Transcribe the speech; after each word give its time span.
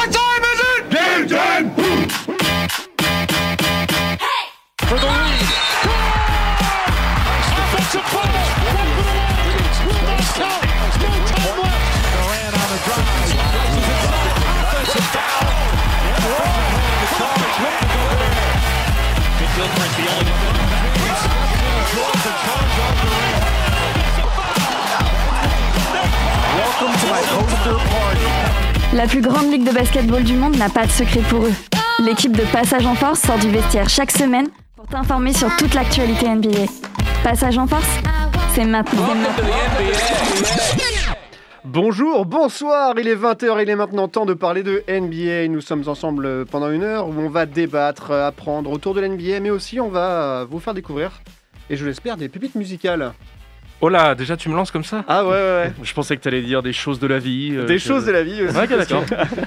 What 0.00 0.08
time 0.10 0.44
is 0.48 0.60
it? 0.64 0.88
Game 0.88 1.28
time! 1.28 1.66
For 4.88 4.96
the 4.96 5.04
lead. 5.04 5.44
Offensive 7.60 8.06
ball. 8.08 8.24
Will 9.84 10.00
not 10.08 10.24
count. 10.40 10.64
No 11.04 11.12
time 11.28 11.56
left. 11.60 11.84
Durant 12.16 12.56
on 12.56 12.68
the 12.72 12.80
drive. 12.80 13.28
Offensive 14.72 15.04
foul. 15.12 15.44
Gilchrist, 19.52 19.94
the 20.00 20.06
only 20.16 20.32
draws 21.92 22.20
the 22.24 22.32
charge 22.40 22.76
on 22.86 22.94
Durant. 23.04 23.44
Welcome 26.56 26.94
to 27.00 27.06
my 27.12 27.20
poster 27.20 27.76
party. 27.76 28.69
La 28.92 29.06
plus 29.06 29.20
grande 29.20 29.52
ligue 29.52 29.64
de 29.64 29.72
basketball 29.72 30.24
du 30.24 30.34
monde 30.34 30.56
n'a 30.56 30.68
pas 30.68 30.84
de 30.84 30.90
secret 30.90 31.20
pour 31.28 31.44
eux. 31.44 31.52
L'équipe 32.00 32.36
de 32.36 32.42
Passage 32.52 32.84
en 32.84 32.96
Force 32.96 33.20
sort 33.20 33.38
du 33.38 33.48
vestiaire 33.48 33.88
chaque 33.88 34.10
semaine 34.10 34.48
pour 34.74 34.84
t'informer 34.88 35.32
sur 35.32 35.48
toute 35.56 35.74
l'actualité 35.74 36.28
NBA. 36.28 36.66
Passage 37.22 37.56
en 37.56 37.68
Force, 37.68 37.86
c'est 38.52 38.64
maintenant. 38.64 39.06
Bonjour, 41.64 42.26
bonsoir, 42.26 42.94
il 42.98 43.06
est 43.06 43.14
20h, 43.14 43.62
il 43.62 43.70
est 43.70 43.76
maintenant 43.76 44.08
temps 44.08 44.26
de 44.26 44.34
parler 44.34 44.64
de 44.64 44.82
NBA. 44.88 45.46
Nous 45.46 45.60
sommes 45.60 45.84
ensemble 45.86 46.44
pendant 46.46 46.70
une 46.70 46.82
heure 46.82 47.06
où 47.06 47.14
on 47.16 47.28
va 47.28 47.46
débattre, 47.46 48.10
apprendre 48.10 48.72
autour 48.72 48.94
de 48.94 49.02
l'NBA, 49.02 49.38
mais 49.40 49.50
aussi 49.50 49.78
on 49.78 49.88
va 49.88 50.44
vous 50.50 50.58
faire 50.58 50.74
découvrir, 50.74 51.22
et 51.68 51.76
je 51.76 51.86
l'espère, 51.86 52.16
des 52.16 52.28
pépites 52.28 52.56
musicales. 52.56 53.12
Oh 53.82 53.88
là, 53.88 54.14
déjà 54.14 54.36
tu 54.36 54.50
me 54.50 54.54
lances 54.54 54.70
comme 54.70 54.84
ça 54.84 55.04
Ah 55.08 55.24
ouais, 55.24 55.30
ouais, 55.30 55.36
ouais. 55.36 55.72
Je 55.82 55.94
pensais 55.94 56.14
que 56.16 56.20
t'allais 56.22 56.42
dire 56.42 56.62
des 56.62 56.72
choses 56.74 56.98
de 57.00 57.06
la 57.06 57.18
vie. 57.18 57.52
euh, 57.56 57.64
Des 57.64 57.76
que- 57.76 57.80
choses 57.80 58.04
de 58.04 58.12
la 58.12 58.22
vie 58.22 58.42
aussi. 58.42 58.54
Ouais, 58.54 58.64
ok, 58.64 58.76
d'accord. 58.76 59.04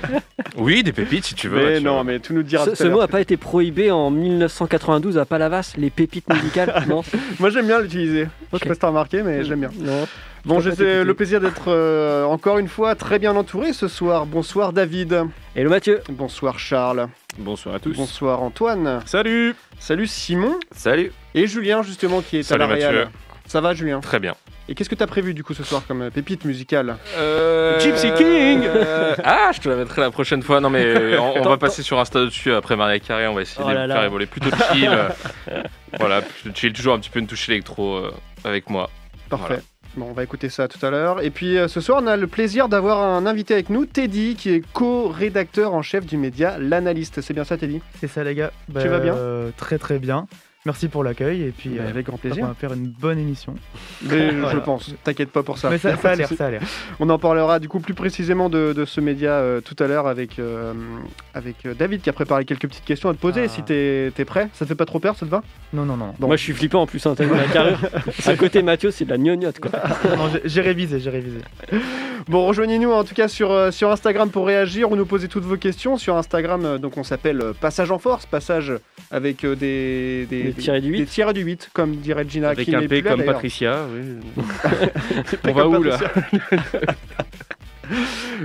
oui, 0.57 0.81
des 0.81 0.91
pépites 0.91 1.25
si 1.25 1.35
tu 1.35 1.47
veux. 1.49 1.63
Mais 1.63 1.77
tu 1.77 1.83
non, 1.83 1.93
vois. 1.95 2.03
mais 2.03 2.19
tout 2.19 2.33
nous 2.33 2.41
dira 2.41 2.65
Ce, 2.65 2.71
tout 2.71 2.75
ce 2.77 2.83
mot 2.85 2.99
n'a 2.99 3.07
pas 3.07 3.21
été 3.21 3.37
prohibé 3.37 3.91
en 3.91 4.09
1992 4.09 5.19
à 5.19 5.25
Palavas, 5.25 5.73
les 5.77 5.91
pépites 5.91 6.27
musicales 6.33 6.83
Non? 6.89 7.03
Moi 7.39 7.51
j'aime 7.51 7.67
bien 7.67 7.79
l'utiliser. 7.79 8.27
Je 8.51 8.55
Ok. 8.55 8.63
sais 8.63 8.69
pas 8.69 8.73
si 8.73 8.79
t'as 8.79 8.87
remarqué, 8.87 9.21
mais 9.21 9.43
j'aime 9.43 9.59
bien. 9.59 9.71
Non. 9.79 10.07
Bon, 10.45 10.59
j'ai 10.59 10.71
le 11.03 11.13
plaisir 11.13 11.39
d'être 11.39 11.65
euh, 11.67 12.25
encore 12.25 12.57
une 12.57 12.67
fois 12.67 12.95
très 12.95 13.19
bien 13.19 13.35
entouré 13.35 13.71
ce 13.71 13.87
soir. 13.87 14.25
Bonsoir 14.25 14.73
David. 14.73 15.25
Hello 15.55 15.69
Mathieu 15.69 16.01
Bonsoir 16.09 16.57
Charles. 16.59 17.07
Bonsoir 17.37 17.75
à 17.75 17.79
tous. 17.79 17.95
Bonsoir 17.95 18.41
Antoine. 18.41 18.99
Salut 19.05 19.55
Salut 19.79 20.07
Simon. 20.07 20.55
Salut 20.71 21.11
Et 21.35 21.45
Julien 21.47 21.83
justement 21.83 22.21
qui 22.21 22.37
est 22.37 22.43
Salut, 22.43 22.63
à 22.63 22.67
la 22.67 22.73
réal. 22.73 23.09
Ça 23.47 23.61
va 23.61 23.73
Julien 23.73 23.99
Très 23.99 24.19
bien. 24.19 24.35
Et 24.69 24.75
qu'est-ce 24.75 24.89
que 24.89 24.95
t'as 24.95 25.07
prévu 25.07 25.33
du 25.33 25.43
coup 25.43 25.53
ce 25.53 25.63
soir 25.63 25.83
comme 25.87 26.03
euh, 26.03 26.09
pépite 26.09 26.45
musicale 26.45 26.95
Euh, 27.17 27.77
Gypsy 27.79 28.13
King 28.13 28.61
euh, 28.65 29.13
Ah, 29.23 29.51
je 29.53 29.59
te 29.59 29.67
la 29.69 29.75
mettrai 29.75 30.01
la 30.01 30.09
prochaine 30.11 30.41
fois. 30.41 30.61
Non, 30.61 30.69
mais 30.69 31.17
on, 31.17 31.41
on 31.41 31.49
va 31.49 31.57
passer 31.57 31.83
sur 31.83 31.99
Insta 31.99 32.19
dessus 32.25 32.53
après 32.53 32.75
Maria 32.77 32.99
Carré. 32.99 33.27
On 33.27 33.33
va 33.33 33.41
essayer 33.41 33.61
Oh 33.65 33.69
de 33.69 33.73
là 33.75 33.87
faire 33.93 34.03
évoluer 34.05 34.25
plutôt 34.25 34.49
chill. 34.71 34.89
voilà, 35.99 36.21
plutôt 36.21 36.55
chill. 36.57 36.73
Toujours 36.73 36.93
un 36.93 36.99
petit 36.99 37.09
peu 37.09 37.19
une 37.19 37.27
touche 37.27 37.49
électro 37.49 37.95
euh, 37.97 38.11
avec 38.45 38.69
moi. 38.69 38.89
Parfait. 39.29 39.45
Voilà. 39.47 39.61
Bon, 39.95 40.07
on 40.09 40.13
va 40.13 40.23
écouter 40.23 40.49
ça 40.49 40.67
tout 40.67 40.83
à 40.83 40.89
l'heure. 40.89 41.21
Et 41.21 41.29
puis 41.29 41.57
euh, 41.57 41.67
ce 41.67 41.79
soir, 41.81 42.01
on 42.01 42.07
a 42.07 42.15
le 42.17 42.25
plaisir 42.27 42.67
d'avoir 42.69 42.99
un 43.03 43.25
invité 43.27 43.53
avec 43.53 43.69
nous, 43.69 43.85
Teddy, 43.85 44.35
qui 44.35 44.49
est 44.49 44.63
co-rédacteur 44.73 45.73
en 45.73 45.81
chef 45.81 46.05
du 46.05 46.17
média 46.17 46.57
L'Analyste. 46.57 47.21
C'est 47.21 47.33
bien 47.33 47.43
ça, 47.43 47.57
Teddy? 47.57 47.81
C'est 47.99 48.07
ça 48.07 48.23
les 48.23 48.33
gars. 48.33 48.51
Tu 48.81 48.87
vas 48.87 48.99
bien? 48.99 49.13
euh, 49.13 49.49
Très 49.57 49.77
très 49.77 49.99
bien. 49.99 50.25
Merci 50.65 50.87
pour 50.87 51.03
l'accueil 51.03 51.41
et 51.43 51.51
puis 51.51 51.71
Bah, 51.71 51.83
euh, 51.83 51.89
Avec 51.89 52.05
grand 52.05 52.15
on 52.15 52.19
plaisir. 52.19 52.47
va 52.47 52.53
faire 52.53 52.71
une 52.73 52.87
bonne 52.87 53.19
émission. 53.19 53.53
Mais 54.03 54.29
je 54.51 54.57
pense, 54.59 54.93
t'inquiète 55.03 55.29
pas 55.29 55.43
pour 55.43 55.57
ça. 55.57 55.69
Mais 55.69 55.77
ça, 55.77 55.89
a 55.93 55.97
ça 55.97 56.15
l'air, 56.15 56.29
ça 56.29 56.45
a 56.45 56.51
l'air. 56.51 56.61
On 57.01 57.09
en 57.09 57.19
parlera 57.19 57.59
du 57.59 57.67
coup 57.67 57.81
plus 57.81 57.93
précisément 57.93 58.49
de, 58.49 58.71
de 58.71 58.85
ce 58.85 59.01
média 59.01 59.31
euh, 59.31 59.59
tout 59.59 59.75
à 59.83 59.87
l'heure 59.87 60.07
avec, 60.07 60.39
euh, 60.39 60.73
avec 61.33 61.67
David 61.77 62.01
qui 62.01 62.09
a 62.09 62.13
préparé 62.13 62.45
quelques 62.45 62.67
petites 62.67 62.85
questions 62.85 63.09
à 63.09 63.13
te 63.13 63.19
poser. 63.19 63.43
Ah. 63.45 63.47
Si 63.49 63.61
t'es 63.63 64.11
es 64.17 64.25
prêt, 64.25 64.47
ça 64.53 64.63
te 64.65 64.69
fait 64.69 64.75
pas 64.75 64.85
trop 64.85 64.99
peur, 64.99 65.15
ça 65.17 65.25
te 65.25 65.31
va? 65.31 65.43
Non 65.73 65.83
non 65.85 65.97
non. 65.97 66.13
Bon. 66.17 66.27
Moi 66.27 66.37
je 66.37 66.43
suis 66.43 66.53
flippant 66.53 66.83
en 66.83 66.87
plus, 66.87 67.05
hein, 67.05 67.15
la 67.19 67.43
carrure. 67.51 67.79
à 68.25 68.35
côté 68.37 68.61
Mathieu, 68.63 68.91
c'est 68.91 69.03
de 69.05 69.09
la 69.09 69.17
gnognotte 69.17 69.59
quoi. 69.59 69.71
J'ai- 70.45 70.61
révisé, 70.61 71.01
j'ai 71.01 71.09
révisé. 71.09 71.39
Bon, 72.29 72.45
rejoignez-nous 72.47 72.89
en 72.89 73.03
tout 73.03 73.13
cas 73.15 73.27
sur, 73.27 73.73
sur 73.73 73.91
Instagram 73.91 74.29
pour 74.29 74.47
réagir 74.47 74.89
ou 74.89 74.95
nous 74.95 75.05
poser 75.05 75.27
toutes 75.27 75.43
vos 75.43 75.57
questions. 75.57 75.97
Sur 75.97 76.15
Instagram, 76.15 76.77
donc 76.77 76.95
on 76.97 77.03
s'appelle 77.03 77.43
Passage 77.59 77.91
en 77.91 77.99
Force, 77.99 78.25
passage 78.25 78.71
avec 79.11 79.43
euh, 79.43 79.55
des, 79.55 80.25
des, 80.53 80.61
tirés 80.61 80.81
du 80.81 80.91
des 80.91 80.97
8. 80.99 81.05
tirés 81.07 81.33
du 81.33 81.41
8, 81.41 81.69
comme 81.73 81.95
dirait 81.97 82.25
Gina. 82.27 82.49
Avec 82.49 82.65
qui 82.65 82.75
un 82.75 82.87
P 82.87 83.01
là, 83.01 83.11
comme. 83.11 83.23
Patricia. 83.23 83.85
oui. 83.93 84.43
On 85.49 85.51
va 85.53 85.67
où 85.67 85.83
là. 85.83 85.97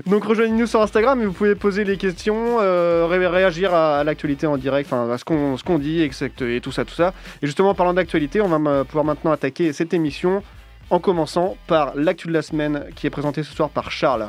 Donc 0.07 0.25
rejoignez-nous 0.25 0.67
sur 0.67 0.83
Instagram 0.83 1.23
et 1.23 1.27
vous 1.27 1.33
pouvez 1.33 1.55
poser 1.55 1.85
les 1.85 1.97
questions, 1.97 2.59
euh, 2.61 3.07
ré- 3.09 3.27
réagir 3.27 3.73
à, 3.73 3.99
à 4.01 4.05
l'actualité 4.05 4.47
en 4.49 4.57
direct, 4.57 4.89
enfin 4.93 5.09
à 5.11 5.17
ce 5.17 5.25
qu'on 5.25 5.57
ce 5.57 5.63
qu'on 5.63 5.79
dit 5.79 6.03
exact, 6.03 6.43
et 6.43 6.61
tout 6.61 6.73
ça, 6.73 6.85
tout 6.85 6.95
ça. 6.95 7.15
Et 7.41 7.47
justement, 7.47 7.71
en 7.71 7.75
parlant 7.75 7.95
d'actualité, 7.95 8.41
on 8.41 8.49
va 8.49 8.85
pouvoir 8.85 9.05
maintenant 9.05 9.31
attaquer 9.31 9.73
cette 9.73 9.95
émission 9.95 10.43
en 10.91 10.99
commençant 10.99 11.57
par 11.69 11.93
l'actu 11.95 12.27
de 12.29 12.33
la 12.33 12.43
semaine 12.43 12.85
qui 12.97 13.07
est 13.07 13.11
présentée 13.11 13.43
ce 13.45 13.55
soir 13.55 13.71
par 13.71 13.91
Charles. 13.93 14.29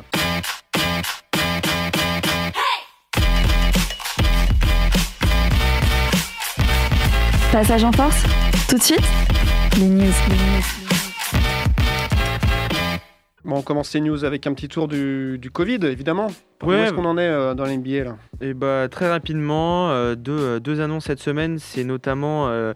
Passage 7.52 7.82
en 7.82 7.90
Force, 7.90 8.22
tout 8.68 8.76
de 8.76 8.82
suite, 8.82 9.02
les 9.78 9.86
news. 9.86 10.12
Bon, 13.44 13.56
on 13.56 13.62
commence 13.62 13.88
ces 13.88 14.00
news 14.00 14.24
avec 14.24 14.46
un 14.46 14.54
petit 14.54 14.68
tour 14.68 14.86
du, 14.86 15.36
du 15.36 15.50
Covid, 15.50 15.80
évidemment. 15.82 16.28
Où 16.62 16.72
est-ce 16.72 16.92
qu'on 16.92 17.04
en 17.06 17.16
est 17.16 17.22
euh, 17.26 17.54
dans 17.54 17.64
l'NBA 17.64 18.04
là? 18.04 18.16
Et 18.42 18.54
bah, 18.54 18.86
très 18.90 19.08
rapidement, 19.08 19.90
euh, 19.90 20.14
deux, 20.14 20.32
euh, 20.38 20.60
deux 20.60 20.80
annonces 20.80 21.04
cette 21.04 21.20
semaine, 21.20 21.58
c'est 21.58 21.84
notamment 21.84 22.48
euh, 22.48 22.72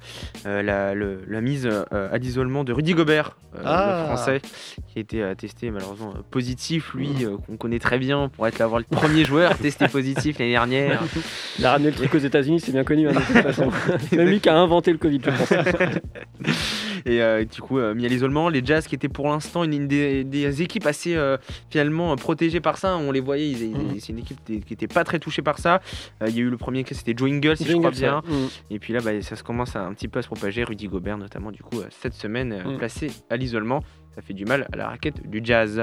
euh, 0.47 0.63
la, 0.63 0.95
le- 0.95 1.21
la 1.29 1.41
mise 1.41 1.67
euh, 1.71 1.85
à 2.13 2.19
l'isolement 2.19 2.65
de 2.65 2.73
Rudy 2.73 2.95
Gobert, 2.95 3.37
euh, 3.57 3.63
Ah. 3.65 3.99
le 4.01 4.05
français, 4.17 4.41
qui 4.89 4.99
a 4.99 5.01
été 5.01 5.23
euh, 5.23 5.35
testé 5.35 5.71
malheureusement 5.71 6.13
euh, 6.17 6.21
positif, 6.31 6.93
lui, 6.95 7.11
euh, 7.25 7.37
qu'on 7.47 7.57
connaît 7.57 7.79
très 7.79 7.99
bien 7.99 8.29
pour 8.29 8.47
être 8.47 8.59
l'avoir 8.59 8.79
le 8.81 8.85
premier 8.97 9.25
joueur 9.25 9.57
testé 9.59 9.89
positif 9.89 10.39
l'année 10.39 10.53
dernière. 10.53 11.03
Il 11.59 11.65
a 11.67 11.73
ramené 11.73 11.91
le 11.91 11.97
truc 11.97 12.15
aux 12.15 12.19
États-Unis, 12.19 12.61
c'est 12.61 12.73
bien 12.73 12.85
connu 12.85 13.09
hein, 13.09 13.13
de 13.13 13.19
toute 13.19 13.27
façon. 13.55 13.71
C'est 14.11 14.17
même 14.17 14.29
lui 14.29 14.41
qui 14.41 14.49
a 14.49 14.57
inventé 14.57 14.93
le 14.93 14.99
Covid, 14.99 15.21
je 15.25 15.31
pense. 15.31 15.53
Et 17.07 17.21
euh, 17.21 17.45
du 17.45 17.61
coup, 17.61 17.79
euh, 17.79 17.95
mis 17.95 18.07
à 18.07 18.09
l'isolement, 18.09 18.49
les 18.49 18.65
Jazz 18.65 18.87
qui 18.87 18.95
étaient 18.95 19.11
pour 19.11 19.29
l'instant 19.29 19.63
une, 19.65 19.75
une 19.75 19.87
des, 19.89 20.25
des 20.25 20.63
équipes 20.63 20.87
assez 20.87 21.15
euh, 21.15 21.37
finalement 21.69 22.17
protégées 22.17 22.61
par 22.61 22.79
ça, 22.79 22.97
on 22.97 23.13
les 23.13 23.21
voyait, 23.21 23.51
ils- 23.51 23.74
Mhm. 23.79 24.01
c'est 24.01 24.11
une 24.13 24.19
équipe 24.19 24.45
qui 24.45 24.73
était 24.73 24.87
pas 24.89 25.05
très 25.05 25.19
touchée 25.19 25.43
par 25.43 25.59
ça. 25.59 25.81
Euh, 26.23 26.27
Il 26.29 26.35
y 26.37 26.39
a 26.39 26.43
eu 26.43 26.51
le 26.51 26.57
premier 26.57 26.85
cas, 26.85 26.95
c'était 26.95 27.15
Joe 27.17 27.31
Ingles, 27.31 27.57
si 27.57 27.65
je 27.65 27.77
crois 27.77 27.91
bien. 27.91 28.23
ouais. 28.27 28.33
Mm. 28.45 28.49
Et 28.71 28.79
puis 28.79 28.93
là, 28.93 29.01
bah, 29.01 29.21
ça 29.23 29.37
se 29.37 29.43
commence 29.43 29.77
à, 29.77 29.85
un 29.87 29.93
petit 29.95 30.09
peu 30.09 30.19
à 30.19 30.23
se 30.23 30.27
propager. 30.29 30.65
Rudy 30.65 30.89
Gobert, 30.89 31.19
notamment, 31.19 31.51
du 31.53 31.63
coup, 31.63 31.81
euh, 31.81 31.87
cette 31.91 32.15
semaine, 32.15 32.53
euh, 32.53 32.75
Mm. 32.75 32.79
placé 32.79 33.11
à 33.31 33.37
l'isolement. 33.37 33.83
Ça 34.15 34.23
fait 34.23 34.35
du 34.35 34.45
mal 34.45 34.69
à 34.73 34.77
la 34.77 34.89
raquette 34.89 35.29
du 35.29 35.41
Jazz. 35.43 35.83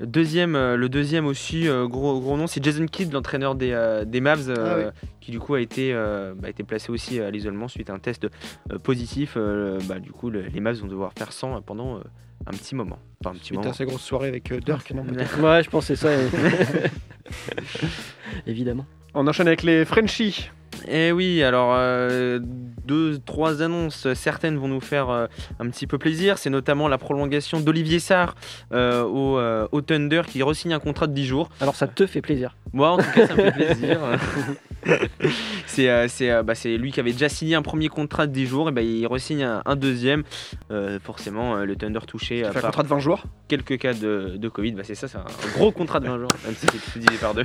Deuxième, 0.00 0.56
euh, 0.56 0.76
le 0.76 0.88
deuxième 0.88 1.26
aussi, 1.26 1.68
euh, 1.68 1.86
gros, 1.86 2.20
gros 2.20 2.36
nom, 2.36 2.46
c'est 2.46 2.62
Jason 2.64 2.86
Kidd, 2.86 3.12
l'entraîneur 3.12 3.54
des, 3.54 3.72
euh, 3.72 4.04
des 4.04 4.20
Mavs, 4.20 4.48
euh, 4.48 4.90
Ah 4.94 5.06
qui 5.20 5.30
du 5.30 5.38
coup 5.38 5.54
a 5.54 5.60
été, 5.60 5.92
euh, 5.92 6.32
bah, 6.34 6.46
a 6.46 6.50
été 6.50 6.62
placé 6.62 6.90
aussi 6.90 7.20
à 7.20 7.30
l'isolement 7.30 7.68
suite 7.68 7.90
à 7.90 7.94
un 7.94 7.98
test 7.98 8.26
euh, 8.72 8.78
positif. 8.78 9.34
Euh, 9.36 9.78
bah, 9.88 9.98
du 9.98 10.12
coup, 10.12 10.30
le- 10.30 10.42
les 10.42 10.60
Mavs 10.60 10.78
vont 10.80 10.86
devoir 10.86 11.12
faire 11.18 11.32
100 11.32 11.60
pendant 11.62 11.96
euh, 11.96 12.00
un 12.46 12.52
petit 12.52 12.74
moment. 12.74 12.98
Enfin, 13.20 13.30
un 13.30 13.34
petit 13.38 13.46
Suite 13.46 13.58
moment. 13.58 13.70
à 13.70 13.74
sa 13.74 13.84
grosse 13.84 14.02
soirée 14.02 14.28
avec 14.28 14.50
euh, 14.52 14.60
Dirk, 14.60 14.92
non 14.92 15.04
Ouais, 15.42 15.62
je 15.62 15.80
c'est 15.80 15.96
ça. 15.96 16.10
et- 16.14 16.26
Évidemment. 18.46 18.86
On 19.14 19.26
enchaîne 19.26 19.48
avec 19.48 19.62
les 19.62 19.84
Frenchies. 19.84 20.50
Eh 20.88 21.12
oui, 21.12 21.42
alors 21.42 21.74
euh, 21.74 22.40
deux, 22.84 23.18
trois 23.18 23.62
annonces, 23.62 24.12
certaines 24.14 24.56
vont 24.56 24.68
nous 24.68 24.80
faire 24.80 25.10
euh, 25.10 25.26
un 25.58 25.68
petit 25.68 25.86
peu 25.86 25.98
plaisir. 25.98 26.38
C'est 26.38 26.50
notamment 26.50 26.88
la 26.88 26.98
prolongation 26.98 27.60
d'Olivier 27.60 27.98
Sarr 27.98 28.34
euh, 28.72 29.02
au, 29.02 29.38
euh, 29.38 29.68
au 29.72 29.80
Thunder 29.80 30.22
qui 30.26 30.42
re-signe 30.42 30.72
un 30.72 30.80
contrat 30.80 31.06
de 31.06 31.12
10 31.12 31.26
jours. 31.26 31.48
Alors 31.60 31.76
ça 31.76 31.86
te 31.86 32.06
fait 32.06 32.22
plaisir. 32.22 32.56
Moi, 32.72 32.90
en 32.90 32.98
tout 32.98 33.10
cas, 33.14 33.26
ça 33.26 33.34
me 33.34 33.42
fait 33.42 33.52
plaisir. 33.52 34.00
c'est 35.66 35.90
euh, 35.90 36.06
euh, 36.22 36.42
bah, 36.42 36.54
c'est 36.54 36.76
lui 36.76 36.92
qui 36.92 37.00
avait 37.00 37.12
déjà 37.12 37.28
signé 37.28 37.54
un 37.54 37.62
premier 37.62 37.88
contrat 37.88 38.26
de 38.26 38.32
10 38.32 38.46
jours, 38.46 38.68
et 38.68 38.72
bah, 38.72 38.82
il 38.82 39.06
re-signe 39.06 39.42
un, 39.42 39.62
un 39.64 39.76
deuxième. 39.76 40.22
Euh, 40.70 40.98
forcément, 41.02 41.56
euh, 41.56 41.64
le 41.64 41.76
Thunder 41.76 42.00
touché 42.06 42.44
euh, 42.44 42.52
fait 42.52 42.58
un 42.58 42.62
par 42.62 42.70
contrat 42.70 42.82
de 42.82 42.88
20 42.88 42.98
jours? 43.00 43.24
quelques 43.48 43.78
cas 43.78 43.94
de, 43.94 44.36
de 44.36 44.48
Covid. 44.48 44.72
Bah, 44.72 44.82
c'est 44.84 44.94
ça, 44.94 45.08
c'est 45.08 45.18
un 45.18 45.24
gros 45.56 45.72
contrat 45.72 46.00
de 46.00 46.06
20 46.06 46.18
jours, 46.18 46.28
même 46.44 46.54
si 46.54 46.66
c'est 46.66 46.98
divisé 46.98 47.18
par 47.20 47.34
deux. 47.34 47.44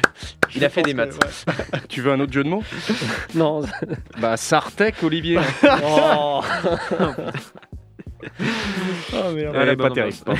Il 0.56 0.64
a 0.64 0.70
fait 0.70 0.84
des 0.84 0.94
maths. 0.94 1.18
Tu 1.90 2.02
veux 2.02 2.12
un 2.12 2.20
autre 2.20 2.34
jeu 2.34 2.44
de 2.44 2.50
mots? 2.50 2.64
Non. 3.36 3.62
Bah, 4.22 4.38
Sartek, 4.38 4.96
Olivier. 5.04 5.40
Oh. 5.84 6.42
Oh 9.14 9.32
merde. 9.34 9.56
Ouais, 9.56 9.64
Ouais, 9.66 9.76
bah, 9.76 9.90
pas 9.90 9.94
terrible. 9.94 10.18
bah, 10.26 10.34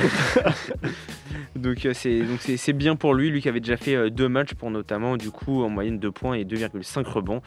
donc 1.54 1.86
euh, 1.86 1.92
c'est 1.94 2.20
donc 2.22 2.38
c'est 2.40 2.56
c'est 2.56 2.72
bien 2.72 2.96
pour 2.96 3.14
lui, 3.14 3.30
lui 3.30 3.40
qui 3.40 3.48
avait 3.48 3.60
déjà 3.60 3.76
fait 3.76 3.94
euh, 3.94 4.10
deux 4.10 4.28
matchs 4.28 4.54
pour 4.54 4.70
notamment 4.70 5.16
du 5.16 5.30
coup 5.30 5.62
en 5.62 5.68
moyenne 5.68 5.98
2 5.98 6.10
points 6.10 6.34
et 6.34 6.44
2,5 6.44 7.04
rebonds. 7.06 7.40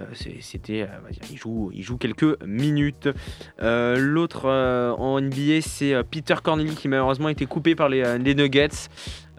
Euh, 0.00 0.04
c'est- 0.12 0.36
C'était, 0.40 0.82
euh, 0.82 0.86
il 1.30 1.36
joue, 1.38 1.70
il 1.74 1.82
joue 1.82 1.96
quelques 1.96 2.40
minutes. 2.44 3.08
Euh, 3.62 3.96
L'autre 3.98 4.42
euh, 4.46 4.92
en 4.92 5.20
NBA, 5.20 5.60
c'est 5.62 5.94
euh, 5.94 6.02
Peter 6.08 6.34
Corneli 6.42 6.74
qui 6.74 6.88
malheureusement 6.88 7.28
a 7.28 7.32
été 7.32 7.46
coupé 7.46 7.74
par 7.74 7.88
les, 7.88 8.02
euh, 8.04 8.18
les 8.18 8.34
Nuggets. 8.34 8.68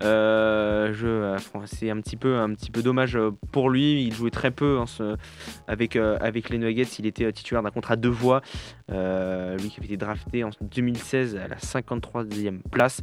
Euh, 0.02 0.94
euh, 1.04 1.38
c'est 1.66 1.90
un 1.90 2.00
petit 2.02 2.16
peu, 2.18 2.38
un 2.38 2.54
petit 2.54 2.72
peu 2.72 2.82
dommage 2.82 3.16
euh, 3.16 3.32
pour 3.52 3.70
lui. 3.70 4.04
Il 4.04 4.14
jouait 4.14 4.32
très 4.32 4.52
peu 4.52 4.80
hein, 4.80 4.86
ce- 4.88 5.16
avec, 5.68 5.96
euh, 5.96 6.18
avec 6.22 6.50
les 6.50 6.58
Nuggets. 6.58 6.84
Il 7.00 7.06
était 7.06 7.32
titulaire 7.32 7.64
d'un 7.64 7.70
contrat 7.72 7.96
de 7.96 8.02
deux 8.02 8.10
voix. 8.10 8.42
Euh, 8.92 9.56
lui 9.58 9.70
qui 9.70 9.80
avait 9.80 9.88
été 9.88 9.98
drafté 9.98 10.44
en 10.44 10.50
2016 10.62 11.36
à 11.38 11.48
la 11.48 11.58
53e 11.58 12.60
place. 12.72 13.02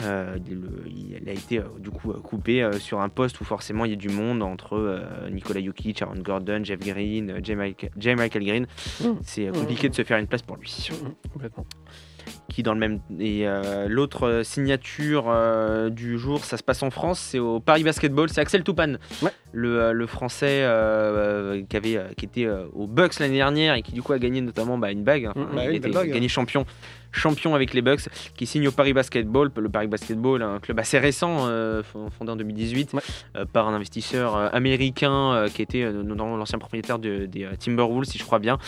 Le- 0.00 0.38
il 0.86 1.28
a 1.28 1.32
été 1.32 1.60
du 1.78 1.90
coup 1.90 2.12
coupé 2.12 2.68
sur 2.78 3.00
un 3.00 3.08
poste 3.08 3.40
où 3.40 3.44
forcément 3.44 3.84
il 3.84 3.90
y 3.92 3.94
a 3.94 3.96
du 3.96 4.08
monde 4.08 4.42
entre 4.42 5.02
Nikola 5.30 5.62
Jokic, 5.62 6.02
Aaron 6.02 6.18
Gordon, 6.20 6.60
Jeff 6.64 6.80
Green, 6.80 7.34
J. 7.42 7.54
Michael, 7.54 7.90
J. 7.96 8.14
Michael 8.14 8.44
Green. 8.44 8.66
Mmh. 9.00 9.06
C'est 9.22 9.48
euh, 9.48 9.52
compliqué 9.52 9.88
de 9.88 9.94
se 9.94 10.02
faire 10.04 10.18
une 10.18 10.26
place 10.26 10.42
pour 10.42 10.56
lui 10.56 10.88
Mmh, 10.90 11.28
Complètement. 11.32 11.66
Qui 12.48 12.62
dans 12.62 12.74
le 12.74 12.80
même 12.80 13.00
et 13.18 13.48
euh, 13.48 13.86
l'autre 13.88 14.26
euh, 14.28 14.42
signature 14.42 15.24
euh, 15.28 15.88
du 15.90 16.18
jour 16.18 16.44
ça 16.44 16.56
se 16.56 16.62
passe 16.62 16.82
en 16.82 16.90
France 16.90 17.18
c'est 17.18 17.38
au 17.38 17.58
Paris 17.60 17.82
Basketball 17.84 18.28
c'est 18.28 18.40
Axel 18.40 18.62
Toupane 18.64 18.98
Ouais. 19.22 19.30
le, 19.52 19.80
euh, 19.80 19.92
le 19.92 20.06
français 20.06 20.60
qui 21.68 21.76
avait 21.76 22.00
qui 22.16 22.24
était 22.26 22.46
au 22.74 22.86
Bucks 22.86 23.18
l'année 23.18 23.36
dernière 23.36 23.74
et 23.74 23.82
qui 23.82 23.92
du 23.92 24.02
coup 24.02 24.12
a 24.12 24.18
gagné 24.18 24.40
notamment 24.40 24.76
bah, 24.78 24.90
une 24.90 25.04
bague 25.04 25.26
hein. 25.26 25.32
Enfin, 25.36 25.48
Bah 25.54 25.64
il 25.64 25.70
oui, 25.70 25.76
était 25.76 25.88
bague. 25.88 26.10
gagné 26.12 26.28
champion 26.28 26.64
champion 27.14 27.54
avec 27.54 27.72
les 27.74 27.80
Bucks 27.82 28.08
qui 28.36 28.46
signe 28.46 28.68
au 28.68 28.72
Paris 28.72 28.92
Basketball 28.92 29.50
le 29.56 29.68
Paris 29.68 29.86
Basketball 29.86 30.42
un 30.42 30.58
club 30.58 30.78
assez 30.80 30.98
récent 30.98 31.46
euh, 31.46 31.82
fond- 31.82 32.10
fondé 32.10 32.32
en 32.32 32.36
2018 32.36 32.92
Ouais. 32.92 33.00
euh, 33.36 33.44
par 33.44 33.68
un 33.68 33.74
investisseur 33.74 34.36
euh, 34.36 34.48
américain 34.52 35.32
euh, 35.32 35.48
qui 35.48 35.62
était 35.62 35.90
l'ancien 35.90 36.58
propriétaire 36.58 36.98
de- 36.98 37.26
des 37.26 37.48
Timberwolves 37.58 38.04
si 38.06 38.18
je 38.18 38.24
crois 38.24 38.38
bien 38.40 38.58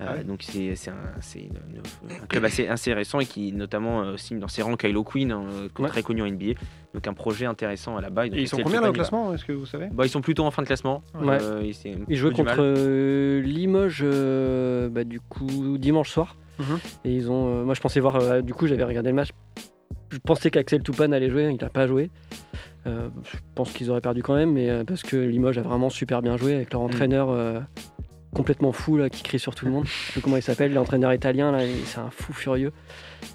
Ah 0.00 0.12
ouais. 0.14 0.24
donc 0.24 0.42
c'est 0.42 0.74
un, 0.88 0.94
club 2.28 2.44
assez, 2.44 2.68
assez 2.68 2.92
récent 2.92 3.20
et 3.20 3.26
qui 3.26 3.52
notamment 3.52 4.16
signe 4.16 4.38
dans 4.38 4.48
ses 4.48 4.62
rangs 4.62 4.76
Kylo 4.76 5.02
Quinn, 5.04 5.32
hein, 5.32 5.44
Ouais. 5.78 5.88
très 5.88 6.02
connu 6.02 6.22
en 6.22 6.26
NBA. 6.26 6.52
Donc 6.94 7.06
un 7.08 7.12
projet 7.14 7.46
intéressant 7.46 7.96
à 7.96 8.00
la. 8.00 8.08
Et 8.26 8.42
ils 8.42 8.48
sont 8.48 8.58
combien 8.62 8.80
là 8.80 8.90
au 8.90 8.92
classement 8.92 9.34
Est-ce 9.34 9.44
que 9.44 9.52
vous 9.52 9.66
savez? 9.66 9.88
Bah, 9.92 10.06
Ils 10.06 10.10
sont 10.10 10.20
plutôt 10.20 10.44
en 10.44 10.50
fin 10.50 10.62
de 10.62 10.66
classement. 10.66 11.02
Ils 12.08 12.16
jouaient 12.16 12.32
contre 12.32 13.40
Limoges, 13.40 14.04
bah, 14.90 15.04
du 15.04 15.20
coup, 15.20 15.76
dimanche 15.78 16.10
soir. 16.10 16.36
Et 17.04 17.12
ils 17.14 17.30
ont. 17.30 17.48
euh, 17.48 17.64
moi, 17.64 17.74
je 17.74 17.80
pensais 17.80 18.00
voir. 18.00 18.16
euh, 18.16 18.40
du 18.42 18.54
coup, 18.54 18.66
j'avais 18.66 18.84
regardé 18.84 19.10
le 19.10 19.16
match. 19.16 19.30
Je 20.10 20.18
pensais 20.18 20.50
qu'Axel 20.50 20.82
Toupane 20.82 21.12
allait 21.12 21.30
jouer. 21.30 21.48
Il 21.50 21.60
n'a 21.62 21.68
pas 21.70 21.86
joué. 21.86 22.10
Euh, 22.86 23.08
je 23.24 23.38
pense 23.54 23.72
qu'ils 23.72 23.90
auraient 23.90 24.00
perdu 24.02 24.22
quand 24.22 24.34
même, 24.34 24.52
mais 24.52 24.84
parce 24.84 25.02
que 25.02 25.16
Limoges 25.16 25.58
a 25.58 25.62
vraiment 25.62 25.88
super 25.90 26.20
bien 26.22 26.36
joué 26.36 26.54
avec 26.54 26.72
leur 26.72 26.82
entraîneur 26.82 27.30
euh, 27.30 27.58
complètement 28.34 28.72
fou 28.72 28.96
là, 28.98 29.08
qui 29.08 29.22
crie 29.22 29.38
sur 29.38 29.54
tout 29.54 29.64
le 29.64 29.70
monde. 29.70 29.84
Je 29.86 29.90
sais 29.90 30.12
plus 30.12 30.20
comment 30.20 30.36
il 30.36 30.42
s'appelle, 30.42 30.74
l'entraîneur 30.74 31.12
italien 31.14 31.50
là, 31.52 31.60
c'est 31.86 31.98
un 31.98 32.10
fou 32.10 32.32
furieux. 32.32 32.72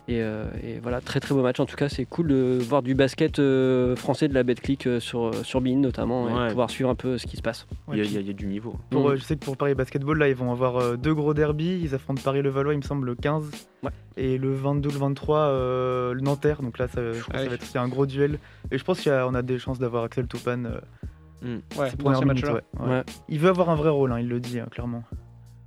Et, 0.07 0.21
euh, 0.21 0.45
et 0.63 0.79
voilà, 0.79 1.01
très 1.01 1.19
très 1.19 1.33
beau 1.33 1.41
match. 1.41 1.59
En 1.59 1.65
tout 1.65 1.75
cas, 1.75 1.89
c'est 1.89 2.05
cool 2.05 2.27
de 2.27 2.59
voir 2.61 2.83
du 2.83 2.93
basket 2.93 3.39
euh, 3.39 3.95
français 3.95 4.27
de 4.27 4.33
la 4.35 4.43
Betclic 4.43 4.85
euh, 4.85 4.99
sur 4.99 5.33
sur 5.43 5.61
Bein 5.61 5.77
notamment 5.77 6.29
et 6.29 6.43
de 6.45 6.49
pouvoir 6.49 6.69
suivre 6.69 6.89
un 6.91 6.95
peu 6.95 7.17
ce 7.17 7.25
qui 7.25 7.37
se 7.37 7.41
passe. 7.41 7.65
Il 7.91 7.97
y, 7.97 8.01
a, 8.01 8.03
Ouais, 8.03 8.07
il 8.07 8.13
y 8.13 8.17
a- 8.17 8.21
il 8.21 8.27
y 8.27 8.29
a 8.29 8.33
du 8.33 8.45
niveau. 8.45 8.75
Pour, 8.91 9.07
Mm. 9.07 9.11
euh, 9.11 9.15
je 9.17 9.23
sais 9.23 9.35
que 9.35 9.43
pour 9.45 9.57
Paris 9.57 9.73
Basketball, 9.73 10.17
là, 10.19 10.27
ils 10.29 10.35
vont 10.35 10.51
avoir 10.51 10.77
euh, 10.77 10.95
deux 10.95 11.13
gros 11.15 11.33
derbies. 11.33 11.79
Ils 11.83 11.95
affrontent 11.95 12.21
Paris-Levallois, 12.23 12.73
il 12.73 12.77
me 12.77 12.81
semble, 12.83 13.07
le 13.07 13.15
15. 13.15 13.49
Ouais. 13.83 13.89
Et 14.17 14.37
le 14.37 14.53
22, 14.53 14.89
le 14.89 14.97
23, 14.97 15.37
euh, 15.39 16.13
le 16.13 16.21
Nanterre. 16.21 16.61
Donc 16.61 16.77
là, 16.77 16.87
ça, 16.87 17.01
Ah 17.33 17.39
ça 17.39 17.45
va 17.47 17.55
être 17.55 17.63
aussi 17.63 17.77
un 17.77 17.87
gros 17.87 18.05
duel. 18.05 18.37
Et 18.71 18.77
je 18.77 18.83
pense 18.83 19.01
qu'on 19.03 19.33
a 19.33 19.41
des 19.41 19.57
chances 19.57 19.79
d'avoir 19.79 20.03
Axel 20.03 20.27
Toupane. 20.27 20.81
Euh, 21.43 21.59
Ouais, 21.77 21.91
ouais, 22.03 22.15
ouais. 22.25 22.61
Ouais. 22.79 23.03
Il 23.29 23.39
veut 23.39 23.49
avoir 23.49 23.69
un 23.69 23.75
vrai 23.75 23.89
rôle, 23.89 24.11
hein, 24.11 24.19
il 24.19 24.27
le 24.27 24.39
dit 24.39 24.59
hein, 24.59 24.67
clairement. 24.71 25.03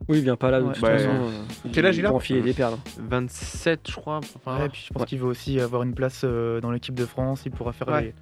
Oui, 0.08 0.18
il 0.18 0.24
vient 0.24 0.36
pas 0.36 0.50
là 0.50 0.60
de 0.60 0.66
Ouais. 0.66 0.72
toute 0.72 0.84
façon. 0.84 1.08
euh, 1.10 1.68
Quel 1.72 1.86
âge 1.86 1.96
il 1.96 2.04
a 2.04 2.08
Pour 2.08 2.16
enfiler 2.16 2.42
des 2.42 2.52
perles. 2.54 2.76
27, 2.98 3.88
je 3.88 3.94
crois. 3.96 4.18
enfin, 4.36 4.58
Ouais, 4.58 4.68
puis 4.68 4.84
je 4.88 4.92
pense 4.92 5.02
Ouais. 5.02 5.06
qu'il 5.06 5.18
veut 5.20 5.26
aussi 5.28 5.60
avoir 5.60 5.82
une 5.84 5.94
place 5.94 6.22
euh, 6.24 6.60
dans 6.60 6.72
l'équipe 6.72 6.94
de 6.94 7.06
France. 7.06 7.42
Il 7.46 7.52
pourra 7.52 7.72
faire 7.72 7.86
Ouais. 7.88 8.02
les, 8.02 8.14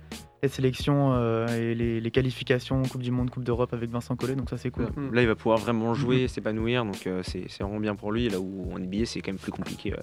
les 0.43 0.49
sélections 0.51 1.13
euh, 1.15 1.47
et 1.49 1.75
les, 1.75 2.01
les 2.03 2.11
qualifications 2.11 2.83
Coupe 2.83 3.03
du 3.03 3.11
Monde, 3.11 3.31
Coupe 3.31 3.45
d'Europe 3.45 3.73
avec 3.73 3.89
Vincent 3.91 4.15
Collet. 4.15 4.35
Donc 4.37 4.51
ça, 4.51 4.59
c'est 4.59 4.71
cool. 4.71 4.89
Mm. 4.95 5.15
Là, 5.15 5.23
il 5.23 5.29
va 5.29 5.35
pouvoir 5.37 5.57
vraiment 5.59 5.95
jouer, 5.95 6.29
s'épanouir. 6.29 6.85
Donc 6.85 7.07
euh, 7.07 7.23
c'est 7.25 7.45
c'est 7.49 7.63
vraiment 7.65 7.81
bien 7.81 7.95
pour 7.95 8.13
lui. 8.13 8.29
Là 8.29 8.39
où 8.41 8.71
en 8.75 8.79
NBA, 8.79 9.07
c'est 9.07 9.23
quand 9.23 9.33
même 9.33 9.39
plus 9.39 9.53
compliqué. 9.53 9.95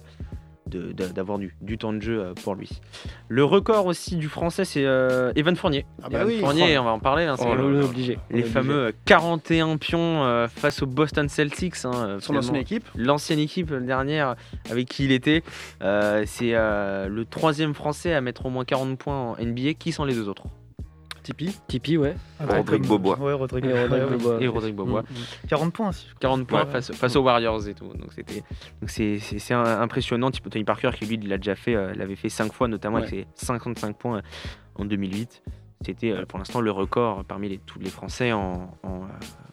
Euh, 0.76 0.92
d'avoir 0.92 1.38
du, 1.38 1.54
du 1.60 1.78
temps 1.78 1.92
de 1.92 2.00
jeu 2.00 2.20
euh, 2.20 2.34
pour 2.34 2.54
lui. 2.54 2.68
Le 3.28 3.44
record 3.44 3.86
aussi 3.86 4.16
du 4.16 4.28
français, 4.28 4.64
c'est 4.64 4.84
euh, 4.84 5.32
Evan 5.36 5.54
Fournier. 5.56 5.86
Ah 6.02 6.08
bah 6.08 6.18
Evan 6.20 6.26
oui, 6.28 6.40
Fournier, 6.40 6.76
oh. 6.78 6.80
on 6.82 6.84
va 6.84 6.90
en 6.92 6.98
parler. 7.00 7.24
hein, 7.24 7.36
On 7.40 7.54
le- 7.54 7.80
est 7.80 7.84
obligé. 7.84 8.18
On 8.32 8.36
les 8.36 8.42
fameux 8.42 8.92
41 9.04 9.76
pions 9.76 10.24
euh, 10.24 10.48
face 10.48 10.82
aux 10.82 10.86
Boston 10.86 11.28
Celtics. 11.28 11.76
hein, 11.84 12.18
Son 12.20 12.36
ancienne 12.36 12.56
équipe. 12.56 12.84
L'ancienne 12.94 13.38
équipe 13.38 13.70
euh, 13.72 13.80
dernière 13.80 14.36
avec 14.70 14.88
qui 14.88 15.04
il 15.04 15.12
était. 15.12 15.42
Euh, 15.82 16.24
c'est 16.26 16.52
euh, 16.54 17.08
le 17.08 17.24
troisième 17.24 17.74
français 17.74 18.14
à 18.14 18.20
mettre 18.20 18.46
au 18.46 18.50
moins 18.50 18.64
40 18.64 18.98
points 18.98 19.32
en 19.32 19.36
NBA. 19.44 19.74
Qui 19.78 19.92
sont 19.92 20.04
les 20.04 20.14
deux 20.14 20.28
autres? 20.28 20.44
Tipeee. 21.28 21.52
Tipeee, 21.66 21.96
ouais. 21.98 22.16
Rodrigue 22.40 22.64
Comme- 22.80 22.88
Beaubois. 22.88 23.18
Ouais, 23.18 23.32
Rodrigue 23.32 23.64
Rodrigue 23.66 24.26
ouais. 24.26 24.44
Et 24.44 24.48
Rodrigue 24.48 24.74
Bobois. 24.74 25.02
Mm. 25.02 25.46
40 25.48 25.72
points 25.72 25.88
aussi. 25.90 26.06
40 26.20 26.46
points 26.46 26.64
Ouais. 26.64 26.70
face, 26.70 26.92
face 26.92 27.16
aux 27.16 27.22
Warriors 27.22 27.68
et 27.68 27.74
tout. 27.74 27.88
Donc 27.88 28.12
c'était 28.14 28.42
donc 28.80 28.88
c'est 28.90 29.18
c'est- 29.18 29.38
c'est 29.38 29.54
un- 29.54 29.80
impressionnant. 29.82 30.30
Type 30.30 30.48
Tony 30.48 30.64
Parker 30.64 30.90
qui 30.94 31.06
lui 31.06 31.16
il 31.20 31.28
l'a 31.28 31.36
déjà 31.36 31.54
fait, 31.54 31.74
euh, 31.74 31.92
l'avait 31.94 32.16
fait 32.16 32.28
5 32.28 32.52
fois 32.52 32.68
notamment 32.68 32.96
avec 32.98 33.10
ses 33.10 33.26
55 33.34 33.96
points 33.96 34.22
en 34.76 34.84
2008. 34.84 35.42
C'était 35.84 36.10
euh, 36.10 36.24
pour 36.26 36.38
l'instant 36.38 36.60
le 36.60 36.70
record 36.72 37.24
parmi 37.24 37.48
les, 37.48 37.58
tous 37.58 37.78
les 37.78 37.90
Français 37.90 38.32
en, 38.32 38.70
en, 38.82 39.02
euh, 39.02 39.06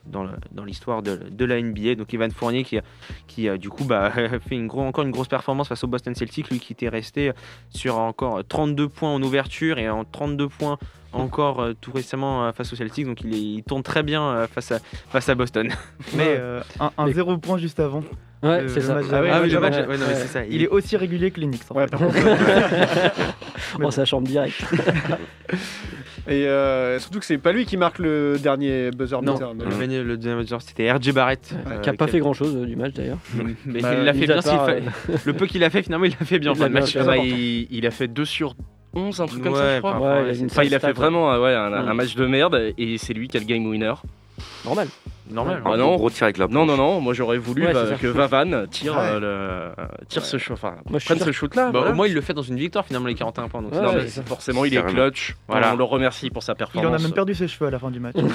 dans 0.05 0.63
l'histoire 0.65 1.01
de, 1.01 1.15
de 1.29 1.45
la 1.45 1.61
NBA. 1.61 1.95
Donc 1.95 2.13
Evan 2.13 2.31
Fournier 2.31 2.63
qui, 2.63 2.79
qui 3.27 3.49
du 3.57 3.69
coup 3.69 3.83
bah, 3.85 4.11
fait 4.47 4.55
une 4.55 4.67
gros, 4.67 4.81
encore 4.83 5.03
une 5.03 5.11
grosse 5.11 5.27
performance 5.27 5.67
face 5.67 5.83
au 5.83 5.87
Boston 5.87 6.13
Celtics, 6.15 6.49
lui 6.49 6.59
qui 6.59 6.73
était 6.73 6.89
resté 6.89 7.31
sur 7.69 7.97
encore 7.97 8.41
32 8.47 8.87
points 8.89 9.13
en 9.13 9.21
ouverture 9.23 9.77
et 9.79 9.89
en 9.89 10.03
32 10.05 10.47
points 10.49 10.77
encore 11.13 11.61
euh, 11.61 11.73
tout 11.79 11.93
récemment 11.93 12.45
euh, 12.45 12.51
face 12.51 12.73
aux 12.73 12.75
Celtics. 12.75 13.05
Donc 13.05 13.21
il, 13.21 13.33
est- 13.33 13.39
il 13.39 13.63
tourne 13.63 13.83
très 13.83 14.03
bien 14.03 14.21
euh, 14.23 14.47
face, 14.47 14.71
à, 14.73 14.79
face 15.09 15.29
à 15.29 15.35
Boston. 15.35 15.69
Mais 16.13 16.35
euh, 16.37 16.61
un, 16.79 16.91
un 16.97 17.05
Mais- 17.05 17.13
zéro 17.13 17.37
point 17.37 17.57
juste 17.57 17.79
avant. 17.79 18.03
Ouais, 18.43 18.65
c'est 18.67 18.81
ça. 18.81 18.99
Ah 19.11 19.21
Ah 19.31 19.39
non. 19.47 20.45
Il 20.49 20.61
est 20.61 20.67
aussi 20.67 20.97
régulier 20.97 21.31
que 21.31 21.39
les 21.39 21.47
Knicks. 21.47 21.63
en 21.71 21.75
Ouais, 21.75 21.85
fait. 21.87 21.91
par 21.91 21.99
contre. 22.01 22.15
Oh, 23.81 23.89
ça 23.91 24.05
chambre 24.05 24.27
direct. 24.27 24.61
Et 26.27 26.47
euh, 26.47 26.99
surtout 26.99 27.19
que 27.19 27.25
c'est 27.25 27.37
pas 27.37 27.51
lui 27.51 27.65
qui 27.65 27.77
marque 27.77 27.99
le 27.99 28.37
dernier 28.39 28.89
buzzer 28.91 29.21
Non, 29.21 29.33
beater. 29.33 29.53
le, 29.53 29.65
dernier- 29.95 30.07
le 30.07 30.17
deuxième 30.17 30.47
joueur, 30.47 30.61
c'était 30.61 30.91
RJ 30.91 31.11
Barrett. 31.13 31.55
euh, 31.67 31.79
qui 31.79 31.89
a 31.89 31.93
pas 31.93 32.07
fait 32.07 32.19
grand 32.19 32.33
chose 32.33 32.55
du 32.55 32.75
match 32.75 32.93
d'ailleurs. 32.93 33.17
Mais 33.65 33.81
Bah, 33.81 33.93
il 33.97 34.03
l'a 34.05 34.13
mis 34.13 34.19
fait 34.21 34.27
bien. 34.27 34.41
s'il 34.41 34.51
part, 34.51 34.65
fait- 34.67 34.83
euh, 35.09 35.17
Le 35.25 35.33
peu 35.33 35.45
qu'il 35.47 35.63
a 35.63 35.69
fait, 35.69 35.83
finalement, 35.83 36.05
il 36.05 36.11
l'a 36.19 36.25
fait 36.25 36.39
bien. 36.39 36.53
L'a 36.53 36.69
match, 36.69 36.95
Bah, 36.95 37.05
pas- 37.05 37.17
il, 37.17 37.67
il 37.71 37.85
a 37.87 37.91
fait 37.91 38.07
2 38.07 38.25
sur 38.25 38.55
11, 38.93 39.19
un 39.21 39.25
truc 39.25 39.43
comme 39.43 39.55
ça, 39.55 39.75
je 39.75 39.79
crois. 39.79 39.95
enfin, 39.95 40.23
Ouais, 40.23 40.33
il 40.65 40.73
a 40.73 40.77
il 40.77 40.79
fait 40.79 40.93
vraiment 40.93 41.31
euh, 41.33 41.41
ouais, 41.41 41.53
un, 41.53 41.73
un 41.73 41.93
match 41.93 42.15
de 42.15 42.25
merde 42.25 42.73
et 42.77 42.97
c'est 42.97 43.13
lui 43.13 43.27
qui 43.27 43.35
a 43.37 43.39
le 43.39 43.45
game 43.45 43.65
winner. 43.65 43.93
Normal. 44.65 44.87
normal. 45.31 45.61
Ah 45.65 45.77
non. 45.77 45.95
Gros 45.95 46.09
tir 46.09 46.23
avec 46.23 46.37
la 46.37 46.47
Non, 46.47 46.65
non, 46.65 46.75
non, 46.75 46.99
moi 46.99 47.13
j'aurais 47.13 47.37
voulu 47.37 47.65
Ouais, 47.65 47.73
bah, 47.73 47.85
que 48.01 48.07
Vavan 48.07 48.65
tire, 48.69 48.93
Ouais. 48.97 48.99
euh, 49.11 49.69
le, 49.77 50.05
tire 50.07 50.25
ce 50.25 50.37
shoot, 50.37 50.53
enfin, 50.53 50.75
Moi, 50.89 50.99
prenne 50.99 51.19
ce 51.19 51.31
shoot 51.31 51.55
là. 51.55 51.71
Bah, 51.71 51.85
Au 51.89 51.93
moins, 51.93 52.07
il 52.07 52.13
le 52.13 52.21
fait 52.21 52.33
dans 52.33 52.41
une 52.41 52.57
victoire, 52.57 52.85
finalement, 52.85 53.07
les 53.07 53.15
41 53.15 53.47
points. 53.47 53.61
Donc, 53.61 53.71
Ouais, 53.71 53.77
c'est- 53.77 53.83
non, 53.83 53.89
ouais, 53.91 53.95
mais 53.95 54.01
c'est 54.07 54.21
ça. 54.21 54.23
forcément, 54.23 54.65
il 54.65 54.75
est 54.75 54.83
clutch. 54.83 55.35
Voilà. 55.47 55.73
On 55.73 55.77
le 55.77 55.83
remercie 55.83 56.29
pour 56.29 56.43
sa 56.43 56.53
Il 56.53 56.57
performance. 56.57 56.91
en 56.91 56.95
a 56.95 56.99
même 56.99 57.13
perdu 57.13 57.33
ses 57.35 57.47
cheveux 57.47 57.67
à 57.67 57.71
la 57.71 57.79
fin 57.79 57.91
du 57.91 57.99
match. 57.99 58.15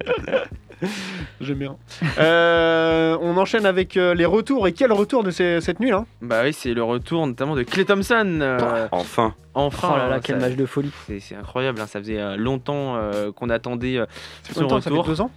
J'aime 1.40 1.58
bien. 1.58 1.76
Euh, 2.18 3.16
on 3.20 3.36
enchaîne 3.36 3.66
avec 3.66 3.96
euh, 3.96 4.14
les 4.14 4.24
retours. 4.26 4.66
Et 4.68 4.72
quel 4.72 4.92
retour 4.92 5.22
de 5.24 5.30
ces- 5.30 5.60
cette 5.60 5.80
nuit 5.80 5.90
là 5.90 6.04
Bah 6.22 6.40
oui, 6.44 6.52
c'est 6.52 6.74
le 6.74 6.82
retour 6.82 7.26
notamment 7.26 7.54
de 7.56 7.62
Clay 7.62 7.84
Thompson. 7.84 8.38
euh, 8.40 8.88
Enfin. 8.92 9.34
enfin, 9.54 9.90
Oh 9.94 9.96
là 9.98 10.08
là, 10.08 10.14
hein, 10.16 10.20
quel 10.22 10.40
ça- 10.40 10.48
match 10.48 10.56
de 10.56 10.66
folie. 10.66 10.90
c'est 11.06 11.20
c'est 11.20 11.34
incroyable. 11.36 11.80
hein, 11.80 11.86
Ça 11.86 11.98
faisait 12.00 12.18
euh, 12.20 12.36
longtemps 12.36 12.96
euh, 12.96 13.32
qu'on 13.32 13.50
attendait 13.50 13.98
euh, 13.98 14.06
C'est 14.42 14.54
son 14.54 14.60
combien 14.62 14.66
de 14.66 14.70
temps 14.70 14.80
Ça 14.80 14.90
fait 14.90 14.96
retour. 14.96 15.06
deux 15.06 15.20
ans 15.20 15.30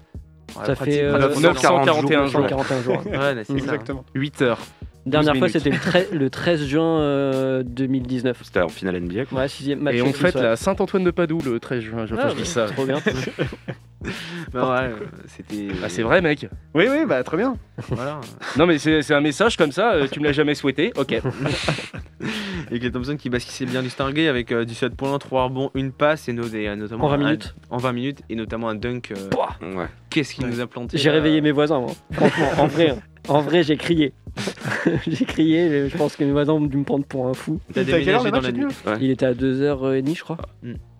Ouais, 0.59 0.65
Ça 0.65 0.75
pratique- 0.75 0.93
fait 0.93 1.03
euh, 1.03 1.17
pratique- 1.17 1.41
941 1.43 2.25
jours. 2.27 2.41
141 2.41 2.81
jours. 2.81 2.97
Ouais, 3.07 3.33
c'est 3.37 3.43
ça. 3.45 3.53
Exactement. 3.53 4.05
8 4.13 4.41
heures. 4.43 4.59
Dernière 5.05 5.33
12 5.33 5.39
fois, 5.39 5.49
c'était 5.49 5.69
le, 5.69 5.77
treize- 5.79 6.11
le 6.13 6.29
13 6.29 6.65
juin 6.65 6.99
euh, 7.01 7.63
2019. 7.63 8.39
C'était 8.43 8.61
en 8.61 8.69
finale 8.69 8.99
NBA. 9.01 9.25
quoi. 9.25 9.39
Ouais, 9.41 9.47
sixième 9.49 9.79
match. 9.79 9.95
Et 9.95 10.01
on 10.01 10.13
fête 10.13 10.35
ouais. 10.35 10.41
la 10.41 10.55
Saint-Antoine 10.55 11.03
de 11.03 11.11
Padoue 11.11 11.39
le 11.45 11.59
13 11.59 11.81
juin. 11.81 12.05
Je, 12.05 12.15
Ah, 12.17 12.29
je 12.29 12.33
dis 12.35 12.39
ouais, 12.39 12.45
ça. 12.45 12.65
Trop 12.67 12.85
bien. 12.85 12.99
Bah 14.53 14.69
ouais, 14.81 14.89
euh, 14.91 14.95
c'était. 15.27 15.67
Ah, 15.83 15.89
c'est 15.89 16.03
vrai, 16.03 16.21
mec. 16.21 16.47
Oui, 16.73 16.85
oui, 16.89 17.05
bah 17.07 17.21
très 17.23 17.37
bien. 17.37 17.55
Voilà. 17.89 18.19
Non, 18.57 18.65
mais 18.65 18.77
c'est 18.77 19.11
un 19.13 19.21
message 19.21 19.57
comme 19.57 19.71
ça. 19.71 19.93
euh, 19.93 20.07
tu 20.11 20.19
me 20.19 20.25
l'as 20.25 20.31
jamais 20.33 20.55
souhaité. 20.55 20.93
Ok. 20.97 21.11
Et 22.71 22.79
Clay 22.79 22.91
Thompson 22.91 23.17
qui 23.17 23.29
basquissait 23.29 23.65
bien 23.65 23.81
du 23.83 23.89
Stargate 23.89 24.27
avec 24.29 24.51
euh, 24.51 24.63
17 24.65 24.95
points, 24.95 25.17
3 25.19 25.43
rebonds, 25.45 25.69
une 25.75 25.91
passe 25.91 26.29
et 26.29 26.33
nos- 26.33 26.47
et, 26.47 26.67
euh, 26.69 26.75
notamment 26.75 27.05
En 27.05 27.09
20 27.09 27.15
un- 27.15 27.17
minutes. 27.17 27.55
en 27.69 27.77
20 27.77 27.91
minutes 27.91 28.21
et 28.29 28.35
notamment 28.35 28.69
un 28.69 28.75
dunk. 28.75 29.11
euh, 29.11 29.75
Ouais. 29.75 29.85
Qu'est-ce 30.09 30.33
qu'il 30.33 30.47
nous 30.47 30.59
a 30.61 30.67
planté 30.67 30.97
J'ai 30.97 31.09
réveillé 31.09 31.41
mes 31.41 31.51
voisins, 31.51 31.79
moi. 31.79 31.91
Franchement, 32.13 32.47
en 32.59 32.67
vrai. 32.67 32.89
hein. 32.91 32.97
En 33.27 33.41
vrai, 33.41 33.63
j'ai 33.63 33.77
crié. 33.77 34.13
j'ai 35.07 35.25
crié. 35.25 35.89
Je 35.89 35.97
pense 35.97 36.15
que 36.15 36.23
mes 36.23 36.31
voisins 36.31 36.53
ont 36.53 36.61
dû 36.61 36.77
me 36.77 36.83
prendre 36.83 37.05
pour 37.05 37.27
un 37.27 37.33
fou. 37.33 37.59
T'as 37.73 37.85
T'as 37.85 37.99
quelle 37.99 38.09
heure 38.09 38.23
déménagé 38.23 38.51
dans 38.51 38.59
la 38.59 38.97
nuit. 38.97 39.05
Il 39.05 39.11
était 39.11 39.25
à 39.25 39.33
2h30, 39.33 40.15
je 40.15 40.23
crois. 40.23 40.37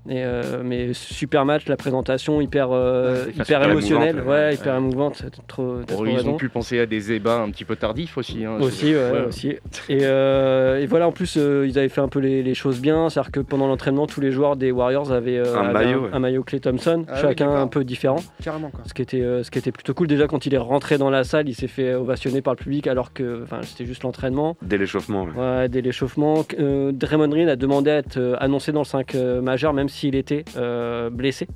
Et, 0.10 0.22
euh, 0.26 0.62
mais 0.66 0.92
super 0.94 1.46
match, 1.46 1.68
la 1.68 1.78
présentation 1.78 2.42
hyper, 2.42 2.70
euh, 2.72 3.26
Ouais, 3.26 3.32
hyper 3.40 3.64
émotionnelle, 3.70 4.18
ouais, 4.20 4.28
ouais. 4.28 4.56
hyper 4.56 4.76
émouvante. 4.76 5.24
Trop, 5.48 5.78
trop 5.88 6.06
ils 6.06 6.16
raison. 6.18 6.32
ont 6.32 6.38
pu 6.38 6.50
penser 6.50 6.80
à 6.80 6.86
des 6.86 7.14
ébats 7.14 7.42
un 7.42 7.50
petit 7.52 7.64
peu 7.64 7.76
tardifs 7.78 8.18
aussi. 8.18 8.44
hein. 8.44 8.58
Aussi, 8.60 8.94
ouais, 8.94 9.12
Ouais. 9.12 9.26
aussi. 9.28 9.50
Et, 9.88 10.00
euh, 10.02 10.80
et 10.82 10.86
voilà, 10.88 11.08
en 11.08 11.12
plus, 11.14 11.36
euh, 11.38 11.66
ils 11.68 11.80
avaient 11.80 11.88
fait 11.90 12.02
un 12.02 12.10
peu 12.10 12.20
les, 12.20 12.44
les 12.44 12.54
choses 12.54 12.82
bien. 12.82 13.10
C'est-à-dire 13.10 13.32
que 13.32 13.40
pendant 13.40 13.68
l'entraînement, 13.68 14.06
tous 14.06 14.20
les 14.20 14.32
joueurs 14.32 14.56
des 14.58 14.72
Warriors 14.72 15.12
avaient, 15.14 15.38
euh, 15.38 15.56
Un 15.56 15.66
avaient 15.70 15.74
maillot, 15.86 16.00
un, 16.00 16.04
ouais. 16.04 16.10
un 16.12 16.20
maillot 16.20 16.44
Clay 16.44 16.60
Thompson, 16.60 17.06
Ah 17.08 17.22
chacun 17.22 17.50
un 17.56 17.68
peu 17.68 17.84
différent. 17.86 18.20
Carrément 18.44 18.72
quoi. 18.72 18.82
Ce 18.86 18.94
qui, 18.94 19.02
était, 19.02 19.22
euh, 19.22 19.44
ce 19.44 19.52
qui 19.52 19.60
était 19.60 19.72
plutôt 19.72 19.94
cool. 19.94 20.08
Déjà, 20.08 20.28
quand 20.28 20.46
il 20.46 20.54
est 20.54 20.58
rentré 20.58 20.98
dans 20.98 21.10
la 21.10 21.24
salle, 21.24 21.48
il 21.48 21.56
s'est 21.56 21.68
fait 21.68 21.94
ovationner 21.94 22.42
par 22.42 22.54
le 22.56 22.58
public 22.60 22.88
alors 22.88 23.14
que 23.14 23.44
enfin, 23.44 23.60
c'était 23.64 23.86
juste 23.86 24.04
l'entraînement. 24.04 24.58
Dès 24.62 24.78
l'échauffement. 24.78 25.24
ouais. 25.24 25.32
Ouais, 25.62 25.70
dès 25.70 25.82
l'échauffement. 25.82 26.46
Euh, 26.60 26.92
Draymond 26.92 27.30
Green 27.30 27.48
a 27.48 27.56
demandé 27.56 27.90
à 27.92 27.98
être 28.00 28.18
euh, 28.18 28.36
annoncé 28.40 28.72
dans 28.74 28.82
le 28.82 28.86
5 28.86 29.16
euh, 29.16 29.42
majeur, 29.42 29.72
même 29.74 29.88
s'il 29.94 30.16
était 30.16 30.44
euh, 30.58 31.10
blessé. 31.10 31.48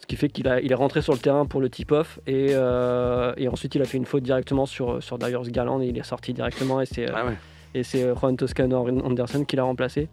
Ce 0.00 0.06
qui 0.06 0.16
fait 0.16 0.28
qu'il 0.28 0.46
a, 0.46 0.60
il 0.60 0.70
est 0.70 0.74
rentré 0.76 1.02
sur 1.02 1.12
le 1.14 1.18
terrain 1.18 1.46
pour 1.46 1.60
le 1.60 1.68
tip-off 1.68 2.20
et, 2.26 2.48
euh, 2.50 3.32
et 3.36 3.48
ensuite 3.48 3.74
il 3.74 3.82
a 3.82 3.84
fait 3.84 3.96
une 3.98 4.04
faute 4.04 4.22
directement 4.22 4.64
sur, 4.66 5.02
sur 5.02 5.18
Darius 5.18 5.48
Garland 5.50 5.80
et 5.82 5.86
il 5.86 5.98
est 5.98 6.04
sorti 6.04 6.32
directement 6.32 6.80
et 6.80 6.86
c'est 6.86 7.06
Ah 7.12 7.26
ouais. 7.26 7.32
et 7.74 7.82
c'est 7.82 8.04
euh, 8.04 8.14
Juan 8.14 8.36
Toscano 8.36 8.86
Anderson 9.04 9.44
qui 9.44 9.56
l'a 9.56 9.64
remplacé. 9.64 10.08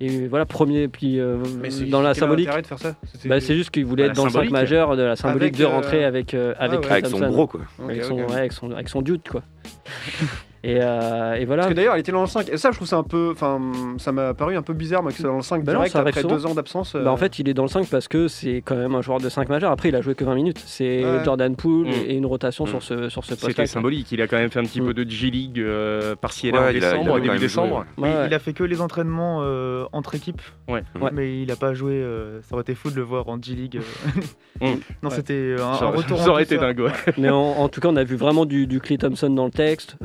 Et 0.00 0.28
voilà, 0.28 0.44
premier, 0.46 0.86
puis 0.86 1.18
euh, 1.18 1.38
Mais 1.60 1.70
c'est- 1.70 1.86
dans 1.86 2.02
la 2.02 2.14
symbolique, 2.14 2.46
intérêt 2.46 2.62
de 2.62 2.66
faire 2.68 2.78
ça 2.78 2.94
C'était- 3.12 3.28
bah, 3.28 3.40
c'est 3.40 3.56
juste 3.56 3.70
qu'il 3.70 3.84
voulait 3.86 4.04
Bah, 4.04 4.10
être 4.10 4.16
dans 4.16 4.24
le 4.26 4.30
5 4.30 4.34
symbolique. 4.34 4.52
majeur 4.52 4.96
de 4.96 5.02
la 5.02 5.16
symbolique 5.16 5.42
Avec, 5.54 5.56
de 5.56 5.64
euh, 5.64 5.68
rentrer 5.68 6.04
avec, 6.04 6.34
euh, 6.34 6.54
avec 6.58 6.80
ouais. 6.80 6.86
Clay 6.86 6.92
Avec 6.98 7.06
son 7.06 7.18
bro, 7.18 7.46
quoi. 7.48 7.60
Ok, 7.82 7.90
avec, 7.90 8.04
son, 8.04 8.20
ok. 8.20 8.28
ouais, 8.28 8.36
avec, 8.36 8.52
son, 8.52 8.70
avec 8.70 8.88
son 8.90 9.02
dude, 9.02 9.22
quoi. 9.28 9.42
et, 10.64 10.78
euh, 10.82 11.34
et 11.34 11.44
voilà. 11.44 11.62
Parce 11.62 11.70
que 11.72 11.76
d'ailleurs, 11.76 11.96
il 11.96 12.00
était 12.00 12.12
dans 12.12 12.20
le 12.22 12.26
5. 12.26 12.48
Et 12.50 12.56
ça, 12.56 12.70
je 12.70 12.76
trouve 12.76 12.88
ça 12.88 12.96
un 12.96 13.02
peu. 13.02 13.30
Enfin, 13.32 13.60
ça 13.98 14.12
m'a 14.12 14.34
paru 14.34 14.56
un 14.56 14.62
peu 14.62 14.72
bizarre, 14.74 15.02
moi, 15.02 15.12
que 15.12 15.16
c'est 15.18 15.22
dans 15.24 15.36
le 15.36 15.42
5 15.42 15.64
Bah 15.64 15.72
non, 15.72 15.78
direct 15.80 15.92
ça 15.92 16.00
arrive 16.00 16.16
après 16.18 16.28
deux 16.28 16.46
ans 16.46 16.54
d'absence. 16.54 16.94
euh, 16.94 17.04
Bah, 17.04 17.12
en 17.12 17.16
fait, 17.16 17.38
il 17.38 17.48
est 17.48 17.54
dans 17.54 17.62
le 17.62 17.68
5 17.68 17.86
parce 17.88 18.08
que 18.08 18.28
c'est 18.28 18.62
quand 18.64 18.76
même 18.76 18.94
un 18.94 19.02
joueur 19.02 19.20
de 19.20 19.28
5 19.28 19.48
majeur. 19.48 19.70
Après, 19.70 19.88
il 19.90 19.96
a 19.96 20.00
joué 20.00 20.14
que 20.14 20.24
20 20.24 20.34
minutes. 20.34 20.62
C'est 20.66 21.04
Ouais. 21.04 21.24
Jordan 21.24 21.54
Poole 21.56 21.86
Mm. 21.86 21.92
et 22.08 22.14
une 22.16 22.26
rotation 22.26 22.64
Mm. 22.64 22.68
sur 22.68 22.82
ce, 22.82 23.08
sur 23.08 23.24
ce 23.24 23.30
poste. 23.30 23.46
C'était 23.46 23.66
symbolique. 23.66 24.10
Il 24.12 24.20
a 24.22 24.26
quand 24.26 24.36
même 24.36 24.50
fait 24.50 24.58
un 24.60 24.64
petit 24.64 24.80
Mm. 24.80 24.86
peu 24.86 24.94
de 24.94 25.08
G-League 25.10 25.60
euh, 25.60 26.16
par-ci 26.16 26.48
et 26.48 26.52
Ouais, 26.52 26.58
là 26.58 26.66
en 26.66 26.70
il 26.70 26.76
a- 26.76 26.78
il 26.78 26.84
a 26.84 26.90
décembre, 26.90 27.10
quand 27.10 27.18
début 27.22 27.38
décembre. 27.38 27.84
joué, 27.96 28.08
Mais 28.08 28.26
Il 28.28 28.34
a 28.34 28.38
fait 28.38 28.52
que 28.52 28.64
les 28.64 28.80
entraînements 28.80 29.40
euh, 29.42 29.84
entre 29.92 30.14
équipes. 30.14 30.42
Ouais. 30.68 30.82
Ouais. 31.00 31.10
Mais 31.12 31.40
il 31.42 31.50
a 31.52 31.56
pas 31.56 31.74
joué. 31.74 31.92
euh, 31.94 32.40
ça 32.42 32.54
aurait 32.54 32.62
été 32.62 32.74
fou 32.74 32.90
de 32.90 32.96
le 32.96 33.02
voir 33.02 33.28
en 33.28 33.40
G-League. 33.40 33.76
euh. 33.78 34.20
Mm. 34.60 34.64
Non, 35.02 35.10
Ouais. 35.10 35.14
c'était 35.14 35.34
euh, 35.34 35.58
un, 35.62 35.86
retour 35.90 36.18
ça 36.18 36.30
aurait 36.30 36.42
été 36.42 36.58
ouais. 36.58 36.90
Mais 37.16 37.28
en, 37.30 37.68
tout 37.68 37.80
cas, 37.80 37.88
on 37.88 37.96
a 37.96 38.02
vu 38.02 38.16
vraiment 38.16 38.44
du, 38.44 38.66
du 38.66 38.80
Clay 38.80 38.98
Thompson 38.98 39.30
dans 39.30 39.44
le 39.44 39.50
texte. 39.52 39.96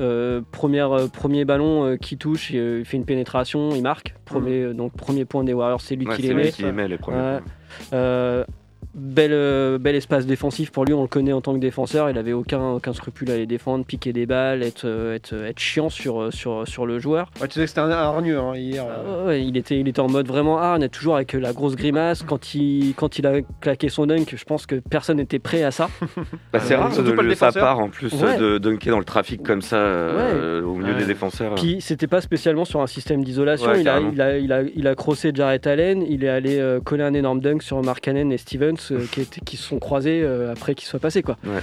Euh, 0.44 0.50
première, 0.52 1.10
premier 1.12 1.46
ballon 1.46 1.86
euh, 1.86 1.96
qui 1.98 2.18
touche, 2.18 2.52
euh, 2.54 2.80
il 2.80 2.86
fait 2.86 2.98
une 2.98 3.06
pénétration, 3.06 3.72
il 3.76 3.82
marque. 3.82 4.16
Premier, 4.26 4.62
euh, 4.64 4.74
donc, 4.74 4.94
premier 4.96 5.26
point 5.26 5.44
des 5.44 5.54
Warriors, 5.54 5.82
c'est 5.82 5.96
lui 5.96 6.08
Ouais, 6.08 6.16
qui 6.16 6.24
c'est 6.24 6.28
les 6.30 6.34
lui 6.34 6.44
met. 6.44 6.52
qui 6.52 6.64
aimait 6.66 6.88
les 6.88 6.98
premiers. 6.98 7.40
Euh, 8.96 9.00
bel, 9.14 9.32
euh, 9.34 9.78
bel 9.78 9.96
espace 9.96 10.26
défensif 10.26 10.72
pour 10.72 10.86
lui, 10.86 10.94
on 10.94 11.02
le 11.02 11.08
connaît 11.08 11.34
en 11.34 11.42
tant 11.42 11.54
que 11.54 11.60
défenseur. 11.60 12.10
Il 12.10 12.18
avait 12.18 12.34
aucun, 12.34 12.74
aucun 12.74 12.94
scrupule 12.94 13.32
à 13.32 13.38
les 13.38 13.46
défendre, 13.46 13.86
piquer 13.86 14.14
des 14.14 14.26
balles, 14.26 14.64
être, 14.64 14.86
euh, 14.86 15.16
être, 15.16 15.34
être 15.34 15.60
chiant 15.60 15.90
sur, 15.90 16.22
euh, 16.22 16.32
sur, 16.32 16.68
sur 16.68 16.86
le 16.86 17.00
joueur. 17.00 17.30
Ouais, 17.42 17.48
tu 17.48 17.56
sais 17.56 17.62
que 17.62 17.68
c'était 17.68 17.82
un 17.82 17.90
hargneux 17.90 18.40
hein, 18.40 18.56
hier. 18.56 18.86
euh. 18.88 19.24
Ah 19.24 19.28
ouais, 19.28 19.44
il, 19.44 19.58
était, 19.58 19.80
il 19.80 19.88
était 19.88 20.00
en 20.00 20.10
mode 20.10 20.28
vraiment 20.28 20.58
hard, 20.60 20.90
toujours 20.92 21.16
avec 21.16 21.34
la 21.34 21.54
grosse 21.54 21.76
grimace. 21.76 22.24
Quand 22.24 22.54
il, 22.56 22.94
quand 22.96 23.18
il 23.20 23.26
a 23.28 23.42
claqué 23.62 23.90
son 23.90 24.06
dunk, 24.06 24.36
je 24.36 24.44
pense 24.44 24.66
que 24.66 24.76
personne 24.76 25.18
n'était 25.18 25.40
prêt 25.40 25.64
à 25.64 25.72
ça. 25.72 25.90
Bah, 26.54 26.60
c'est 26.60 26.76
Euh, 26.76 26.78
rare 26.80 26.94
surtout 26.94 27.12
de, 27.12 27.16
pas 27.16 27.24
le 27.24 27.34
sa 27.36 27.52
part 27.52 27.80
en 27.80 27.90
plus 27.90 28.14
Ouais. 28.14 28.38
de 28.38 28.58
dunker 28.60 28.92
dans 28.92 29.00
le 29.00 29.06
trafic 29.06 29.42
comme 29.44 29.62
ça 29.62 29.78
euh, 29.78 30.62
au 30.62 30.76
milieu 30.76 30.94
Ouais. 30.94 31.00
des 31.00 31.06
défenseurs. 31.06 31.56
Puis 31.56 31.78
c'était 31.82 32.06
pas 32.08 32.22
spécialement 32.22 32.64
sur 32.66 32.82
un 32.82 32.88
système 32.88 33.24
d'isolation. 33.24 33.72
Ouais, 33.72 33.82
il, 33.82 33.90
a, 33.90 34.00
il, 34.00 34.22
a, 34.22 34.38
il, 34.38 34.52
a, 34.54 34.62
il 34.62 34.88
a 34.88 34.94
crossé 34.96 35.32
Jarrett 35.34 35.66
Allen, 35.66 36.04
il 36.08 36.24
est 36.24 36.30
allé 36.30 36.60
euh, 36.60 36.80
coller 36.80 37.04
un 37.04 37.14
énorme 37.16 37.40
dunk 37.40 37.64
sur 37.64 37.82
Mark 37.82 38.02
Cannon 38.02 38.30
et 38.30 38.38
Stevens 38.38 38.83
euh, 38.92 39.06
qui, 39.12 39.22
étaient- 39.22 39.42
qui 39.42 39.58
se 39.58 39.64
sont 39.64 39.80
croisés 39.80 40.22
euh, 40.24 40.52
après 40.52 40.76
qu'ils 40.76 40.88
soient 40.88 41.00
passés. 41.00 41.22
Quoi. 41.24 41.38
Ouais. 41.46 41.60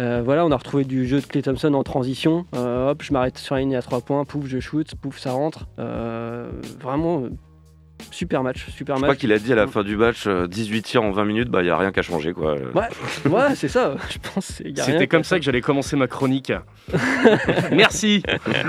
Euh, 0.00 0.22
voilà, 0.24 0.46
on 0.46 0.50
a 0.50 0.56
retrouvé 0.56 0.84
du 0.84 1.06
jeu 1.06 1.20
de 1.20 1.26
Clay 1.26 1.42
Thompson 1.42 1.74
en 1.74 1.82
transition. 1.82 2.46
Euh, 2.54 2.90
hop, 2.90 3.02
je 3.02 3.12
m'arrête 3.12 3.38
sur 3.38 3.54
la 3.54 3.60
ligne 3.60 3.76
à 3.76 3.82
3 3.82 4.00
points, 4.00 4.24
pouf, 4.24 4.46
je 4.46 4.58
shoot, 4.60 4.94
pouf, 5.00 5.18
ça 5.18 5.32
rentre. 5.32 5.66
Euh, 5.78 6.50
vraiment, 6.80 7.24
super 8.10 8.42
match, 8.42 8.66
super 8.70 8.96
Je 8.96 9.00
crois 9.02 9.08
match. 9.12 9.18
qu'il 9.20 9.32
a 9.32 9.38
dit 9.38 9.52
à 9.52 9.56
la 9.56 9.66
fin 9.68 9.82
du 9.84 9.96
match 9.96 10.24
euh, 10.26 10.46
18 10.48 10.82
tirs 10.82 11.02
en 11.04 11.10
20 11.12 11.24
minutes, 11.24 11.48
bah 11.50 11.60
il 11.60 11.66
n'y 11.66 11.70
a 11.70 11.76
rien 11.76 11.92
qu'à 11.92 12.02
changer 12.02 12.32
quoi. 12.32 12.54
Ouais, 12.54 12.88
ouais 13.30 13.54
c'est 13.54 13.68
ça, 13.68 13.94
je 14.10 14.18
pense. 14.32 14.60
C'était 14.76 15.06
comme 15.06 15.24
ça 15.24 15.38
que 15.38 15.44
j'allais 15.44 15.60
commencer 15.60 15.94
ma 15.96 16.08
chronique. 16.08 16.52
Merci. 17.72 18.22
Mais 18.26 18.64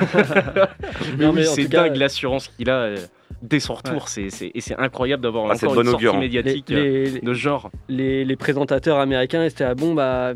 Non, 1.26 1.30
oui, 1.30 1.36
mais 1.36 1.48
en 1.48 1.54
c'est 1.54 1.66
dingue 1.66 1.96
l'assurance 1.96 2.48
qu'il 2.50 2.70
a 2.70 2.74
euh, 2.76 2.98
dès 3.44 3.60
son 3.60 3.76
retour. 3.76 4.08
C'est, 4.08 4.30
c'est- 4.32 4.52
et 4.56 4.62
c'est 4.62 4.76
incroyable 4.80 5.22
d'avoir 5.22 5.46
Ah, 5.52 5.54
encore 5.54 5.76
de 5.76 5.82
une 5.82 5.90
sortie 5.92 5.96
augure, 6.08 6.16
hein. 6.16 6.20
Les, 6.20 6.26
médiatique 6.28 6.72
euh, 6.72 6.84
les- 7.06 7.22
de 7.22 7.34
ce 7.34 7.40
genre. 7.40 7.70
les, 7.90 8.26
les 8.26 8.36
présentateurs 8.36 8.98
américains 8.98 9.44
étaient 9.44 9.64
à 9.64 9.76
bon 9.76 9.94
bah 9.94 10.34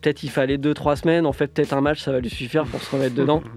peut-être 0.00 0.22
il 0.24 0.30
fallait 0.30 0.56
2-3 0.58 0.96
semaines 0.96 1.26
en 1.26 1.32
fait 1.32 1.46
peut-être 1.48 1.72
un 1.74 1.80
match 1.80 2.00
ça 2.00 2.10
va 2.12 2.20
lui 2.20 2.30
suffire 2.30 2.64
pour 2.64 2.82
se 2.82 2.90
remettre 2.94 3.14
dedans 3.14 3.42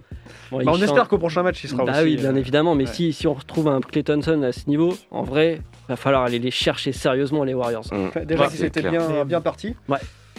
Bon, 0.51 0.57
Bah, 0.63 0.71
on 0.75 0.81
espère 0.81 1.07
qu'au 1.07 1.17
prochain 1.19 1.41
match, 1.43 1.63
il 1.63 1.69
sera 1.69 1.85
bah 1.85 1.91
aussi. 1.93 2.03
oui 2.03 2.15
bien 2.17 2.35
euh, 2.35 2.39
évidemment 2.39 2.75
mais 2.75 2.85
ouais. 2.85 2.93
si, 2.93 3.13
si 3.13 3.25
on 3.27 3.33
retrouve 3.33 3.67
un 3.67 3.81
Clay 3.81 4.03
Thompson 4.03 4.41
à 4.43 4.51
ce 4.51 4.67
niveau 4.67 4.95
en 5.11 5.23
vrai 5.23 5.61
va 5.87 5.95
falloir 5.95 6.23
aller 6.23 6.39
les 6.39 6.51
chercher 6.51 6.91
sérieusement 6.91 7.43
les 7.43 7.53
Warriors 7.53 7.85
Hum. 7.91 8.11
Déjà 8.25 8.49
s'était 8.49 8.81
clair. 8.81 8.91
bien, 9.07 9.25
bien 9.25 9.41
parti. 9.41 9.75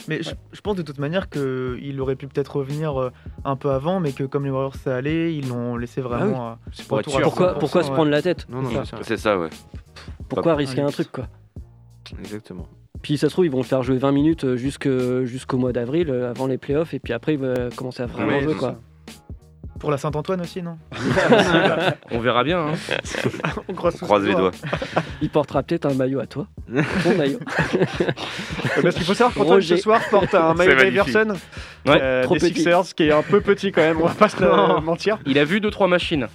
Mais 0.09 0.23
je, 0.23 0.31
je 0.53 0.61
pense 0.61 0.77
de 0.77 0.83
toute 0.83 0.99
manière 0.99 1.29
qu'il 1.31 2.01
aurait 2.01 2.17
pu 2.17 2.27
peut-être 2.27 2.57
revenir 2.57 3.01
euh, 3.01 3.11
un 3.45 3.57
peu 3.57 3.71
avant, 3.71 4.01
mais 4.01 4.13
que 4.13 4.25
comme 4.25 4.45
les 4.45 4.51
Warriors 4.51 4.75
c'est 4.77 4.91
allé, 4.91 5.33
ils 5.35 5.49
l'ont 5.49 5.77
laissé 5.77 6.01
vraiment. 6.01 6.51
euh, 6.51 6.55
C'est 6.73 6.87
pour 6.87 7.01
être 7.01 7.11
sûr. 7.11 7.21
pourquoi, 7.23 7.55
100%, 7.55 7.59
pourquoi 7.59 7.83
se 7.83 7.91
prendre 7.91 8.11
la 8.11 8.23
tête 8.23 8.47
Non, 8.49 8.63
non, 8.63 8.71
C'est 9.03 9.17
ça. 9.17 9.31
ça 9.35 9.39
ouais. 9.39 9.49
pourquoi 10.29 10.53
Pas- 10.53 10.57
risquer 10.57 10.81
un 10.81 10.85
luxe. 10.87 10.95
truc 10.95 11.13
quoi 11.13 11.27
Exactement. 12.19 12.67
puis 13.03 13.17
ça 13.19 13.29
se 13.29 13.35
trouve 13.35 13.45
ils 13.47 13.51
vont 13.51 13.59
le 13.59 13.65
faire 13.65 13.83
jouer 13.83 13.99
20 13.99 14.13
minutes 14.13 14.45
euh, 14.45 14.57
jusqu'au 15.27 15.59
mois 15.59 15.73
d'avril 15.73 16.11
avant 16.11 16.47
les 16.47 16.59
playoffs 16.59 16.93
et 16.95 16.99
puis 16.99 17.13
après 17.13 17.35
il 17.35 17.41
va 17.41 17.71
commencer 17.77 18.03
à 18.03 18.07
vraiment 18.07 18.29
Ouais, 18.29 18.43
jouer 18.43 18.55
quoi 18.55 18.71
ça. 18.71 18.79
Pour 19.79 19.91
la 19.91 19.97
Saint-Antoine 19.97 20.43
aussi, 20.43 20.61
non 20.63 20.77
On 22.11 22.19
verra 22.21 22.45
bien. 22.45 22.59
hein. 22.69 22.73
On 23.69 23.73
croise, 23.73 24.25
les 24.25 24.35
doigts. 24.35 24.51
il 25.23 25.31
portera 25.31 25.63
peut-être 25.63 25.87
un 25.87 25.95
maillot 25.95 26.21
à 26.21 26.27
toi 26.27 26.47
ton 27.03 27.17
maillot 27.17 27.39
Euh, 28.77 28.83
Parce 28.83 28.95
qu'il 28.95 29.05
faut 29.05 29.15
savoir 29.15 29.35
qu'Antoine 29.35 29.63
ce 29.63 29.77
soir 29.77 30.01
porte 30.11 30.35
un 30.35 30.55
maillot 30.55 30.75
d'Iverson 30.85 31.35
Ouais, 31.87 31.99
euh, 32.01 32.23
trop 32.25 32.35
des 32.35 32.41
petit. 32.41 32.55
Sixers, 32.57 32.95
qui 32.95 33.05
est 33.05 33.13
un 33.13 33.23
peu 33.23 33.41
petit 33.41 33.73
quand 33.73 33.81
même, 33.81 34.01
on 34.01 34.07
va 34.07 34.15
pas 34.15 34.29
se 34.29 34.81
mentir. 34.81 35.19
Il 35.27 35.39
a 35.39 35.45
vu 35.45 35.61
deux 35.61 35.71
trois 35.71 35.89
machines 35.89 36.29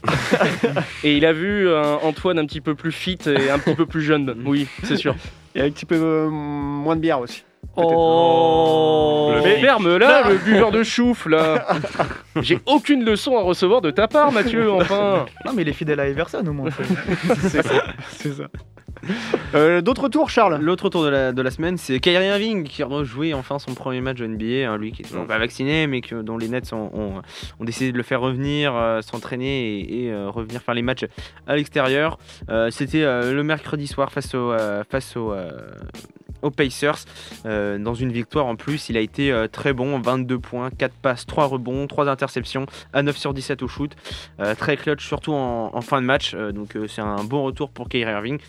et 1.04 1.16
il 1.16 1.26
a 1.26 1.32
vu 1.34 1.70
un 1.74 2.00
Antoine 2.04 2.40
un 2.40 2.46
petit 2.46 2.62
peu 2.62 2.74
plus 2.76 2.92
fit 2.92 3.20
et 3.28 3.50
un 3.52 3.60
petit 3.60 3.76
peu 3.76 3.86
plus 3.86 4.02
jeune. 4.02 4.36
Oui, 4.46 4.68
c'est 4.84 4.98
sûr. 4.98 5.16
Et 5.54 5.62
avec 5.62 5.72
un 5.74 5.76
petit 5.76 5.86
peu 5.86 5.96
euh, 5.96 6.30
moins 6.30 6.96
de 6.96 7.02
bière 7.02 7.20
aussi. 7.20 7.44
Oh 7.76 9.32
Mais 9.44 9.60
ferme 9.60 9.98
là, 9.98 10.28
le 10.30 10.38
buveur 10.38 10.72
de 10.72 10.84
chouf 10.84 11.26
là. 11.26 11.66
J'ai 12.42 12.60
aucune 12.66 13.04
leçon 13.06 13.38
à 13.38 13.42
recevoir 13.42 13.82
de 13.82 13.92
ta 13.92 14.08
part, 14.08 14.32
Mathieu. 14.32 14.72
Enfin. 14.72 15.26
Non, 15.46 15.52
mais 15.56 15.62
il 15.64 15.70
est 15.70 15.74
fidèle 15.74 16.00
à 16.00 16.08
Everson 16.08 16.44
au 16.48 16.54
moins. 16.54 16.70
C'est 17.40 17.64
ça. 17.64 17.84
C'est 18.10 18.34
ça. 18.34 18.48
Euh, 19.54 19.82
D'autres 19.82 20.10
tours, 20.10 20.30
Charles? 20.32 20.58
L'autre 20.62 20.90
tour 20.90 21.04
de 21.04 21.10
la, 21.10 21.32
de 21.32 21.42
la 21.42 21.52
semaine, 21.52 21.78
c'est 21.78 22.00
Kyrie 22.00 22.26
Irving 22.26 22.64
qui 22.64 22.82
a 22.82 22.88
rejoué 22.88 23.36
enfin 23.36 23.60
son 23.60 23.76
premier 23.76 24.02
match 24.02 24.18
de 24.18 24.26
NBA. 24.26 24.68
hein, 24.72 24.78
lui 24.78 24.92
qui 24.94 25.04
est 25.04 25.06
toujours 25.06 25.28
pas 25.28 25.38
vacciné, 25.38 25.86
mais 25.86 26.02
que, 26.02 26.16
dont 26.24 26.38
les 26.40 26.48
Nets 26.48 26.74
ont, 26.74 26.90
ont- 26.94 27.22
ont 27.60 27.64
décidé 27.66 27.92
de 27.92 27.98
le 27.98 28.04
faire 28.04 28.20
revenir, 28.22 28.74
euh, 28.76 29.02
s'entraîner 29.02 29.80
et, 29.80 30.06
et, 30.06 30.12
euh, 30.12 30.30
revenir 30.32 30.60
faire 30.62 30.74
les 30.74 30.82
matchs 30.82 31.06
à 31.46 31.56
l'extérieur. 31.56 32.18
Euh, 32.50 32.72
C'était 32.72 33.04
euh, 33.04 33.32
le 33.34 33.44
mercredi 33.44 33.86
soir 33.86 34.12
face, 34.12 34.34
au, 34.34 34.52
euh, 34.54 34.84
face 34.90 35.16
au, 35.16 35.34
euh, 35.34 35.52
aux 36.46 36.52
Pacers. 36.52 37.00
Euh, 37.46 37.78
dans 37.78 37.94
une 37.94 38.12
victoire 38.12 38.46
en 38.46 38.56
plus, 38.56 38.90
il 38.90 38.98
a 38.98 39.02
été 39.02 39.32
euh, 39.32 39.48
très 39.48 39.74
bon 39.74 40.00
22 40.00 40.40
points, 40.40 40.70
4 40.70 40.94
passes, 40.94 41.26
3 41.26 41.46
rebonds, 41.48 41.88
3 41.88 42.08
interceptions, 42.10 42.66
à 42.94 43.04
9 43.04 43.18
sur 43.18 43.34
17 43.34 43.64
au 43.64 43.68
shoot. 43.68 43.92
Euh, 44.40 44.56
très 44.56 44.78
clutch, 44.78 45.06
surtout 45.06 45.34
en, 45.34 45.72
en 45.74 45.82
fin 45.82 46.02
de 46.02 46.06
match. 46.06 46.34
Euh, 46.36 46.52
donc 46.52 46.76
euh, 46.76 46.88
c'est 46.88 47.02
un 47.02 47.24
bon 47.24 47.44
retour 47.44 47.70
pour 47.70 47.90
Kyrie 47.90 48.12
Irving 48.12 48.40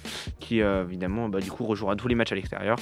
qui 0.40 0.62
euh, 0.62 0.84
évidemment 0.84 1.28
bah, 1.28 1.40
du 1.40 1.50
coup 1.50 1.64
rejouera 1.64 1.96
tous 1.96 2.08
les 2.08 2.14
matchs 2.14 2.32
à 2.32 2.34
l'extérieur. 2.36 2.76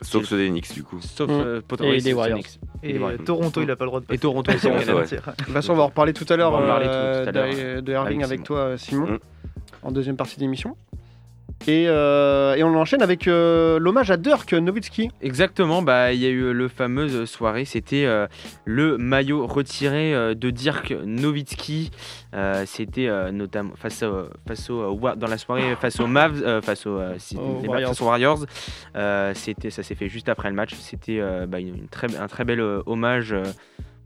Sauf 0.00 0.24
ceux 0.24 0.36
des 0.38 0.48
Knicks 0.48 0.74
du 0.74 0.82
coup. 0.82 1.00
Sauf 1.00 1.28
Mm. 1.28 1.32
euh, 1.32 1.60
Poto- 1.66 1.84
Et 1.84 2.12
Warriors. 2.12 2.40
Et 2.82 2.98
euh, 2.98 3.16
Toronto, 3.18 3.62
il 3.62 3.70
a 3.70 3.76
pas 3.76 3.84
le 3.84 3.88
droit 3.90 4.00
de 4.00 4.06
passer. 4.06 4.16
Et 4.16 4.18
Toronto 4.18 4.50
c'est. 4.58 5.16
De 5.16 5.20
toute 5.20 5.52
façon, 5.52 5.74
on 5.74 5.76
va 5.76 5.82
en 5.84 5.86
reparler 5.86 6.12
tout 6.12 6.26
à 6.28 6.36
l'heure 6.36 6.52
On 6.52 6.58
va 6.58 6.64
en 6.64 6.66
parler 6.66 6.86
euh, 6.88 7.24
tout- 7.24 7.30
tout 7.32 7.38
à 7.38 7.46
l'heure, 7.46 7.54
de, 7.76 7.80
de 7.82 7.92
Irving 7.92 8.24
avec 8.24 8.42
toi, 8.42 8.76
Simon, 8.76 9.06
Mm. 9.12 9.18
en 9.84 9.92
deuxième 9.92 10.16
partie 10.16 10.38
d'émission. 10.40 10.76
Et, 11.68 11.84
euh, 11.86 12.56
et 12.56 12.64
on 12.64 12.74
enchaîne 12.74 13.02
avec 13.02 13.28
euh, 13.28 13.78
l'hommage 13.78 14.10
à 14.10 14.16
Dirk 14.16 14.52
Nowitzki. 14.52 15.10
Exactement, 15.20 15.80
bah 15.80 16.12
il 16.12 16.18
y 16.20 16.26
a 16.26 16.28
eu 16.28 16.52
le 16.52 16.66
fameuse 16.66 17.24
soirée, 17.30 17.64
c'était 17.64 18.04
euh, 18.04 18.26
le 18.64 18.98
maillot 18.98 19.46
retiré 19.46 20.12
euh, 20.12 20.34
de 20.34 20.50
Dirk 20.50 20.92
Nowitzki. 21.04 21.92
Euh, 22.34 22.64
c'était 22.66 23.06
euh, 23.06 23.30
notamment 23.30 23.74
face, 23.76 24.02
au, 24.02 24.24
face 24.48 24.70
au, 24.70 24.82
euh, 25.06 25.14
dans 25.14 25.28
la 25.28 25.38
soirée 25.38 25.76
face 25.76 26.00
aux 26.00 26.08
Mavs, 26.08 26.42
euh, 26.42 26.60
face 26.60 26.84
aux, 26.84 26.98
euh, 26.98 27.14
Warriors. 27.64 27.90
face 27.90 28.00
aux 28.00 28.06
Warriors. 28.06 28.44
Euh, 28.96 29.32
c'était, 29.36 29.70
ça 29.70 29.84
s'est 29.84 29.94
fait 29.94 30.08
juste 30.08 30.28
après 30.28 30.48
le 30.48 30.56
match. 30.56 30.74
C'était 30.80 31.20
euh, 31.20 31.46
bah, 31.46 31.60
une, 31.60 31.76
une 31.76 31.88
très, 31.88 32.16
un 32.16 32.26
très 32.26 32.44
bel 32.44 32.58
euh, 32.60 32.82
hommage. 32.86 33.32
euh, 33.32 33.44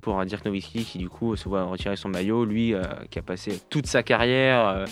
pour 0.03 0.21
euh, 0.21 0.25
Dirk 0.25 0.45
Nowitzki 0.45 0.85
qui 0.85 0.99
du 0.99 1.09
coup 1.09 1.35
se 1.35 1.49
voit 1.49 1.65
retirer 1.65 1.97
son 1.97 2.09
maillot, 2.09 2.45
lui 2.45 2.75
euh, 2.75 2.83
qui 3.11 3.19
a 3.19 3.23
passé 3.23 3.61
toute 3.71 3.87
sa 3.89 4.05
carrière 4.05 4.69
euh, 4.69 4.85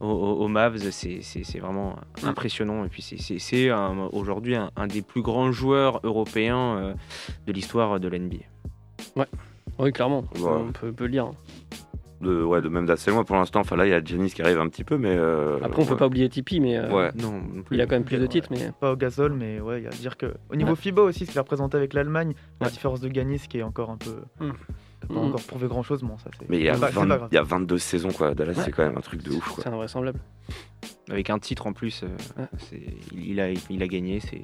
aux, 0.00 0.06
aux- 0.06 0.44
aux 0.44 0.48
Mavs, 0.48 0.78
c'est 0.90 1.58
vraiment 1.58 1.96
Mm. 2.22 2.26
impressionnant. 2.28 2.84
Et 2.84 2.88
puis 2.88 3.02
c'est- 3.02 3.72
aujourd'hui 4.12 4.56
un, 4.56 4.70
un 4.76 4.86
des 4.86 5.02
plus 5.02 5.22
grands 5.22 5.52
joueurs 5.52 6.00
européens 6.04 6.76
euh, 6.78 6.94
de 7.46 7.52
l'histoire 7.52 7.98
de 8.00 8.08
l'NBA. 8.08 8.44
Oui, 9.78 9.92
clairement, 9.92 10.24
Ouais. 10.36 10.42
on 10.68 10.72
peut, 10.72 10.92
peut 10.92 11.04
le 11.04 11.10
dire. 11.10 11.30
De, 12.20 12.42
ouais, 12.42 12.62
de 12.62 12.68
même 12.68 12.86
d'assez 12.86 13.10
loin 13.10 13.22
pour 13.24 13.36
l'instant. 13.36 13.60
Enfin 13.60 13.76
là, 13.76 13.86
il 13.86 13.90
y 13.90 13.92
a 13.92 14.02
Giannis 14.02 14.30
qui 14.32 14.40
arrive 14.40 14.58
un 14.58 14.68
petit 14.68 14.84
peu, 14.84 14.96
mais. 14.96 15.14
euh, 15.14 15.58
Après, 15.62 15.82
on 15.82 15.84
peut 15.84 15.92
ouais. 15.92 15.98
pas 15.98 16.06
oublier 16.06 16.28
Tipeee, 16.28 16.60
mais 16.60 16.76
euh, 16.78 16.90
Ouais. 16.90 17.10
Non, 17.16 17.32
non 17.32 17.62
plus. 17.62 17.76
il 17.76 17.80
a 17.82 17.86
quand 17.86 17.96
même 17.96 18.04
plus 18.04 18.16
de 18.16 18.22
Ouais. 18.22 18.28
titres. 18.28 18.48
Mais 18.50 18.70
Pas 18.80 18.92
au 18.92 18.96
gazole, 18.96 19.34
mais 19.34 19.60
ouais, 19.60 19.80
il 19.80 19.84
y 19.84 19.86
a 19.86 19.90
à 19.90 19.92
dire 19.92 20.16
que 20.16 20.32
au 20.48 20.56
niveau 20.56 20.70
Ouais. 20.70 20.76
FIBA 20.76 21.02
aussi, 21.02 21.26
ce 21.26 21.30
qu'il 21.32 21.38
a 21.38 21.42
représenté 21.42 21.76
avec 21.76 21.92
l'Allemagne, 21.92 22.32
la 22.60 22.66
Ouais. 22.68 22.72
différence 22.72 23.00
de 23.00 23.08
Ganis 23.08 23.40
qui 23.48 23.58
est 23.58 23.62
encore 23.62 23.90
un 23.90 23.98
peu. 23.98 24.22
Mm. 24.40 24.52
Pas 25.06 25.14
Mm. 25.14 25.18
encore 25.28 25.42
prouvé 25.42 25.66
grand 25.68 25.82
chose, 25.82 26.02
bon, 26.02 26.16
ça 26.18 26.30
c'est. 26.38 26.48
Mais 26.48 26.58
il 26.58 26.64
y, 26.64 26.68
a 26.68 26.74
c'est 26.74 26.80
pas- 26.80 26.88
c'est 26.88 26.94
20 26.94 27.06
pas 27.08 27.16
grave. 27.18 27.28
il 27.32 27.34
y 27.34 27.38
a 27.38 27.42
22 27.42 27.78
saisons, 27.78 28.10
quoi. 28.12 28.34
Dallas, 28.34 28.52
Ouais. 28.54 28.62
c'est 28.64 28.70
quand 28.70 28.84
même 28.84 28.96
un 28.96 29.00
truc 29.02 29.22
de 29.22 29.30
ouf, 29.32 29.48
quoi. 29.48 29.62
c'est 29.64 29.68
invraisemblable. 29.70 30.20
Avec 31.10 31.30
un 31.30 31.38
titre 31.38 31.66
en 31.66 31.72
plus, 31.72 32.02
euh, 32.02 32.08
Ouais. 32.38 32.46
c'est- 32.58 32.82
il, 33.12 33.30
il 33.32 33.40
a, 33.40 33.50
il 33.50 33.82
a 33.82 33.86
gagné. 33.88 34.20
C'est 34.20 34.42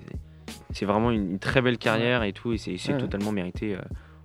c'est 0.72 0.84
vraiment 0.86 1.10
une, 1.10 1.32
une 1.32 1.38
très 1.38 1.62
belle 1.62 1.78
carrière 1.78 2.22
et 2.22 2.32
tout. 2.32 2.52
Et 2.52 2.58
c'est 2.58 2.76
c'est 2.76 2.92
Ouais. 2.92 2.98
totalement 2.98 3.32
mérité 3.32 3.74
euh, 3.74 3.78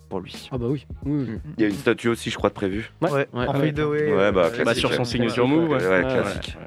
pour 0.09 0.19
lui. 0.19 0.47
Ah 0.51 0.57
bah 0.57 0.67
oui. 0.69 0.85
oui, 1.05 1.25
oui. 1.29 1.39
Il 1.57 1.61
y 1.61 1.65
a 1.65 1.69
une 1.69 1.75
statue 1.75 2.09
aussi, 2.09 2.29
je 2.29 2.37
crois, 2.37 2.49
de 2.49 2.53
prévue. 2.55 2.91
Ouais. 3.01 3.11
Ouais, 3.11 3.27
Ouais. 3.33 3.47
en 3.47 3.59
ouais. 3.59 3.71
Ouais, 3.71 4.31
bah, 4.31 4.45
euh, 4.45 4.49
classique, 4.49 4.65
Bah, 4.65 4.75
sur 4.75 4.93
son 4.93 4.99
ouais. 4.99 5.05
signature 5.05 5.47
move. 5.47 5.69
Ouais, 5.69 5.77
ouais. 5.77 5.87
Ouais, 5.87 6.01
classique. 6.01 6.57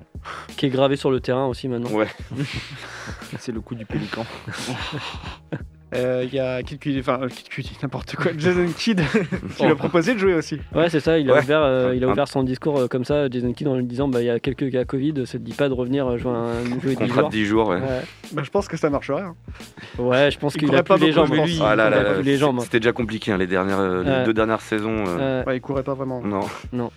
Qui 0.56 0.66
est 0.66 0.70
gravé 0.70 0.96
sur 0.96 1.10
le 1.12 1.20
terrain 1.20 1.46
aussi 1.46 1.68
maintenant. 1.68 1.90
Ouais. 1.92 2.08
C'est 3.38 3.52
le 3.52 3.60
coup 3.60 3.74
du 3.76 3.86
pélican. 3.86 4.26
Euh, 5.94 6.22
Il 6.26 6.34
y 6.34 6.38
a 6.38 6.62
Kid 6.62 6.78
Cudi, 6.78 6.98
enfin 7.00 7.18
euh, 7.22 7.28
Kid 7.28 7.48
Cudi, 7.48 7.72
n'importe 7.82 8.14
quoi, 8.16 8.32
Jason 8.36 8.66
Kidd 8.76 9.00
qui 9.56 9.62
lui 9.64 9.72
a 9.72 9.74
proposé 9.74 10.12
de 10.14 10.18
jouer 10.18 10.34
aussi. 10.34 10.60
Ouais, 10.74 10.90
c'est 10.90 11.00
ça. 11.00 11.18
Il 11.18 11.30
a 11.30 11.34
Ouais. 11.34 11.40
ouvert, 11.42 11.62
euh, 11.62 11.94
il 11.96 12.04
a 12.04 12.08
Un- 12.08 12.10
ouvert 12.12 12.28
son 12.28 12.42
discours 12.42 12.78
euh, 12.78 12.88
comme 12.88 13.04
ça, 13.04 13.28
Jason 13.30 13.52
Kidd, 13.54 13.68
en 13.68 13.76
lui 13.76 13.84
disant 13.86 14.06
bah 14.06 14.20
il 14.20 14.26
y 14.26 14.30
a 14.30 14.38
quelques 14.38 14.70
cas 14.70 14.84
Covid, 14.84 15.14
ça 15.26 15.38
te 15.38 15.42
dit 15.42 15.54
pas 15.54 15.68
de 15.70 15.74
revenir 15.74 16.18
jouer 16.18 16.32
un 16.32 16.62
jouer 16.80 16.90
10 16.90 16.96
Contrat 16.96 17.20
jours. 17.20 17.28
de 17.30 17.34
10 17.34 17.44
jours, 17.46 17.68
ouais. 17.68 17.76
Ouais. 17.76 18.02
Bah, 18.32 18.42
je 18.44 18.50
pense 18.50 18.68
que 18.68 18.76
ça 18.76 18.90
marcherait. 18.90 19.22
hein. 19.22 19.34
Ouais, 19.98 20.30
je 20.30 20.38
pense 20.38 20.54
Il 20.56 20.60
qu'il 20.60 20.74
a 20.76 20.82
pas 20.82 20.96
plus 20.98 21.06
les 21.06 21.12
jambes. 21.12 21.28
je 21.32 21.36
pense. 21.36 21.48
Lui, 21.48 21.58
Ah 21.64 21.74
là 21.74 21.86
il 21.88 21.90
là 21.92 21.96
a 22.00 22.02
là, 22.02 22.14
plus 22.14 22.22
les 22.22 22.36
jambes. 22.36 22.60
C'était 22.60 22.80
déjà 22.80 22.92
compliqué, 22.92 23.32
hein, 23.32 23.38
les, 23.38 23.46
dernières, 23.46 23.80
euh, 23.80 24.18
les 24.20 24.24
deux 24.26 24.34
dernières 24.34 24.60
saisons. 24.60 25.04
euh, 25.06 25.40
Ouais. 25.42 25.46
Ouais, 25.48 25.56
il 25.56 25.60
courait 25.60 25.82
pas 25.84 25.94
vraiment. 25.94 26.20
Non. 26.22 26.90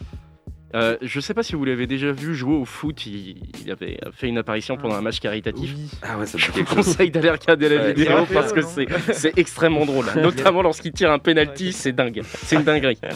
Euh, 0.75 0.98
je 1.01 1.20
sais 1.20 1.34
pas 1.34 1.44
si 1.44 1.56
vous 1.56 1.66
l'avez 1.66 1.88
déjà 1.88 2.12
vu 2.12 2.36
jouer 2.36 2.56
au 2.56 2.66
foot. 2.66 3.06
Il, 3.06 3.38
il 3.66 3.72
avait 3.72 4.00
fait 4.13 4.28
une 4.28 4.38
apparition 4.38 4.78
pendant 4.78 4.96
un 4.96 5.01
match 5.01 5.20
caritatif. 5.20 5.74
Ah 6.01 6.18
ouais, 6.18 6.25
ça 6.25 6.38
Je 6.38 6.51
vous 6.51 6.63
conseille 6.63 7.12
d'aller 7.12 7.30
regarder 7.32 7.70
la 7.70 7.75
Ouais, 7.78 7.94
vidéo 7.94 8.25
parce 8.34 8.54
que 8.54 8.62
c'est 8.62 8.88
c'est 9.13 9.38
extrêmement 9.38 9.86
drôle. 9.86 10.06
Notamment 10.18 10.62
lorsqu'il 10.62 10.92
tire 10.94 11.12
un 11.12 11.20
penalty, 11.20 11.72
c'est 11.74 11.92
dingue. 11.92 12.22
C'est 12.25 12.56
une 12.58 12.63
dinguerie. 12.63 12.98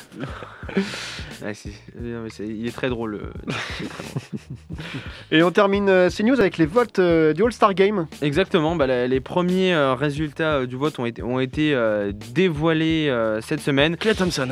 Ouais, 1.44 1.54
c'est- 1.54 1.70
non, 2.02 2.22
mais 2.24 2.30
c'est- 2.30 2.48
il 2.48 2.66
est 2.66 2.72
très 2.74 2.90
drôle. 2.90 3.16
euh. 3.16 3.54
Et 5.32 5.44
on 5.44 5.52
termine 5.52 5.90
euh, 5.90 6.10
ces 6.10 6.24
news 6.24 6.40
avec 6.40 6.58
les 6.58 6.66
votes 6.66 6.98
euh, 6.98 7.34
du 7.34 7.44
All-Star 7.44 7.74
Game. 7.74 8.08
Exactement, 8.22 8.76
bah, 8.76 8.88
la- 8.88 9.06
les 9.08 9.20
premiers 9.20 9.74
euh, 9.74 9.94
résultats 9.96 10.56
euh, 10.60 10.66
du 10.66 10.76
vote 10.78 10.98
ont 10.98 11.06
été, 11.06 11.22
ont 11.22 11.40
été 11.42 11.74
euh, 11.76 12.12
dévoilés 12.34 13.10
euh, 13.10 13.42
cette 13.42 13.60
semaine. 13.60 13.98
Clay 13.98 14.16
Thompson. 14.16 14.48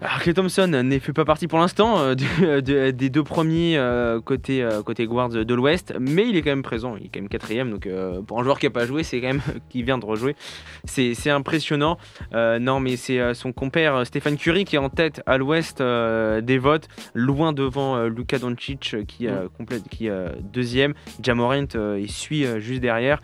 Alors 0.00 0.20
Clay 0.20 0.34
Thompson 0.34 0.68
ne 0.68 0.98
fait 0.98 1.12
pas 1.14 1.24
partie 1.24 1.48
pour 1.48 1.58
l'instant 1.58 1.73
euh, 1.80 2.14
du- 2.14 2.62
de- 2.62 2.90
des 2.90 3.10
deux 3.10 3.22
premiers 3.24 3.76
euh, 3.76 4.20
côté, 4.20 4.62
euh, 4.62 4.82
côté 4.82 5.06
guards 5.06 5.30
de 5.30 5.54
l'Ouest, 5.54 5.94
mais 5.98 6.28
il 6.28 6.36
est 6.36 6.42
quand 6.42 6.50
même 6.50 6.62
présent, 6.62 6.96
il 6.96 7.06
est 7.06 7.08
quand 7.08 7.20
même 7.20 7.28
quatrième, 7.28 7.70
donc 7.70 7.86
euh, 7.86 8.22
pour 8.22 8.40
un 8.40 8.44
joueur 8.44 8.58
qui 8.58 8.66
n'a 8.66 8.70
pas 8.70 8.86
joué, 8.86 9.02
c'est 9.02 9.20
quand 9.20 9.28
même 9.28 9.42
qui 9.70 9.82
vient 9.82 9.98
de 9.98 10.04
rejouer, 10.04 10.36
c'est 10.84 11.30
impressionnant. 11.30 11.98
Euh, 12.34 12.58
non 12.58 12.80
mais 12.80 12.96
c'est 12.96 13.18
euh, 13.20 13.34
son 13.34 13.52
compère 13.52 13.96
euh, 13.96 14.04
Stéphane 14.04 14.36
Curie 14.36 14.64
qui 14.64 14.76
est 14.76 14.78
en 14.78 14.88
tête 14.90 15.22
à 15.26 15.36
l'Ouest 15.38 15.80
euh, 15.80 16.40
des 16.40 16.58
votes, 16.58 16.88
loin 17.14 17.52
devant 17.52 17.96
euh, 17.96 18.08
Luka 18.08 18.38
Doncic 18.38 18.94
euh, 18.94 19.04
qui, 19.04 19.26
euh, 19.26 19.48
complète, 19.56 19.88
qui 19.88 20.06
est 20.06 20.10
euh, 20.10 20.28
deuxième, 20.52 20.94
Jamorant 21.22 21.64
euh, 21.74 21.98
il 22.00 22.10
suit 22.10 22.44
euh, 22.46 22.60
juste 22.60 22.80
derrière. 22.80 23.18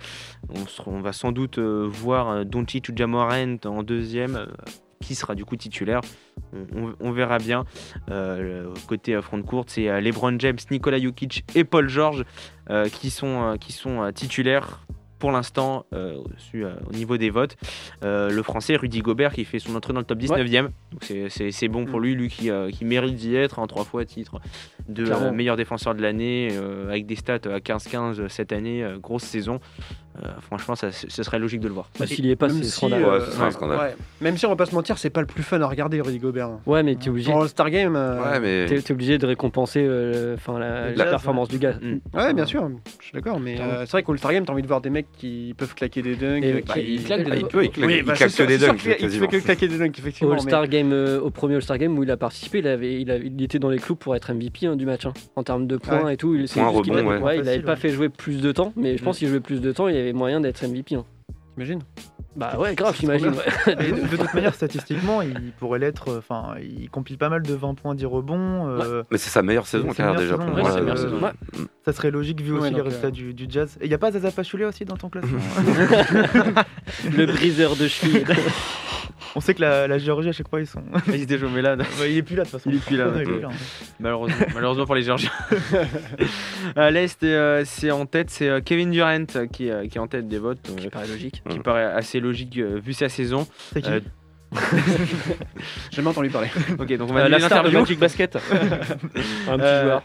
On, 0.49 0.91
on 0.93 1.01
va 1.01 1.13
sans 1.13 1.33
doute 1.33 1.59
euh, 1.59 1.87
voir 1.89 2.29
euh, 2.31 2.45
Doncic 2.45 2.89
ou 2.89 2.93
Jamorant 2.97 3.57
en 3.65 3.83
deuxième. 3.83 4.47
Qui 5.03 5.15
sera 5.15 5.35
du 5.35 5.45
coup 5.45 5.57
titulaire 5.57 6.01
on, 6.53 6.83
on- 6.89 6.95
on 7.01 7.11
verra 7.13 7.39
bien. 7.39 7.65
Euh, 8.11 8.73
côté 8.87 9.15
euh, 9.15 9.23
front 9.23 9.41
courte, 9.43 9.71
c'est 9.71 9.89
euh, 9.89 10.01
LeBron 10.01 10.39
James, 10.39 10.59
Nikola 10.71 10.99
Jokic 10.99 11.45
et 11.55 11.65
Paul 11.65 11.89
George 11.89 12.25
euh, 12.71 12.89
qui 12.89 13.11
sont, 13.11 13.57
qui 13.61 13.73
sont 13.73 14.11
titulaires 14.15 14.81
pour 15.19 15.33
l'instant 15.33 15.85
euh, 15.93 16.17
au- 16.17 16.89
au 16.89 16.93
niveau 16.93 17.17
des 17.17 17.31
votes. 17.31 17.57
Euh, 18.05 18.31
le 18.31 18.43
français 18.43 18.77
Rudy 18.77 19.01
Gobert 19.01 19.33
qui 19.33 19.45
fait 19.45 19.59
son 19.59 19.75
entrée 19.75 19.93
dans 19.93 20.01
le 20.01 20.07
top 20.07 20.19
19e. 20.19 20.69
Donc 20.93 21.05
c'est- 21.31 21.69
bon 21.69 21.85
pour 21.87 22.01
lui, 22.01 22.15
lui 22.15 22.29
qui, 22.29 22.51
euh, 22.51 22.71
qui 22.71 22.85
mérite 22.85 23.17
d'y 23.17 23.37
être 23.37 23.59
en 23.59 23.67
trois 23.67 23.85
fois 23.85 24.05
titre 24.05 24.41
de 24.89 25.05
meilleur 25.31 25.57
défenseur 25.57 25.95
de 25.95 26.03
l'année 26.03 26.49
avec 26.89 27.07
des 27.07 27.17
stats 27.17 27.35
à 27.47 27.61
15-15 27.61 28.29
cette 28.29 28.53
année, 28.53 28.87
grosse 29.01 29.23
saison. 29.25 29.61
Euh, 30.23 30.29
franchement, 30.41 30.75
ça, 30.75 30.91
ce 30.93 31.23
serait 31.23 31.39
logique 31.39 31.61
de 31.61 31.69
le 31.69 31.75
voir. 31.75 31.89
Bah, 31.99 32.07
S'il 32.07 32.27
y 32.27 32.31
est 32.31 32.37
pas, 32.37 32.49
c'est 32.49 32.65
si, 32.65 32.71
scandaleux. 32.71 33.05
Ouais, 33.05 33.11
euh, 33.13 33.27
ce 33.31 33.41
un 33.41 33.51
scandale. 33.53 33.79
ouais. 33.79 33.95
Même 34.21 34.37
si 34.37 34.45
on 34.45 34.49
va 34.49 34.57
pas 34.57 34.67
se 34.67 34.75
mentir, 34.75 34.99
c'est 34.99 35.09
pas 35.09 35.21
le 35.21 35.27
plus 35.27 35.43
fun 35.45 35.61
à 35.61 35.67
regarder, 35.67 36.01
Rudy 36.01 36.19
Gobert. 36.19 36.51
Ouais, 36.67 36.83
mais 36.83 36.97
t'es 36.97 37.11
obligé, 37.11 37.31
Pour 37.31 37.43
All-Star 37.43 37.71
Game. 37.71 37.95
euh, 37.97 38.21
Ouais, 38.21 38.41
mais. 38.41 38.67
t'es, 38.67 38.83
t'es 38.83 38.93
obligé 38.93 39.19
de 39.19 39.27
récompenser 39.27 39.85
euh, 39.87 40.35
enfin, 40.35 40.59
la, 40.59 41.05
performance 41.05 41.49
du 41.49 41.59
gars. 41.59 41.75
Mm. 41.81 42.01
Ouais, 42.19 42.35
bien 42.35 42.45
sûr, 42.45 42.69
je 42.99 43.05
suis 43.05 43.13
d'accord, 43.15 43.39
mais 43.39 43.61
euh, 43.61 43.87
c'est 43.87 43.93
vrai 43.93 44.03
qu'au 44.03 44.13
All-Star 44.13 44.33
Game, 44.33 44.45
t'as 44.45 44.53
envie 44.53 44.63
de 44.63 44.67
voir 44.69 44.81
des 44.81 44.91
mecs 44.91 45.07
qui 45.17 45.55
peuvent 45.57 45.75
claquer 45.75 46.03
des 46.03 46.17
dunks. 46.17 46.43
Et- 46.45 46.53
bah, 46.67 46.75
qui... 46.75 46.95
il 46.95 47.05
claque 47.05 47.25
des 47.25 47.31
Ah, 47.33 47.37
il 47.37 47.47
peut, 47.47 47.65
il 47.65 47.71
claque, 47.71 47.87
Oui, 47.89 47.97
il 47.99 48.05
bah, 48.05 48.15
claque 48.15 48.31
c'est 48.31 48.37
sûr- 48.37 48.47
des 48.47 48.59
dunks, 48.59 48.85
Il 49.01 49.11
fait 49.11 49.29
que 49.29 49.37
claquer 49.39 49.69
des 49.69 49.79
dunks, 49.79 49.95
Au 49.97 50.01
effectivement. 50.01 50.33
All-Star 50.35 50.67
Game, 50.67 50.93
euh, 50.93 51.21
au 51.21 51.31
premier 51.31 51.55
All-Star 51.55 51.79
Game 51.79 51.97
où 51.97 52.03
il 52.03 52.11
a 52.11 52.17
participé, 52.17 52.59
il, 52.59 52.67
avait, 52.67 53.01
il, 53.01 53.11
avait- 53.13 53.27
il 53.27 53.43
était 53.43 53.59
dans 53.61 53.71
les 53.71 53.79
clous 53.79 53.95
pour 53.97 54.17
être 54.17 54.33
MVP 54.35 54.67
hein, 54.67 54.75
du 54.77 54.87
match. 54.87 55.07
hein, 55.07 55.13
en 55.37 55.45
termes 55.45 55.67
de 55.69 55.77
points 55.77 56.09
et 56.11 56.17
tout. 56.17 56.35
Il, 56.35 56.41
avait- 56.93 57.03
ouais. 57.19 57.37
il 57.37 57.41
avait 57.41 57.45
Facile, 57.45 57.63
pas 57.63 57.77
fait 57.77 57.91
jouer 57.91 58.09
plus 58.09 58.41
de 58.43 58.51
temps, 58.53 58.73
mais 58.77 58.97
je 58.97 59.05
pense 59.05 59.19
qu'il 59.19 59.29
jouait 59.29 59.41
plus 59.41 59.61
de 59.61 59.71
temps, 59.73 59.87
il 59.89 60.00
avait 60.01 60.13
moyen 60.13 60.41
d'être 60.41 60.65
MVP. 60.67 60.95
hein. 60.95 61.05
T'imagines 61.61 61.83
Bah 62.37 62.57
ouais, 62.59 62.75
grave, 62.75 62.97
j'imagine. 62.99 63.35
ouais. 63.67 63.75
De, 63.77 64.09
de 64.09 64.17
toute 64.17 64.33
manière, 64.33 64.55
statistiquement, 64.55 65.21
il 65.21 65.53
pourrait 65.59 65.79
l'être. 65.79 66.09
euh, 66.09 66.19
Enfin, 66.19 66.55
il 66.63 66.89
compile 66.89 67.19
pas 67.19 67.29
mal 67.29 67.43
de 67.43 67.53
20 67.53 67.75
points, 67.75 67.95
10 67.95 68.07
rebonds. 68.07 68.67
euh, 68.67 69.03
Mais 69.11 69.19
c'est 69.19 69.29
sa 69.29 69.43
meilleure 69.43 69.67
saison 69.67 69.89
sa 69.91 69.95
carrière 69.95 70.19
déjà 70.21 70.37
meilleure 70.39 70.47
pour 70.55 70.57
saison, 70.57 70.63
moi. 70.63 70.75
ouais, 70.75 70.81
meilleure 70.81 70.97
euh, 70.99 71.37
saison. 71.53 71.63
mm. 71.63 71.67
Ça 71.85 71.93
serait 71.93 72.11
logique 72.11 72.41
vu 72.41 72.53
Ouais, 72.53 72.61
aussi 72.61 72.71
les 72.71 72.77
donc, 72.77 72.85
résultats 72.87 73.09
euh, 73.09 73.11
du, 73.11 73.35
du 73.35 73.47
jazz. 73.49 73.77
Et 73.81 73.85
il 73.85 73.89
n'y 73.89 73.95
a 73.95 73.99
pas 73.99 74.11
Zaza 74.13 74.31
Pachulia 74.31 74.69
aussi 74.69 74.87
dans 74.87 74.97
ton 74.97 75.11
classement 75.11 75.39
Le 77.17 77.27
briseur 77.27 77.77
de 77.77 77.89
cheville. 77.89 78.25
On 79.37 79.41
sait 79.41 79.55
que 79.55 79.61
la, 79.61 79.87
la 79.87 79.97
Géorgie, 79.99 80.29
à 80.31 80.33
chaque 80.33 80.49
fois, 80.49 80.59
ils 80.61 80.67
sont. 80.67 80.83
Il 81.07 81.21
se 81.21 81.25
déjà 81.25 81.47
malade. 81.47 81.85
Ouais, 82.01 82.11
il 82.11 82.17
est 82.19 82.23
plus 82.23 82.35
là 82.35 82.43
de 82.43 82.49
toute 82.51 82.59
façon. 82.59 82.69
Il 82.69 82.77
est 82.77 82.85
plus 82.85 82.97
là, 82.97 83.07
est 83.17 83.23
plus 83.23 83.41
là. 83.41 83.49
Malheureusement, 84.01 84.35
malheureusement 84.55 84.87
pour 84.87 84.97
les 84.97 85.03
Géorgiens. 85.03 85.31
à 86.75 86.91
l'Est, 86.91 87.23
euh, 87.23 87.63
c'est 87.65 87.93
en 87.93 88.07
tête, 88.07 88.29
c'est 88.31 88.49
euh, 88.49 88.61
Kevin 88.61 88.91
Durant 88.91 89.25
euh, 89.37 89.47
qui, 89.47 89.71
euh, 89.71 89.87
qui 89.87 89.99
est 89.99 90.01
en 90.01 90.09
tête 90.09 90.27
des 90.27 90.39
votes. 90.39 90.69
euh, 90.71 90.75
Qui 90.75 90.89
paraît 90.89 91.07
logique. 91.07 91.45
Qui 91.51 91.59
paraît 91.61 91.85
assez 91.85 92.21
logique 92.21 92.57
euh, 92.59 92.81
vu 92.83 92.93
sa 92.93 93.09
saison. 93.09 93.47
C'est 93.73 93.83
qui 93.83 93.91
Euh, 93.91 94.01
J'ai 95.91 95.97
jamais 95.97 96.09
entendu 96.09 96.29
parler. 96.31 96.49
ok, 96.79 96.97
donc 96.97 97.11
on 97.11 97.15
va 97.15 97.25
Euh, 97.25 97.29
la 97.29 97.41
star 97.41 97.63
de. 97.65 97.71
Magic 97.71 97.99
Basket. 97.99 98.37
Un 99.49 99.57
petit 99.57 99.61
Euh, 99.63 99.83
joueur. 99.85 100.03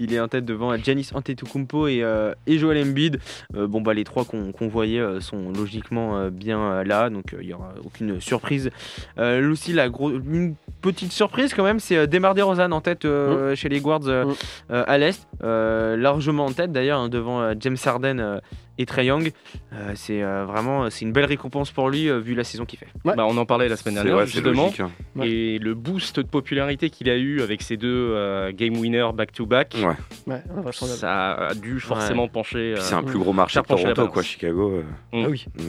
il 0.00 0.12
est 0.12 0.18
en 0.20 0.26
tête 0.26 0.44
devant 0.44 0.76
Giannis 0.76 1.10
Antetokounmpo 1.14 1.86
et, 1.86 2.02
euh, 2.02 2.32
et 2.46 2.58
Joel 2.58 2.82
Embiid. 2.82 3.20
Euh, 3.54 3.66
bon 3.68 3.80
bah 3.82 3.94
les 3.94 4.04
trois 4.04 4.24
qu'on 4.24 4.68
voyait 4.68 4.98
euh, 5.00 5.20
sont 5.20 5.52
logiquement 5.52 6.16
euh, 6.18 6.30
bien 6.30 6.58
euh, 6.58 6.84
là, 6.84 7.08
donc 7.10 7.34
euh, 7.34 7.38
il 7.42 7.48
y 7.48 7.52
aura 7.54 7.74
aucune 7.84 8.20
surprise. 8.20 8.70
Euh, 9.18 9.50
aussi 9.52 9.72
la 9.72 9.88
gros, 9.88 10.10
une 10.10 10.54
petite 10.80 11.12
surprise 11.12 11.54
quand 11.54 11.62
même, 11.62 11.78
c'est 11.80 11.96
euh, 11.96 12.06
Demar 12.06 12.34
Derozan 12.34 12.72
en 12.72 12.80
tête 12.80 13.04
euh, 13.04 13.54
chez 13.54 13.68
les 13.68 13.80
Guards 13.80 14.08
euh, 14.08 14.24
Mm. 14.24 14.34
euh, 14.72 14.84
à 14.86 14.98
l'est, 14.98 15.26
Euh, 15.42 15.96
largement 15.96 16.46
en 16.46 16.52
tête 16.52 16.72
d'ailleurs 16.72 17.00
hein, 17.00 17.08
devant 17.08 17.40
euh, 17.42 17.54
James 17.60 17.76
Harden 17.84 18.18
euh, 18.18 18.38
et 18.78 18.86
Trey 18.86 19.06
Young. 19.06 19.30
Euh, 19.72 19.92
c'est 19.94 20.22
euh, 20.22 20.44
vraiment 20.44 20.90
c'est 20.90 21.04
une 21.04 21.12
belle 21.12 21.24
récompense 21.26 21.70
pour 21.70 21.88
lui 21.90 22.08
euh, 22.08 22.18
vu 22.18 22.34
la 22.34 22.44
saison 22.44 22.64
qu'il 22.64 22.78
fait. 22.78 22.88
Bah, 23.04 23.14
on 23.18 23.36
en 23.36 23.46
parlait 23.46 23.68
la 23.68 23.76
semaine 23.76 23.94
dernière 23.94 24.16
ouais, 24.16 24.26
justement. 24.26 24.64
logique. 24.64 24.80
hein. 24.80 24.90
Ouais. 25.16 25.28
Et 25.28 25.58
le 25.58 25.74
boost 25.74 26.20
de 26.20 26.26
popularité 26.26 26.90
qu'il 26.90 27.08
a 27.10 27.16
eu 27.16 27.40
avec 27.42 27.62
ces 27.62 27.76
deux 27.76 27.88
euh, 28.14 28.52
game 28.52 28.76
winners 28.76 29.10
back-to-back, 29.14 29.76
Ouais. 29.78 29.86
Ouais, 30.26 30.42
invraisemblable. 30.56 30.98
ça 30.98 31.32
a 31.34 31.54
dû 31.54 31.78
forcément 31.80 32.28
pencher. 32.28 32.74
Euh, 32.74 32.80
c'est 32.80 32.94
un 32.94 33.02
plus 33.02 33.18
gros 33.18 33.32
marché 33.32 33.60
que 33.60 33.66
Toronto, 33.66 34.08
quoi. 34.08 34.22
Chicago. 34.22 34.72
euh, 34.72 34.82
Ah 35.24 35.28
oui. 35.28 35.46
Puis 35.56 35.66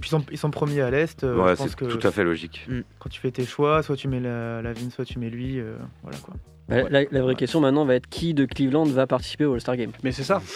ils 0.00 0.06
sont, 0.08 0.24
ils 0.30 0.38
sont 0.38 0.50
premiers 0.50 0.80
à 0.82 0.90
l'Est. 0.90 1.24
euh, 1.24 1.54
c'est 1.56 1.74
tout 1.76 2.06
à 2.06 2.10
fait 2.10 2.24
logique. 2.24 2.66
quand 2.98 3.08
tu 3.08 3.20
fais 3.20 3.30
tes 3.30 3.44
choix, 3.44 3.82
soit 3.82 3.96
tu 3.96 4.08
mets 4.08 4.20
la, 4.20 4.62
la 4.62 4.72
Vin, 4.72 4.90
soit 4.90 5.04
tu 5.04 5.18
mets 5.18 5.30
lui. 5.30 5.58
euh, 5.60 5.76
voilà 6.02 6.18
quoi. 6.18 6.34
Bah, 6.68 6.76
La, 6.90 7.02
la 7.10 7.22
vraie 7.22 7.36
question 7.36 7.60
maintenant 7.60 7.84
va 7.84 7.94
être 7.94 8.08
qui 8.08 8.34
de 8.34 8.44
Cleveland 8.44 8.86
va 8.86 9.06
participer 9.06 9.44
au 9.44 9.54
All-Star 9.54 9.76
Game? 9.76 9.92
Mais 10.02 10.12
c'est 10.12 10.24
ça. 10.24 10.42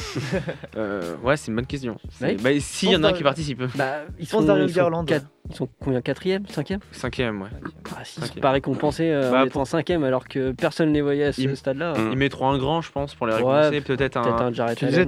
Euh, 0.77 1.17
ouais, 1.23 1.37
c'est 1.37 1.49
une 1.51 1.57
bonne 1.57 1.67
question. 1.67 1.97
Ouais. 2.21 2.37
Bah, 2.37 2.51
S'il 2.61 2.91
y 2.91 2.97
en 2.97 3.03
a 3.05 3.09
un 3.09 3.13
qui 3.13 3.23
participe, 3.23 3.63
Bah, 3.77 4.03
ils 4.19 4.27
Darius 4.47 4.71
ils 4.71 4.75
sont 4.75 4.81
Garland, 4.81 5.05
quatre- 5.05 5.27
Ils 5.49 5.55
sont 5.57 5.69
combien 5.83 6.01
Quatrième 6.01 6.47
Cinquième? 6.47 6.81
Cinquième, 6.93 7.43
ouais. 7.43 7.49
ah, 7.97 8.05
S'ils 8.05 8.23
Cinquième. 8.23 8.35
sont 8.37 8.41
pas 8.41 8.51
récompensés 8.53 9.11
euh, 9.11 9.31
Bah, 9.31 9.43
en 9.43 9.47
étant 9.47 9.65
cinquième 9.65 10.05
alors 10.05 10.29
que 10.29 10.53
personne 10.53 10.91
ne 10.91 10.95
les 10.95 11.03
voyait 11.03 11.25
à 11.25 11.33
ce 11.33 11.41
Il- 11.43 11.57
stade-là. 11.57 11.95
Ils 12.13 12.17
mettront 12.17 12.51
un 12.51 12.59
grand, 12.59 12.81
je 12.83 12.91
pense, 12.93 13.15
pour 13.15 13.27
les 13.27 13.35
Ouais, 13.35 13.39
récompenser. 13.39 13.81
Peut-être 13.81 14.17
un, 14.17 14.23
Peut-être 14.23 14.43
un 14.43 14.51
disais, 14.87 15.01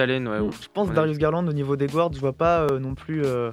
Allen. 0.00 0.26
un 0.28 0.42
ouais, 0.44 0.50
Je 0.62 0.68
pense 0.72 0.88
Ouais. 0.88 0.94
Darius 0.94 1.18
Garland 1.18 1.46
au 1.48 1.52
niveau 1.52 1.76
des 1.76 1.86
guards, 1.88 2.12
je 2.12 2.20
vois 2.20 2.32
pas 2.32 2.60
euh, 2.70 2.78
non 2.78 2.94
plus 2.94 3.22
euh, 3.24 3.50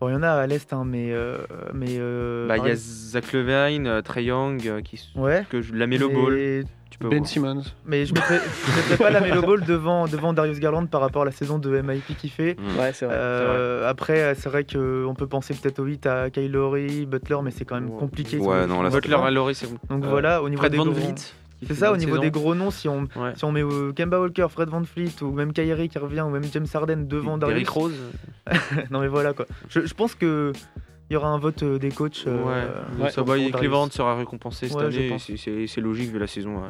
Bon, 0.00 0.08
il 0.08 0.12
y 0.12 0.14
en 0.16 0.22
a 0.22 0.30
à 0.30 0.46
l'Est, 0.46 0.72
hein, 0.72 0.84
mais. 0.86 1.12
euh, 1.12 1.38
mais 1.74 1.96
euh, 1.98 2.46
Bah, 2.46 2.56
il 2.58 2.66
y 2.66 2.70
a 2.70 2.76
Zach 2.76 3.32
Levine, 3.32 3.86
euh, 3.86 4.00
Trae 4.02 4.22
Young, 4.22 4.62
euh, 4.66 4.80
qui 4.80 5.00
Ouais. 5.16 5.44
que 5.50 5.60
je, 5.60 5.74
la 5.74 5.86
Melo 5.86 6.08
Ball. 6.08 6.64
Tu 6.90 6.98
peux 6.98 7.10
Ben 7.10 7.18
voir. 7.18 7.28
Simmons. 7.28 7.62
Mais 7.84 8.06
je 8.06 8.14
mettrais, 8.14 8.38
je 8.40 8.76
mettrais 8.76 8.96
pas 8.96 9.10
la 9.10 9.20
Melo 9.20 9.42
Ball 9.42 9.62
devant, 9.62 10.06
devant 10.06 10.32
Darius 10.32 10.58
Garland 10.58 10.86
par 10.86 11.02
rapport 11.02 11.22
à 11.22 11.24
la 11.26 11.32
saison 11.32 11.58
de 11.58 11.68
MIP 11.82 12.16
qu'il 12.16 12.30
fait. 12.30 12.56
Ouais, 12.78 12.92
c'est 12.94 13.04
vrai. 13.04 13.14
Euh, 13.18 13.88
après, 13.90 14.34
c'est 14.36 14.48
vrai 14.48 14.64
qu'on 14.64 15.14
peut 15.14 15.26
penser 15.26 15.52
peut-être 15.54 15.80
au 15.80 15.84
8 15.84 16.06
à 16.06 16.30
Kyle 16.30 16.50
Lowry, 16.50 17.04
Butler, 17.04 17.36
mais 17.42 17.50
c'est 17.50 17.64
quand 17.66 17.74
même 17.74 17.90
compliqué. 17.90 18.38
Ouais, 18.38 18.66
non, 18.66 18.80
là, 18.82 18.88
Butler 18.88 19.16
à 19.16 19.30
Laurie, 19.30 19.54
c'est 19.54 19.66
Donc 19.90 20.02
Euh, 20.04 20.08
voilà, 20.08 20.42
au 20.42 20.48
niveau 20.48 20.60
Fred 20.62 20.72
des 20.72 20.78
Van 20.78 20.84
Vliet. 20.90 21.14
C'est 21.66 21.74
ça, 21.74 21.92
au 21.92 21.96
niveau 21.96 22.18
des 22.18 22.30
gros 22.30 22.54
noms, 22.54 22.70
si 22.70 22.88
on, 22.88 23.08
Ouais. 23.16 23.32
si 23.34 23.44
on 23.44 23.50
met 23.52 23.62
euh, 23.62 23.92
Kemba 23.92 24.20
Walker, 24.20 24.46
Fred 24.48 24.68
Van 24.68 24.84
Fleet 24.84 25.10
ou 25.22 25.32
même 25.32 25.52
Kyrie 25.52 25.88
qui 25.88 25.98
revient 25.98 26.20
ou 26.20 26.30
même 26.30 26.44
James 26.52 26.66
Harden 26.72 27.06
devant 27.08 27.36
Darius. 27.36 27.54
Derrick 27.54 27.68
Rose. 27.68 27.94
non 28.90 29.00
mais 29.00 29.08
voilà 29.08 29.32
quoi. 29.32 29.46
Je, 29.68 29.84
je 29.84 29.94
pense 29.94 30.14
que 30.14 30.52
il 31.10 31.14
y 31.14 31.16
aura 31.16 31.28
un 31.28 31.38
vote 31.38 31.62
euh, 31.62 31.78
des 31.78 31.90
coachs. 31.90 32.24
euh, 32.26 32.42
ouais, 32.44 33.02
euh, 33.04 33.08
ça 33.10 33.22
va, 33.22 33.34
Cleveland 33.50 33.90
sera 33.90 34.14
récompensé 34.16 34.68
cette 34.68 34.76
Ouais, 34.76 34.84
année. 34.84 35.16
c'est- 35.18 35.36
C'est 35.36 35.66
c'est 35.66 35.80
logique 35.80 36.10
vu 36.12 36.18
la 36.18 36.26
saison, 36.26 36.58
euh, 36.62 36.68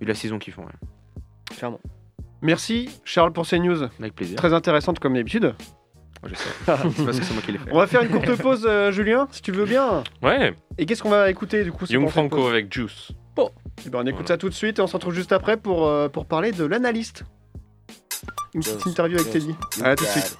vu 0.00 0.06
la 0.06 0.14
saison 0.14 0.38
qu'ils 0.38 0.52
font. 0.52 0.62
ouais. 0.64 1.56
Clairement. 1.56 1.80
Merci 2.42 2.90
Charles 3.04 3.32
pour 3.32 3.46
ces 3.46 3.58
news. 3.58 3.84
Avec 3.98 4.14
plaisir. 4.14 4.36
Très 4.36 4.52
intéressantes 4.52 4.98
comme 4.98 5.14
d'habitude. 5.14 5.54
Je 6.26 6.34
sais. 6.34 6.48
c'est 6.66 7.04
parce 7.04 7.18
que 7.18 7.24
c'est 7.24 7.32
moi 7.32 7.42
qui 7.42 7.52
l'ai 7.52 7.58
fait. 7.58 7.70
On 7.72 7.78
va 7.78 7.86
faire 7.86 8.02
une 8.02 8.08
courte 8.10 8.36
pause, 8.42 8.66
euh, 8.68 8.90
Julien, 8.92 9.28
si 9.30 9.40
tu 9.40 9.52
veux 9.52 9.64
bien. 9.66 10.02
Ouais, 10.22 10.54
Et 10.76 10.84
qu'est-ce 10.84 11.02
qu'on 11.02 11.10
va 11.10 11.30
écouter 11.30 11.62
du 11.64 11.72
coup 11.72 11.86
Young 11.88 12.08
Franco 12.08 12.48
avec 12.48 12.72
Juice. 12.72 13.12
Eh 13.38 13.90
ben, 13.90 13.98
on 14.00 14.06
écoute 14.06 14.12
Voilà. 14.22 14.28
ça 14.28 14.36
tout 14.38 14.48
de 14.48 14.54
suite 14.54 14.78
et 14.78 14.82
on 14.82 14.86
se 14.86 14.94
retrouve 14.94 15.14
juste 15.14 15.32
après 15.32 15.56
pour, 15.56 15.86
euh, 15.86 16.08
pour 16.08 16.26
parler 16.26 16.52
de 16.52 16.64
l'analyste. 16.64 17.24
Une 18.54 18.62
petite 18.62 18.86
interview 18.86 19.18
avec 19.18 19.32
Teddy. 19.32 19.54
À 19.84 19.94
tout 19.94 20.04
de 20.04 20.08
suite. 20.10 20.36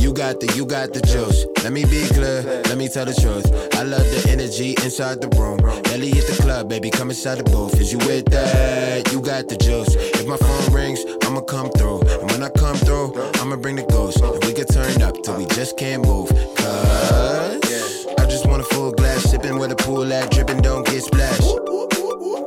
You 0.00 0.12
got 0.12 0.40
the, 0.40 0.54
you 0.56 0.66
got 0.66 0.92
the 0.92 1.00
juice. 1.06 1.46
Let 1.62 1.70
me 1.72 1.84
be 1.84 2.06
clear, 2.12 2.42
let 2.68 2.76
me 2.76 2.88
tell 2.88 3.06
the 3.06 3.14
truth. 3.14 3.46
I 3.74 3.82
love 3.84 4.04
the 4.10 4.28
energy 4.30 4.74
inside 4.84 5.20
the 5.20 5.28
room. 5.38 5.58
Ellie 5.92 6.12
at 6.12 6.26
the 6.26 6.36
club, 6.42 6.68
baby, 6.68 6.90
come 6.90 7.10
inside 7.10 7.38
the 7.38 7.44
booth. 7.44 7.80
Is 7.80 7.92
you 7.92 7.98
with 8.00 8.26
that? 8.30 9.10
You 9.12 9.20
got 9.20 9.48
the 9.48 9.56
juice. 9.56 9.94
If 9.96 10.26
my 10.26 10.36
phone 10.36 10.72
rings, 10.74 11.00
I'ma 11.22 11.40
come 11.42 11.70
through. 11.70 12.00
And 12.20 12.30
when 12.30 12.42
I 12.42 12.48
come 12.50 12.76
through, 12.76 13.14
I'ma 13.40 13.56
bring 13.56 13.76
the 13.76 13.84
ghost. 13.84 14.20
And 14.20 14.42
we 14.44 14.52
get 14.52 14.68
turned 14.68 15.02
up 15.02 15.14
till 15.22 15.36
we 15.36 15.46
just 15.46 15.76
can't 15.78 16.04
move. 16.04 16.28
Cause 16.56 18.06
I 18.18 18.26
just 18.26 18.46
want 18.46 18.60
a 18.62 18.64
full 18.74 18.92
glass, 18.92 19.03
sipping 19.34 19.58
where 19.58 19.68
the 19.68 19.74
pool 19.74 20.12
at, 20.12 20.30
dripping, 20.30 20.62
don't 20.62 20.86
get 20.86 21.02
splashed. 21.02 21.42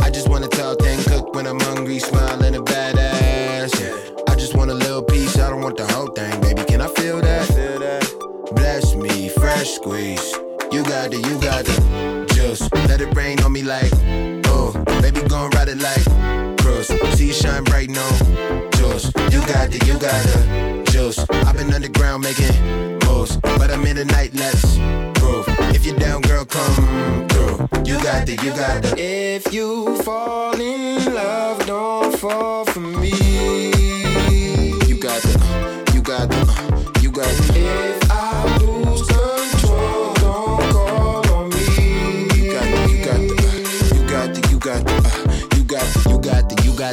I 0.01 0.09
just 0.09 0.29
want 0.29 0.45
a 0.45 0.47
tall 0.47 0.75
thing 0.75 1.03
cook 1.03 1.35
when 1.35 1.45
I'm 1.45 1.59
hungry, 1.59 1.99
smiling 1.99 2.55
a 2.55 2.61
badass. 2.61 3.71
I 4.29 4.35
just 4.35 4.55
want 4.55 4.71
a 4.71 4.73
little 4.73 5.03
piece, 5.03 5.37
I 5.37 5.49
don't 5.49 5.61
want 5.61 5.75
the 5.75 5.87
whole 5.87 6.07
thing, 6.07 6.39
baby. 6.39 6.63
Can 6.63 6.79
I 6.81 6.87
feel 6.87 7.19
that? 7.19 7.47
Bless 8.53 8.95
me, 8.95 9.27
fresh 9.27 9.69
squeeze. 9.71 10.31
You 10.71 10.83
got 10.83 11.11
the, 11.11 11.17
you 11.27 11.35
got 11.41 11.65
the 11.65 12.25
juice. 12.33 12.61
Let 12.87 13.01
it 13.01 13.13
rain 13.15 13.41
on 13.41 13.51
me 13.51 13.63
like, 13.63 13.91
oh, 14.47 14.71
baby, 15.01 15.21
gon' 15.27 15.49
ride 15.51 15.67
it 15.67 15.79
like 15.79 16.05
cruise. 16.59 16.87
See 17.17 17.27
you 17.27 17.33
shine 17.33 17.65
bright, 17.65 17.89
no 17.89 18.07
juice. 18.75 19.11
You 19.33 19.41
got 19.53 19.71
the, 19.71 19.83
you 19.85 19.99
got 19.99 20.23
the 20.23 20.76
juice. 20.97 21.19
I've 21.29 21.55
been 21.55 21.71
underground 21.73 22.23
making 22.23 22.55
moves, 23.05 23.37
but 23.37 23.69
I'm 23.71 23.85
in 23.85 23.95
the 23.97 24.05
night, 24.05 24.31
let's 24.33 24.77
groove. 25.19 25.45
If 25.75 25.85
you're 25.85 25.99
down, 25.99 26.21
girl, 26.21 26.45
come 26.45 27.27
through. 27.29 27.55
You 27.85 27.95
got 28.01 28.25
the, 28.25 28.33
you 28.43 28.51
got 28.63 28.81
the. 28.83 28.95
If 28.97 29.53
you 29.53 29.97
fall 30.03 30.59
in 30.59 31.13
love, 31.13 31.65
don't 31.65 32.17
fall 32.17 32.65
for 32.65 32.79
me. 32.79 33.11
You 34.89 34.97
got 34.99 35.21
the, 35.21 35.91
you 35.93 36.01
got 36.01 36.29
the, 36.29 37.01
you 37.01 37.11
got 37.11 37.33
the. 37.37 37.53
If 37.55 37.96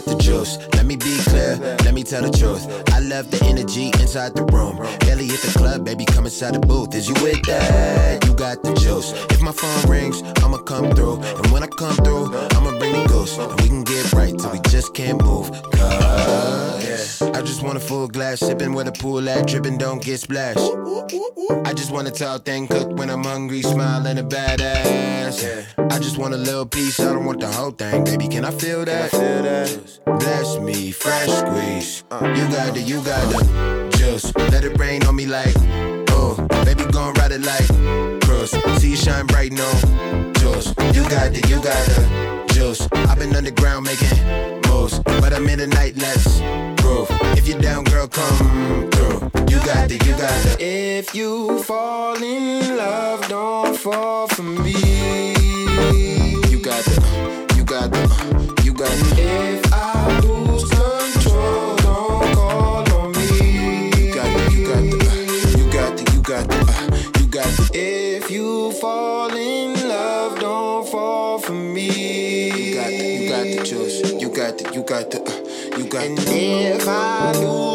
got 0.01 0.05
the, 0.07 0.17
juice. 0.17 0.59
Let 0.75 0.87
me 0.87 0.97
be 0.97 1.17
clear, 1.29 1.57
let 1.85 1.95
me 1.95 2.03
tell 2.03 2.23
the 2.23 2.37
truth. 2.37 2.67
I 2.93 2.99
love 2.99 3.31
the 3.31 3.45
energy 3.45 3.87
inside 4.01 4.35
the 4.35 4.45
room. 4.45 4.77
Barely 5.01 5.27
hit 5.27 5.41
the 5.41 5.57
club, 5.57 5.85
baby, 5.85 6.05
come 6.05 6.25
inside 6.25 6.55
the 6.55 6.59
booth. 6.59 6.95
Is 6.95 7.09
you 7.09 7.15
with 7.23 7.43
that? 7.47 8.25
You 8.27 8.35
got 8.35 8.63
the 8.63 8.75
juice. 8.75 9.13
If 9.31 9.41
my 9.41 9.53
phone 9.53 9.91
rings, 9.91 10.23
I'ma 10.43 10.59
come 10.59 10.91
through. 10.97 11.21
And 11.23 11.47
when 11.53 11.63
I 11.63 11.69
come 11.69 11.95
through, 11.97 12.35
I'ma 12.35 12.79
bring 12.79 12.93
the 12.93 13.07
ghost. 13.09 13.39
And 13.39 13.61
we 13.61 13.69
can 13.69 13.85
get 13.85 14.13
right 14.13 14.37
till 14.37 14.51
we 14.51 14.59
just 14.69 14.95
can't 14.95 15.23
move. 15.23 15.51
Cause 15.73 16.74
I 17.21 17.43
just 17.43 17.63
want 17.63 17.77
a 17.77 17.81
full 17.81 18.09
glass, 18.09 18.41
sipping 18.41 18.73
where 18.73 18.85
the 18.85 18.93
pool 18.93 19.29
at, 19.29 19.47
dripping, 19.47 19.79
don't 19.79 20.03
get 20.03 20.19
splashed. 20.21 20.59
I 21.65 21.73
just 21.75 21.91
want 21.91 22.09
a 22.09 22.11
tall 22.11 22.39
thing 22.39 22.67
cooked 22.67 22.93
when 22.95 23.11
I'm 23.11 23.25
hungry, 23.25 23.63
smiling 23.63 24.19
a 24.19 24.23
badass. 24.23 25.93
I 25.93 25.99
just 25.99 26.19
want 26.19 26.35
a 26.35 26.37
little 26.37 26.67
piece, 26.67 27.01
I 27.01 27.13
don't 27.13 27.25
want 27.25 27.41
the 27.41 27.49
whole 27.49 27.71
thing, 27.71 28.05
baby. 28.05 28.29
Can 28.29 28.45
I 28.45 28.51
feel 28.51 28.85
that? 28.85 29.11
Bless 30.05 30.59
me, 30.59 30.91
fresh 30.91 31.31
squeeze. 31.31 32.05
You 32.11 32.49
got 32.49 32.75
the, 32.75 32.81
you 32.81 33.03
got 33.03 33.33
the 33.33 33.97
juice. 33.97 34.35
Let 34.37 34.65
it 34.65 34.79
rain 34.79 35.05
on 35.07 35.17
me 35.17 35.27
like, 35.27 35.55
oh, 36.11 36.37
baby, 36.65 36.85
gon' 36.91 37.15
ride 37.15 37.33
it 37.33 37.43
like 37.43 37.69
cruise. 38.23 38.51
See 38.81 38.91
you 38.91 38.97
shine 38.97 39.27
bright, 39.27 39.53
no 39.53 39.71
juice. 40.39 40.69
You 40.95 41.03
got 41.09 41.33
the, 41.33 41.45
you 41.49 41.57
got 41.63 41.85
the 41.87 42.44
juice. 42.65 42.89
I've 42.93 43.19
been 43.19 43.35
underground 43.37 43.87
making 43.87 44.17
moves, 44.69 44.99
but 45.21 45.33
I'm 45.33 45.49
in 45.49 45.59
the 45.59 45.67
night, 45.67 45.97
let's 45.97 46.41
groove. 46.81 47.09
If 47.39 47.47
you're 47.49 47.61
down, 47.61 47.85
girl, 47.85 48.09
come 48.09 48.91
through. 48.91 49.31
You 49.49 49.59
got 49.71 49.89
the, 49.89 50.01
you 50.05 50.13
got 50.13 50.43
the. 50.45 50.57
If 50.61 51.15
you 51.15 51.63
fall 51.63 52.23
in 52.23 52.77
love, 52.77 53.29
don't 53.29 53.77
fall 53.77 54.29
for 54.29 54.43
me. 54.43 55.24
And 76.05 76.19
if 76.29 76.87
I 76.87 77.33
lose 77.33 77.74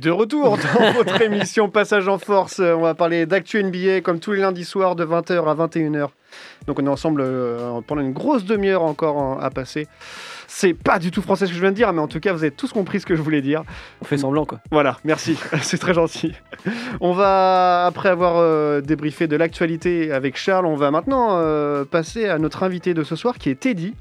de 0.00 0.10
retour 0.10 0.58
dans 0.58 0.92
votre 0.94 1.20
émission 1.22 1.68
Passage 1.68 2.08
en 2.08 2.18
Force, 2.18 2.58
on 2.60 2.80
va 2.80 2.94
parler 2.94 3.26
d'actu 3.26 3.62
NBA 3.62 4.00
comme 4.00 4.18
tous 4.20 4.32
les 4.32 4.40
lundis 4.40 4.64
soirs 4.64 4.96
de 4.96 5.04
20h 5.04 5.44
à 5.46 5.54
21h. 5.66 6.08
Donc 6.66 6.78
on 6.78 6.86
est 6.86 6.88
ensemble 6.90 7.22
euh, 7.24 7.80
pendant 7.86 8.00
une 8.02 8.12
grosse 8.12 8.44
demi-heure 8.44 8.82
encore 8.82 9.16
en- 9.16 9.38
à 9.38 9.50
passer. 9.50 9.86
C'est 10.46 10.74
pas 10.74 10.98
du 10.98 11.10
tout 11.10 11.22
français 11.22 11.46
ce 11.46 11.50
que 11.50 11.56
je 11.56 11.60
viens 11.60 11.70
de 11.70 11.76
dire, 11.76 11.92
mais 11.92 12.00
en 12.00 12.08
tout 12.08 12.18
cas, 12.18 12.32
vous 12.32 12.42
avez 12.42 12.50
tous 12.50 12.72
compris 12.72 12.98
ce 13.00 13.06
que 13.06 13.14
je 13.14 13.22
voulais 13.22 13.40
dire. 13.42 13.62
On 14.02 14.04
fait 14.04 14.18
semblant, 14.18 14.44
quoi. 14.46 14.58
Voilà, 14.72 14.96
merci, 15.04 15.36
c'est 15.62 15.78
très 15.78 15.94
gentil. 15.94 16.32
On 17.00 17.12
va, 17.12 17.86
après 17.86 18.08
avoir 18.08 18.34
euh, 18.38 18.80
débriefé 18.80 19.26
de 19.28 19.36
l'actualité 19.36 20.10
avec 20.12 20.36
Charles, 20.36 20.66
on 20.66 20.76
va 20.76 20.90
maintenant 20.90 21.38
euh, 21.38 21.84
passer 21.84 22.28
à 22.28 22.38
notre 22.38 22.62
invité 22.64 22.94
de 22.94 23.04
ce 23.04 23.14
soir 23.16 23.38
qui 23.38 23.48
est 23.50 23.54
Teddy. 23.60 23.94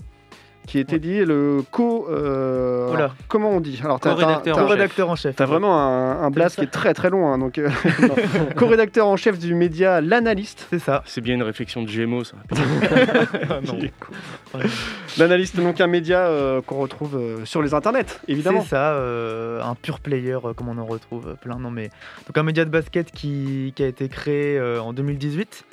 Qui 0.69 0.77
est 0.77 0.83
Teddy, 0.83 1.25
le 1.25 1.63
co. 1.71 2.07
euh, 2.11 2.93
alors, 2.93 3.15
comment 3.27 3.49
on 3.49 3.59
dit 3.59 3.81
Alors, 3.83 3.99
t'as- 3.99 4.11
Co-rédacteur 4.11 4.43
t'as- 4.43 4.51
en 4.51 4.53
t'as- 4.53 4.59
chef. 4.61 4.67
Co-rédacteur 4.67 5.09
en 5.09 5.15
chef. 5.15 5.35
T'as 5.35 5.45
vraiment 5.47 5.79
un, 5.79 6.21
un 6.21 6.29
blast 6.29 6.57
qui 6.57 6.61
est 6.65 6.67
très 6.71 6.93
très 6.93 7.09
long. 7.09 7.27
hein, 7.27 7.39
donc, 7.39 7.57
euh, 7.57 7.69
co-rédacteur 8.55 9.07
en 9.07 9.17
chef 9.17 9.39
du 9.39 9.55
média 9.55 9.99
L'Analyste. 9.99 10.67
C'est 10.69 10.77
ça. 10.77 11.01
C'est 11.07 11.21
bien 11.21 11.33
une 11.33 11.41
réflexion 11.41 11.81
de 11.81 11.87
Gémeaux, 11.89 12.23
ça. 12.23 12.35
Con. 13.67 14.59
L'Analyste, 15.17 15.57
donc 15.57 15.81
un 15.81 15.87
média 15.87 16.19
euh, 16.27 16.61
qu'on 16.61 16.77
retrouve 16.77 17.15
euh, 17.17 17.45
sur 17.45 17.61
les 17.63 17.73
internets, 17.73 18.05
évidemment. 18.27 18.61
C'est 18.61 18.69
ça, 18.69 18.91
euh, 18.93 19.61
un 19.63 19.73
pur 19.75 19.99
player, 19.99 20.37
euh, 20.45 20.53
comme 20.53 20.69
on 20.69 20.77
en 20.77 20.85
retrouve 20.85 21.35
plein. 21.41 21.57
Non, 21.57 21.71
mais... 21.71 21.89
Donc 22.27 22.37
un 22.37 22.43
média 22.43 22.63
de 22.63 22.69
basket 22.69 23.11
qui, 23.11 23.73
qui 23.75 23.83
a 23.83 23.87
été 23.87 24.07
créé 24.07 24.57
euh, 24.57 24.79
en 24.81 24.93
2018 24.93 25.65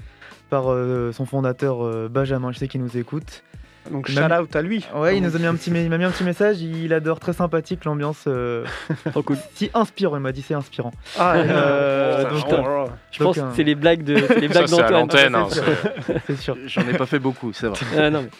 par 0.50 0.72
euh, 0.72 1.12
son 1.12 1.26
fondateur 1.26 1.84
euh, 1.84 2.08
Benjamin, 2.10 2.50
je 2.52 2.58
sais 2.58 2.68
qu'il 2.68 2.80
nous 2.82 2.96
écoute. 2.96 3.42
Donc 3.90 4.08
shout 4.10 4.20
out 4.20 4.54
à 4.56 4.62
lui. 4.62 4.84
Ouais, 4.94 5.16
il 5.16 5.22
nous 5.22 5.34
a 5.36 5.38
mis 5.38 5.46
un 5.46 5.54
petit, 5.54 5.70
il 5.70 5.88
m'a 5.90 5.98
mis 5.98 6.04
un 6.04 6.10
petit 6.10 6.24
message. 6.24 6.60
Il 6.60 6.92
adore, 6.92 7.20
très 7.20 7.32
sympathique 7.32 7.84
l'ambiance. 7.84 8.24
euh, 8.26 8.64
Si 9.54 9.70
inspirant, 9.74 10.16
il 10.16 10.22
m'a 10.22 10.32
dit 10.32 10.42
c'est 10.42 10.54
inspirant. 10.54 10.92
Ah, 11.18 11.34
Euh, 11.36 12.30
donc, 12.30 12.50
là 12.50 12.56
là. 12.58 12.84
Je 13.12 13.22
pense 13.22 13.36
que 13.36 13.40
un- 13.40 13.52
c'est 13.54 13.62
les 13.64 13.74
blagues 13.74 14.02
de 14.02 14.16
c'est 14.16 14.40
les 14.40 14.48
blagues 14.48 14.66
c'est 14.66 14.90
l'antenne. 14.90 15.34
hein, 15.34 15.46
c'est 15.50 16.18
c'est 16.26 16.36
sûr. 16.38 16.56
J'en 16.66 16.82
ai 16.82 16.94
pas 16.96 17.06
fait 17.06 17.18
beaucoup, 17.18 17.52
c'est 17.52 17.66
vrai. 17.68 17.78
Ah, 17.96 18.10
non, 18.10 18.22
mais 18.22 18.30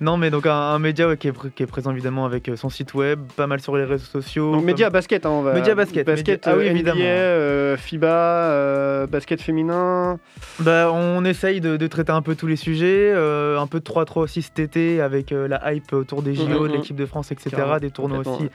Non, 0.00 0.16
mais 0.16 0.30
donc 0.30 0.46
un, 0.46 0.52
un 0.52 0.78
média 0.78 1.08
ouais, 1.08 1.16
qui, 1.16 1.28
est, 1.28 1.32
pr- 1.32 1.50
qui 1.50 1.62
est 1.62 1.66
présent 1.66 1.90
évidemment 1.90 2.24
avec 2.26 2.48
euh, 2.48 2.56
son 2.56 2.68
site 2.68 2.94
web, 2.94 3.20
pas 3.36 3.46
mal 3.46 3.60
sur 3.60 3.76
les 3.76 3.84
réseaux 3.84 4.04
sociaux. 4.04 4.52
Donc 4.52 4.64
média 4.64 4.90
basket, 4.90 5.24
hein, 5.26 5.30
on 5.30 5.42
va. 5.42 5.54
Média 5.54 5.74
basket, 5.74 6.06
basket. 6.06 6.46
média- 6.46 6.52
ah 6.52 6.56
oui, 6.58 6.66
euh, 6.66 6.70
évidemment. 6.70 7.00
NBA, 7.00 7.06
euh, 7.06 7.76
FIBA, 7.76 8.06
euh, 8.08 9.06
basket 9.06 9.40
féminin. 9.40 10.18
Bah, 10.60 10.90
on 10.92 11.24
essaye 11.24 11.60
de, 11.60 11.76
de 11.76 11.86
traiter 11.86 12.12
un 12.12 12.22
peu 12.22 12.34
tous 12.34 12.46
les 12.46 12.56
sujets, 12.56 13.12
euh, 13.14 13.58
un 13.58 13.66
peu 13.66 13.78
de 13.80 13.84
3-3 13.84 14.20
aussi 14.22 14.42
cet 14.42 14.58
été 14.58 15.00
avec 15.00 15.32
euh, 15.32 15.48
la 15.48 15.72
hype 15.72 15.92
autour 15.92 16.22
des 16.22 16.34
JO, 16.34 16.46
Mhm, 16.46 16.68
de 16.68 16.72
l'équipe 16.74 16.96
de 16.96 17.06
France, 17.06 17.32
etc., 17.32 17.56
des 17.80 17.90
tournois 17.90 18.18
aussi 18.20 18.48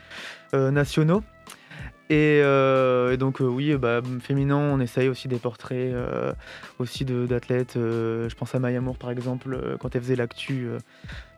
euh, 0.54 0.70
nationaux. 0.72 1.24
Et, 2.10 2.42
euh, 2.44 3.14
et 3.14 3.18
donc 3.18 3.40
euh, 3.40 3.46
oui, 3.46 3.74
bah, 3.78 4.02
féminin, 4.20 4.58
on 4.58 4.82
essaye 4.82 5.08
aussi 5.08 5.30
des 5.30 5.38
portraits 5.38 5.78
euh, 5.94 6.34
aussi 6.78 7.06
de- 7.06 7.26
d'athlètes. 7.26 7.78
euh, 7.78 8.28
je 8.28 8.36
pense 8.36 8.54
à 8.54 8.60
Maya 8.60 8.82
Moore 8.82 8.98
par 8.98 9.12
exemple, 9.12 9.54
euh, 9.54 9.78
quand 9.80 9.96
elle 9.96 10.02
faisait 10.02 10.18
l'actu 10.18 10.68
euh, 10.68 10.78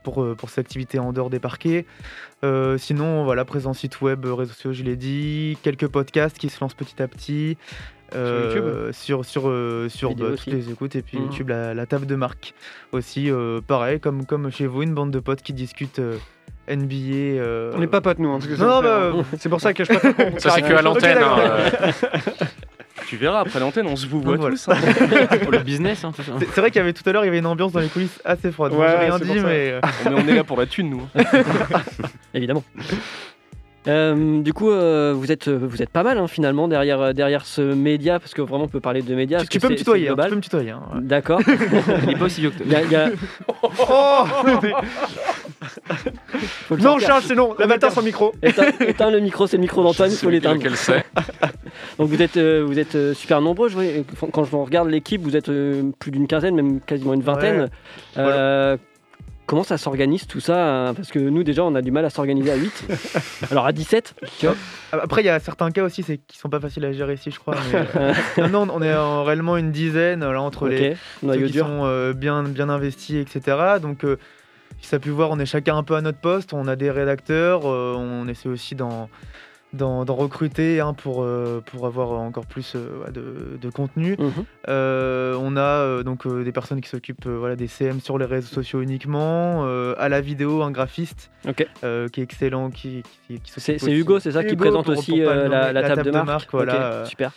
pour, 0.03 0.21
euh, 0.21 0.35
pour 0.35 0.49
ses 0.49 0.61
activités 0.61 0.99
en 0.99 1.13
dehors 1.13 1.29
des 1.29 1.39
parquets. 1.39 1.85
Euh, 2.43 2.77
sinon, 2.77 3.23
voilà, 3.23 3.45
présent 3.45 3.73
site 3.73 4.01
web, 4.01 4.25
euh, 4.25 4.33
réseaux 4.33 4.53
sociaux, 4.53 4.73
je 4.73 4.83
l'ai 4.83 4.95
dit, 4.95 5.57
quelques 5.63 5.87
podcasts 5.87 6.37
qui 6.37 6.49
se 6.49 6.59
lancent 6.61 6.73
petit 6.75 7.01
à 7.01 7.07
petit. 7.07 7.57
euh, 8.15 8.91
sur 8.93 9.25
sur 9.25 9.49
euh, 9.49 9.89
sur 9.89 10.13
bah, 10.13 10.25
toutes 10.37 10.45
les 10.45 10.69
écoutes 10.69 10.95
et 10.95 11.01
puis 11.01 11.17
Mhm. 11.17 11.23
YouTube 11.25 11.49
la, 11.49 11.73
la 11.73 11.85
table 11.87 12.05
de 12.05 12.13
marque 12.15 12.53
aussi 12.91 13.31
euh, 13.31 13.59
pareil 13.65 13.99
comme 13.99 14.27
comme 14.27 14.51
chez 14.51 14.67
vous 14.67 14.83
une 14.83 14.93
bande 14.93 15.09
de 15.09 15.19
potes 15.19 15.41
qui 15.41 15.51
discutent 15.51 15.97
euh, 15.97 16.17
NBA 16.69 17.39
euh, 17.41 17.71
On 17.75 17.79
n'est 17.79 17.87
pas 17.87 18.01
potes 18.01 18.19
nous. 18.19 18.31
parce 18.31 18.45
que 18.45 18.55
ça 18.55 18.65
non 18.65 18.81
bah, 18.83 19.13
C'est 19.39 19.49
pour 19.49 19.61
ça 19.61 19.73
que 19.73 19.83
je 19.83 19.93
Ça, 20.37 20.51
c'est 20.51 20.61
que 20.61 20.73
à 20.75 20.81
l'antenne. 20.83 21.17
Hein, 21.17 21.37
euh. 21.39 21.91
Tu 23.07 23.17
verras, 23.17 23.39
après 23.41 23.59
l'antenne, 23.59 23.87
on 23.87 23.95
se 23.95 24.07
vous 24.07 24.21
voit 24.21 24.37
voilà. 24.37 24.55
tous. 24.55 24.67
hein. 24.69 24.75
Pour 25.43 25.51
le 25.51 25.59
business, 25.59 26.03
hein, 26.03 26.11
tout 26.15 26.23
ça. 26.23 26.33
c'est 26.39 26.45
c'est 26.53 26.61
vrai 26.61 26.71
qu'il 26.71 26.79
y 26.79 26.83
avait 26.83 26.93
tout 26.93 27.07
à 27.07 27.11
l'heure 27.11 27.23
il 27.23 27.27
y 27.27 27.29
avait 27.29 27.39
une 27.39 27.45
ambiance 27.45 27.71
dans 27.71 27.79
les 27.79 27.87
coulisses 27.87 28.19
assez 28.25 28.51
froide 28.51 28.73
Ouais, 28.73 28.87
j'ai 28.89 28.97
rien 29.05 29.19
dit 29.19 29.25
pour 29.25 29.35
mais 29.35 29.71
euh, 29.71 29.81
Mais 30.05 30.11
on 30.15 30.27
est 30.27 30.35
là 30.35 30.43
pour 30.43 30.57
la 30.57 30.65
thune, 30.65 30.89
nous. 30.89 31.01
évidemment. 32.33 32.63
Euh, 33.85 34.41
du 34.41 34.53
coup, 34.53 34.71
euh, 34.71 35.13
vous 35.13 35.29
êtes 35.33 35.49
vous 35.49 35.81
êtes 35.81 35.89
pas 35.89 36.03
mal 36.03 36.17
hein, 36.17 36.27
finalement 36.27 36.69
derrière 36.69 37.13
derrière 37.13 37.45
ce 37.45 37.59
média 37.61 38.17
parce 38.17 38.33
que 38.33 38.41
vraiment 38.41 38.63
on 38.63 38.67
peut 38.69 38.79
parler 38.79 39.01
de 39.01 39.13
médias. 39.13 39.43
tu, 39.43 39.59
peux 39.59 39.67
me 39.67 39.75
tutoyer 39.75 40.07
hein, 40.07 40.15
tu 40.23 40.29
peux 40.29 40.35
me 40.37 40.41
tutoyer 40.41 40.69
hein, 40.71 40.83
ouais. 40.93 41.01
D'accord. 41.01 41.41
Il 42.07 42.11
est 42.11 42.15
pas 42.17 42.25
aussi 42.25 42.39
vieux 42.39 42.51
que 42.51 42.57
toi. 42.63 42.65
Il 42.65 42.71
y 42.71 42.75
a- 42.77 42.81
il 42.83 42.91
y 42.91 42.95
a- 42.95 43.09
Oh 43.89 44.25
Non. 46.71 46.99
Charles, 46.99 47.23
c'est 47.25 47.35
non. 47.35 47.55
La 47.59 47.67
matin 47.67 47.89
sans 47.89 48.01
micro. 48.01 48.33
Éteins, 48.43 48.71
éteins 48.81 49.11
le 49.11 49.19
micro, 49.19 49.47
c'est 49.47 49.57
le 49.57 49.61
micro 49.61 49.83
d'Antoine, 49.83 50.11
il 50.11 50.17
faut 50.17 50.29
l'éteindre. 50.29 50.61
Donc 51.97 52.09
vous 52.09 52.21
êtes, 52.21 52.37
euh, 52.37 52.63
vous 52.65 52.79
êtes 52.79 52.95
euh, 52.95 53.13
super 53.13 53.41
nombreux. 53.41 53.69
Je 53.69 53.73
vois, 53.75 53.83
euh, 53.83 54.03
quand 54.31 54.43
je 54.43 54.55
regarde 54.55 54.89
l'équipe, 54.89 55.21
vous 55.21 55.35
êtes 55.35 55.49
euh, 55.49 55.91
plus 55.99 56.11
d'une 56.11 56.27
quinzaine, 56.27 56.55
même 56.55 56.79
quasiment 56.81 57.13
une 57.13 57.23
vingtaine. 57.23 57.61
Ouais. 57.61 57.69
Euh, 58.17 58.77
Comment 59.45 59.63
ça 59.63 59.77
s'organise 59.77 60.25
tout 60.25 60.39
ça 60.39 60.87
hein? 60.87 60.93
Parce 60.93 61.09
que 61.11 61.19
nous 61.19 61.43
déjà 61.43 61.65
on 61.65 61.75
a 61.75 61.81
du 61.81 61.91
mal 61.91 62.05
à 62.05 62.09
s'organiser 62.09 62.49
à 62.49 62.55
8. 62.55 62.87
Alors 63.51 63.65
à 63.65 63.73
17, 63.73 64.15
tu 64.39 64.45
vois? 64.45 64.55
Après 64.93 65.21
il 65.21 65.25
y 65.25 65.29
a 65.29 65.37
certains 65.41 65.69
cas 65.69 65.83
aussi 65.83 66.01
qui 66.01 66.37
sont 66.37 66.47
pas 66.47 66.61
faciles 66.61 66.85
à 66.85 66.93
gérer 66.93 67.15
ici 67.15 67.29
je 67.29 67.39
crois 67.39 67.55
mais, 68.37 68.47
non 68.47 68.65
non 68.65 68.73
on 68.73 68.81
est 68.81 68.95
en- 68.95 69.25
réellement 69.25 69.57
une 69.57 69.71
dizaine 69.73 70.21
là, 70.21 70.41
entre 70.41 70.69
les 70.69 70.91
Ok, 70.91 70.97
ceux 71.19 71.27
noyau 71.27 71.45
qui 71.47 71.51
dur. 71.51 71.65
sont 71.65 71.81
euh, 71.83 72.13
bien, 72.13 72.43
bien 72.43 72.69
investis, 72.69 73.17
etc. 73.17 73.57
Donc, 73.81 74.05
euh, 74.05 74.17
ça 74.87 74.97
a 74.97 74.99
pu 74.99 75.09
voir, 75.09 75.29
on 75.31 75.39
est 75.39 75.45
chacun 75.45 75.77
un 75.77 75.83
peu 75.83 75.95
à 75.95 76.01
notre 76.01 76.19
poste. 76.19 76.53
On 76.53 76.67
a 76.67 76.75
des 76.75 76.91
rédacteurs. 76.91 77.61
euh, 77.65 77.95
on 77.97 78.27
essaie 78.27 78.49
aussi 78.49 78.75
d'en, 78.75 79.09
recruter 80.07 80.79
hein, 80.81 80.93
pour, 80.93 81.23
euh, 81.23 81.61
pour 81.65 81.87
avoir 81.87 82.11
encore 82.11 82.45
plus 82.45 82.73
euh, 82.75 83.09
de, 83.11 83.57
de 83.59 83.69
contenu. 83.71 84.15
Mhm. 84.19 84.31
Euh, 84.69 85.35
on 85.41 85.57
a 85.57 86.03
donc 86.03 86.27
des 86.27 86.51
personnes 86.51 86.79
qui 86.81 86.89
s'occupent 86.89 87.27
voilà, 87.27 87.55
des 87.55 87.67
CM 87.67 87.99
sur 87.99 88.17
les 88.17 88.25
réseaux 88.25 88.53
sociaux 88.53 88.81
uniquement. 88.81 89.65
à 89.97 90.09
la 90.09 90.21
vidéo, 90.21 90.61
un 90.63 90.71
graphiste 90.71 91.31
qui 92.11 92.19
est 92.21 92.23
excellent, 92.23 92.69
qui, 92.69 93.03
qui, 93.27 93.39
qui 93.39 93.51
C'est 93.57 93.77
Hugo, 93.91 94.19
c'est 94.19 94.31
ça, 94.33 94.43
qui 94.43 94.55
présente 94.55 94.85
pour- 94.85 94.97
aussi 94.97 95.19
pour 95.21 95.31
la, 95.33 95.73
table 95.83 96.03
de 96.03 96.11
marque. 96.11 96.51
voilà, 96.51 97.05
super. 97.05 97.31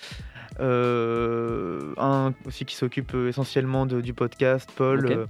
un 0.61 2.33
aussi 2.47 2.65
qui 2.65 2.75
s'occupe 2.77 3.15
essentiellement 3.29 3.87
de- 3.87 4.01
du 4.01 4.13
podcast, 4.15 4.71
Paul. 4.77 5.27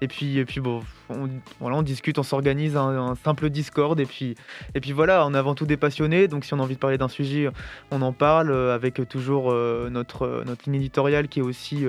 Et 0.00 0.08
puis, 0.08 0.38
et 0.38 0.44
puis 0.44 0.60
bon, 0.60 0.82
on, 1.08 1.28
voilà, 1.60 1.76
on 1.76 1.82
discute, 1.82 2.18
on 2.18 2.22
s'organise 2.22 2.76
un, 2.76 2.88
un 3.10 3.14
simple 3.14 3.48
Discord. 3.50 3.98
Et 4.00 4.06
puis, 4.06 4.34
et 4.74 4.80
puis 4.80 4.92
voilà, 4.92 5.26
on 5.26 5.34
est 5.34 5.38
avant 5.38 5.54
tout 5.54 5.66
des 5.66 5.76
passionnés. 5.76 6.28
Donc 6.28 6.44
si 6.44 6.54
on 6.54 6.58
a 6.58 6.62
envie 6.62 6.74
de 6.74 6.80
parler 6.80 6.98
d'un 6.98 7.08
sujet, 7.08 7.48
on 7.90 8.02
en 8.02 8.12
parle 8.12 8.50
euh, 8.50 8.74
avec 8.74 9.00
toujours 9.08 9.50
euh, 9.52 9.88
notre, 9.90 10.22
euh, 10.22 10.44
notre 10.46 10.64
ligne 10.70 10.76
éditoriale 10.80 11.28
qui 11.28 11.40
est 11.40 11.42
aussi 11.42 11.86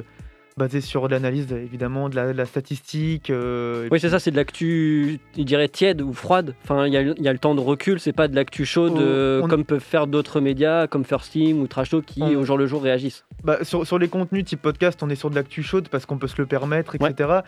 basée 0.58 0.82
sur 0.82 1.08
de 1.08 1.12
l'analyse, 1.14 1.52
évidemment, 1.52 2.10
de 2.10 2.16
la, 2.16 2.34
de 2.34 2.38
la 2.38 2.46
statistique. 2.46 3.30
euh, 3.30 3.88
Oui, 3.92 4.00
c'est 4.00 4.10
ça, 4.10 4.18
c'est 4.18 4.32
de 4.32 4.36
l'actu, 4.38 5.20
je 5.38 5.44
dirais 5.44 5.68
tiède 5.70 6.02
ou 6.02 6.14
froide. 6.14 6.56
Enfin, 6.64 6.88
il 6.88 6.94
y 6.94 7.22
y 7.24 7.28
a 7.28 7.32
le 7.32 7.38
temps 7.38 7.54
de 7.54 7.60
recul, 7.60 8.00
c'est 8.00 8.12
pas 8.12 8.28
de 8.28 8.36
l'actu 8.36 8.66
chaude 8.66 8.98
euh, 8.98 9.40
on- 9.44 9.48
comme 9.48 9.64
peuvent 9.64 9.80
faire 9.84 10.08
d'autres 10.08 10.42
médias 10.42 10.88
comme 10.88 11.04
First 11.06 11.34
Team 11.34 11.60
ou 11.62 11.68
Trash 11.68 11.92
Talk 11.92 12.06
qui 12.06 12.24
On- 12.24 12.34
au 12.38 12.44
jour 12.44 12.58
le 12.58 12.66
jour 12.66 12.82
réagissent. 12.82 13.24
Bah, 13.44 13.60
sur, 13.62 13.86
sur 13.86 14.00
les 14.00 14.08
contenus 14.08 14.46
type 14.46 14.60
podcast, 14.64 15.04
on 15.04 15.12
est 15.12 15.16
sur 15.16 15.30
de 15.30 15.36
l'actu 15.36 15.62
chaude 15.62 15.90
parce 15.90 16.08
qu'on 16.08 16.18
peut 16.18 16.28
se 16.28 16.42
le 16.42 16.48
permettre, 16.48 16.96
etc. 16.96 17.42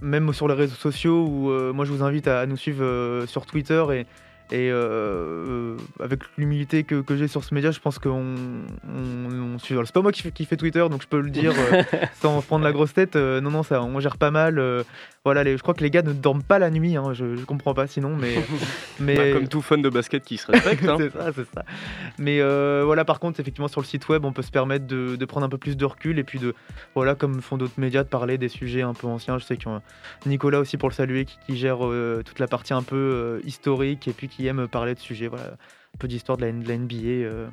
même 0.00 0.32
sur 0.32 0.48
les 0.48 0.54
réseaux 0.54 0.74
sociaux, 0.74 1.26
où 1.26 1.50
euh, 1.50 1.72
moi 1.72 1.84
je 1.84 1.92
vous 1.92 2.02
invite 2.02 2.26
à, 2.28 2.40
à 2.40 2.46
nous 2.46 2.56
suivre 2.56 2.84
euh, 2.84 3.26
sur 3.26 3.46
Twitter 3.46 3.84
et, 3.92 4.06
et 4.52 4.70
euh, 4.70 4.76
euh, 4.76 5.76
avec 5.98 6.20
l'humilité 6.36 6.84
que, 6.84 7.00
que 7.00 7.16
j'ai 7.16 7.26
sur 7.26 7.42
ce 7.42 7.54
média, 7.54 7.70
je 7.70 7.80
pense 7.80 7.98
qu'on 7.98 8.34
on, 8.86 9.54
on 9.54 9.58
C'est 9.58 9.92
pas 9.92 10.02
moi 10.02 10.12
qui 10.12 10.30
qui 10.30 10.44
fais 10.44 10.58
Twitter, 10.58 10.86
donc 10.90 11.00
je 11.00 11.08
peux 11.08 11.20
le 11.22 11.30
dire 11.30 11.54
euh, 11.56 11.82
sans 12.20 12.42
prendre 12.42 12.62
la 12.62 12.72
grosse 12.72 12.92
tête. 12.92 13.16
Euh, 13.16 13.40
non, 13.40 13.50
non, 13.50 13.62
ça, 13.62 13.82
on 13.82 13.98
gère 13.98 14.18
pas 14.18 14.30
mal. 14.30 14.60
voilà, 15.24 15.42
les, 15.42 15.56
je 15.56 15.62
crois 15.62 15.72
que 15.72 15.82
les 15.82 15.90
gars 15.90 16.02
ne 16.02 16.12
dorment 16.12 16.42
pas 16.42 16.58
la 16.58 16.68
nuit. 16.70 16.96
hein, 16.96 17.14
je, 17.14 17.34
je 17.34 17.44
comprends 17.46 17.72
pas 17.72 17.86
sinon, 17.86 18.14
mais 18.14 18.34
mais 19.00 19.16
Bah, 19.16 19.32
comme 19.38 19.48
tout 19.48 19.62
fan 19.62 19.80
de 19.80 19.88
basket 19.88 20.22
qui 20.22 20.36
se 20.36 20.46
respecte. 20.52 20.84
hein. 20.86 20.96
c'est 20.98 21.10
ça, 21.10 21.32
c'est 21.34 21.46
ça. 21.54 21.64
Mais 22.18 22.40
voilà, 22.84 23.06
par 23.06 23.20
contre, 23.20 23.40
effectivement, 23.40 23.68
sur 23.68 23.80
le 23.80 23.86
site 23.86 24.06
web, 24.10 24.26
on 24.26 24.32
peut 24.34 24.42
se 24.42 24.50
permettre 24.50 24.86
de, 24.86 25.16
de 25.16 25.24
prendre 25.24 25.46
un 25.46 25.48
peu 25.48 25.58
plus 25.58 25.78
de 25.78 25.84
recul 25.86 26.18
et 26.18 26.24
puis 26.24 26.38
de, 26.38 26.54
voilà, 26.94 27.14
comme 27.14 27.40
font 27.40 27.56
d'autres 27.56 27.78
médias, 27.80 28.02
de 28.04 28.08
parler 28.08 28.36
des 28.36 28.48
sujets 28.50 28.82
un 28.82 28.92
peu 28.92 29.06
anciens. 29.06 29.38
Je 29.38 29.44
sais 29.44 29.56
qu'il 29.56 29.70
y 29.70 29.74
a 29.74 29.80
Nicolas 30.26 30.58
aussi 30.60 30.76
pour 30.76 30.90
le 30.90 30.94
saluer 30.94 31.24
qui, 31.24 31.38
qui 31.46 31.56
gère 31.56 31.78
toute 32.24 32.38
la 32.38 32.48
partie 32.48 32.74
un 32.74 32.82
peu 32.82 33.40
historique 33.46 34.08
et 34.08 34.12
puis 34.12 34.28
qui 34.28 34.41
aime 34.46 34.66
parler 34.68 34.94
de 34.94 35.00
sujets, 35.00 35.26
voilà, 35.28 35.44
un 35.52 35.98
peu 35.98 36.08
d'histoire 36.08 36.38
de 36.38 36.44
la, 36.46 36.52
de 36.52 36.68
la 36.68 36.76
NBA. 36.78 36.94
euh. 37.04 37.46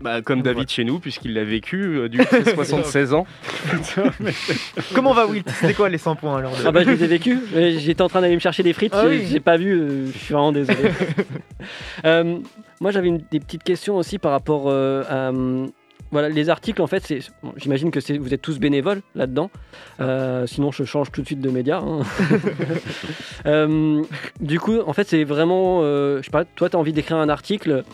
Bah, 0.00 0.20
comme 0.20 0.42
Donc, 0.42 0.54
David 0.54 0.68
chez 0.68 0.84
nous, 0.84 0.98
puisqu'il 0.98 1.32
l'a 1.32 1.44
vécu 1.44 1.82
euh, 1.82 2.08
du 2.10 2.18
coup, 2.24 2.26
c'est 2.30 2.54
76 2.54 3.14
ans. 3.14 3.26
Comment 4.94 5.14
va 5.14 5.26
Will? 5.26 5.42
C'était 5.46 5.72
quoi 5.74 5.88
les 5.88 5.96
100 5.98 6.16
points 6.16 6.36
alors 6.38 6.52
de- 6.52 6.66
Ah 6.66 6.70
bah 6.72 6.82
je 6.84 6.90
les 6.90 7.02
ai 7.04 7.06
vécus. 7.06 7.38
J'étais 7.78 8.02
en 8.02 8.08
train 8.08 8.20
d'aller 8.20 8.34
me 8.34 8.40
chercher 8.40 8.62
des 8.62 8.72
frites, 8.74 8.92
Ah 8.94 9.02
j'ai 9.04 9.18
oui. 9.20 9.26
j'ai 9.30 9.40
pas 9.40 9.56
vu, 9.56 9.72
euh, 9.72 10.06
je 10.12 10.18
suis 10.18 10.32
vraiment 10.34 10.52
désolé. 10.52 10.78
Euh, 12.04 12.38
moi 12.80 12.90
j'avais 12.92 13.08
une- 13.08 13.24
des 13.30 13.40
petites 13.40 13.64
questions 13.64 13.96
aussi 13.96 14.18
par 14.18 14.30
rapport 14.32 14.64
euh, 14.68 15.02
à 15.08 15.30
hum, 15.30 15.70
voilà 16.12 16.28
les 16.28 16.48
articles 16.50 16.80
en 16.82 16.86
fait. 16.86 17.02
c'est 17.04 17.20
bon, 17.42 17.52
J'imagine 17.56 17.90
que 17.90 18.00
c'est- 18.00 18.18
vous 18.18 18.32
êtes 18.34 18.42
tous 18.42 18.58
bénévoles 18.58 19.02
là-dedans. 19.14 19.50
Euh, 20.00 20.46
sinon 20.46 20.70
je 20.70 20.84
change 20.84 21.10
tout 21.12 21.20
de 21.22 21.26
suite 21.26 21.40
de 21.40 21.50
média. 21.50 21.78
hein. 21.78 22.00
Euh, 23.46 24.02
du 24.40 24.58
coup 24.58 24.78
en 24.86 24.92
fait 24.92 25.06
c'est 25.08 25.24
vraiment, 25.24 25.80
euh, 25.82 26.18
je 26.18 26.24
sais 26.24 26.30
pas, 26.30 26.44
toi 26.44 26.68
tu 26.68 26.76
as 26.76 26.78
envie 26.78 26.92
d'écrire 26.92 27.16
un 27.18 27.28
article, 27.28 27.84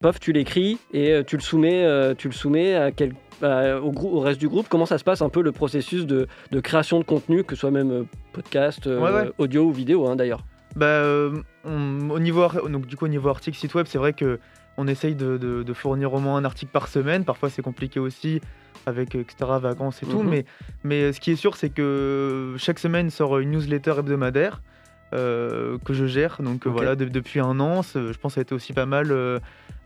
pof 0.00 0.20
tu 0.20 0.32
l'écris 0.32 0.78
et 0.92 1.12
euh, 1.12 1.22
tu 1.26 1.36
le 1.36 1.42
soumets, 1.42 1.84
euh, 1.84 2.14
tu 2.14 2.28
le 2.28 2.34
soumets 2.34 2.74
à 2.74 2.90
quel 2.90 3.12
à- 3.42 3.78
au, 3.80 3.90
grou- 3.92 4.10
au 4.16 4.20
reste 4.20 4.38
du 4.40 4.48
groupe, 4.48 4.66
comment 4.68 4.84
ça 4.86 4.98
se 4.98 5.04
passe 5.04 5.22
un 5.22 5.30
peu 5.30 5.40
le 5.42 5.52
processus 5.52 6.04
de, 6.06 6.26
de 6.50 6.60
création 6.60 6.98
de 6.98 7.04
contenu, 7.04 7.42
que 7.44 7.54
ce 7.54 7.60
soit 7.60 7.70
même 7.70 7.90
euh, 7.90 8.02
podcast, 8.34 8.86
euh, 8.86 9.00
Ouais, 9.00 9.10
ouais. 9.10 9.30
audio 9.38 9.62
ou 9.64 9.72
vidéo 9.72 10.06
hein, 10.06 10.16
d'ailleurs? 10.16 10.44
Bah, 10.76 10.86
euh, 10.86 11.32
on- 11.64 12.10
au 12.10 12.18
niveau, 12.18 12.42
ar- 12.42 12.68
donc, 12.68 12.86
du 12.86 12.96
coup, 12.96 13.06
au 13.06 13.08
niveau 13.08 13.30
article, 13.30 13.56
site 13.56 13.74
web, 13.74 13.86
c'est 13.88 13.96
vrai 13.96 14.12
que 14.12 14.38
on 14.76 14.86
essaye 14.86 15.14
de, 15.14 15.36
de- 15.36 15.62
de 15.62 15.72
fournir 15.74 16.12
au 16.14 16.20
moins 16.20 16.36
un 16.36 16.44
article 16.44 16.72
par 16.72 16.88
semaine. 16.88 17.24
Parfois, 17.24 17.50
c'est 17.50 17.62
compliqué 17.62 18.00
aussi 18.00 18.40
avec 18.86 19.14
etc. 19.14 19.34
vacances 19.60 20.02
et 20.02 20.06
tout. 20.06 20.22
Mhm. 20.22 20.30
Mais, 20.30 20.44
mais 20.84 21.12
ce 21.12 21.20
qui 21.20 21.32
est 21.32 21.36
sûr, 21.36 21.56
c'est 21.56 21.70
que 21.70 22.54
chaque 22.58 22.78
semaine 22.78 23.10
sort 23.10 23.38
une 23.38 23.50
newsletter 23.50 23.94
hebdomadaire. 23.98 24.62
Euh, 25.12 25.78
que 25.84 25.92
je 25.92 26.06
gère 26.06 26.36
donc 26.40 26.66
euh, 26.66 26.70
voilà 26.70 26.94
de- 26.96 27.04
depuis 27.06 27.40
un 27.40 27.58
an 27.60 27.82
je 27.82 28.16
pense 28.18 28.32
que 28.32 28.34
ça 28.34 28.40
a 28.40 28.42
été 28.42 28.54
aussi 28.54 28.72
pas 28.72 28.86
mal 28.86 29.10
euh, 29.10 29.38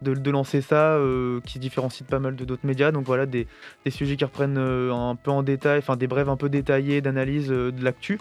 de, 0.03 0.13
de 0.15 0.31
lancer 0.31 0.61
ça 0.61 0.99
qui 1.47 1.55
se 1.55 1.59
différencie 1.59 2.03
de 2.05 2.11
pas 2.11 2.19
mal 2.19 2.37
de 2.37 2.45
d'autres 2.45 2.67
médias 2.67 2.91
donc 2.93 3.07
voilà 3.07 3.25
des, 3.25 3.47
des 3.85 3.91
sujets 3.91 4.17
qui 4.17 4.25
reprennent 4.25 4.59
un 4.59 5.17
peu 5.17 5.31
en 5.31 5.43
détail 5.43 5.79
enfin 5.79 5.97
des 5.97 6.07
brèves 6.07 6.29
un 6.29 6.37
peu 6.37 6.49
détaillées 6.51 7.01
d'analyse 7.01 7.49
de 7.49 7.73
l'actu 7.83 8.19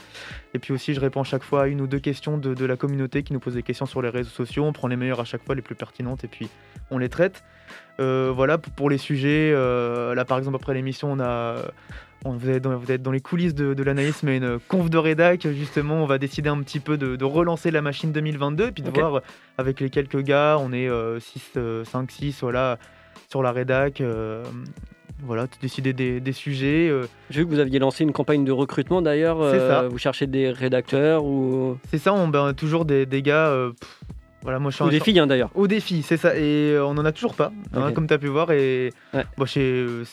et 0.55 0.59
puis 0.59 0.71
aussi, 0.71 0.93
je 0.93 0.99
réponds 0.99 1.23
chaque 1.23 1.41
fois 1.43 1.63
à 1.63 1.67
une 1.67 1.81
ou 1.81 1.87
deux 1.87 1.97
questions 1.99 2.37
de, 2.37 2.53
de 2.53 2.65
la 2.65 2.77
communauté 2.77 3.23
qui 3.23 3.33
nous 3.33 3.39
pose 3.39 3.55
des 3.55 3.63
questions 3.63 3.87
sur 3.87 4.03
les 4.03 4.09
réseaux 4.09 4.29
sociaux. 4.29 4.63
On 4.65 4.71
prend 4.71 4.87
les 4.87 4.95
meilleures 4.95 5.19
à 5.19 5.23
chaque 5.25 5.43
fois, 5.43 5.55
les 5.55 5.63
plus 5.63 5.73
pertinentes, 5.73 6.23
et 6.23 6.27
puis 6.27 6.47
on 6.91 6.99
les 6.99 7.09
traite. 7.09 7.43
Euh, 7.99 8.31
voilà, 8.35 8.59
pour, 8.59 8.71
pour 8.73 8.89
les 8.91 8.99
sujets. 8.99 9.51
euh, 9.51 10.13
là, 10.13 10.25
par 10.25 10.37
exemple, 10.37 10.57
après 10.57 10.75
l'émission, 10.75 11.11
on 11.11 11.19
a. 11.19 11.55
on- 12.25 12.37
vous, 12.37 12.49
êtes 12.49 12.63
dans, 12.63 12.75
vous 12.77 12.91
êtes 12.91 13.01
dans 13.01 13.11
les 13.11 13.19
coulisses 13.21 13.55
de, 13.55 13.73
de 13.73 13.83
l'analyse, 13.83 14.23
mais 14.23 14.37
une 14.37 14.59
conf 14.67 14.89
de 14.89 14.97
rédac. 14.97 15.47
Justement, 15.51 15.95
on 16.03 16.05
va 16.05 16.17
décider 16.17 16.49
un 16.49 16.61
petit 16.61 16.79
peu 16.79 16.97
de, 16.97 17.15
de 17.15 17.25
relancer 17.25 17.71
la 17.71 17.81
machine 17.81 18.11
2022 18.11 18.67
et 18.67 18.71
puis 18.71 18.83
de 18.83 18.89
voir 18.89 19.21
avec 19.57 19.79
les 19.79 19.89
quelques 19.89 20.21
gars, 20.21 20.57
on 20.59 20.71
est 20.73 20.89
6, 21.19 21.57
5, 21.85 22.11
6, 22.11 22.39
voilà, 22.41 22.77
sur 23.29 23.43
la 23.43 23.51
rédac. 23.51 24.01
euh, 24.01 24.43
voilà, 25.25 25.43
de 25.43 25.51
décider 25.61 25.93
des, 25.93 26.19
des 26.19 26.31
sujets. 26.33 26.89
euh, 26.89 27.05
J'ai 27.29 27.41
vu 27.41 27.45
que 27.47 27.51
vous 27.53 27.59
aviez 27.59 27.79
lancé 27.79 28.03
une 28.03 28.11
campagne 28.11 28.43
de 28.43 28.51
recrutement 28.51 29.01
d'ailleurs. 29.01 29.37
C'est 29.51 29.59
euh, 29.59 29.67
ça. 29.83 29.87
Vous 29.87 29.97
cherchez 29.97 30.27
des 30.27 30.51
rédacteurs 30.51 31.23
ou, 31.23 31.77
C'est 31.89 31.97
ça, 31.97 32.13
on 32.13 32.27
ben, 32.27 32.53
toujours 32.53 32.83
des, 32.83 33.05
des 33.05 33.21
gars. 33.21 33.47
euh, 33.47 33.69
pff, 33.71 33.99
voilà, 34.41 34.59
moi 34.59 34.69
je 34.71 34.75
suis 34.75 34.83
ou 34.83 34.89
des 34.89 34.99
filles 34.99 35.19
hein, 35.19 35.27
d'ailleurs. 35.27 35.49
Au 35.55 35.67
défi, 35.67 36.01
c'est 36.01 36.17
ça. 36.17 36.35
Et 36.37 36.77
on 36.77 36.89
en 36.89 37.05
a 37.05 37.13
toujours 37.13 37.35
pas, 37.35 37.53
hein, 37.73 37.93
comme 37.93 38.05
tu 38.07 38.13
as 38.13 38.17
pu 38.17 38.27
voir. 38.27 38.51
Et 38.51 38.91
Ouais. 39.13 39.23
bon, 39.37 39.45
chez, 39.45 39.61
euh, 39.61 40.03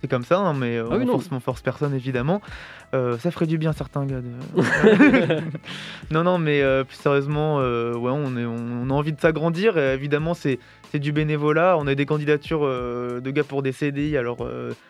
c'est 0.00 0.08
comme 0.08 0.24
ça, 0.24 0.38
hein, 0.38 0.54
mais 0.54 0.76
euh, 0.78 0.86
Ah 0.90 0.96
oui, 0.96 1.02
on, 1.02 1.06
non. 1.06 1.12
force, 1.14 1.28
on 1.32 1.40
force 1.40 1.62
personne 1.62 1.94
évidemment. 1.94 2.40
Euh, 2.94 3.18
ça 3.18 3.30
ferait 3.30 3.46
du 3.46 3.58
bien 3.58 3.72
certains 3.72 4.04
gars. 4.06 4.20
de- 4.20 5.40
non, 6.10 6.24
non, 6.24 6.38
mais 6.38 6.62
euh, 6.62 6.84
plus 6.84 6.96
sérieusement, 6.96 7.56
ouais, 7.58 8.10
on, 8.12 8.36
est, 8.36 8.44
on, 8.44 8.56
on 8.82 8.90
a 8.90 8.92
envie 8.92 9.12
de 9.12 9.20
s'agrandir. 9.20 9.76
Évidemment, 9.78 10.34
c'est 10.34 10.58
du 10.94 11.12
bénévolat. 11.12 11.76
On 11.78 11.86
a 11.86 11.94
des 11.94 12.06
candidatures 12.06 12.62
de 12.62 13.30
gars 13.30 13.44
pour 13.44 13.62
des 13.62 13.72
CDI. 13.72 14.16
Alors, 14.16 14.38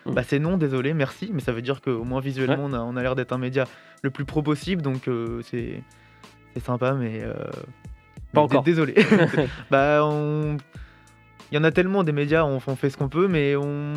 Mhm. 0.07 0.15
bah, 0.15 0.23
c'est 0.23 0.39
non, 0.39 0.57
désolé, 0.57 0.95
merci. 0.95 1.31
Mais 1.35 1.41
ça 1.41 1.53
veut 1.53 1.63
dire 1.63 1.81
qu'au 1.83 2.05
moins 2.05 2.21
visuellement, 2.21 2.65
on 2.67 2.73
a, 2.73 2.79
on 2.81 2.97
a 2.97 3.03
l'air 3.03 3.15
d'être 3.17 3.33
un 3.33 3.39
média 3.39 3.65
le 4.03 4.11
plus 4.11 4.25
pro 4.25 4.43
possible. 4.43 4.81
Donc, 4.83 5.09
c'est 5.43 5.83
c'est 6.55 6.65
sympa, 6.65 6.93
mais. 6.95 7.21
euh, 7.23 7.35
Pas 7.35 7.51
mais 8.35 8.41
encore. 8.41 8.63
Désolé. 8.63 8.95
bah, 9.71 10.01
on. 10.05 10.57
Il 11.53 11.57
y 11.57 11.59
en 11.59 11.65
a 11.65 11.73
tellement 11.73 12.05
des 12.05 12.13
médias, 12.13 12.45
on, 12.45 12.61
on 12.65 12.77
fait 12.77 12.91
ce 12.91 12.97
qu'on 12.97 13.09
peut, 13.09 13.27
mais 13.27 13.57
on, 13.57 13.93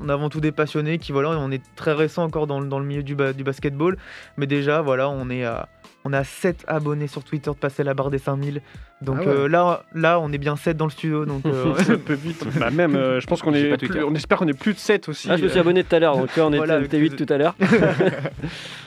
on 0.00 0.08
a 0.08 0.12
avant 0.14 0.28
tout 0.28 0.40
des 0.40 0.52
passionnés 0.52 0.98
qui, 0.98 1.12
voilà, 1.12 1.30
on 1.30 1.50
est 1.50 1.62
très 1.76 1.92
récent 1.92 2.24
encore 2.24 2.46
dans, 2.46 2.60
le- 2.60 2.66
dans 2.68 2.78
le 2.78 2.84
milieu 2.84 3.02
du, 3.02 3.14
ba- 3.14 3.32
du 3.32 3.44
basketball, 3.44 3.96
mais 4.36 4.46
déjà, 4.46 4.80
voilà, 4.82 5.08
on 5.08 5.30
est 5.30 5.44
à, 5.44 5.68
on 6.04 6.12
a 6.12 6.24
7 6.24 6.64
abonnés 6.66 7.06
sur 7.06 7.22
Twitter 7.24 7.50
de 7.50 7.56
passer 7.56 7.82
la 7.84 7.94
barre 7.94 8.10
des 8.10 8.18
5000. 8.18 8.60
Donc 9.02 9.18
Ah 9.20 9.24
ouais. 9.26 9.34
euh, 9.34 9.48
là, 9.48 9.82
là, 9.94 10.18
on 10.20 10.32
est 10.32 10.38
bien 10.38 10.56
7 10.56 10.76
dans 10.76 10.84
le 10.86 10.90
studio. 10.90 11.24
Donc, 11.26 11.42
euh, 11.46 11.74
Ça 11.76 11.96
peut 11.96 12.14
vite. 12.14 12.44
Bah, 12.58 12.70
même, 12.70 12.94
euh, 12.96 13.20
je 13.20 13.26
pense 13.26 13.40
qu'on 13.42 13.52
est. 13.54 13.68
pas 13.70 13.76
plus- 13.76 13.88
Twitter. 13.88 14.04
on 14.04 14.14
espère 14.14 14.38
qu'on 14.38 14.48
est 14.48 14.58
plus 14.58 14.72
de 14.74 14.78
7 14.78 15.08
aussi. 15.08 15.28
Ah, 15.30 15.36
je 15.36 15.44
me 15.44 15.48
suis 15.48 15.58
abonné 15.58 15.84
tout 15.84 15.94
à 15.94 15.98
l'heure, 15.98 16.16
donc 16.16 16.34
là, 16.36 16.44
on 16.46 16.48
était, 16.48 16.56
Voilà, 16.58 16.76
on 16.78 16.82
était 16.82 16.96
avec 16.96 17.10
8 17.12 17.16
plus 17.16 17.26
tout 17.26 17.32
à 17.32 17.38
l'heure. 17.38 17.54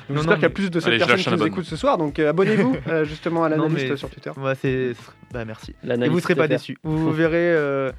J'espère 0.10 0.34
qu'il 0.36 0.44
y 0.44 0.46
a 0.46 0.50
plus 0.50 0.70
de 0.72 0.80
7 0.80 0.88
Allez, 0.88 1.00
je 1.00 1.06
personnes 1.06 1.34
qui 1.34 1.40
nous 1.42 1.48
écoutent 1.48 1.66
ce 1.66 1.76
soir, 1.76 1.98
donc 1.98 2.20
euh, 2.20 2.30
abonnez-vous 2.30 2.78
euh, 2.88 3.04
justement 3.06 3.44
à 3.44 3.50
l'analyste 3.50 3.88
mais- 3.90 3.98
sur 3.98 4.10
Twitter. 4.10 4.32
Bah, 5.34 5.44
merci. 5.46 5.76
Et 5.84 6.10
vous 6.10 6.20
serez 6.20 6.36
pas 6.36 6.48
déçus. 6.48 6.78
Vous 6.84 7.12
verrez 7.12 7.34
euh, 7.54 7.92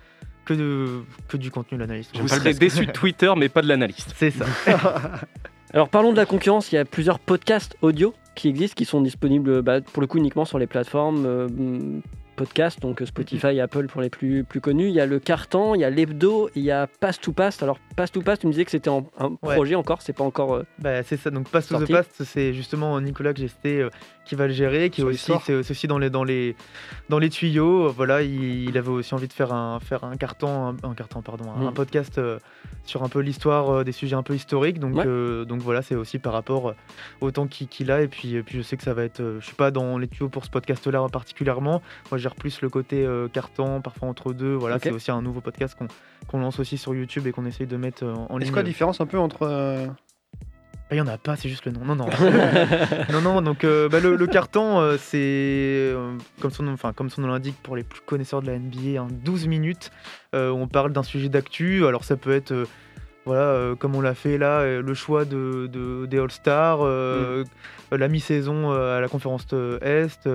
que, 0.49 0.55
de, 0.55 1.03
que 1.29 1.37
du 1.37 1.51
contenu, 1.51 1.77
l'analyste. 1.79 2.17
Vous 2.19 2.27
serez 2.29 2.55
déçu 2.55 2.87
de 2.87 2.93
Twitter, 2.93 3.33
mais 3.37 3.49
pas 3.49 3.63
de 3.63 3.69
l'analyste. 3.69 4.13
C'est 4.17 4.31
ça. 4.31 4.47
Alors 5.75 5.91
parlons 5.91 6.13
de 6.13 6.17
la 6.17 6.25
concurrence, 6.27 6.73
il 6.73 6.77
y 6.77 6.79
a 6.79 6.85
plusieurs 6.87 7.19
podcasts 7.19 7.77
audio 7.83 8.15
qui 8.35 8.49
existent, 8.49 8.75
qui 8.75 8.87
sont 8.87 9.03
disponibles 9.03 9.61
bah, 9.63 9.81
pour 9.83 10.01
le 10.01 10.07
coup 10.07 10.17
uniquement 10.19 10.47
sur 10.47 10.59
les 10.59 10.67
plateformes 10.67 11.27
euh, 11.27 11.49
podcasts, 12.37 12.81
donc 12.81 13.03
Spotify, 13.05 13.61
Apple 13.61 13.87
pour 13.89 14.01
les 14.01 14.09
plus, 14.09 14.45
plus 14.45 14.61
connus. 14.63 14.89
Il 14.89 14.95
y 14.95 15.01
a 15.01 15.07
le 15.07 15.19
Carton, 15.19 15.75
il 15.75 15.81
y 15.81 15.85
a 15.85 15.91
l'Hebdo, 15.91 16.49
il 16.55 16.63
y 16.63 16.71
a 16.71 16.87
Pass 16.87 17.21
to 17.21 17.33
Pass. 17.33 17.63
Alors 17.63 17.79
Pass 17.97 18.13
to 18.13 18.23
Pass, 18.23 18.39
tu 18.39 18.47
me 18.47 18.53
disais 18.53 18.65
que 18.65 18.71
c'était 18.71 18.89
un 18.89 19.05
Ouais. 19.43 19.55
projet 19.57 19.75
encore, 19.75 20.01
c'est 20.01 20.13
pas 20.15 20.25
encore... 20.25 20.55
euh, 20.55 20.63
Bah, 20.79 21.03
c'est 21.03 21.17
ça, 21.19 21.31
donc 21.31 21.49
Pass 21.51 21.67
to 21.67 21.85
the. 21.85 21.91
Past, 21.91 22.23
c'est 22.25 22.55
justement 22.55 22.99
Nicolas 23.01 23.35
que 23.35 23.41
j'ai 23.41 23.49
cité 23.49 23.83
euh, 23.83 23.91
qui 24.29 24.35
va 24.35 24.47
le 24.47 24.53
gérer, 24.53 24.91
qui 24.91 25.03
aussi, 25.03 25.33
c'est 25.45 25.55
aussi 25.71 25.87
dans 25.89 25.99
les, 25.99 26.11
dans 26.11 26.23
les, 26.25 26.55
dans 27.09 27.19
les 27.19 27.31
tuyaux. 27.31 27.91
Voilà, 27.91 28.23
il, 28.23 28.69
il 28.69 28.77
avait 28.79 28.89
aussi 28.91 29.15
envie 29.15 29.27
de 29.29 29.33
faire 29.33 29.53
un, 29.53 29.81
faire 29.81 30.05
un 30.05 30.17
carton, 30.17 30.69
un, 30.69 30.77
un 30.89 30.95
carton, 30.95 31.23
pardon, 31.23 31.51
un, 31.51 31.63
Mm. 31.65 31.67
un 31.69 31.73
podcast 31.73 32.19
euh, 32.19 32.39
sur 32.85 33.03
un 33.03 33.09
peu 33.09 33.21
l'histoire, 33.21 33.71
euh, 33.71 33.85
des 33.85 33.93
sujets 33.93 34.15
un 34.17 34.23
peu 34.23 34.35
historiques. 34.35 34.79
Donc, 34.79 34.95
Ouais. 34.97 35.05
euh, 35.07 35.45
donc 35.45 35.61
voilà, 35.63 35.83
c'est 35.83 35.95
aussi 35.95 36.19
par 36.19 36.33
rapport 36.33 36.75
au 37.21 37.31
temps 37.31 37.47
qu'il 37.47 37.91
a. 37.91 38.03
Et 38.03 38.09
puis, 38.09 38.35
et 38.37 38.43
puis 38.43 38.59
je 38.59 38.63
sais 38.63 38.77
que 38.77 38.83
ça 38.83 38.95
va 38.95 39.03
être, 39.05 39.37
je 39.41 39.45
suis 39.45 39.57
pas 39.57 39.71
dans 39.71 39.99
les 39.99 40.07
tuyaux 40.09 40.29
pour 40.29 40.45
ce 40.45 40.51
podcast-là 40.51 41.07
particulièrement. 41.11 41.83
Moi, 42.11 42.19
je 42.19 42.23
gère 42.23 42.35
plus 42.35 42.61
le 42.61 42.69
côté 42.69 43.07
carton, 43.33 43.81
parfois 43.81 44.09
entre 44.09 44.33
deux. 44.33 44.55
Voilà, 44.55 44.79
c'est 44.79 44.91
aussi 44.93 45.11
un 45.11 45.23
nouveau 45.23 45.41
podcast 45.41 45.77
qu'on 45.79 45.89
qu'on 46.27 46.41
lance 46.41 46.59
aussi 46.61 46.77
sur 46.77 46.95
YouTube 46.95 47.27
et 47.27 47.33
qu'on 47.33 47.47
essaye 47.47 47.67
de 47.67 47.77
mettre 47.77 48.05
en 48.05 48.37
ligne. 48.37 48.47
c'est 48.49 48.53
quoi 48.53 48.63
la 48.63 48.69
différence 48.69 49.01
un 49.01 49.07
peu 49.07 49.19
entre. 49.19 49.89
Euh, 50.91 50.95
Il 50.95 50.95
n'y 50.97 51.01
en 51.01 51.07
a 51.13 51.19
pas, 51.19 51.37
c'est 51.37 51.49
juste 51.49 51.65
le 51.67 51.73
nom. 51.73 51.85
Non, 51.85 51.95
non. 51.95 52.07
non, 53.13 53.21
non, 53.21 53.43
donc 53.43 53.65
euh, 53.65 53.89
bah, 53.89 54.01
le, 54.01 54.17
le 54.17 54.27
carton, 54.27 54.79
euh, 54.81 54.97
c'est, 54.99 55.19
euh, 55.21 56.17
comme, 56.41 56.51
son 56.51 56.63
nom- 56.65 56.73
enfin, 56.73 56.93
comme 56.93 57.11
son 57.11 57.23
nom 57.23 57.29
l'indique, 57.29 57.57
pour 57.63 57.77
les 57.77 57.83
plus 57.85 58.01
connaisseurs 58.01 58.43
de 58.43 58.47
la 58.47 58.59
NBA, 58.59 59.01
hein, 59.01 59.09
12 59.25 59.47
minutes. 59.47 59.91
on 60.33 60.67
parle 60.69 60.93
d'un 60.93 61.03
sujet 61.03 61.29
d'actu. 61.29 61.87
Alors 61.87 62.05
ça 62.05 62.17
peut 62.17 62.33
être, 62.33 62.55
voilà, 63.25 63.75
comme 63.79 63.95
on 63.95 64.01
l'a 64.01 64.15
fait 64.15 64.39
là, 64.39 64.65
le 64.81 64.95
choix 64.95 65.25
de, 65.25 65.69
de- 65.73 66.07
des 66.07 66.19
All-Stars, 66.19 66.79
euh, 66.83 67.45
la 67.93 68.09
mi-saison 68.09 68.71
à 68.73 69.01
la 69.01 69.09
conférence 69.09 69.47
Est. 69.83 70.29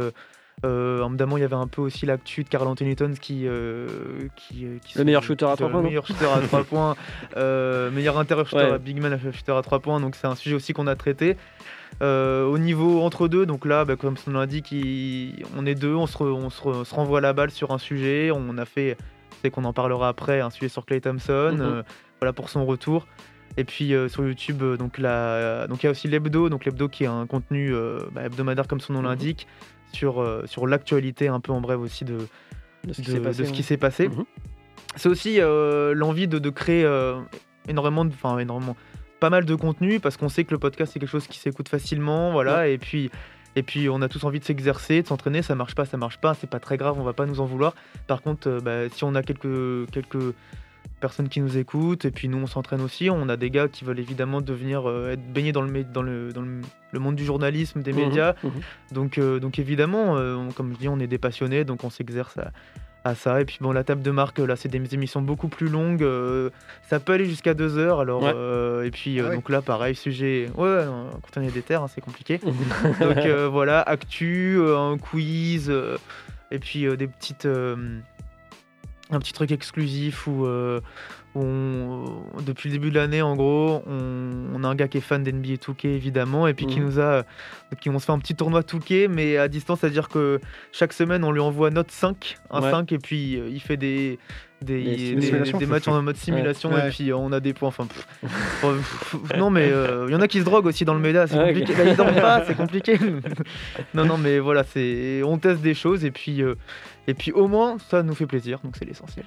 euh, 0.65 1.07
il 1.35 1.39
y 1.39 1.43
avait 1.43 1.53
un 1.55 1.67
peu 1.67 1.81
aussi 1.81 2.05
l'actu 2.05 2.43
de 2.43 2.49
Carl 2.49 2.67
Anthony 2.67 2.95
Towns 2.95 3.15
qui, 3.17 3.47
euh, 3.47 3.87
qui, 4.35 4.65
euh, 4.65 4.77
qui 4.85 4.97
Le 4.97 5.03
meilleur 5.03 5.23
shooter 5.23 5.45
à 5.45 5.51
qui 5.51 5.57
trois 5.57 5.67
sont- 5.67 5.71
points, 5.71 5.81
Le 5.81 5.87
meilleur 5.87 6.07
shooter 6.07 6.25
à 6.25 6.39
3 6.39 6.63
points, 6.63 6.95
euh, 7.37 7.91
meilleur 7.91 8.17
intérieur 8.17 8.47
shooter, 8.47 8.63
Ouais. 8.65 8.71
à 8.71 8.77
big 8.77 9.01
man 9.01 9.19
shooter 9.33 9.51
à 9.53 9.61
3 9.61 9.79
points. 9.79 9.99
Donc 9.99 10.15
c'est 10.15 10.27
un 10.27 10.35
sujet 10.35 10.55
aussi 10.55 10.73
qu'on 10.73 10.87
a 10.87 10.95
traité. 10.95 11.35
Euh, 12.01 12.45
au 12.45 12.57
niveau 12.57 13.01
entre 13.01 13.27
deux, 13.27 13.45
donc 13.45 13.65
là, 13.65 13.85
bah, 13.85 13.95
comme 13.95 14.17
son 14.17 14.31
nom 14.31 14.39
l'indique, 14.39 14.71
il- 14.71 15.43
on 15.57 15.65
est 15.65 15.75
deux, 15.75 15.93
on 15.93 16.07
se, 16.07 16.17
re- 16.17 16.31
on 16.31 16.49
se 16.49 16.61
re- 16.61 16.83
se 16.85 16.95
renvoie 16.95 17.21
la 17.21 17.33
balle 17.33 17.51
sur 17.51 17.71
un 17.71 17.77
sujet. 17.77 18.31
On 18.33 18.57
a 18.57 18.65
fait, 18.65 18.97
c'est 19.41 19.49
qu'on 19.51 19.63
en 19.65 19.73
parlera 19.73 20.07
après, 20.09 20.41
un 20.41 20.49
sujet 20.49 20.69
sur 20.69 20.85
Clay 20.85 21.01
Thompson, 21.01 21.51
Mhm. 21.55 21.61
euh, 21.61 21.83
voilà 22.19 22.33
pour 22.33 22.49
son 22.49 22.65
retour. 22.65 23.05
Et 23.57 23.63
puis 23.65 23.93
euh, 23.93 24.07
sur 24.09 24.25
YouTube, 24.25 24.63
euh, 24.63 24.77
donc 24.77 24.97
il 24.97 25.03
y 25.03 25.87
a 25.87 25.91
aussi 25.91 26.07
l'hebdo, 26.07 26.49
donc 26.49 26.65
l'hebdo 26.65 26.87
qui 26.89 27.03
est 27.03 27.07
un 27.07 27.27
contenu 27.27 27.71
euh, 27.71 27.99
bah, 28.11 28.23
hebdomadaire 28.25 28.67
comme 28.67 28.79
son 28.79 28.93
nom 28.93 28.99
Mhm. 29.01 29.05
l'indique, 29.05 29.47
sur 29.93 30.21
euh, 30.21 30.43
sur 30.45 30.67
l'actualité 30.67 31.27
un 31.27 31.39
peu 31.39 31.51
en 31.51 31.61
bref 31.61 31.79
aussi 31.79 32.05
de 32.05 32.17
de 32.85 32.93
ce 32.93 33.01
qui 33.01 33.11
s'est 33.63 33.77
passé. 33.77 34.05
ce 34.05 34.09
ouais. 34.09 34.15
Mhm. 34.17 34.25
C'est 34.95 35.09
aussi 35.09 35.39
euh, 35.39 35.93
l'envie 35.95 36.27
de, 36.27 36.37
de 36.37 36.49
créer 36.49 36.83
euh, 36.83 37.19
énormément, 37.67 38.05
de, 38.05 38.11
enfin 38.13 38.37
énormément, 38.37 38.75
pas 39.19 39.29
mal 39.29 39.45
de 39.45 39.55
contenu 39.55 39.99
parce 39.99 40.17
qu'on 40.17 40.29
sait 40.29 40.43
que 40.43 40.51
le 40.51 40.59
podcast 40.59 40.93
c'est 40.93 40.99
quelque 40.99 41.09
chose 41.09 41.27
qui 41.27 41.39
s'écoute 41.39 41.69
facilement, 41.69 42.31
voilà. 42.31 42.67
Et 42.67 42.77
puis 42.77 43.09
et 43.55 43.63
puis 43.63 43.89
on 43.89 44.01
a 44.01 44.07
tous 44.07 44.23
envie 44.23 44.39
de 44.39 44.45
s'exercer, 44.45 45.01
de 45.01 45.07
s'entraîner. 45.07 45.41
Ça 45.41 45.55
marche 45.55 45.75
pas, 45.75 45.85
ça 45.85 45.97
marche 45.97 46.17
pas, 46.17 46.33
c'est 46.33 46.49
pas 46.49 46.59
très 46.59 46.77
grave, 46.77 46.99
on 46.99 47.03
va 47.03 47.13
pas 47.13 47.25
nous 47.25 47.39
en 47.39 47.45
vouloir. 47.45 47.73
Par 48.07 48.21
contre, 48.21 48.49
euh, 48.49 48.59
bah, 48.59 48.89
si 48.93 49.03
on 49.03 49.15
a 49.15 49.23
quelques 49.23 49.89
quelques 49.91 50.35
personnes 50.99 51.27
qui 51.29 51.41
nous 51.41 51.57
écoutent 51.57 52.05
et 52.05 52.11
puis 52.11 52.29
nous 52.29 52.37
on 52.37 52.47
s'entraîne 52.47 52.81
aussi, 52.81 53.09
on 53.09 53.27
a 53.29 53.35
des 53.35 53.49
gars 53.49 53.67
qui 53.67 53.83
veulent 53.83 53.99
évidemment 53.99 54.39
devenir 54.41 54.89
euh, 54.89 55.11
être 55.11 55.33
baignés 55.33 55.51
dans 55.51 55.61
le 55.61 55.69
mé- 55.71 55.91
dans 55.91 56.01
le 56.01 56.31
dans 56.31 56.41
le, 56.41 56.61
le 56.91 56.99
monde 56.99 57.15
du 57.15 57.25
journalisme, 57.25 57.81
des 57.81 57.91
Mhm, 57.93 57.99
médias. 57.99 58.35
mhm. 58.43 58.51
Donc, 58.93 59.17
euh, 59.17 59.39
donc 59.39 59.59
évidemment, 59.59 60.15
euh, 60.17 60.35
on- 60.35 60.51
comme 60.51 60.73
je 60.73 60.77
dis, 60.79 60.87
on 60.87 60.99
est 60.99 61.07
des 61.07 61.17
passionnés, 61.17 61.63
donc 61.65 61.83
on 61.83 61.89
s'exerce 61.89 62.37
à, 62.37 62.51
à 63.03 63.15
ça. 63.15 63.41
Et 63.41 63.45
puis 63.45 63.57
bon, 63.59 63.73
la 63.73 63.83
table 63.83 64.01
de 64.01 64.11
marque, 64.11 64.39
là, 64.39 64.55
c'est 64.55 64.69
des 64.69 64.93
émissions 64.93 65.21
beaucoup 65.21 65.49
plus 65.49 65.67
longues. 65.67 66.03
euh, 66.03 66.49
ça 66.89 67.01
peut 67.01 67.11
aller 67.13 67.25
jusqu'à 67.25 67.53
deux 67.53 67.77
heures. 67.77 67.99
Alors, 67.99 68.23
Ouais. 68.23 68.31
euh, 68.33 68.83
et 68.83 68.91
puis 68.91 69.19
euh, 69.19 69.23
Ah 69.25 69.29
ouais. 69.29 69.35
donc 69.35 69.49
là, 69.49 69.61
pareil, 69.61 69.95
sujet. 69.95 70.49
Ouais, 70.55 70.85
quand 70.85 71.41
on 71.41 71.43
est 71.43 71.51
des 71.51 71.63
terres, 71.63 71.83
hein, 71.83 71.87
c'est 71.93 71.99
compliqué. 72.01 72.39
donc 73.01 73.17
euh, 73.17 73.49
voilà, 73.51 73.81
actu, 73.81 74.55
euh, 74.57 74.77
un 74.77 74.97
quiz, 74.97 75.69
euh, 75.69 75.97
et 76.51 76.59
puis 76.59 76.85
euh, 76.85 76.95
des 76.95 77.07
petites. 77.07 77.45
Un 79.13 79.19
petit 79.19 79.33
truc 79.33 79.51
exclusif 79.51 80.27
où, 80.27 80.45
euh, 80.45 80.81
on- 81.35 82.05
depuis 82.45 82.69
le 82.69 82.73
début 82.73 82.89
de 82.89 82.95
l'année, 82.95 83.21
en 83.21 83.35
gros, 83.35 83.81
on, 83.87 84.29
on 84.53 84.63
a 84.63 84.67
un 84.67 84.75
gars 84.75 84.87
qui 84.87 84.97
est 84.97 85.01
fan 85.01 85.23
d'NBA 85.23 85.55
2K 85.57 85.85
évidemment, 85.87 86.47
et 86.47 86.53
puis 86.53 86.65
qui 86.67 86.79
Mhm. 86.79 86.85
nous 86.85 86.99
a, 86.99 87.23
qui 87.81 87.89
on 87.89 87.97
se 87.99 88.05
fait 88.05 88.11
un 88.11 88.19
petit 88.19 88.35
tournoi 88.35 88.61
2K, 88.61 89.07
mais 89.09 89.37
à 89.37 89.47
distance, 89.47 89.79
c'est-à-dire 89.81 90.09
que 90.09 90.39
chaque 90.71 90.93
semaine, 90.93 91.23
on 91.23 91.31
lui 91.31 91.41
envoie 91.41 91.69
note 91.69 91.91
5, 91.91 92.37
un 92.51 92.61
Ouais. 92.61 92.71
5, 92.71 92.91
et 92.91 92.99
puis 92.99 93.37
euh, 93.37 93.49
il 93.51 93.59
fait 93.61 93.77
des 93.77 94.19
des, 94.61 94.81
Des 94.81 95.15
des- 95.15 95.21
simulations. 95.23 95.57
des 95.57 95.65
matchs 95.65 95.87
en 95.89 96.01
mode 96.01 96.15
simulation, 96.15 96.71
Ouais. 96.71 96.87
et 96.87 96.89
puis 96.89 97.11
euh, 97.11 97.17
on 97.17 97.33
a 97.33 97.41
des 97.41 97.51
points. 97.53 97.67
Enfin, 97.67 97.85
pff. 97.85 98.07
Non, 99.37 99.49
mais 99.49 99.67
euh, 99.69 100.05
il 100.07 100.13
y 100.13 100.15
en 100.15 100.21
a 100.21 100.27
qui 100.29 100.39
se 100.39 100.45
droguent 100.45 100.67
aussi 100.67 100.85
dans 100.85 100.93
le 100.93 101.01
méda, 101.01 101.27
c'est 101.27 101.37
compliqué. 101.37 101.73
Là, 101.75 101.83
ils 101.89 101.95
dorment 101.97 102.15
pas, 102.15 102.45
c'est 102.47 102.55
compliqué. 102.55 102.97
non, 103.93 104.05
non, 104.05 104.17
mais 104.17 104.39
voilà, 104.39 104.63
c'est 104.63 105.21
on 105.25 105.37
teste 105.37 105.61
des 105.61 105.73
choses, 105.73 106.05
et 106.05 106.11
puis. 106.11 106.41
euh, 106.41 106.55
et 107.05 107.13
puis 107.13 107.33
au 107.33 107.49
moins, 107.49 107.75
ça 107.89 108.01
nous 108.03 108.15
fait 108.15 108.25
plaisir, 108.25 108.59
donc 108.63 108.75
c'est 108.79 108.85
l'essentiel. 108.85 109.25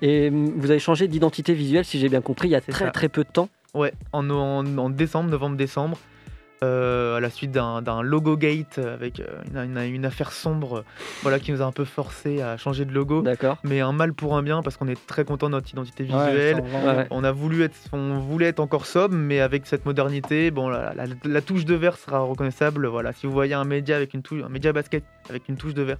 Et 0.00 0.28
hum, 0.28 0.52
vous 0.56 0.70
avez 0.70 0.80
changé 0.80 1.06
d'identité 1.06 1.31
visuelle, 1.40 1.84
si 1.84 1.98
j'ai 1.98 2.08
bien 2.08 2.20
compris, 2.20 2.48
il 2.48 2.52
y 2.52 2.56
a 2.56 2.60
très 2.60 2.84
ça. 2.86 2.90
très 2.90 3.08
peu 3.08 3.24
de 3.24 3.28
temps. 3.30 3.48
Ouais, 3.74 3.92
en, 4.12 4.28
en, 4.30 4.66
en 4.78 4.90
décembre, 4.90 5.30
novembre-décembre, 5.30 5.96
euh, 6.62 7.16
à 7.16 7.20
la 7.20 7.28
suite 7.30 7.50
d'un 7.50 8.02
logo 8.02 8.36
gate 8.36 8.78
avec 8.78 9.18
euh, 9.18 9.24
une, 9.50 9.76
une- 9.78 9.94
une 9.94 10.04
affaire 10.04 10.30
sombre 10.30 10.78
euh, 10.78 10.84
voilà, 11.22 11.40
qui 11.40 11.50
nous 11.50 11.60
a 11.60 11.64
un 11.64 11.72
peu 11.72 11.84
forcé 11.84 12.40
à 12.40 12.56
changer 12.56 12.84
de 12.84 12.92
logo. 12.92 13.22
D'accord. 13.22 13.56
Mais 13.64 13.80
un 13.80 13.90
mal 13.92 14.12
pour 14.14 14.36
un 14.36 14.42
bien 14.44 14.62
parce 14.62 14.76
qu'on 14.76 14.86
est 14.86 15.06
très 15.08 15.24
content 15.24 15.46
de 15.48 15.52
notre 15.52 15.68
identité 15.72 16.04
visuelle. 16.04 16.62
on 16.62 16.78
va- 16.84 16.96
Ouais. 16.98 17.06
on 17.10 17.24
a 17.24 17.32
voulu 17.32 17.62
être, 17.62 17.74
on 17.92 18.18
voulait 18.20 18.46
être 18.46 18.60
encore 18.60 18.86
sobre, 18.86 19.16
mais 19.16 19.40
avec 19.40 19.66
cette 19.66 19.86
modernité, 19.86 20.50
bon, 20.52 20.68
la, 20.68 20.94
la- 20.94 21.06
la 21.24 21.40
touche 21.40 21.64
de 21.64 21.74
verre 21.74 21.96
sera 21.96 22.20
reconnaissable. 22.20 22.86
Voilà, 22.86 23.12
si 23.12 23.26
vous 23.26 23.32
voyez 23.32 23.54
un 23.54 23.64
média 23.64 23.96
avec 23.96 24.14
une 24.14 24.22
touche, 24.22 24.42
un 24.44 24.48
média 24.48 24.72
basket 24.72 25.02
avec 25.30 25.48
une 25.48 25.56
touche 25.56 25.74
de 25.74 25.82
verre, 25.82 25.98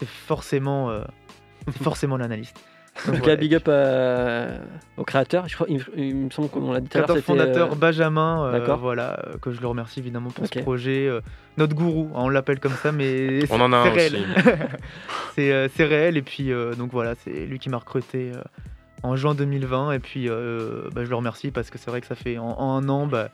c'est 0.00 0.08
forcément, 0.08 0.88
euh, 0.88 1.02
c'est 1.66 1.82
forcément 1.82 2.16
l'analyste. 2.16 2.58
En 3.06 3.12
tout 3.12 3.20
cas, 3.22 3.36
big 3.36 3.54
up 3.54 3.68
au 4.96 5.04
créateur. 5.04 5.46
Je 5.48 5.54
crois, 5.54 5.66
il, 5.70 5.84
il 5.96 6.16
me 6.16 6.30
semble 6.30 6.48
qu'on 6.48 6.72
l'a 6.72 6.80
dit 6.80 6.88
tout 6.88 6.98
à 6.98 7.06
l'heure. 7.06 7.18
Fondateur 7.18 7.72
euh, 7.72 7.74
Benjamin, 7.76 8.44
euh, 8.46 8.74
voilà, 8.76 9.20
euh, 9.26 9.38
que 9.40 9.52
je 9.52 9.60
le 9.60 9.66
remercie 9.68 10.00
évidemment 10.00 10.30
pour 10.30 10.46
ce 10.46 10.58
projet. 10.58 11.06
euh, 11.06 11.20
notre 11.56 11.74
gourou, 11.74 12.10
hein, 12.14 12.20
on 12.22 12.28
l'appelle 12.28 12.60
comme 12.60 12.72
ça, 12.72 12.92
mais 12.92 13.40
On 13.50 13.60
en 13.60 13.72
a 13.72 13.82
c'est 13.84 13.88
un 13.90 13.92
réel. 13.92 14.14
aussi. 14.14 14.48
c'est 15.36 15.52
euh, 15.52 15.68
réel, 15.78 16.16
et 16.16 16.22
puis 16.22 16.52
euh, 16.52 16.74
donc 16.74 16.90
voilà, 16.92 17.14
c'est 17.24 17.46
lui 17.46 17.58
qui 17.58 17.68
m'a 17.68 17.78
recruté 17.78 18.32
euh, 18.34 18.40
en 19.02 19.16
juin 19.16 19.34
2020, 19.34 19.92
et 19.92 19.98
puis 19.98 20.28
euh, 20.28 20.88
bah, 20.92 21.04
je 21.04 21.10
le 21.10 21.16
remercie 21.16 21.50
parce 21.50 21.70
que 21.70 21.78
c'est 21.78 21.90
vrai 21.90 22.00
que 22.00 22.06
ça 22.06 22.14
fait 22.14 22.38
en, 22.38 22.46
en 22.58 22.76
un 22.82 22.88
an, 22.88 23.06
bah, 23.06 23.28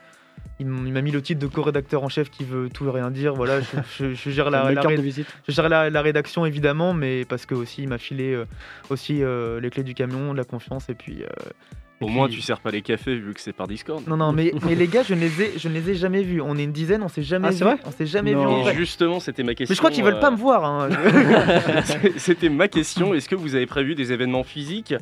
il 0.61 0.67
m'a 0.67 1.03
mis 1.03 1.11
le 1.11 1.21
titre 1.21 1.41
de 1.41 1.47
co-rédacteur 1.47 2.03
en 2.05 2.09
chef 2.09 2.31
qui 2.31 2.45
veut 2.45 2.69
tout 2.73 2.87
et 2.87 2.91
rien 2.91 3.11
dire. 3.11 3.35
Voilà, 3.35 3.61
je, 3.61 3.67
je- 3.99 4.15
je 4.15 4.31
gère 4.31 4.51
la, 4.51 4.61
une 4.61 4.67
belle 4.67 4.75
la 4.77 4.81
carte 4.83 4.93
ré- 4.93 4.97
de 4.99 5.03
visite. 5.03 5.27
je 5.49 5.53
gère 5.53 5.69
la, 5.69 5.91
la 5.91 6.03
rédaction 6.03 6.47
évidemment, 6.47 6.95
mais 6.95 7.25
parce 7.25 7.45
que 7.47 7.55
aussi 7.55 7.83
il 7.83 7.89
m'a 7.89 7.99
filé 7.99 8.33
euh, 8.35 8.45
aussi 8.91 9.23
euh, 9.23 9.61
les 9.61 9.71
clés 9.71 9.83
du 9.83 9.95
camion, 9.95 10.33
de 10.33 10.39
la 10.39 10.45
confiance, 10.45 10.89
et 10.89 10.95
puis. 10.95 11.23
euh, 11.23 11.27
et 12.01 12.05
Au 12.05 12.09
moins, 12.09 12.29
tu 12.29 12.41
sers 12.41 12.59
pas 12.61 12.73
les 12.73 12.83
cafés 12.83 13.15
vu 13.15 13.33
que 13.35 13.41
c'est 13.41 13.53
par 13.53 13.69
Discord. 13.69 14.03
non, 14.09 14.17
non, 14.17 14.33
mais, 14.33 14.53
mais 14.67 14.75
les 14.75 14.89
gars, 14.89 15.05
je 15.05 15.15
ne 15.15 15.21
les 15.21 15.43
ai, 15.43 15.53
je 15.57 15.69
ne 15.69 15.75
les 15.75 15.91
ai 15.91 15.95
jamais 15.95 16.23
vus. 16.23 16.41
On 16.41 16.57
est 16.59 16.65
une 16.65 16.73
dizaine, 16.73 17.03
on 17.05 17.09
s'est 17.09 17.23
jamais 17.23 17.49
Ah, 17.49 17.53
c'est 17.53 17.63
vrai 17.65 17.77
on 17.87 17.93
s'est 17.93 18.05
jamais 18.07 18.33
Non. 18.35 18.69
Et 18.69 18.75
justement, 18.75 19.21
c'était 19.21 19.45
ma 19.45 19.55
question. 19.55 19.73
Mais 19.73 19.77
je 19.77 19.81
crois 19.81 19.91
qu'ils 19.93 20.03
veulent 20.05 20.15
euh, 20.15 20.21
pas 20.21 20.33
me 20.33 20.37
voir. 20.37 20.65
hein. 20.65 20.89
C'était 22.17 22.49
ma 22.49 22.69
question. 22.69 23.15
Est-ce 23.15 23.29
que 23.29 23.35
vous 23.37 23.55
avez 23.55 23.67
prévu 23.67 23.95
des 23.95 24.13
événements 24.13 24.43
physiques, 24.45 24.95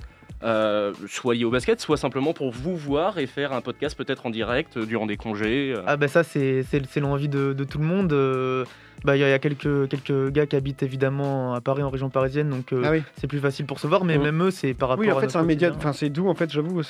euh, 0.44 0.92
soit 1.08 1.36
au 1.44 1.50
basket, 1.50 1.80
soit 1.80 1.96
simplement 1.96 2.32
pour 2.32 2.50
vous 2.50 2.76
voir 2.76 3.18
et 3.18 3.26
faire 3.26 3.52
un 3.52 3.60
podcast 3.60 3.96
peut-être 3.96 4.26
en 4.26 4.30
direct 4.30 4.76
euh, 4.76 4.86
durant 4.86 5.06
des 5.06 5.16
congés 5.16 5.74
euh 5.76 5.82
ah 5.86 5.96
bah 5.96 6.08
ça, 6.08 6.22
c'est 6.24 6.64
l'envie 6.96 7.28
de, 7.28 7.52
de 7.52 7.64
tout 7.64 7.78
le 7.78 7.84
monde. 7.84 8.12
Euh, 8.12 8.64
Bah 9.04 9.16
il 9.16 9.20
y, 9.20 9.24
a- 9.24 9.28
il 9.28 9.30
y 9.30 9.34
a 9.34 9.38
quelques 9.40 9.88
quelques 9.88 10.30
gars 10.30 10.46
qui 10.46 10.54
habitent 10.54 10.84
évidemment 10.84 11.54
à 11.54 11.60
Paris, 11.60 11.82
en 11.82 11.90
région 11.90 12.08
parisienne, 12.08 12.50
donc 12.50 12.72
euh, 12.72 12.82
Ah 12.84 12.90
oui. 12.92 13.02
c'est 13.16 13.26
plus 13.26 13.40
facile 13.40 13.66
pour 13.66 13.80
se 13.80 13.88
voir. 13.88 14.04
Mais 14.04 14.16
Mhm. 14.16 14.22
même 14.24 14.42
eux, 14.44 14.50
c'est 14.52 14.74
par 14.74 14.90
rapport. 14.90 15.04
Oui, 15.04 15.10
en 15.10 15.18
à 15.18 15.20
fait, 15.22 15.28
c'est 15.28 15.38
un 15.38 15.42
média. 15.42 15.72
Enfin, 15.76 15.92
c'est 15.92 16.08
d'où 16.08 16.28
en 16.28 16.34
fait, 16.36 16.52
j'avoue. 16.52 16.72
moi, 16.74 16.82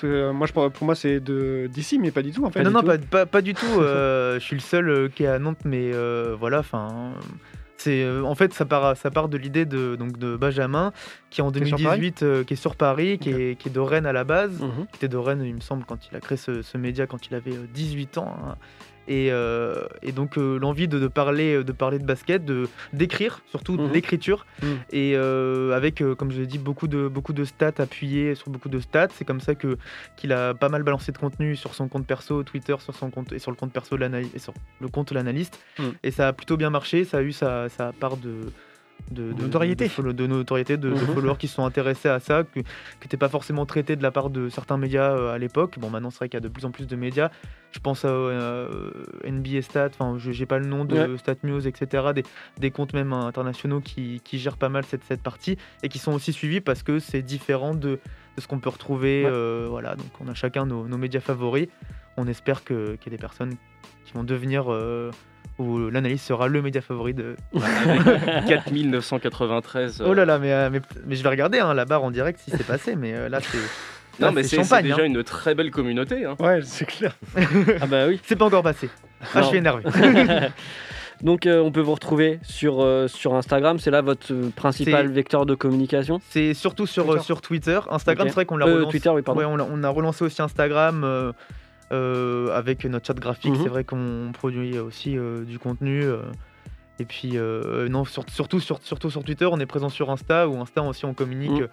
je, 0.46 0.52
pour 0.68 0.84
moi, 0.84 0.94
c'est 0.94 1.20
de 1.20 1.68
d'ici, 1.72 1.98
mais 1.98 2.10
pas 2.10 2.20
du 2.22 2.30
tout 2.32 2.44
en 2.44 2.50
fait. 2.50 2.62
non, 2.64 2.70
non, 2.70 2.82
pas, 2.82 2.98
pas, 2.98 3.24
pas 3.24 3.40
du 3.40 3.54
tout. 3.54 3.64
euh, 3.80 4.38
je 4.38 4.44
suis 4.44 4.56
le 4.56 4.60
seul 4.60 4.88
euh, 4.90 5.08
qui 5.08 5.24
est 5.24 5.26
à 5.28 5.38
Nantes, 5.38 5.64
mais 5.64 5.90
euh, 5.94 6.36
voilà, 6.38 6.58
enfin. 6.58 7.12
C'est 7.82 8.04
euh, 8.04 8.22
en 8.22 8.34
fait 8.36 8.52
ça 8.54 8.64
part 8.64 8.96
ça 8.96 9.10
part 9.10 9.28
de 9.28 9.36
l'idée 9.36 9.64
de 9.64 9.96
donc 9.96 10.16
de 10.16 10.36
Benjamin 10.36 10.92
qui 11.30 11.42
en 11.42 11.50
Qui 11.50 11.58
est 11.62 11.66
sur 11.66 11.76
2018 11.78 12.22
euh, 12.22 12.44
qui 12.44 12.52
est 12.54 12.56
sur 12.56 12.76
Paris 12.76 13.18
qui, 13.18 13.30
est, 13.30 13.58
qui 13.58 13.68
est 13.68 13.72
de 13.72 13.80
Rennes 13.80 14.06
à 14.06 14.12
la 14.12 14.22
base 14.22 14.60
Mhm. 14.60 14.86
qui 14.92 14.96
était 14.98 15.08
de 15.08 15.16
Rennes 15.16 15.42
il 15.44 15.54
me 15.54 15.60
semble 15.60 15.84
quand 15.84 15.98
il 16.10 16.16
a 16.16 16.20
créé 16.20 16.38
ce, 16.38 16.62
ce 16.62 16.78
média 16.78 17.06
quand 17.08 17.26
il 17.26 17.34
avait 17.34 17.54
euh, 17.56 17.66
18 17.74 18.18
ans 18.18 18.32
hein. 18.50 18.54
Et, 19.08 19.28
euh, 19.32 19.84
et 20.02 20.12
donc 20.12 20.38
euh, 20.38 20.58
l'envie 20.58 20.88
de, 20.88 20.98
de 20.98 21.08
parler 21.08 21.64
de 21.64 21.72
parler 21.72 21.98
de 21.98 22.04
basket 22.04 22.44
de 22.44 22.68
d'écrire 22.92 23.40
surtout 23.50 23.76
de 23.76 23.82
Mhm. 23.82 23.92
l'écriture 23.92 24.46
Mhm. 24.62 24.78
et 24.92 25.12
euh, 25.16 25.72
avec 25.76 26.00
euh, 26.00 26.14
comme 26.14 26.30
je 26.30 26.40
l'ai 26.40 26.46
dit 26.46 26.58
beaucoup 26.58 26.86
de 26.88 27.08
beaucoup 27.08 27.32
de 27.32 27.44
stats 27.44 27.72
appuyées 27.78 28.34
sur 28.34 28.48
beaucoup 28.50 28.68
de 28.68 28.78
stats 28.80 29.08
c'est 29.14 29.24
comme 29.24 29.40
ça 29.40 29.54
que 29.54 29.76
qu'il 30.16 30.32
a 30.32 30.54
pas 30.54 30.68
mal 30.68 30.82
balancé 30.82 31.10
de 31.12 31.18
contenu 31.18 31.56
sur 31.56 31.74
son 31.74 31.88
compte 31.88 32.06
perso 32.06 32.42
Twitter 32.42 32.76
sur 32.78 32.94
son 32.94 33.10
compte 33.10 33.32
et 33.32 33.38
sur 33.38 33.50
le 33.50 33.56
compte 33.56 33.72
perso 33.72 33.96
de 33.96 34.00
l'analyste 34.02 34.34
et 34.36 34.38
sur 34.38 34.54
le 34.80 34.88
compte 34.88 35.10
l'analyste 35.12 35.58
Mhm. 35.78 35.92
et 36.02 36.10
ça 36.10 36.28
a 36.28 36.32
plutôt 36.32 36.56
bien 36.56 36.70
marché 36.70 37.04
ça 37.04 37.18
a 37.18 37.22
eu 37.22 37.32
sa, 37.32 37.68
sa 37.68 37.92
part 37.92 38.16
de 38.16 38.32
de, 39.10 39.32
de- 39.32 39.42
Notoriété. 39.42 39.88
de, 39.88 40.26
notoriété 40.26 40.76
de, 40.76 40.88
de 40.90 40.94
Mhm. 40.94 41.14
followers 41.14 41.36
qui 41.38 41.48
se 41.48 41.54
sont 41.56 41.64
intéressés 41.64 42.08
à 42.08 42.20
ça 42.20 42.44
que 42.44 42.60
qui 42.60 42.64
n'était 43.02 43.16
pas 43.16 43.28
forcément 43.28 43.66
traité 43.66 43.96
de 43.96 44.02
la 44.02 44.10
part 44.10 44.30
de 44.30 44.48
certains 44.48 44.78
médias 44.78 45.10
euh, 45.12 45.34
à 45.34 45.38
l'époque 45.38 45.78
bon 45.78 45.90
maintenant 45.90 46.10
c'est 46.10 46.18
vrai 46.18 46.28
qu'il 46.28 46.36
y 46.38 46.42
a 46.42 46.48
de 46.48 46.48
plus 46.48 46.64
en 46.64 46.70
plus 46.70 46.86
de 46.86 46.96
médias 46.96 47.30
je 47.72 47.78
pense 47.80 48.04
à 48.04 48.08
euh, 48.08 48.90
NBA 49.24 49.62
Stats 49.62 49.88
enfin 49.88 50.16
je 50.18 50.30
j'ai 50.32 50.46
pas 50.46 50.58
le 50.58 50.66
nom 50.66 50.84
de 50.84 50.94
Ouais. 50.96 51.18
Stat 51.18 51.36
News 51.42 51.66
etc 51.66 52.10
des, 52.14 52.22
des 52.58 52.70
comptes 52.70 52.94
même 52.94 53.12
internationaux 53.12 53.80
qui, 53.80 54.20
qui 54.24 54.38
gèrent 54.38 54.56
pas 54.56 54.68
mal 54.68 54.84
cette, 54.84 55.04
cette 55.04 55.22
partie 55.22 55.58
et 55.82 55.88
qui 55.88 55.98
sont 55.98 56.12
aussi 56.12 56.32
suivis 56.32 56.60
parce 56.60 56.82
que 56.82 56.98
c'est 56.98 57.22
différent 57.22 57.74
de, 57.74 57.98
de 58.36 58.40
ce 58.40 58.46
qu'on 58.48 58.60
peut 58.60 58.70
retrouver 58.70 59.24
Ouais. 59.24 59.30
euh, 59.32 59.66
voilà 59.68 59.94
donc 59.96 60.06
on 60.20 60.28
a 60.28 60.34
chacun 60.34 60.64
nos, 60.66 60.86
nos 60.88 60.96
médias 60.98 61.20
favoris 61.20 61.68
on 62.16 62.26
espère 62.28 62.62
qu'il 62.64 62.76
y 63.04 63.08
a 63.08 63.10
des 63.10 63.18
personnes 63.18 63.54
qui 64.04 64.12
vont 64.14 64.24
devenir 64.24 64.72
euh, 64.72 65.10
où 65.62 65.90
l'analyse 65.90 66.20
sera 66.22 66.48
le 66.48 66.60
média 66.62 66.80
favori 66.80 67.14
de, 67.14 67.36
4993. 68.48 70.00
euh, 70.00 70.04
Oh 70.08 70.14
là 70.14 70.24
là, 70.24 70.38
mais, 70.38 70.52
euh, 70.52 70.68
mais, 70.70 70.80
mais 71.06 71.16
je 71.16 71.22
vais 71.22 71.28
regarder 71.28 71.58
hein, 71.58 71.74
la 71.74 71.84
barre 71.84 72.04
en 72.04 72.10
direct 72.10 72.40
si 72.44 72.50
c'est 72.50 72.66
passé, 72.66 72.96
mais 72.96 73.14
euh, 73.14 73.28
là 73.28 73.40
c'est. 73.40 73.58
Non, 74.20 74.26
là, 74.26 74.32
mais 74.32 74.42
c'est 74.42 74.58
déjà 74.58 74.96
hein. 74.96 75.04
une 75.04 75.24
très 75.24 75.54
belle 75.54 75.70
communauté. 75.70 76.24
hein. 76.26 76.36
Ouais, 76.38 76.60
c'est 76.62 76.84
clair. 76.84 77.16
Ah 77.80 77.86
bah 77.86 78.06
oui. 78.08 78.20
C'est 78.24 78.36
pas 78.36 78.44
encore 78.44 78.62
passé. 78.62 78.90
Ah, 79.22 79.26
Non. 79.36 79.42
je 79.42 79.48
suis 79.48 79.58
énervé. 79.58 79.84
Donc 81.22 81.46
euh, 81.46 81.60
on 81.60 81.70
peut 81.70 81.80
vous 81.80 81.94
retrouver 81.94 82.40
sur, 82.42 82.82
euh, 82.82 83.06
sur 83.06 83.34
Instagram, 83.34 83.78
c'est 83.78 83.92
là 83.92 84.00
votre 84.02 84.34
principal 84.56 85.06
vecteur 85.08 85.46
de 85.46 85.54
communication? 85.54 86.20
C'est 86.30 86.52
surtout 86.52 86.84
sur 86.86 87.04
Twitter. 87.04 87.12
Twitter. 87.14 87.24
sur 87.26 87.40
Twitter. 87.40 87.80
Instagram, 87.90 88.26
c'est 88.28 88.34
vrai 88.34 88.44
qu'on 88.44 88.56
l'a 88.56 88.66
Euh, 88.66 88.74
relancé. 88.74 88.90
Twitter, 88.90 89.08
oui, 89.10 89.22
pardon. 89.22 89.40
Ouais, 89.40 89.46
on, 89.46 89.84
a 89.84 89.88
relancé 89.88 90.24
aussi 90.24 90.42
Instagram 90.42 91.32
avec 91.92 92.84
notre 92.84 93.06
chat 93.06 93.14
graphique. 93.18 93.52
Mhm. 93.52 93.62
C'est 93.62 93.68
vrai 93.68 93.84
qu'on 93.84 94.30
produit 94.32 94.78
aussi 94.78 95.16
euh, 95.16 95.44
du 95.44 95.58
contenu. 95.58 96.02
euh, 96.02 96.18
et 96.98 97.04
puis, 97.04 97.32
euh, 97.34 97.88
non, 97.88 98.04
sur- 98.04 98.24
surtout, 98.28 98.60
sur, 98.60 98.78
surtout 98.82 99.10
sur 99.10 99.24
Twitter, 99.24 99.46
on 99.46 99.58
est 99.58 99.66
présent 99.66 99.88
sur 99.88 100.10
Insta, 100.10 100.46
où 100.48 100.60
Insta 100.60 100.82
aussi 100.82 101.04
on 101.04 101.14
communique. 101.14 101.50
Mhm. 101.52 101.62
euh, 101.62 101.68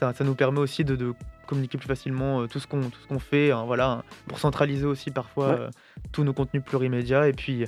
Ça, 0.00 0.12
ça 0.12 0.24
nous 0.24 0.34
permet 0.34 0.58
aussi 0.58 0.84
de, 0.84 0.96
de 0.96 1.12
communiquer 1.46 1.78
plus 1.78 1.86
facilement 1.86 2.40
euh, 2.40 2.46
tout 2.48 2.58
ce 2.58 2.66
qu'on 2.66 2.80
tout 2.80 2.98
ce 3.00 3.06
qu'on 3.06 3.18
fait. 3.20 3.52
hein, 3.52 3.62
voilà, 3.66 3.90
hein, 3.90 4.02
pour 4.26 4.38
centraliser 4.40 4.84
aussi 4.86 5.10
parfois 5.12 5.48
Ouais. 5.50 5.56
euh, 5.60 5.70
tous 6.10 6.24
nos 6.24 6.32
contenus 6.32 6.62
plurimédias. 6.64 7.28
Et 7.28 7.32
puis, 7.32 7.66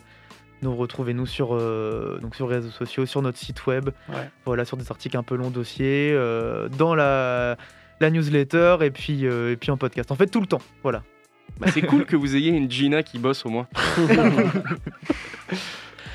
nous 0.62 0.74
retrouvez-nous 0.74 1.26
sur, 1.26 1.54
euh, 1.54 2.18
donc 2.20 2.34
sur 2.34 2.48
les 2.48 2.56
réseaux 2.56 2.70
sociaux, 2.70 3.06
sur 3.06 3.22
notre 3.22 3.38
site 3.38 3.64
web, 3.66 3.90
Ouais. 4.08 4.28
voilà, 4.46 4.64
sur 4.64 4.76
des 4.76 4.90
articles 4.90 5.16
un 5.16 5.22
peu 5.22 5.36
longs 5.36 5.50
dossiers, 5.50 6.10
euh, 6.14 6.68
dans 6.70 6.94
la, 6.96 7.56
la 8.00 8.10
newsletter 8.10 8.78
et 8.80 8.90
puis, 8.90 9.26
euh, 9.26 9.52
et 9.52 9.56
puis 9.56 9.70
en 9.70 9.76
podcast. 9.76 10.10
En 10.10 10.16
fait, 10.16 10.26
tout 10.26 10.40
le 10.40 10.46
temps. 10.46 10.62
Voilà. 10.82 11.02
Bah, 11.58 11.66
c'est 11.72 11.82
cool 11.82 12.04
que 12.04 12.16
vous 12.16 12.34
ayez 12.36 12.50
une 12.50 12.70
Gina 12.70 13.02
qui 13.02 13.18
bosse 13.18 13.46
au 13.46 13.48
moins. 13.48 13.66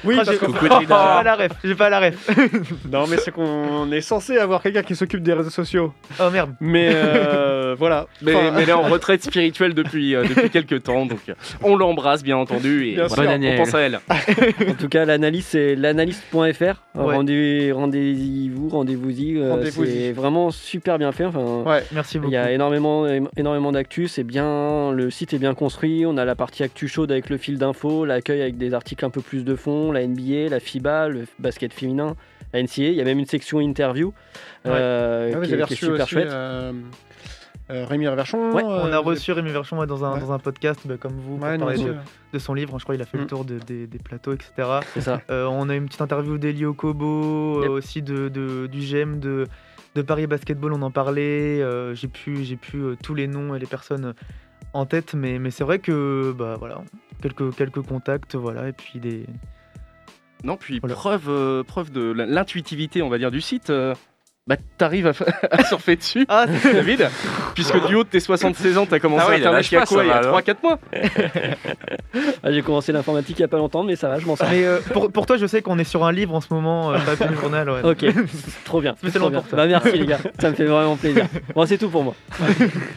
Oui, 0.04 0.16
Ah, 0.20 0.24
parce 0.26 0.38
fait- 0.38 0.46
j'ai 0.80 0.86
pas 0.88 1.24
la 1.24 1.36
ref. 1.36 1.52
J'ai 1.64 1.76
pas 1.76 1.90
la 1.90 2.00
ref. 2.00 2.30
Non, 2.92 3.06
mais 3.08 3.18
c'est 3.18 3.32
qu'on 3.32 3.92
est 3.92 4.02
censé 4.02 4.38
avoir 4.38 4.62
quelqu'un 4.62 4.82
qui 4.84 4.96
s'occupe 4.96 5.22
des 5.22 5.34
réseaux 5.34 5.50
sociaux. 5.50 5.94
oh 6.20 6.30
merde. 6.32 6.54
Mais 6.60 6.90
euh, 6.94 7.76
voilà. 7.80 8.08
Mais, 8.22 8.34
Enfin, 8.34 8.52
mais 8.56 8.64
elle 8.64 8.70
est 8.70 8.74
en 8.74 8.82
retraite 8.84 9.24
spirituelle 9.24 9.74
depuis, 9.74 10.16
euh, 10.16 10.24
depuis 10.24 10.50
quelques 10.50 10.84
temps, 10.84 11.06
donc 11.06 11.20
euh, 11.30 11.34
on 11.64 11.76
l'embrasse 11.76 12.24
bien 12.24 12.38
entendu 12.38 12.88
et 12.88 12.96
Bien 12.96 13.08
voilà, 13.08 13.38
on 13.40 13.58
pense 13.58 13.74
à 13.76 13.80
elle. 13.82 13.96
en 13.96 14.74
tout 14.80 14.90
cas, 14.90 15.06
l'analyse, 15.06 15.46
c'est 15.46 15.76
l'analyste.fr. 15.76 16.40
Ouais. 16.96 17.16
Rendez- 17.16 17.72
Rendez-vous, 17.72 18.70
rendez-vous-y. 18.70 19.38
euh, 19.38 19.66
c'est 19.72 20.12
vraiment 20.12 20.52
super 20.52 20.98
bien 20.98 21.12
fait. 21.12 21.26
Enfin, 21.26 21.64
Ouais. 21.66 21.84
Merci 21.94 22.18
Il 22.18 22.22
beaucoup. 22.22 22.34
y 22.34 22.38
a 22.38 22.52
énormément, 22.52 23.06
énormément 23.38 23.72
d'actu, 23.72 24.08
c'est 24.08 24.24
bien, 24.24 24.92
le 24.92 25.10
site 25.10 25.34
est 25.34 25.40
bien 25.40 25.54
construit, 25.54 26.06
on 26.06 26.18
a 26.18 26.26
la 26.26 26.36
partie 26.36 26.64
actu 26.64 26.88
chaude 26.88 27.12
avec 27.12 27.30
le 27.30 27.38
fil 27.38 27.58
d'infos, 27.58 28.06
l'accueil 28.06 28.42
avec 28.42 28.58
des 28.58 28.74
articles 28.74 29.04
un 29.06 29.10
peu 29.10 29.22
plus 29.22 29.44
de 29.44 29.56
fond, 29.56 29.89
la 29.92 30.06
NBA, 30.06 30.50
la 30.50 30.60
FIBA, 30.60 31.10
le 31.10 31.26
basket 31.40 31.74
féminin, 31.74 32.16
la 32.54 32.62
NCA, 32.64 32.84
il 32.90 32.94
y 32.94 33.02
a 33.02 33.04
même 33.04 33.20
une 33.20 33.26
section 33.26 33.60
interview 33.60 34.14
euh, 34.66 35.32
Ah 35.34 35.38
oui, 35.40 35.46
qui, 35.46 35.50
j'avais 35.52 35.64
est, 35.64 35.66
qui 35.66 35.74
est 35.74 35.76
reçu 35.76 35.86
super 35.86 36.04
aussi, 36.06 36.10
chouette. 36.16 36.28
euh, 36.30 36.72
euh, 37.72 37.86
Rémi 37.86 38.08
Reverchon. 38.08 38.52
Ouais, 38.52 38.64
On 38.64 38.92
a 38.92 38.98
reçu 38.98 39.32
Rémi 39.32 39.52
Verchon 39.52 39.78
ouais, 39.80 39.86
dans, 39.88 40.04
un, 40.04 40.14
Ouais. 40.16 40.20
dans 40.20 40.32
un 40.32 40.40
podcast 40.40 40.82
bah, 40.86 40.96
comme 41.00 41.14
vous 41.14 41.38
pour 41.38 41.48
Ouais, 41.48 41.58
parler 41.58 41.78
de, 41.84 41.94
de 42.34 42.40
son 42.40 42.54
livre. 42.56 42.78
Je 42.80 42.84
crois 42.84 42.96
qu'il 42.96 43.02
a 43.04 43.06
fait 43.06 43.18
Mm. 43.18 43.22
le 43.22 43.28
tour 43.28 43.46
de- 43.46 43.60
des- 43.60 43.86
des 43.88 44.00
plateaux, 44.00 44.34
etc. 44.34 44.52
C'est 44.94 45.02
ça. 45.02 45.22
Euh, 45.30 45.46
on 45.46 45.70
a 45.70 45.76
une 45.76 45.86
petite 45.86 46.02
interview 46.02 46.38
d'Elio 46.40 46.74
Kobo, 46.74 47.64
euh, 47.64 47.70
aussi 47.70 48.02
de, 48.02 48.28
de- 48.30 48.66
du 48.68 48.80
GM 48.80 49.20
de, 49.20 49.46
de 49.96 50.02
Paris 50.02 50.26
Basketball, 50.26 50.74
on 50.74 50.82
en 50.82 50.90
parlait. 50.92 51.62
euh, 51.62 51.94
j'ai 51.94 52.08
plus, 52.08 52.44
j'ai 52.44 52.56
plus 52.56 52.84
euh, 52.84 52.98
tous 53.04 53.14
les 53.14 53.28
noms 53.28 53.54
et 53.54 53.60
les 53.60 53.68
personnes 53.68 54.14
en 54.74 54.86
tête, 54.88 55.14
mais, 55.14 55.38
mais 55.40 55.52
c'est 55.52 55.64
vrai 55.64 55.78
que 55.80 56.32
bah 56.38 56.56
voilà, 56.60 56.82
quelques 57.22 57.56
quelques 57.56 57.82
contacts, 57.82 58.36
voilà, 58.36 58.68
et 58.68 58.74
puis 58.74 59.00
des. 59.00 59.26
Non, 60.44 60.56
puis 60.58 60.80
Voilà. 60.80 60.96
preuve, 60.96 61.24
euh, 61.30 61.64
preuve 61.64 61.92
de 61.92 62.12
l'intuitivité, 62.12 63.02
on 63.02 63.10
va 63.10 63.18
dire, 63.18 63.32
du 63.32 63.42
site. 63.42 63.70
euh, 63.70 63.94
bah, 64.48 64.56
t'arrives 64.80 65.06
à, 65.52 65.64
surfer 65.66 65.96
dessus, 65.96 66.26
Ah, 66.28 66.48
David, 66.64 67.08
puisque 67.54 67.86
du 67.86 67.94
haut 67.94 68.04
de 68.04 68.10
tes 68.10 68.20
76 68.20 68.80
ans, 68.80 68.88
t'as 68.88 68.98
commencé 68.98 69.24
Ah 69.28 69.30
ouais, 69.30 69.36
Internet 69.38 69.70
il 69.70 69.74
y 69.76 69.78
a 69.78 69.82
pas, 69.82 69.86
quoi 69.86 70.04
Il 70.04 70.08
y 70.08 70.10
a 70.10 70.14
va, 70.14 70.20
alors. 70.22 70.40
3-4 70.40 70.56
mois 70.64 70.80
Ah, 72.44 72.52
J'ai 72.52 72.64
commencé 72.64 72.92
l'informatique 72.92 73.38
il 73.38 73.42
y 73.42 73.46
a 73.46 73.48
pas 73.48 73.58
longtemps, 73.58 73.84
mais 73.84 73.96
ça 73.96 74.10
va, 74.10 74.18
je 74.18 74.26
m'en 74.26 74.36
sors. 74.36 74.48
mais 74.50 74.64
euh, 74.66 74.80
pour, 74.92 75.12
pour 75.12 75.28
toi, 75.28 75.38
je 75.38 75.46
sais 75.46 75.62
qu'on 75.62 75.78
est 75.78 75.84
sur 75.84 76.04
un 76.04 76.12
livre 76.12 76.34
en 76.34 76.42
ce 76.42 76.52
moment, 76.52 76.92
euh, 76.92 76.98
pas 76.98 77.26
un 77.28 77.34
journal. 77.36 77.70
Ouais. 77.70 77.82
Ok, 77.84 78.06
trop 78.66 78.82
bien. 78.82 78.96
Trop 79.14 79.30
bien. 79.30 79.40
pour 79.42 79.50
toi. 79.50 79.58
Bah, 79.58 79.68
merci 79.68 79.92
les 80.00 80.06
gars, 80.08 80.18
ça 80.40 80.50
me 80.50 80.56
fait 80.56 80.66
vraiment 80.66 80.96
plaisir. 80.96 81.28
Bon, 81.54 81.68
c'est 81.68 81.78
tout 81.78 81.90
pour 81.90 82.04
moi. 82.04 82.16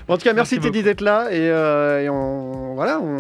En 0.08 0.16
tout 0.16 0.24
cas, 0.24 0.32
merci, 0.32 0.54
Merci 0.54 0.60
Teddy 0.60 0.82
d'être 0.82 1.02
là 1.02 1.26
et, 1.30 1.50
euh, 1.50 2.00
et 2.02 2.08
on, 2.08 2.74
voilà, 2.76 2.98
on, 2.98 3.11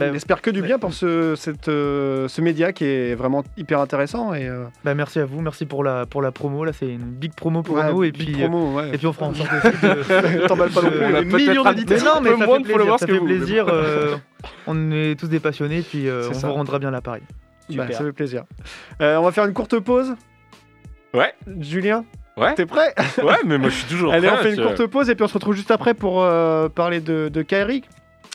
Bah, 0.00 0.06
on 0.10 0.14
espère 0.14 0.42
que 0.42 0.50
du 0.50 0.62
bien 0.62 0.78
pour 0.78 0.92
ce, 0.92 1.34
cette, 1.36 1.68
euh, 1.68 2.26
ce 2.28 2.40
média 2.40 2.72
qui 2.72 2.84
est 2.84 3.14
vraiment 3.14 3.44
hyper 3.56 3.80
intéressant. 3.80 4.34
Et, 4.34 4.48
euh, 4.48 4.64
Bah, 4.84 4.94
merci 4.94 5.18
à 5.20 5.24
vous, 5.24 5.40
merci 5.40 5.66
pour 5.66 5.84
la, 5.84 6.06
pour 6.06 6.22
la 6.22 6.32
promo. 6.32 6.64
Là, 6.64 6.72
c'est 6.72 6.88
une 6.88 7.10
big 7.12 7.32
promo 7.34 7.62
pour 7.62 7.76
ouais, 7.76 7.92
nous. 7.92 8.02
Et 8.04 8.10
big 8.12 8.32
puis, 8.32 8.42
euh, 8.42 8.48
promo, 8.48 8.76
ouais. 8.76 8.88
et 8.94 8.98
puis 8.98 9.06
on 9.06 9.12
fera 9.12 9.26
en 9.26 9.34
sorte 9.34 9.50
de. 9.50 10.46
T'emballes 10.48 10.70
pas 10.70 10.82
non 10.82 10.90
plus, 10.90 10.98
on 11.04 11.14
a 11.14 11.22
millions 11.22 11.64
un 11.66 11.72
d'auditeurs. 11.72 11.98
petit 11.98 12.04
Non, 12.04 12.20
mais 12.20 12.30
ça 12.36 12.46
fait 12.46 12.62
plaisir. 12.74 12.98
Ça 12.98 13.06
fait 13.06 13.12
mais 13.12 13.20
plaisir. 13.20 13.66
euh, 13.68 14.16
on 14.66 14.90
est 14.92 15.18
tous 15.18 15.28
des 15.28 15.40
passionnés, 15.40 15.82
puis 15.82 16.08
euh, 16.08 16.28
on 16.30 16.34
ça. 16.34 16.46
vous 16.48 16.54
rendra 16.54 16.78
bien 16.78 16.90
l'appareil. 16.90 17.22
Bah, 17.70 17.86
ça 17.92 18.04
fait 18.04 18.12
plaisir. 18.12 18.44
Euh, 19.00 19.16
on 19.16 19.22
va 19.22 19.30
faire 19.32 19.44
une 19.44 19.52
courte 19.54 19.78
pause. 19.78 20.14
Ouais. 21.14 21.32
Julien, 21.60 22.04
Ouais. 22.36 22.54
t'es 22.54 22.64
prêt? 22.66 22.94
Ouais, 23.22 23.34
mais 23.44 23.58
moi 23.58 23.68
je 23.68 23.74
suis 23.74 23.86
toujours 23.88 24.12
Allez, 24.12 24.26
prêt. 24.28 24.36
on 24.38 24.42
fait 24.42 24.54
une 24.54 24.62
courte 24.62 24.86
pause 24.86 25.10
et 25.10 25.14
puis 25.14 25.24
on 25.24 25.28
se 25.28 25.34
retrouve 25.34 25.54
juste 25.54 25.70
après 25.70 25.92
pour 25.94 26.22
euh, 26.22 26.68
parler 26.68 27.00
de, 27.00 27.28
de 27.28 27.42
Kairi. 27.42 27.82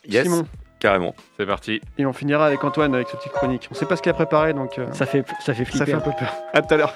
Yes, 0.08 0.24
Simon. 0.24 0.46
Carrément. 0.86 1.16
C'est 1.38 1.46
parti. 1.48 1.82
Et 1.98 2.06
on 2.06 2.14
finira 2.14 2.46
avec 2.46 2.64
Antoine 2.64 2.94
avec 2.94 3.08
sa 3.10 3.18
petite 3.18 3.32
chronique. 3.32 3.68
On 3.72 3.76
sait 3.76 3.86
pas 3.88 3.96
ce 3.96 4.04
qu'il 4.04 4.12
a 4.12 4.14
préparé 4.14 4.54
donc 4.54 4.78
euh, 4.78 4.86
Ça 4.94 5.06
fait, 5.08 5.26
ça 5.44 5.54
fait 5.56 5.66
ça 5.66 5.72
flipper. 5.72 5.86
fait 5.86 5.94
un 5.94 6.00
peu 6.00 6.12
peur. 6.12 6.32
À 6.54 6.62
tout 6.62 6.74
à 6.74 6.78
l'heure. 6.78 6.94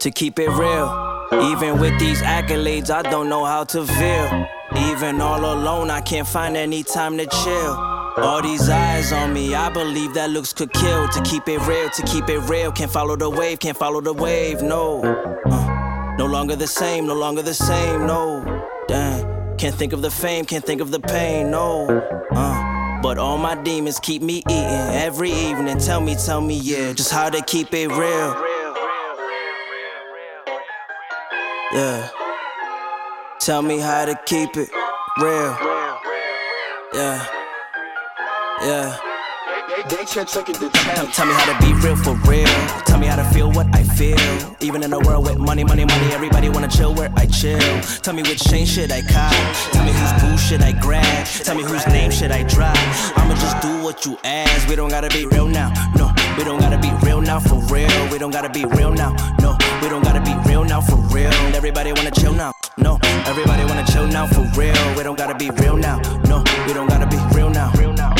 To 0.00 0.10
keep 0.10 0.38
it 0.38 0.50
real, 0.50 0.88
even 1.32 1.80
with 1.80 1.98
these 1.98 2.20
accolades, 2.22 2.90
I 2.90 3.02
don't 3.10 3.28
know 3.28 3.44
how 3.46 3.64
to 3.64 3.84
feel. 3.84 4.46
Even 4.92 5.20
all 5.22 5.42
alone, 5.42 5.90
I 5.90 6.00
can't 6.02 6.28
find 6.28 6.54
any 6.54 6.82
time 6.84 7.16
to 7.16 7.24
chill. 7.24 7.74
All 8.18 8.42
these 8.42 8.68
eyes 8.68 9.12
on 9.12 9.32
me, 9.32 9.54
I 9.54 9.70
believe 9.70 10.12
that 10.14 10.30
looks 10.30 10.52
could 10.52 10.72
kill. 10.72 11.08
To 11.08 11.20
keep 11.22 11.48
it 11.48 11.60
real, 11.66 11.88
to 11.90 12.02
keep 12.02 12.28
it 12.28 12.40
real, 12.48 12.70
can't 12.72 12.90
follow 12.90 13.16
the 13.16 13.28
wave, 13.30 13.58
can't 13.58 13.76
follow 13.76 14.00
the 14.02 14.12
wave, 14.12 14.60
no. 14.62 15.02
Uh, 15.02 16.14
no 16.18 16.26
longer 16.26 16.56
the 16.56 16.66
same, 16.66 17.06
no 17.06 17.14
longer 17.14 17.42
the 17.42 17.54
same, 17.54 18.06
no. 18.06 18.42
Can't 19.58 19.74
think 19.74 19.94
of 19.94 20.02
the 20.02 20.10
fame, 20.10 20.44
can't 20.44 20.64
think 20.64 20.82
of 20.82 20.90
the 20.90 21.00
pain, 21.00 21.50
no. 21.50 21.88
Uh, 22.30 23.00
but 23.00 23.16
all 23.16 23.38
my 23.38 23.54
demons 23.62 23.98
keep 23.98 24.20
me 24.20 24.42
eating 24.50 24.90
every 24.92 25.30
evening. 25.30 25.78
Tell 25.78 26.00
me, 26.00 26.14
tell 26.14 26.42
me, 26.42 26.58
yeah, 26.58 26.92
just 26.92 27.10
how 27.10 27.30
to 27.30 27.42
keep 27.42 27.72
it 27.72 27.88
real. 27.88 28.36
Yeah. 31.72 32.08
Tell 33.40 33.62
me 33.62 33.78
how 33.78 34.04
to 34.04 34.14
keep 34.26 34.56
it 34.56 34.68
real. 35.20 35.56
Yeah. 36.92 37.26
Yeah. 38.62 39.15
Tell, 39.66 41.06
tell 41.08 41.26
me 41.26 41.32
how 41.34 41.52
to 41.52 41.66
be 41.66 41.72
real 41.84 41.96
for 41.96 42.14
real. 42.30 42.46
Tell 42.86 42.98
me 42.98 43.08
how 43.08 43.16
to 43.16 43.24
feel 43.34 43.50
what 43.50 43.66
I 43.74 43.82
feel. 43.82 44.16
Even 44.60 44.84
in 44.84 44.92
a 44.92 44.98
world 45.00 45.26
with 45.26 45.38
money, 45.38 45.64
money, 45.64 45.84
money, 45.84 46.12
everybody 46.12 46.48
wanna 46.48 46.68
chill 46.68 46.94
where 46.94 47.12
I 47.16 47.26
chill. 47.26 47.58
Tell 48.02 48.14
me 48.14 48.22
which 48.22 48.44
chain 48.44 48.64
should 48.64 48.92
I 48.92 49.02
cop. 49.02 49.32
Tell 49.72 49.84
me 49.84 49.90
whose 49.90 50.12
boo 50.22 50.38
should 50.38 50.62
I 50.62 50.70
grab. 50.70 51.26
Tell 51.26 51.56
me 51.56 51.64
whose 51.64 51.84
name 51.88 52.12
should 52.12 52.30
I 52.30 52.44
drop. 52.44 52.76
I'ma 53.18 53.34
just 53.34 53.60
do 53.60 53.82
what 53.82 54.06
you 54.06 54.16
ask. 54.22 54.68
We 54.68 54.76
don't 54.76 54.88
gotta 54.88 55.08
be 55.08 55.26
real 55.26 55.48
now. 55.48 55.72
No, 55.96 56.14
we 56.38 56.44
don't 56.44 56.60
gotta 56.60 56.78
be 56.78 56.92
real 57.04 57.20
now 57.20 57.40
for 57.40 57.58
real. 57.74 58.08
We 58.12 58.18
don't 58.18 58.30
gotta 58.30 58.50
be 58.50 58.64
real 58.64 58.92
now. 58.92 59.16
No, 59.40 59.58
we 59.82 59.88
don't 59.88 60.04
gotta 60.04 60.20
be 60.20 60.34
real 60.48 60.64
now 60.64 60.80
for 60.80 60.96
real. 61.12 61.32
Everybody 61.56 61.92
wanna 61.92 62.12
chill 62.12 62.32
now. 62.32 62.52
No, 62.78 63.00
everybody 63.26 63.64
wanna 63.64 63.84
chill 63.86 64.06
now 64.06 64.28
for 64.28 64.46
real. 64.56 64.94
We 64.96 65.02
don't 65.02 65.18
gotta 65.18 65.34
be 65.34 65.50
real 65.50 65.76
now. 65.76 65.98
No, 66.28 66.44
we 66.68 66.72
don't 66.72 66.88
gotta 66.88 67.06
be 67.08 67.18
real 67.34 67.50
now. 67.50 67.72
real 67.76 67.92
now. 67.92 68.15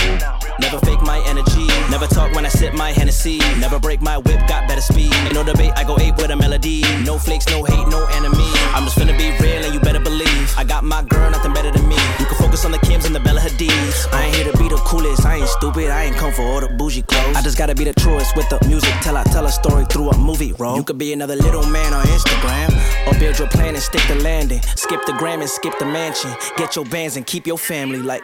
Never 0.67 0.85
fake 0.85 1.01
my 1.03 1.23
energy. 1.27 1.69
Never 1.93 2.09
talk 2.09 2.35
when 2.35 2.45
I 2.45 2.49
sip 2.49 2.75
my 2.75 2.91
Hennessy. 2.91 3.39
Never 3.61 3.79
break 3.79 4.03
my 4.03 4.19
whip, 4.19 4.41
got 4.49 4.67
better 4.67 4.81
speed. 4.81 5.14
Ain't 5.14 5.33
no 5.33 5.45
debate, 5.45 5.71
I 5.77 5.85
go 5.85 5.97
ape 6.01 6.17
with 6.17 6.33
a 6.33 6.37
melody. 6.37 6.83
No 7.05 7.19
flakes, 7.19 7.47
no 7.47 7.62
hate, 7.62 7.87
no 7.87 8.05
enemy. 8.07 8.51
I'm 8.75 8.83
just 8.83 8.99
finna 8.99 9.17
be 9.17 9.31
real 9.39 9.62
and 9.64 9.73
you 9.73 9.79
better 9.79 10.01
believe. 10.01 10.53
I 10.59 10.64
got 10.64 10.83
my 10.83 11.05
girl, 11.05 11.31
nothing 11.31 11.53
better 11.53 11.71
than 11.71 11.87
me. 11.87 11.95
You 12.19 12.27
can 12.27 12.37
focus 12.39 12.64
on 12.64 12.73
the 12.73 12.79
Kims 12.79 13.07
and 13.07 13.14
the 13.14 13.21
Bella 13.21 13.41
Hadids. 13.41 14.12
I 14.12 14.25
ain't 14.25 14.35
here 14.35 14.51
to 14.51 14.59
be 14.59 14.69
the 14.69 14.79
coolest, 14.79 15.25
I 15.25 15.37
ain't 15.37 15.49
stupid, 15.49 15.89
I 15.89 16.07
ain't 16.07 16.17
come 16.17 16.33
for 16.33 16.43
all 16.43 16.61
the 16.61 16.67
bougie 16.67 17.03
clothes. 17.03 17.37
I 17.37 17.43
just 17.43 17.57
gotta 17.57 17.77
be 17.77 17.85
the 17.85 17.95
truest 17.95 18.35
with 18.35 18.49
the 18.49 18.59
music. 18.67 18.93
Till 19.03 19.17
I 19.17 19.23
tell 19.23 19.47
a 19.47 19.53
story 19.53 19.85
through 19.85 20.11
a 20.11 20.19
movie, 20.19 20.53
bro. 20.53 20.75
You 20.75 20.83
could 20.83 20.99
be 20.99 21.12
another 21.12 21.37
little 21.37 21.64
man 21.64 21.95
on 21.95 22.05
Instagram. 22.07 22.75
Or 23.07 23.17
build 23.21 23.39
your 23.39 23.47
plan 23.49 23.75
and 23.75 23.83
stick 23.83 24.03
the 24.09 24.17
landing. 24.17 24.61
Skip 24.75 25.07
the 25.07 25.12
gram 25.12 25.43
and 25.43 25.49
skip 25.49 25.79
the 25.79 25.87
mansion. 25.87 26.35
Get 26.57 26.75
your 26.75 26.87
bands 26.87 27.17
and 27.17 27.25
keep 27.25 27.47
your 27.47 27.59
family 27.59 28.01
like. 28.01 28.23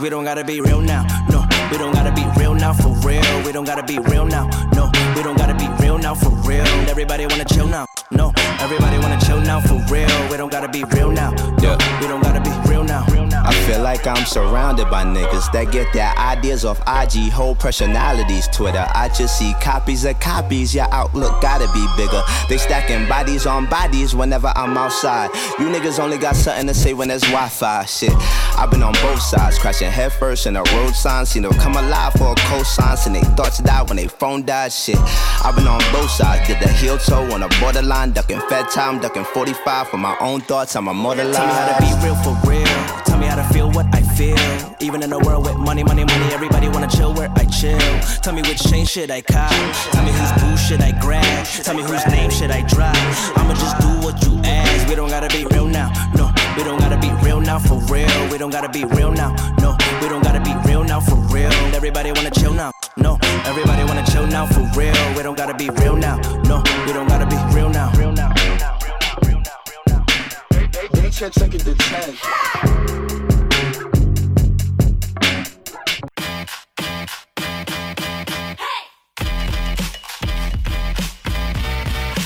We 0.00 0.10
don't 0.10 0.24
gotta 0.24 0.44
be 0.44 0.60
real 0.60 0.80
now. 0.80 1.02
No, 1.30 1.46
we 1.70 1.78
don't 1.78 1.92
gotta 1.92 2.12
be 2.12 2.24
real 2.38 2.54
now 2.54 2.72
for 2.72 2.88
real. 3.06 3.22
We 3.44 3.52
don't 3.52 3.64
gotta 3.64 3.82
be 3.82 3.98
real 3.98 4.26
now. 4.26 4.48
No, 4.74 4.90
we 5.16 5.22
don't 5.22 5.36
gotta 5.36 5.54
be 5.54 5.68
real 5.82 5.93
now 6.04 6.14
for 6.14 6.28
real. 6.46 6.66
Everybody 6.86 7.24
wanna 7.24 7.46
chill 7.46 7.66
now. 7.66 7.86
No, 8.10 8.30
everybody 8.60 8.98
wanna 8.98 9.18
chill 9.24 9.40
now 9.40 9.58
for 9.60 9.82
real. 9.90 10.06
We 10.30 10.36
don't 10.36 10.52
gotta 10.52 10.68
be 10.68 10.84
real 10.92 11.10
now. 11.10 11.30
No, 11.62 11.78
we 11.98 12.06
don't 12.06 12.22
gotta 12.22 12.42
be 12.42 12.52
real 12.70 12.84
now. 12.84 13.06
I 13.46 13.52
feel 13.66 13.80
like 13.82 14.06
I'm 14.06 14.24
surrounded 14.26 14.90
by 14.90 15.04
niggas 15.04 15.50
that 15.52 15.72
get 15.72 15.92
their 15.92 16.12
ideas 16.18 16.64
off 16.64 16.80
IG, 16.86 17.30
whole 17.30 17.54
personalities, 17.54 18.48
Twitter. 18.48 18.86
I 18.94 19.08
just 19.08 19.38
see 19.38 19.54
copies 19.60 20.04
of 20.04 20.20
copies, 20.20 20.74
your 20.74 20.86
outlook 20.92 21.40
gotta 21.40 21.68
be 21.72 21.86
bigger. 21.96 22.22
They 22.48 22.58
stacking 22.58 23.08
bodies 23.08 23.46
on 23.46 23.66
bodies 23.66 24.14
whenever 24.14 24.52
I'm 24.56 24.76
outside. 24.76 25.30
You 25.58 25.66
niggas 25.68 25.98
only 25.98 26.18
got 26.18 26.36
something 26.36 26.66
to 26.66 26.74
say 26.74 26.92
when 26.92 27.08
there's 27.08 27.22
Wi 27.22 27.48
Fi. 27.48 27.84
Shit, 27.86 28.12
I've 28.58 28.70
been 28.70 28.82
on 28.82 28.92
both 28.94 29.22
sides, 29.22 29.58
crashing 29.58 29.90
headfirst 29.90 30.46
in 30.46 30.56
a 30.56 30.62
road 30.74 30.94
sign. 30.94 31.24
Seen 31.24 31.42
them 31.42 31.54
come 31.54 31.76
alive 31.76 32.12
for 32.12 32.32
a 32.32 32.34
cosign, 32.34 33.06
and 33.06 33.14
they 33.16 33.22
thoughts 33.36 33.58
died 33.58 33.88
when 33.88 33.96
they 33.96 34.08
phone 34.08 34.44
died. 34.44 34.72
Shit, 34.72 34.98
I've 35.42 35.56
been 35.56 35.66
on 35.66 35.80
both 35.94 36.10
sides, 36.10 36.46
did 36.48 36.58
the 36.60 36.68
heel 36.68 36.98
toe 36.98 37.32
on 37.32 37.42
a 37.42 37.48
borderline, 37.60 38.10
ducking 38.10 38.40
fed 38.48 38.68
time, 38.68 38.98
ducking 38.98 39.24
45 39.24 39.88
for 39.88 39.96
my 39.96 40.16
own 40.20 40.40
thoughts. 40.40 40.74
I'm 40.74 40.88
immortalized. 40.88 41.36
Tell 41.36 41.46
me 41.46 41.52
how 41.52 41.66
to 41.72 41.82
be 41.86 41.90
real 42.04 42.16
for 42.24 42.34
real. 42.50 43.04
Tell 43.06 43.18
me 43.18 43.26
how 43.26 43.36
to 43.36 43.46
feel 43.54 43.70
what 43.70 43.86
I 43.94 44.02
feel. 44.18 44.36
Even 44.80 45.02
in 45.02 45.12
a 45.12 45.18
world 45.18 45.46
with 45.46 45.56
money, 45.56 45.84
money, 45.84 46.04
money, 46.04 46.34
everybody 46.34 46.68
wanna 46.68 46.88
chill 46.88 47.14
where 47.14 47.30
I 47.36 47.44
chill. 47.44 47.78
Tell 48.22 48.34
me 48.34 48.42
which 48.42 48.62
chain 48.68 48.84
should 48.84 49.10
I 49.10 49.20
cop. 49.22 49.50
Tell 49.92 50.04
me 50.04 50.10
whose 50.10 50.32
boo 50.40 50.56
should 50.56 50.82
I 50.82 50.90
grab. 51.00 51.46
Tell 51.46 51.76
me 51.76 51.82
whose 51.82 52.06
name 52.08 52.30
should 52.30 52.50
I 52.50 52.62
drop. 52.66 52.96
I'ma 53.38 53.54
just 53.54 53.78
do 53.78 53.88
what 54.04 54.20
you 54.24 54.40
ask. 54.42 54.88
We 54.88 54.96
don't 54.96 55.10
gotta 55.10 55.28
be 55.28 55.44
real 55.54 55.68
now. 55.68 55.88
No, 56.16 56.26
we 56.56 56.62
don't 56.62 56.78
gotta 56.78 56.98
be 56.98 57.10
real 57.24 57.40
now 57.40 57.58
for 57.58 57.78
real. 57.92 58.28
We 58.30 58.38
don't 58.38 58.50
gotta 58.50 58.68
be 58.68 58.84
real 58.84 59.10
now. 59.10 59.34
No, 59.60 59.76
we 60.00 60.08
don't 60.08 60.22
gotta 60.22 60.40
be 60.40 60.54
real 60.68 60.84
now 60.84 61.00
for 61.00 61.16
real. 61.34 61.52
Everybody 61.74 62.12
wanna 62.12 62.30
chill 62.30 62.52
now. 62.52 62.70
No, 62.96 63.18
everybody 63.44 63.84
wanna 63.84 64.04
chill 64.06 64.26
now 64.26 64.46
for 64.46 64.62
real. 64.78 64.94
We 65.16 65.22
don't 65.22 65.36
gotta 65.36 65.54
be 65.54 65.70
real 65.70 65.96
now. 65.96 66.16
No, 66.44 66.62
we 66.86 66.92
don't 66.92 67.08
gotta 67.08 67.26
be 67.26 67.36
real 67.54 67.68
now. 67.68 67.90
Real 67.92 68.12
now. 68.12 68.32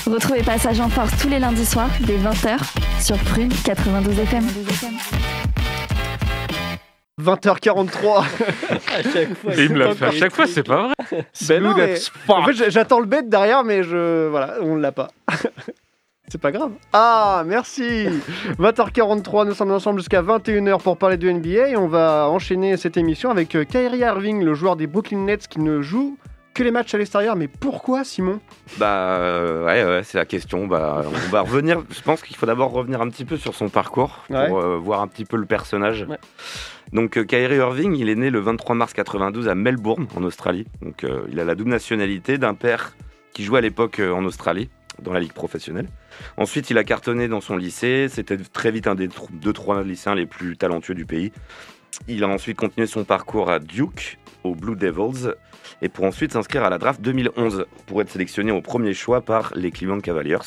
Retrouvez 0.09 0.41
Passage 0.43 0.79
en 0.79 0.89
Force 0.89 1.11
tous 1.21 1.29
les 1.29 1.39
lundis 1.39 1.65
soirs 1.65 1.89
dès 2.01 2.17
20h 2.17 2.57
sur 3.01 3.17
Prune 3.17 3.51
92 3.63 4.19
FM. 4.19 4.43
20h43. 7.21 8.17
À 8.17 9.03
chaque 9.03 9.33
fois, 9.35 9.55
Et 9.55 9.65
il 9.65 9.71
me 9.73 9.79
l'a 9.79 9.93
fait 9.93 10.05
à 10.05 10.11
chaque 10.11 10.33
fois, 10.33 10.47
c'est 10.47 10.63
pas 10.63 10.83
vrai. 10.87 11.25
Ben 11.47 11.61
non, 11.63 11.73
mais- 11.75 11.95
en 12.27 12.43
fait, 12.45 12.69
j'attends 12.71 12.99
le 12.99 13.05
bête 13.05 13.29
derrière, 13.29 13.63
mais 13.63 13.83
je. 13.83 14.27
Voilà, 14.29 14.55
on 14.61 14.75
l'a 14.75 14.91
pas. 14.91 15.09
C'est 16.31 16.37
pas 16.39 16.51
grave. 16.51 16.69
Ah, 16.93 17.41
merci 17.43 18.05
20h43, 18.59 19.47
nous 19.47 19.55
sommes 19.55 19.71
ensemble 19.71 19.97
jusqu'à 19.99 20.21
21h 20.21 20.79
pour 20.79 20.95
parler 20.95 21.17
de 21.17 21.27
NBA 21.27 21.69
et 21.69 21.75
on 21.75 21.87
va 21.87 22.27
enchaîner 22.29 22.77
cette 22.77 22.97
émission 22.97 23.31
avec 23.31 23.55
euh, 23.55 23.63
Kyrie 23.63 23.97
Irving, 24.01 24.43
le 24.43 24.53
joueur 24.53 24.75
des 24.75 24.85
Brooklyn 24.85 25.21
Nets 25.25 25.47
qui 25.47 25.59
ne 25.59 25.81
joue 25.81 26.19
que 26.59 26.63
les 26.63 26.71
matchs 26.71 26.93
à 26.93 26.97
l'extérieur. 26.97 27.35
Mais 27.35 27.47
pourquoi, 27.47 28.03
Simon? 28.03 28.39
Bah 28.77 29.17
euh, 29.19 29.65
ouais, 29.65 29.83
ouais 29.85 30.03
c'est 30.03 30.17
la 30.17 30.25
question. 30.25 30.67
Bah, 30.67 31.03
on 31.05 31.29
va 31.31 31.41
revenir. 31.41 31.83
Je 31.89 32.01
pense 32.01 32.21
qu'il 32.21 32.35
faut 32.35 32.45
d'abord 32.45 32.71
revenir 32.71 33.01
un 33.01 33.09
petit 33.09 33.25
peu 33.25 33.37
sur 33.37 33.55
son 33.55 33.69
parcours 33.69 34.23
pour 34.27 34.35
Ouais. 34.35 34.51
euh, 34.51 34.77
voir 34.77 35.01
un 35.01 35.07
petit 35.07 35.25
peu 35.25 35.37
le 35.37 35.45
personnage. 35.45 36.05
Ouais. 36.09 36.17
Donc 36.93 37.17
euh, 37.17 37.23
Kyrie 37.23 37.55
Irving, 37.57 37.95
il 37.95 38.09
est 38.09 38.15
né 38.15 38.29
le 38.29 38.39
23 38.39 38.75
mars 38.75 38.93
92 38.93 39.47
à 39.47 39.55
Melbourne, 39.55 40.07
en 40.15 40.23
Australie. 40.23 40.65
Donc 40.81 41.03
euh, 41.03 41.21
il 41.31 41.39
a 41.39 41.45
la 41.45 41.55
double 41.55 41.69
nationalité 41.71 42.37
d'un 42.37 42.53
père 42.53 42.95
qui 43.33 43.43
jouait 43.43 43.59
à 43.59 43.61
l'époque 43.61 43.99
en 44.01 44.25
Australie, 44.25 44.69
dans 45.01 45.13
la 45.13 45.19
ligue 45.19 45.33
professionnelle. 45.33 45.87
Ensuite, 46.35 46.69
il 46.69 46.77
a 46.77 46.83
cartonné 46.83 47.27
dans 47.29 47.41
son 47.41 47.55
lycée. 47.55 48.07
C'était 48.09 48.37
très 48.37 48.71
vite 48.71 48.87
un 48.87 48.95
des 48.95 49.07
2-3 49.07 49.83
lycéens 49.85 50.15
les 50.15 50.25
plus 50.25 50.57
talentueux 50.57 50.95
du 50.95 51.05
pays. 51.05 51.31
Il 52.07 52.23
a 52.23 52.27
ensuite 52.27 52.57
continué 52.57 52.85
son 52.87 53.03
parcours 53.05 53.49
à 53.49 53.59
Duke, 53.59 54.17
aux 54.43 54.55
Blue 54.55 54.75
Devils, 54.75 55.33
et 55.81 55.89
pour 55.89 56.05
ensuite 56.05 56.33
s'inscrire 56.33 56.63
à 56.63 56.69
la 56.69 56.77
draft 56.77 57.01
2011 57.01 57.65
pour 57.85 58.01
être 58.01 58.09
sélectionné 58.09 58.51
au 58.51 58.61
premier 58.61 58.93
choix 58.93 59.21
par 59.21 59.51
les 59.55 59.71
Cleveland 59.71 59.99
Cavaliers, 59.99 60.37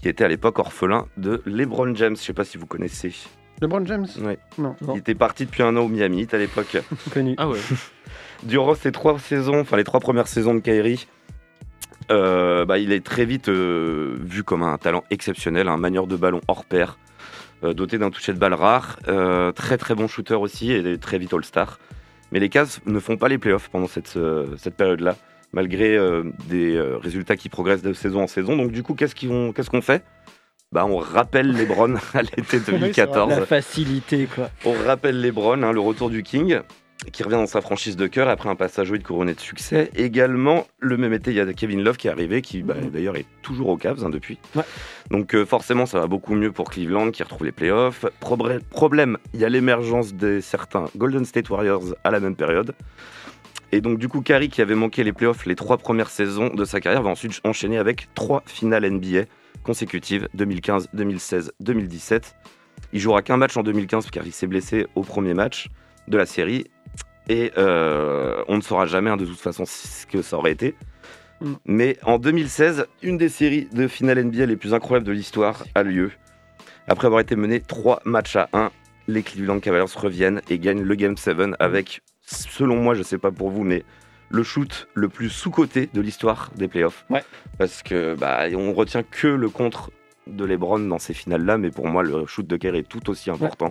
qui 0.00 0.08
étaient 0.08 0.24
à 0.24 0.28
l'époque 0.28 0.58
orphelins 0.58 1.06
de 1.16 1.42
LeBron 1.46 1.94
James. 1.94 2.16
Je 2.16 2.22
sais 2.22 2.32
pas 2.32 2.44
si 2.44 2.58
vous 2.58 2.66
connaissez. 2.66 3.12
LeBron 3.60 3.84
James 3.86 4.06
Ouais. 4.20 4.38
Non. 4.58 4.76
Il 4.94 4.98
était 4.98 5.14
parti 5.14 5.44
depuis 5.46 5.62
un 5.62 5.76
an 5.76 5.80
au 5.80 5.88
Miami 5.88 6.26
à 6.32 6.38
l'époque. 6.38 6.78
Connu. 7.12 7.34
Ah 7.38 7.48
ouais. 7.48 7.58
Durant 8.44 8.74
ces 8.74 8.92
trois 8.92 9.18
saisons, 9.18 9.60
enfin 9.60 9.76
les 9.76 9.84
trois 9.84 10.00
premières 10.00 10.28
saisons 10.28 10.54
de 10.54 10.60
Kyrie, 10.60 11.08
euh, 12.10 12.64
bah, 12.64 12.78
il 12.78 12.92
est 12.92 13.04
très 13.04 13.24
vite 13.24 13.48
euh, 13.48 14.16
vu 14.20 14.44
comme 14.44 14.62
un 14.62 14.78
talent 14.78 15.04
exceptionnel, 15.10 15.68
un 15.68 15.76
manieur 15.76 16.06
de 16.06 16.16
ballon 16.16 16.40
hors 16.46 16.64
pair, 16.64 16.98
euh, 17.64 17.74
doté 17.74 17.98
d'un 17.98 18.10
toucher 18.10 18.32
de 18.32 18.38
balle 18.38 18.54
rare, 18.54 18.98
euh, 19.08 19.50
très 19.52 19.76
très 19.76 19.94
bon 19.94 20.06
shooter 20.06 20.34
aussi 20.36 20.72
et 20.72 20.98
très 20.98 21.18
vite 21.18 21.34
All-Star. 21.34 21.78
Mais 22.32 22.40
les 22.40 22.48
Cavs 22.48 22.80
ne 22.86 23.00
font 23.00 23.16
pas 23.16 23.28
les 23.28 23.38
playoffs 23.38 23.68
pendant 23.68 23.88
cette, 23.88 24.16
euh, 24.16 24.46
cette 24.58 24.76
période-là, 24.76 25.16
malgré 25.52 25.96
euh, 25.96 26.24
des 26.48 26.76
euh, 26.76 26.98
résultats 26.98 27.36
qui 27.36 27.48
progressent 27.48 27.82
de 27.82 27.92
saison 27.92 28.22
en 28.22 28.26
saison. 28.26 28.56
Donc 28.56 28.72
du 28.72 28.82
coup, 28.82 28.94
qu'est-ce 28.94 29.14
qu'on 29.14 29.52
qu'est-ce 29.52 29.70
qu'on 29.70 29.82
fait? 29.82 30.04
Bah, 30.70 30.84
On 30.86 30.98
rappelle 30.98 31.50
LeBron 31.52 31.94
à 32.14 32.22
l'été 32.22 32.60
2014. 32.60 33.30
La 33.30 33.46
facilité, 33.46 34.26
quoi. 34.26 34.50
On 34.64 34.74
rappelle 34.86 35.20
LeBron, 35.20 35.62
hein, 35.62 35.72
le 35.72 35.80
retour 35.80 36.10
du 36.10 36.22
King, 36.22 36.60
qui 37.12 37.22
revient 37.22 37.36
dans 37.36 37.46
sa 37.46 37.60
franchise 37.60 37.96
de 37.96 38.06
cœur 38.06 38.28
après 38.28 38.48
un 38.48 38.56
passage 38.56 38.90
de 38.90 38.96
couronné 38.98 39.34
de 39.34 39.40
succès. 39.40 39.90
Également, 39.94 40.66
le 40.80 40.96
même 40.96 41.12
été, 41.12 41.30
il 41.30 41.36
y 41.36 41.40
a 41.40 41.52
Kevin 41.52 41.82
Love 41.82 41.96
qui 41.96 42.08
est 42.08 42.10
arrivé, 42.10 42.42
qui 42.42 42.62
bah, 42.62 42.74
d'ailleurs 42.92 43.16
est 43.16 43.26
toujours 43.42 43.68
aux 43.68 43.76
Cavs 43.76 44.04
hein, 44.04 44.10
depuis. 44.10 44.38
Ouais. 44.56 44.64
Donc 45.10 45.34
euh, 45.34 45.46
forcément, 45.46 45.86
ça 45.86 46.00
va 46.00 46.06
beaucoup 46.06 46.34
mieux 46.34 46.50
pour 46.50 46.70
Cleveland 46.70 47.10
qui 47.10 47.22
retrouve 47.22 47.44
les 47.44 47.52
playoffs. 47.52 48.04
Probre- 48.20 48.60
problème, 48.70 49.16
il 49.32 49.40
y 49.40 49.44
a 49.44 49.48
l'émergence 49.48 50.14
des 50.14 50.40
certains 50.40 50.86
Golden 50.96 51.24
State 51.24 51.48
Warriors 51.50 51.94
à 52.02 52.10
la 52.10 52.20
même 52.20 52.34
période. 52.34 52.74
Et 53.70 53.80
donc 53.80 53.98
du 53.98 54.08
coup, 54.08 54.20
Curry, 54.22 54.48
qui 54.48 54.62
avait 54.62 54.74
manqué 54.74 55.04
les 55.04 55.12
playoffs 55.12 55.46
les 55.46 55.54
trois 55.54 55.76
premières 55.78 56.10
saisons 56.10 56.48
de 56.48 56.64
sa 56.64 56.80
carrière, 56.80 57.02
va 57.02 57.10
ensuite 57.10 57.40
enchaîner 57.44 57.78
avec 57.78 58.08
trois 58.14 58.42
finales 58.46 58.88
NBA 58.90 59.24
consécutives, 59.62 60.28
2015, 60.34 60.88
2016, 60.94 61.52
2017. 61.60 62.34
Il 62.92 63.00
jouera 63.00 63.22
qu'un 63.22 63.36
match 63.36 63.56
en 63.56 63.62
2015 63.62 64.10
car 64.10 64.26
il 64.26 64.32
s'est 64.32 64.46
blessé 64.46 64.86
au 64.94 65.02
premier 65.02 65.34
match 65.34 65.68
de 66.08 66.18
la 66.18 66.26
série. 66.26 66.66
Et 67.28 67.52
euh, 67.58 68.42
on 68.48 68.56
ne 68.56 68.62
saura 68.62 68.86
jamais 68.86 69.10
hein, 69.10 69.16
de 69.16 69.26
toute 69.26 69.38
façon 69.38 69.64
ce 69.66 70.06
que 70.06 70.22
ça 70.22 70.36
aurait 70.36 70.52
été. 70.52 70.74
Mm. 71.40 71.52
Mais 71.66 71.98
en 72.02 72.18
2016, 72.18 72.86
une 73.02 73.18
des 73.18 73.28
séries 73.28 73.68
de 73.72 73.86
finales 73.86 74.22
NBA 74.24 74.46
les 74.46 74.56
plus 74.56 74.74
incroyables 74.74 75.06
de 75.06 75.12
l'histoire 75.12 75.64
a 75.74 75.82
lieu. 75.82 76.10
Après 76.88 77.06
avoir 77.06 77.20
été 77.20 77.36
mené 77.36 77.60
3 77.60 78.00
matchs 78.04 78.36
à 78.36 78.48
1, 78.52 78.70
les 79.08 79.22
Cleveland 79.22 79.60
Cavaliers 79.60 79.92
reviennent 79.94 80.40
et 80.48 80.58
gagnent 80.58 80.82
le 80.82 80.94
Game 80.94 81.16
7 81.16 81.36
avec, 81.58 82.02
selon 82.24 82.76
moi, 82.76 82.94
je 82.94 83.02
sais 83.02 83.18
pas 83.18 83.30
pour 83.30 83.50
vous, 83.50 83.62
mais 83.62 83.84
le 84.30 84.42
shoot 84.42 84.88
le 84.94 85.08
plus 85.08 85.30
sous-coté 85.30 85.88
de 85.92 86.00
l'histoire 86.00 86.50
des 86.56 86.68
playoffs. 86.68 87.04
Ouais. 87.10 87.24
Parce 87.58 87.82
que 87.82 88.14
bah, 88.14 88.44
on 88.54 88.72
retient 88.72 89.02
que 89.02 89.28
le 89.28 89.48
contre 89.48 89.90
de 90.26 90.44
LeBron 90.44 90.80
dans 90.80 90.98
ces 90.98 91.14
finales-là, 91.14 91.58
mais 91.58 91.70
pour 91.70 91.86
moi, 91.86 92.02
le 92.02 92.26
shoot 92.26 92.46
de 92.46 92.56
Kerr 92.56 92.74
est 92.74 92.88
tout 92.88 93.08
aussi 93.10 93.30
important. 93.30 93.68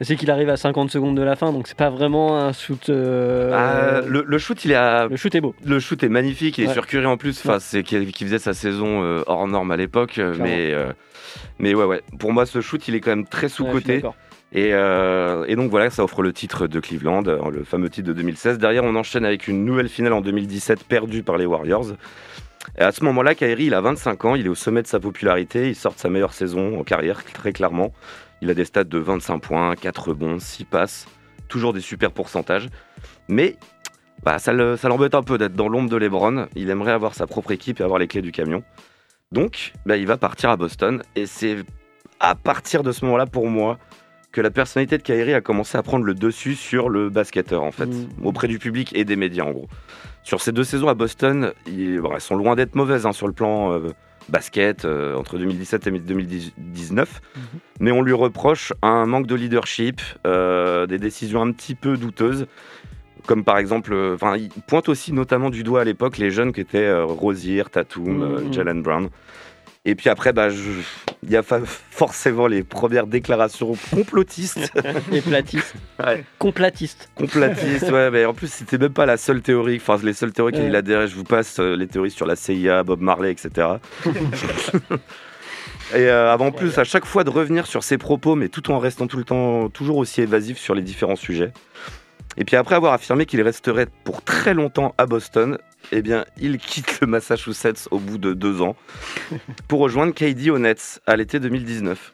C'est 0.00 0.16
qu'il 0.16 0.30
arrive 0.32 0.48
à 0.48 0.56
50 0.56 0.90
secondes 0.90 1.16
de 1.16 1.22
la 1.22 1.36
fin, 1.36 1.52
donc 1.52 1.68
c'est 1.68 1.76
pas 1.76 1.90
vraiment 1.90 2.36
un 2.36 2.52
shoot. 2.52 2.88
euh, 2.88 3.52
Ah, 3.54 4.00
le, 4.06 4.24
le 4.26 4.38
shoot, 4.38 4.64
il 4.64 4.72
est 4.72 4.76
à- 4.76 5.06
Le 5.06 5.16
shoot 5.16 5.32
est 5.34 5.40
beau. 5.40 5.54
Le 5.64 5.78
shoot 5.78 6.02
est 6.02 6.08
magnifique, 6.08 6.58
il 6.58 6.64
est 6.64 6.68
Ouais. 6.68 6.72
sur 6.72 6.86
Curry 6.88 7.06
en 7.06 7.16
plus. 7.16 7.38
Enfin, 7.44 7.58
c'est 7.60 7.84
qui, 7.84 8.04
qui 8.06 8.24
faisait 8.24 8.40
sa 8.40 8.52
saison 8.52 9.04
euh, 9.04 9.22
hors 9.28 9.46
norme 9.46 9.70
à 9.70 9.76
l'époque, 9.76 10.18
euh, 10.18 10.34
mais 10.40 10.72
euh, 10.72 10.92
mais 11.60 11.72
ouais 11.74 11.84
ouais. 11.84 12.02
Pour 12.18 12.32
moi, 12.32 12.46
ce 12.46 12.60
shoot, 12.60 12.88
il 12.88 12.96
est 12.96 13.00
quand 13.00 13.10
même 13.10 13.26
très 13.26 13.48
sous 13.48 13.64
coté. 13.64 14.02
et, 14.52 14.70
et 14.70 15.56
donc 15.56 15.70
voilà, 15.70 15.88
ça 15.90 16.02
offre 16.02 16.22
le 16.22 16.32
titre 16.32 16.66
de 16.66 16.80
Cleveland, 16.80 17.22
le 17.22 17.62
fameux 17.62 17.88
titre 17.88 18.08
de 18.08 18.12
2016. 18.12 18.58
Derrière, 18.58 18.82
on 18.84 18.96
enchaîne 18.96 19.24
avec 19.24 19.46
une 19.46 19.64
nouvelle 19.64 19.88
finale 19.88 20.14
en 20.14 20.20
2017 20.20 20.82
perdue 20.84 21.22
par 21.22 21.36
les 21.36 21.46
Warriors. 21.46 21.92
Et 22.78 22.82
à 22.82 22.90
ce 22.92 23.04
moment-là, 23.04 23.34
Kyrie, 23.36 23.66
il 23.66 23.74
a 23.74 23.80
25 23.80 24.24
ans, 24.24 24.34
il 24.34 24.46
est 24.46 24.48
au 24.48 24.54
sommet 24.54 24.82
de 24.82 24.86
sa 24.88 24.98
popularité, 25.00 25.68
il 25.68 25.74
sort 25.76 25.94
de 25.94 25.98
sa 25.98 26.08
meilleure 26.08 26.32
saison 26.32 26.78
en 26.80 26.82
carrière, 26.84 27.22
très 27.24 27.52
clairement. 27.52 27.92
Il 28.42 28.50
a 28.50 28.54
des 28.54 28.64
stats 28.66 28.84
de 28.84 28.98
25 28.98 29.38
points, 29.38 29.74
4 29.76 30.08
rebonds, 30.08 30.38
6 30.40 30.64
passes, 30.64 31.06
toujours 31.48 31.72
des 31.72 31.80
super 31.80 32.10
pourcentages. 32.10 32.68
Mais 33.28 33.56
bah, 34.24 34.38
ça 34.38 34.52
le- 34.52 34.76
ça 34.76 34.88
l'embête 34.88 35.14
un 35.14 35.22
peu 35.22 35.38
d'être 35.38 35.54
dans 35.54 35.68
l'ombre 35.68 35.88
de 35.88 35.96
LeBron. 35.96 36.48
Il 36.56 36.68
aimerait 36.68 36.92
avoir 36.92 37.14
sa 37.14 37.26
propre 37.26 37.52
équipe 37.52 37.80
et 37.80 37.84
avoir 37.84 37.98
les 38.00 38.08
clés 38.08 38.20
du 38.20 38.32
camion. 38.32 38.62
Donc, 39.30 39.72
bah, 39.86 39.96
il 39.96 40.06
va 40.06 40.16
partir 40.18 40.50
à 40.50 40.56
Boston. 40.56 41.02
Et 41.16 41.26
c'est 41.26 41.58
à 42.20 42.34
partir 42.34 42.82
de 42.82 42.90
ce 42.92 43.04
moment-là, 43.04 43.26
pour 43.26 43.46
moi, 43.48 43.78
que 44.32 44.40
la 44.40 44.50
personnalité 44.50 44.98
de 44.98 45.02
Kyrie 45.02 45.34
a 45.34 45.40
commencé 45.40 45.78
à 45.78 45.82
prendre 45.82 46.04
le 46.04 46.14
dessus 46.14 46.54
sur 46.56 46.88
le 46.88 47.10
basketteur, 47.10 47.62
en 47.62 47.70
fait, 47.70 47.86
Mm. 47.86 48.08
auprès 48.24 48.48
du 48.48 48.58
public 48.58 48.90
et 48.94 49.04
des 49.04 49.14
médias, 49.16 49.44
en 49.44 49.52
gros. 49.52 49.68
Sur 50.24 50.40
ces 50.40 50.52
deux 50.52 50.64
saisons 50.64 50.88
à 50.88 50.94
Boston, 50.94 51.52
ils, 51.66 52.00
bon, 52.00 52.12
elles 52.14 52.20
sont 52.20 52.36
loin 52.36 52.54
d'être 52.56 52.74
mauvaises 52.74 53.06
hein, 53.06 53.12
sur 53.12 53.26
le 53.26 53.32
plan 53.34 53.72
euh, 53.72 53.88
basket, 54.28 54.84
euh, 54.84 55.14
entre 55.16 55.38
2017 55.38 55.86
et 55.86 55.90
2019. 55.90 57.20
Mais 57.80 57.90
on 57.92 58.02
lui 58.02 58.12
reproche 58.12 58.72
un 58.82 59.06
manque 59.06 59.26
de 59.26 59.34
leadership, 59.34 60.00
euh, 60.26 60.86
des 60.86 60.98
décisions 60.98 61.42
un 61.42 61.52
petit 61.52 61.74
peu 61.74 61.96
douteuses. 61.96 62.46
Comme 63.26 63.44
par 63.44 63.58
exemple, 63.58 63.92
euh, 63.92 64.16
il 64.36 64.48
pointe 64.66 64.88
aussi 64.88 65.12
notamment 65.12 65.50
du 65.50 65.62
doigt 65.62 65.82
à 65.82 65.84
l'époque 65.84 66.18
les 66.18 66.30
jeunes 66.30 66.52
qui 66.52 66.60
étaient 66.60 66.92
Rosier, 67.02 67.64
Tatum, 67.70 68.44
Mhm. 68.46 68.52
Jalen 68.52 68.82
Brown. 68.82 69.08
Et 69.84 69.96
puis 69.96 70.08
après, 70.08 70.32
bah, 70.32 70.48
je- 70.48 70.70
il 71.24 71.30
y 71.30 71.36
a 71.36 71.42
forcément 71.42 72.46
les 72.46 72.62
premières 72.62 73.06
déclarations 73.08 73.76
complotistes. 73.92 74.72
Et 75.12 75.20
platiste. 75.20 75.74
Ouais. 75.98 76.24
Complatiste. 76.38 77.10
Complotistes, 77.16 77.90
ouais, 77.90 78.10
mais 78.10 78.24
en 78.24 78.32
plus, 78.34 78.52
c'était 78.52 78.78
même 78.78 78.92
pas 78.92 79.06
la 79.06 79.16
seule 79.16 79.42
théorie. 79.42 79.76
Enfin, 79.76 79.98
les 80.04 80.12
seules 80.12 80.32
théories 80.32 80.52
qu'il 80.52 80.74
adhérait, 80.76 81.08
je 81.08 81.16
vous 81.16 81.24
passe 81.24 81.58
euh, 81.58 81.74
les 81.76 81.88
théories 81.88 82.12
sur 82.12 82.26
la 82.26 82.36
CIA, 82.36 82.84
Bob 82.84 83.00
Marley, 83.00 83.32
etc. 83.32 83.68
Et 85.94 86.06
euh, 86.08 86.32
avant 86.32 86.52
plus, 86.52 86.78
à 86.78 86.84
chaque 86.84 87.04
fois 87.04 87.22
de 87.24 87.30
revenir 87.30 87.66
sur 87.66 87.82
ses 87.82 87.98
propos, 87.98 88.34
mais 88.34 88.48
tout 88.48 88.70
en 88.70 88.78
restant 88.78 89.06
tout 89.08 89.18
le 89.18 89.24
temps 89.24 89.68
toujours 89.68 89.98
aussi 89.98 90.22
évasif 90.22 90.58
sur 90.58 90.74
les 90.74 90.82
différents 90.82 91.16
sujets. 91.16 91.52
Et 92.36 92.44
puis 92.44 92.56
après 92.56 92.74
avoir 92.74 92.92
affirmé 92.94 93.26
qu'il 93.26 93.42
resterait 93.42 93.86
pour 94.04 94.22
très 94.22 94.54
longtemps 94.54 94.94
à 94.98 95.06
Boston, 95.06 95.58
eh 95.90 96.00
bien, 96.02 96.24
il 96.40 96.58
quitte 96.58 97.00
le 97.00 97.06
Massachusetts 97.06 97.88
au 97.90 97.98
bout 97.98 98.18
de 98.18 98.32
deux 98.32 98.62
ans 98.62 98.74
pour 99.68 99.80
rejoindre 99.80 100.14
KD 100.14 100.48
aux 100.50 100.58
Nets 100.58 101.00
à 101.06 101.16
l'été 101.16 101.40
2019. 101.40 102.12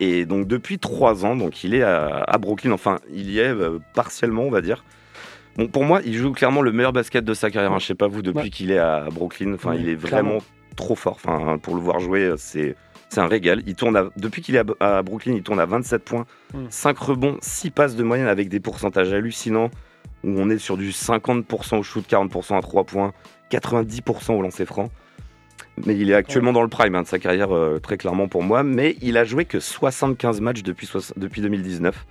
Et 0.00 0.24
donc 0.26 0.46
depuis 0.46 0.78
trois 0.78 1.24
ans, 1.24 1.34
donc 1.36 1.64
il 1.64 1.74
est 1.74 1.82
à, 1.82 2.22
à 2.26 2.38
Brooklyn. 2.38 2.72
Enfin, 2.72 2.98
il 3.10 3.30
y 3.30 3.38
est 3.40 3.48
euh, 3.48 3.78
partiellement, 3.94 4.42
on 4.44 4.50
va 4.50 4.60
dire. 4.60 4.84
Bon, 5.56 5.66
pour 5.66 5.84
moi, 5.84 6.00
il 6.04 6.14
joue 6.14 6.32
clairement 6.32 6.62
le 6.62 6.70
meilleur 6.72 6.92
basket 6.92 7.24
de 7.24 7.34
sa 7.34 7.50
carrière. 7.50 7.72
hein. 7.72 7.78
Je 7.80 7.86
sais 7.86 7.94
pas 7.94 8.06
vous, 8.06 8.22
depuis 8.22 8.38
Ouais. 8.44 8.50
qu'il 8.50 8.70
est 8.70 8.78
à 8.78 9.08
Brooklyn, 9.12 9.54
enfin, 9.54 9.70
Ouais, 9.70 9.78
il 9.80 9.88
est 9.88 9.96
clairement. 9.96 10.28
vraiment 10.30 10.44
trop 10.76 10.94
fort. 10.94 11.18
Enfin, 11.22 11.58
pour 11.58 11.74
le 11.74 11.80
voir 11.80 11.98
jouer, 11.98 12.22
euh, 12.24 12.36
c'est 12.38 12.76
c'est 13.08 13.20
un 13.20 13.26
régal. 13.26 13.62
Il 13.66 13.74
tourne 13.74 13.96
à- 13.96 14.08
depuis 14.16 14.42
qu'il 14.42 14.54
est 14.56 14.62
à, 14.80 14.98
à 14.98 15.02
Brooklyn, 15.02 15.34
il 15.34 15.42
tourne 15.42 15.60
à 15.60 15.66
27 15.66 16.04
points, 16.04 16.26
Mm. 16.54 16.58
5 16.70 16.98
rebonds, 16.98 17.36
6 17.40 17.70
passes 17.70 17.96
de 17.96 18.02
moyenne 18.02 18.26
avec 18.28 18.48
des 18.48 18.60
pourcentages 18.60 19.12
hallucinants. 19.12 19.70
Où 20.24 20.30
on 20.36 20.50
est 20.50 20.58
sur 20.58 20.76
du 20.76 20.90
50% 20.90 21.78
au 21.78 21.82
shoot, 21.84 22.04
40% 22.08 22.56
à 22.58 22.60
3 22.60 22.82
points, 22.84 23.12
90% 23.50 24.34
au 24.34 24.42
lancer 24.42 24.66
franc. 24.66 24.90
Mais 25.86 25.96
il 25.96 26.10
est 26.10 26.14
actuellement 26.14 26.52
dans 26.52 26.62
le 26.62 26.68
prime 26.68 26.96
hein, 26.96 27.02
de 27.02 27.06
sa 27.06 27.20
carrière, 27.20 27.54
euh, 27.54 27.78
très 27.78 27.96
clairement 27.98 28.26
pour 28.26 28.42
moi. 28.42 28.64
Mais 28.64 28.96
il 29.00 29.16
a 29.16 29.24
joué 29.24 29.44
que 29.44 29.60
75 29.60 30.40
matchs 30.40 30.64
depuis, 30.64 30.86
soix- 30.86 31.12
depuis 31.16 31.40
2019. 31.40 32.04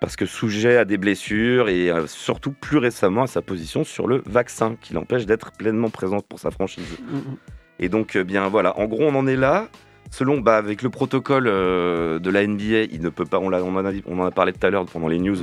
Parce 0.00 0.14
que 0.14 0.26
sujet 0.26 0.76
à 0.76 0.84
des 0.84 0.96
blessures 0.96 1.68
et 1.68 1.90
euh, 1.90 2.06
surtout 2.06 2.52
plus 2.52 2.78
récemment 2.78 3.22
à 3.22 3.26
sa 3.26 3.42
position 3.42 3.82
sur 3.82 4.06
le 4.06 4.22
vaccin 4.26 4.76
qui 4.80 4.92
l'empêche 4.92 5.26
d'être 5.26 5.50
pleinement 5.52 5.90
présent 5.90 6.20
pour 6.20 6.38
sa 6.38 6.52
franchise. 6.52 6.84
Mhm. 7.10 7.36
Et 7.80 7.88
donc, 7.88 8.14
euh, 8.14 8.22
bien 8.22 8.48
voilà, 8.48 8.78
en 8.78 8.84
gros, 8.84 9.02
on 9.02 9.14
en 9.16 9.26
est 9.26 9.34
là. 9.36 9.68
Selon, 10.14 10.38
bah, 10.40 10.56
avec 10.58 10.82
le 10.82 10.90
protocole 10.90 11.46
euh, 11.48 12.20
de 12.20 12.30
la 12.30 12.46
NBA, 12.46 12.84
il 12.92 13.00
ne 13.00 13.08
peut 13.08 13.24
pas, 13.24 13.40
on, 13.40 13.48
en, 13.48 13.52
a, 13.52 13.60
on 14.06 14.18
en 14.20 14.24
a 14.24 14.30
parlé 14.30 14.52
tout 14.52 14.64
à 14.64 14.70
l'heure 14.70 14.84
pendant 14.86 15.08
les 15.08 15.18
news, 15.18 15.34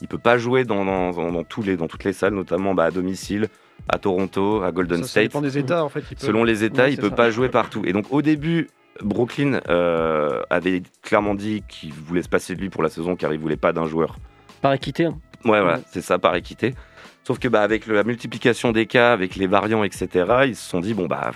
il 0.00 0.06
peut 0.06 0.18
pas 0.18 0.38
jouer 0.38 0.62
dans, 0.62 0.84
dans, 0.84 1.10
dans- 1.10 1.32
dans 1.32 1.42
tous 1.42 1.62
les, 1.62 1.76
dans 1.76 1.88
toutes 1.88 2.04
les 2.04 2.12
salles, 2.12 2.34
notamment 2.34 2.72
bah, 2.72 2.84
à 2.84 2.90
domicile, 2.92 3.48
à 3.88 3.98
Toronto, 3.98 4.62
à 4.62 4.70
Golden 4.70 4.98
Ça, 4.98 5.02
ça 5.02 5.08
State. 5.10 5.22
dépend 5.24 5.40
des 5.40 5.58
États, 5.58 5.82
en 5.84 5.88
fait. 5.88 6.04
il 6.12 6.16
peut- 6.16 6.26
Selon 6.26 6.44
les 6.44 6.62
États, 6.62 6.84
Ouais, 6.84 6.92
il 6.92 6.96
peut 6.98 7.08
ça. 7.08 7.14
pas 7.16 7.30
jouer 7.32 7.48
partout. 7.48 7.82
Et 7.84 7.92
donc 7.92 8.06
au 8.12 8.22
début, 8.22 8.68
Brooklyn 9.02 9.60
euh, 9.68 10.42
avait 10.48 10.82
clairement 11.02 11.34
dit 11.34 11.64
qu'il 11.68 11.92
voulait 11.92 12.22
se 12.22 12.28
passer 12.28 12.54
de 12.54 12.60
lui 12.60 12.70
pour 12.70 12.84
la 12.84 12.88
saison 12.88 13.16
car 13.16 13.32
il 13.32 13.40
voulait 13.40 13.56
pas 13.56 13.72
d'un 13.72 13.86
joueur. 13.86 14.16
Par 14.62 14.72
équité. 14.74 15.06
hein. 15.06 15.18
Ouais, 15.44 15.60
voilà, 15.60 15.80
c'est 15.90 16.02
ça, 16.02 16.18
par 16.20 16.36
équité. 16.36 16.74
Sauf 17.24 17.38
que 17.40 17.48
bah, 17.48 17.62
avec 17.62 17.86
le- 17.86 17.94
la 17.96 18.04
multiplication 18.04 18.70
des 18.70 18.86
cas, 18.86 19.12
avec 19.12 19.34
les 19.34 19.46
variants, 19.48 19.82
etc., 19.82 20.08
ils 20.46 20.54
se 20.56 20.68
sont 20.70 20.78
dit 20.80 20.94
bon 20.94 21.06
bah 21.06 21.32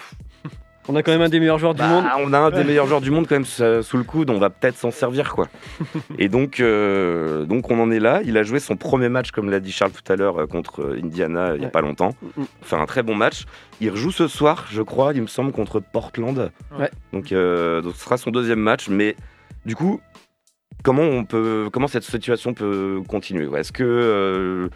On 0.87 0.97
a 0.97 1.03
quand 1.03 1.13
même 1.13 1.23
un 1.23 1.29
des 1.31 1.41
meilleurs 1.41 1.59
joueurs 1.59 1.73
du 1.75 1.81
Bah, 1.81 1.89
monde. 1.89 2.05
On 2.19 2.33
a 2.35 2.39
un 2.39 2.51
des 2.51 2.63
meilleurs 2.63 2.87
joueurs 2.87 3.01
du 3.01 3.11
monde 3.11 3.27
quand 3.27 3.37
même 3.37 3.45
sous 3.47 3.97
le 3.97 4.03
coude, 4.05 4.29
on 4.31 4.39
va 4.39 4.51
peut-être 4.51 4.77
s'en 4.77 4.91
servir 4.91 5.33
quoi. 5.35 5.49
Et 6.19 6.29
donc, 6.29 6.61
euh, 6.61 7.45
donc 7.47 7.71
on 7.71 7.81
en 7.81 7.91
est 7.91 8.01
là. 8.01 8.21
Il 8.25 8.37
a 8.37 8.43
joué 8.43 8.61
son 8.61 8.77
premier 8.77 9.09
match, 9.09 9.31
comme 9.31 9.51
l'a 9.51 9.61
dit 9.61 9.73
Charles 9.73 9.93
tout 9.93 10.13
à 10.13 10.17
l'heure, 10.17 10.39
euh, 10.43 10.47
contre 10.47 10.83
euh, 10.83 11.01
Indiana 11.03 11.53
il 11.55 11.59
n'y 11.59 11.65
a 11.65 11.67
Ouais. 11.67 11.71
pas 11.73 11.81
longtemps. 11.81 12.15
Mm. 12.37 12.43
Faire 12.63 12.81
un 12.81 12.87
très 12.87 13.03
bon 13.03 13.15
match. 13.15 13.45
Il 13.81 13.91
rejoue 13.91 14.11
ce 14.13 14.29
soir, 14.29 14.67
je 14.71 14.83
crois, 14.83 15.13
il 15.15 15.23
me 15.23 15.27
semble, 15.27 15.53
contre 15.53 15.81
Portland. 15.81 16.51
Ouais. 16.79 16.91
Donc, 17.13 17.33
euh, 17.33 17.81
donc 17.81 17.95
ce 17.97 18.05
sera 18.05 18.17
son 18.19 18.31
deuxième 18.31 18.61
match. 18.61 18.89
Mais 18.91 19.17
du 19.65 19.75
coup, 19.77 20.01
comment 20.83 21.03
on 21.03 21.25
peut, 21.25 21.71
comment 21.73 21.89
cette 21.89 22.05
situation 22.05 22.53
peut 22.53 23.01
continuer? 23.09 23.49
Est-ce 23.59 23.73
que 23.73 23.83
euh, 23.85 24.69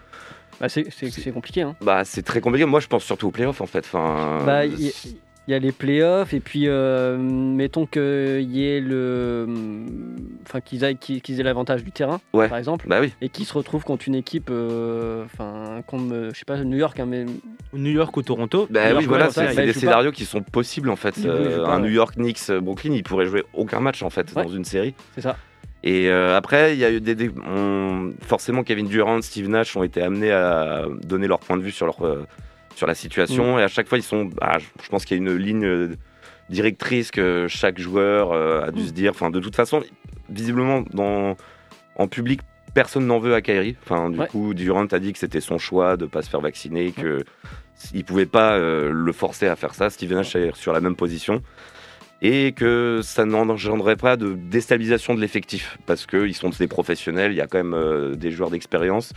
Bah, 0.59 0.69
c'est- 0.71 1.31
compliqué. 1.33 1.63
Hein. 1.63 1.77
bah, 1.83 2.03
c'est 2.05 2.23
très 2.23 2.41
compliqué 2.41 2.65
Moi, 2.65 2.81
je 2.81 2.87
pense 2.87 3.05
surtout 3.05 3.29
aux 3.29 3.31
playoffs 3.31 3.61
en 3.61 3.67
fait. 3.67 3.85
Enfin, 3.93 4.39
Bah, 4.47 4.65
y, 4.65 4.91
il 5.49 5.53
y 5.53 5.55
a 5.55 5.59
les 5.59 5.73
playoffs 5.73 6.35
et 6.35 6.41
puis 6.41 6.65
euh, 6.67 7.17
mettons 7.19 7.87
qu'il 7.87 8.43
y 8.51 8.67
ait 8.67 8.81
le, 8.81 9.47
enfin 10.47 10.61
qu'ils 10.61 10.85
aient 10.85 11.43
l'avantage 11.43 11.83
du 11.83 11.91
terrain, 11.91 12.21
Ouais. 12.35 12.49
par 12.49 12.59
exemple, 12.59 12.87
bah 12.87 12.99
oui. 13.01 13.15
et 13.23 13.31
qu'ils 13.31 13.47
se 13.47 13.55
retrouvent 13.55 13.83
contre 13.85 14.07
une 14.09 14.15
équipe, 14.15 14.51
euh, 14.51 15.25
enfin 15.25 15.81
contre, 15.87 16.29
je 16.35 16.39
sais 16.39 16.45
pas, 16.45 16.63
New 16.63 16.77
York, 16.77 17.01
hein, 17.01 17.07
mais 17.09 17.25
New 17.73 17.91
York 17.93 18.15
ou 18.17 18.23
Toronto. 18.23 18.67
Bah 18.71 18.83
Alors 18.85 18.99
oui, 19.01 19.07
voilà, 19.07 19.31
c'est 19.31 19.55
bah, 19.57 19.65
des 19.65 19.73
scénarios 19.73 20.13
qui 20.13 20.27
sont 20.27 20.43
possibles 20.43 20.91
en 20.91 20.97
fait. 20.97 21.15
Euh, 21.25 21.65
pas, 21.65 21.71
un 21.71 21.77
ouais. 21.83 21.89
New 21.89 21.95
York 21.95 22.15
Knicks 22.17 22.51
euh, 22.51 22.61
Brooklyn, 22.61 22.93
il 22.93 23.03
pourrait 23.03 23.25
jouer 23.27 23.45
aucun 23.55 23.81
match 23.81 24.03
en 24.03 24.11
fait 24.11 24.31
Ouais. 24.37 24.45
dans 24.45 24.51
une 24.51 24.65
série. 24.65 24.95
c'est 25.15 25.23
ça. 25.23 25.37
Et 25.85 26.09
euh, 26.11 26.37
après, 26.37 26.75
il 26.75 26.79
y 26.81 26.85
a 26.85 26.91
eu 26.91 27.01
des, 27.01 27.15
des- 27.15 27.31
on- 27.47 28.13
forcément 28.21 28.65
Kevin 28.65 28.87
Durant, 28.89 29.23
Steve 29.23 29.49
Nash 29.49 29.77
ont 29.77 29.85
été 29.85 30.03
amenés 30.03 30.33
à 30.33 30.85
donner 31.05 31.27
leur 31.29 31.39
point 31.39 31.57
de 31.57 31.63
vue 31.63 31.71
sur 31.71 31.87
leur 31.87 32.05
euh, 32.05 32.27
sur 32.79 32.87
la 32.87 32.95
situation 32.95 33.57
Mm. 33.57 33.59
et 33.59 33.63
à 33.65 33.69
chaque 33.69 33.89
fois 33.89 33.99
ils 33.99 34.03
sont, 34.05 34.31
ah, 34.41 34.59
je, 34.59 34.89
pense 34.89 35.05
qu'il 35.05 35.17
y 35.17 35.21
a 35.21 35.23
une 35.23 35.37
ligne 35.37 35.65
euh, 35.67 35.97
directrice 36.49 37.11
que 37.11 37.47
chaque 37.49 37.79
joueur 37.79 38.33
euh, 38.33 38.63
a 38.67 38.71
dû 38.71 38.83
Mm. 38.83 38.87
se 38.87 38.93
dire. 38.93 39.11
Enfin, 39.11 39.31
de 39.31 39.41
toute 39.41 39.57
façon, 39.57 39.83
visiblement 40.31 40.83
dans 40.95 41.37
en 41.97 42.07
public. 42.07 42.41
Personne 42.75 43.07
n'en 43.07 43.19
veut 43.19 43.35
à 43.35 43.41
Kyrie. 43.43 43.77
Enfin, 43.83 44.09
du 44.11 44.19
Ouais. 44.21 44.29
coup, 44.29 44.55
Durant 44.55 44.85
a 44.87 44.99
dit 45.01 45.13
que 45.13 45.19
c'était 45.19 45.41
son 45.41 45.59
choix 45.59 45.97
de 45.97 46.07
pas 46.07 46.23
se 46.23 46.31
faire 46.31 46.41
vacciner, 46.41 46.93
que 46.93 47.25
il 47.93 48.05
pouvait 48.05 48.27
pas 48.27 48.53
euh, 48.53 48.91
le 48.93 49.13
forcer 49.13 49.49
à 49.49 49.57
faire 49.57 49.75
ça. 49.75 49.91
Steven 49.91 50.19
Nash 50.19 50.37
est 50.37 50.55
sur 50.55 50.73
la 50.73 50.81
même 50.81 50.95
position 50.95 51.43
et 52.23 52.53
que 52.53 53.01
ça 53.03 53.25
n'engendrerait 53.25 53.97
pas 53.97 54.17
de 54.17 54.35
déstabilisation 54.35 55.15
de 55.15 55.21
l'effectif 55.21 55.79
parce 55.87 56.07
qu'ils 56.07 56.35
sont 56.35 56.51
des 56.51 56.69
professionnels, 56.69 57.33
il 57.33 57.37
y 57.37 57.41
a 57.41 57.47
quand 57.47 57.59
même 57.59 57.75
euh, 57.75 58.15
des 58.17 58.31
joueurs 58.33 58.51
d'expérience, 58.51 59.13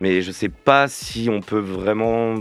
mais 0.00 0.20
je 0.22 0.32
sais 0.32 0.48
pas 0.48 0.88
si 0.88 1.28
on 1.30 1.40
peut 1.40 1.58
vraiment 1.60 2.34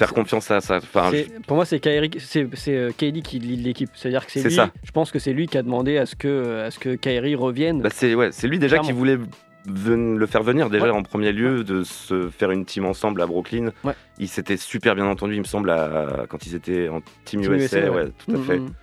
faire 0.00 0.12
confiance 0.14 0.50
à 0.50 0.60
ça. 0.60 0.76
Enfin, 0.78 1.10
C'est- 1.12 1.42
Pour 1.46 1.56
moi, 1.56 1.64
c'est 1.64 1.78
Kyrie, 1.78 2.10
c'est 2.18 2.48
c'est, 2.54 2.74
euh, 2.76 2.90
KD 2.90 3.22
qui 3.22 3.38
lead 3.38 3.64
l'équipe. 3.64 3.90
C'est-à-dire 3.94 4.24
que 4.26 4.32
c'est 4.32 4.40
C'est 4.40 4.48
lui. 4.48 4.54
ça. 4.56 4.70
Je 4.82 4.90
pense 4.90 5.10
que 5.12 5.18
c'est 5.18 5.32
lui 5.32 5.46
qui 5.46 5.56
a 5.58 5.62
demandé 5.62 5.96
à 5.98 6.06
ce 6.06 6.16
que, 6.16 6.62
à 6.66 6.70
ce 6.70 6.78
que 6.78 6.94
Kyrie 6.96 7.34
revienne. 7.34 7.80
bah, 7.82 7.90
c'est 7.92 8.14
ouais, 8.14 8.30
c'est 8.32 8.48
lui 8.48 8.58
déjà 8.58 8.78
qui 8.78 8.92
voulait 8.92 9.18
le 9.66 10.26
faire 10.26 10.42
venir 10.42 10.70
déjà 10.70 10.84
Ouais. 10.86 10.90
en 10.90 11.02
premier 11.02 11.32
lieu 11.32 11.62
de 11.64 11.82
se 11.84 12.30
faire 12.30 12.50
une 12.50 12.64
team 12.64 12.86
ensemble 12.86 13.20
à 13.20 13.26
Brooklyn. 13.26 13.72
Ouais. 13.84 13.92
Il 14.18 14.26
s'était 14.28 14.56
super 14.56 14.94
bien 14.94 15.04
entendu, 15.06 15.34
il 15.34 15.40
me 15.40 15.44
semble, 15.44 15.70
à- 15.70 16.24
quand 16.30 16.46
ils 16.46 16.54
étaient 16.54 16.88
en 16.88 17.00
team, 17.26 17.42
Team 17.42 17.52
USA, 17.52 17.78
USA, 17.80 17.90
ouais. 17.90 17.96
ouais. 18.04 18.08
tout 18.26 18.32
à 18.34 18.38
Mm, 18.38 18.44
fait. 18.44 18.58
mm. 18.58 18.66
Donc, 18.66 18.74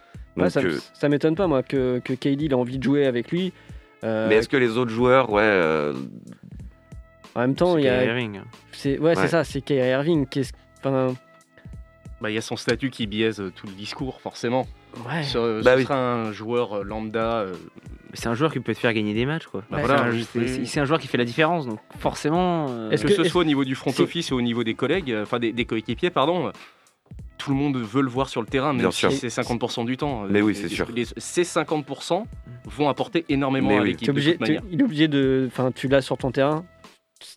Ouais, 0.45 0.49
ça, 0.51 0.59
euh, 0.59 0.77
ça 0.93 1.09
m'étonne 1.09 1.33
pas 1.35 1.47
moi 1.47 1.63
que, 1.63 1.97
que 1.99 2.13
KD 2.13 2.43
il 2.45 2.53
a 2.53 2.57
envie 2.57 2.77
de 2.77 2.83
jouer 2.83 3.07
avec 3.07 3.31
lui. 3.31 3.53
Euh, 4.03 4.27
mais 4.29 4.35
est-ce 4.35 4.47
que 4.49 4.57
les 4.57 4.77
autres 4.77 4.91
joueurs, 4.91 5.31
ouais, 5.31 5.41
euh, 5.41 5.93
en 7.33 7.39
même 7.41 7.55
temps, 7.55 7.73
C'est 7.73 7.81
il 7.81 7.85
y 7.85 7.89
a, 7.89 8.03
Kyrie 8.03 8.07
Irving. 8.23 8.41
c'est 8.71 8.99
ouais, 8.99 9.15
c'est 9.15 9.21
Ouais. 9.21 9.27
ça, 9.27 9.43
c'est 9.43 9.61
Kyrie 9.61 9.89
Irving. 9.89 10.27
Qu'est-ce, 10.27 10.51
enfin, 10.89 11.15
Bah, 12.21 12.29
il 12.31 12.33
y 12.33 12.37
a 12.37 12.41
son 12.41 12.55
statut 12.57 12.89
qui 12.89 13.05
biaise 13.07 13.39
euh, 13.39 13.51
tout 13.55 13.67
le 13.67 13.73
discours, 13.73 14.19
forcément. 14.21 14.65
ouais. 15.07 15.23
Ce, 15.23 15.31
ce 15.59 15.63
Bah 15.63 15.73
oui. 15.77 15.85
un 15.89 16.31
joueur 16.31 16.77
euh, 16.77 16.83
lambda. 16.83 17.39
euh, 17.41 17.53
C'est 18.13 18.27
un 18.29 18.33
joueur 18.33 18.51
qui 18.51 18.59
peut 18.59 18.73
te 18.73 18.79
faire 18.79 18.93
gagner 18.93 19.13
des 19.13 19.25
matchs, 19.25 19.45
quoi. 19.47 19.61
Bah 19.69 19.77
C'est 19.81 19.85
voilà, 19.85 20.03
un- 20.05 20.11
c'est- 20.65 20.85
joueur 20.85 20.99
qui 20.99 21.07
fait 21.07 21.17
la 21.17 21.25
différence, 21.25 21.67
donc 21.67 21.79
forcément. 21.99 22.65
euh, 22.69 22.89
Est-ce 22.89 23.03
que, 23.03 23.09
que- 23.09 23.23
ce 23.23 23.23
soit 23.25 23.41
au 23.41 23.45
niveau 23.45 23.63
du 23.65 23.75
front 23.75 23.93
office 23.99 24.31
ou 24.31 24.35
au 24.35 24.41
niveau 24.41 24.63
des 24.63 24.73
collègues, 24.73 25.15
enfin 25.21 25.37
des, 25.39 25.51
des 25.53 25.65
coéquipiers, 25.65 26.09
pardon. 26.09 26.51
Tout 27.37 27.51
le 27.51 27.57
monde 27.57 27.77
veut 27.77 28.01
le 28.01 28.09
voir 28.09 28.29
sur 28.29 28.41
le 28.41 28.47
terrain, 28.47 28.73
même 28.73 28.81
Bien 28.81 28.91
si 28.91 29.11
c'est 29.11 29.27
50% 29.29 29.85
du 29.85 29.95
temps. 29.95 30.23
Mais 30.27 30.41
oui, 30.41 30.55
c'est 30.55 30.67
sûr. 30.69 30.87
les- 30.93 31.05
ces 31.17 31.43
50% 31.43 32.25
vont 32.65 32.89
apporter 32.89 33.25
énormément 33.29 33.69
Mais 33.69 33.77
à 33.77 33.81
oui. 33.81 33.89
l'équipe. 33.89 34.11
Il 34.71 34.79
est 34.81 34.83
obligé 34.83 35.07
de, 35.07 35.45
enfin, 35.47 35.71
tu 35.71 35.87
l'as 35.87 36.01
sur 36.01 36.17
ton 36.17 36.31
terrain. 36.31 36.65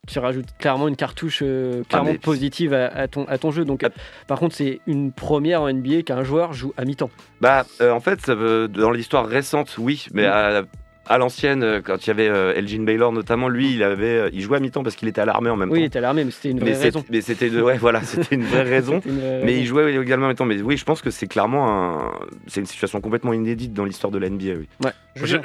Tu 0.07 0.19
rajoutes 0.19 0.47
clairement 0.59 0.89
une 0.89 0.97
cartouche 0.97 1.41
euh, 1.43 1.83
clairement 1.89 2.09
Ah, 2.11 2.13
mais- 2.13 2.19
positive 2.19 2.73
à, 2.75 2.87
à 2.89 3.09
ton, 3.09 3.25
à 3.27 3.39
ton 3.39 3.51
jeu. 3.51 3.65
Donc, 3.65 3.83
Ah. 3.85 3.91
par 4.27 4.39
contre, 4.39 4.55
c'est 4.55 4.81
une 4.87 5.13
première 5.13 5.63
en 5.63 5.69
NBA 5.73 6.03
qu'un 6.03 6.23
joueur 6.25 6.53
joue 6.53 6.73
à 6.77 6.85
mi-temps. 6.85 7.11
Bah, 7.41 7.65
euh, 7.81 7.91
en 7.93 8.01
fait, 8.01 8.21
ça 8.21 8.35
veut- 8.35 8.69
dans 8.69 8.91
l'histoire 8.91 9.27
récente, 9.27 9.77
oui, 9.79 10.07
mais 10.13 10.27
à, 10.27 10.65
à 11.07 11.19
l'ancienne, 11.19 11.63
euh, 11.65 11.81
quand 11.83 12.05
il 12.07 12.09
y 12.09 12.11
avait 12.11 12.29
euh, 12.29 12.55
Elgin 12.55 12.85
Baylor 12.85 13.11
notamment, 13.13 13.49
lui, 13.49 13.73
il 13.75 13.83
avait, 13.83 14.07
euh, 14.07 14.31
il 14.33 14.43
jouait 14.43 14.59
à 14.59 14.61
mi-temps 14.61 14.83
parce 14.85 14.95
qu'il 14.97 15.09
était 15.09 15.21
à 15.21 15.25
l'armée 15.25 15.51
en 15.51 15.57
même 15.57 15.71
Oui, 15.71 15.79
il 15.79 15.83
temps. 15.83 15.87
était 15.87 15.99
à 15.99 16.03
l'armée, 16.03 16.25
mais 16.25 16.31
c'était 16.31 16.51
une 16.51 16.61
vraie 16.61 16.71
mais 16.73 16.77
raison. 16.79 17.05
mais 17.11 17.21
c'était 17.21 17.51
de, 17.51 17.61
ouais, 17.61 17.79
voilà, 17.79 18.01
c'était 18.05 18.35
une 18.37 18.45
vraie 18.45 18.63
raison. 18.63 19.01
C'était 19.03 19.09
une 19.09 19.19
vraie 19.21 19.39
Mais 19.41 19.45
raison. 19.47 19.61
il 19.61 19.67
jouait 19.67 19.95
également 19.97 20.27
en 20.27 20.29
même 20.29 20.37
temps. 20.37 20.45
Mais 20.45 20.61
oui, 20.63 20.77
je 20.77 20.85
pense 20.85 21.03
que 21.03 21.11
c'est 21.11 21.27
clairement 21.27 21.69
un, 21.69 22.13
c'est 22.47 22.61
une 22.61 22.67
situation 22.67 23.01
complètement 23.01 23.33
inédite 23.33 23.73
dans 23.73 23.85
l'histoire 23.85 24.11
de 24.13 24.19
la 24.19 24.29
NBA. 24.29 24.53
Oui. 24.59 24.69
Ouais. 24.85 24.93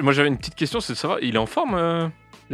Moi, 0.02 0.14
j'avais 0.14 0.28
une 0.28 0.38
petite 0.38 0.56
question, 0.56 0.80
c'est 0.82 0.94
de 0.94 0.98
savoir, 0.98 1.20
il 1.22 1.36
est 1.36 1.40
en 1.40 1.46
forme, 1.48 1.74
euh? 1.76 2.08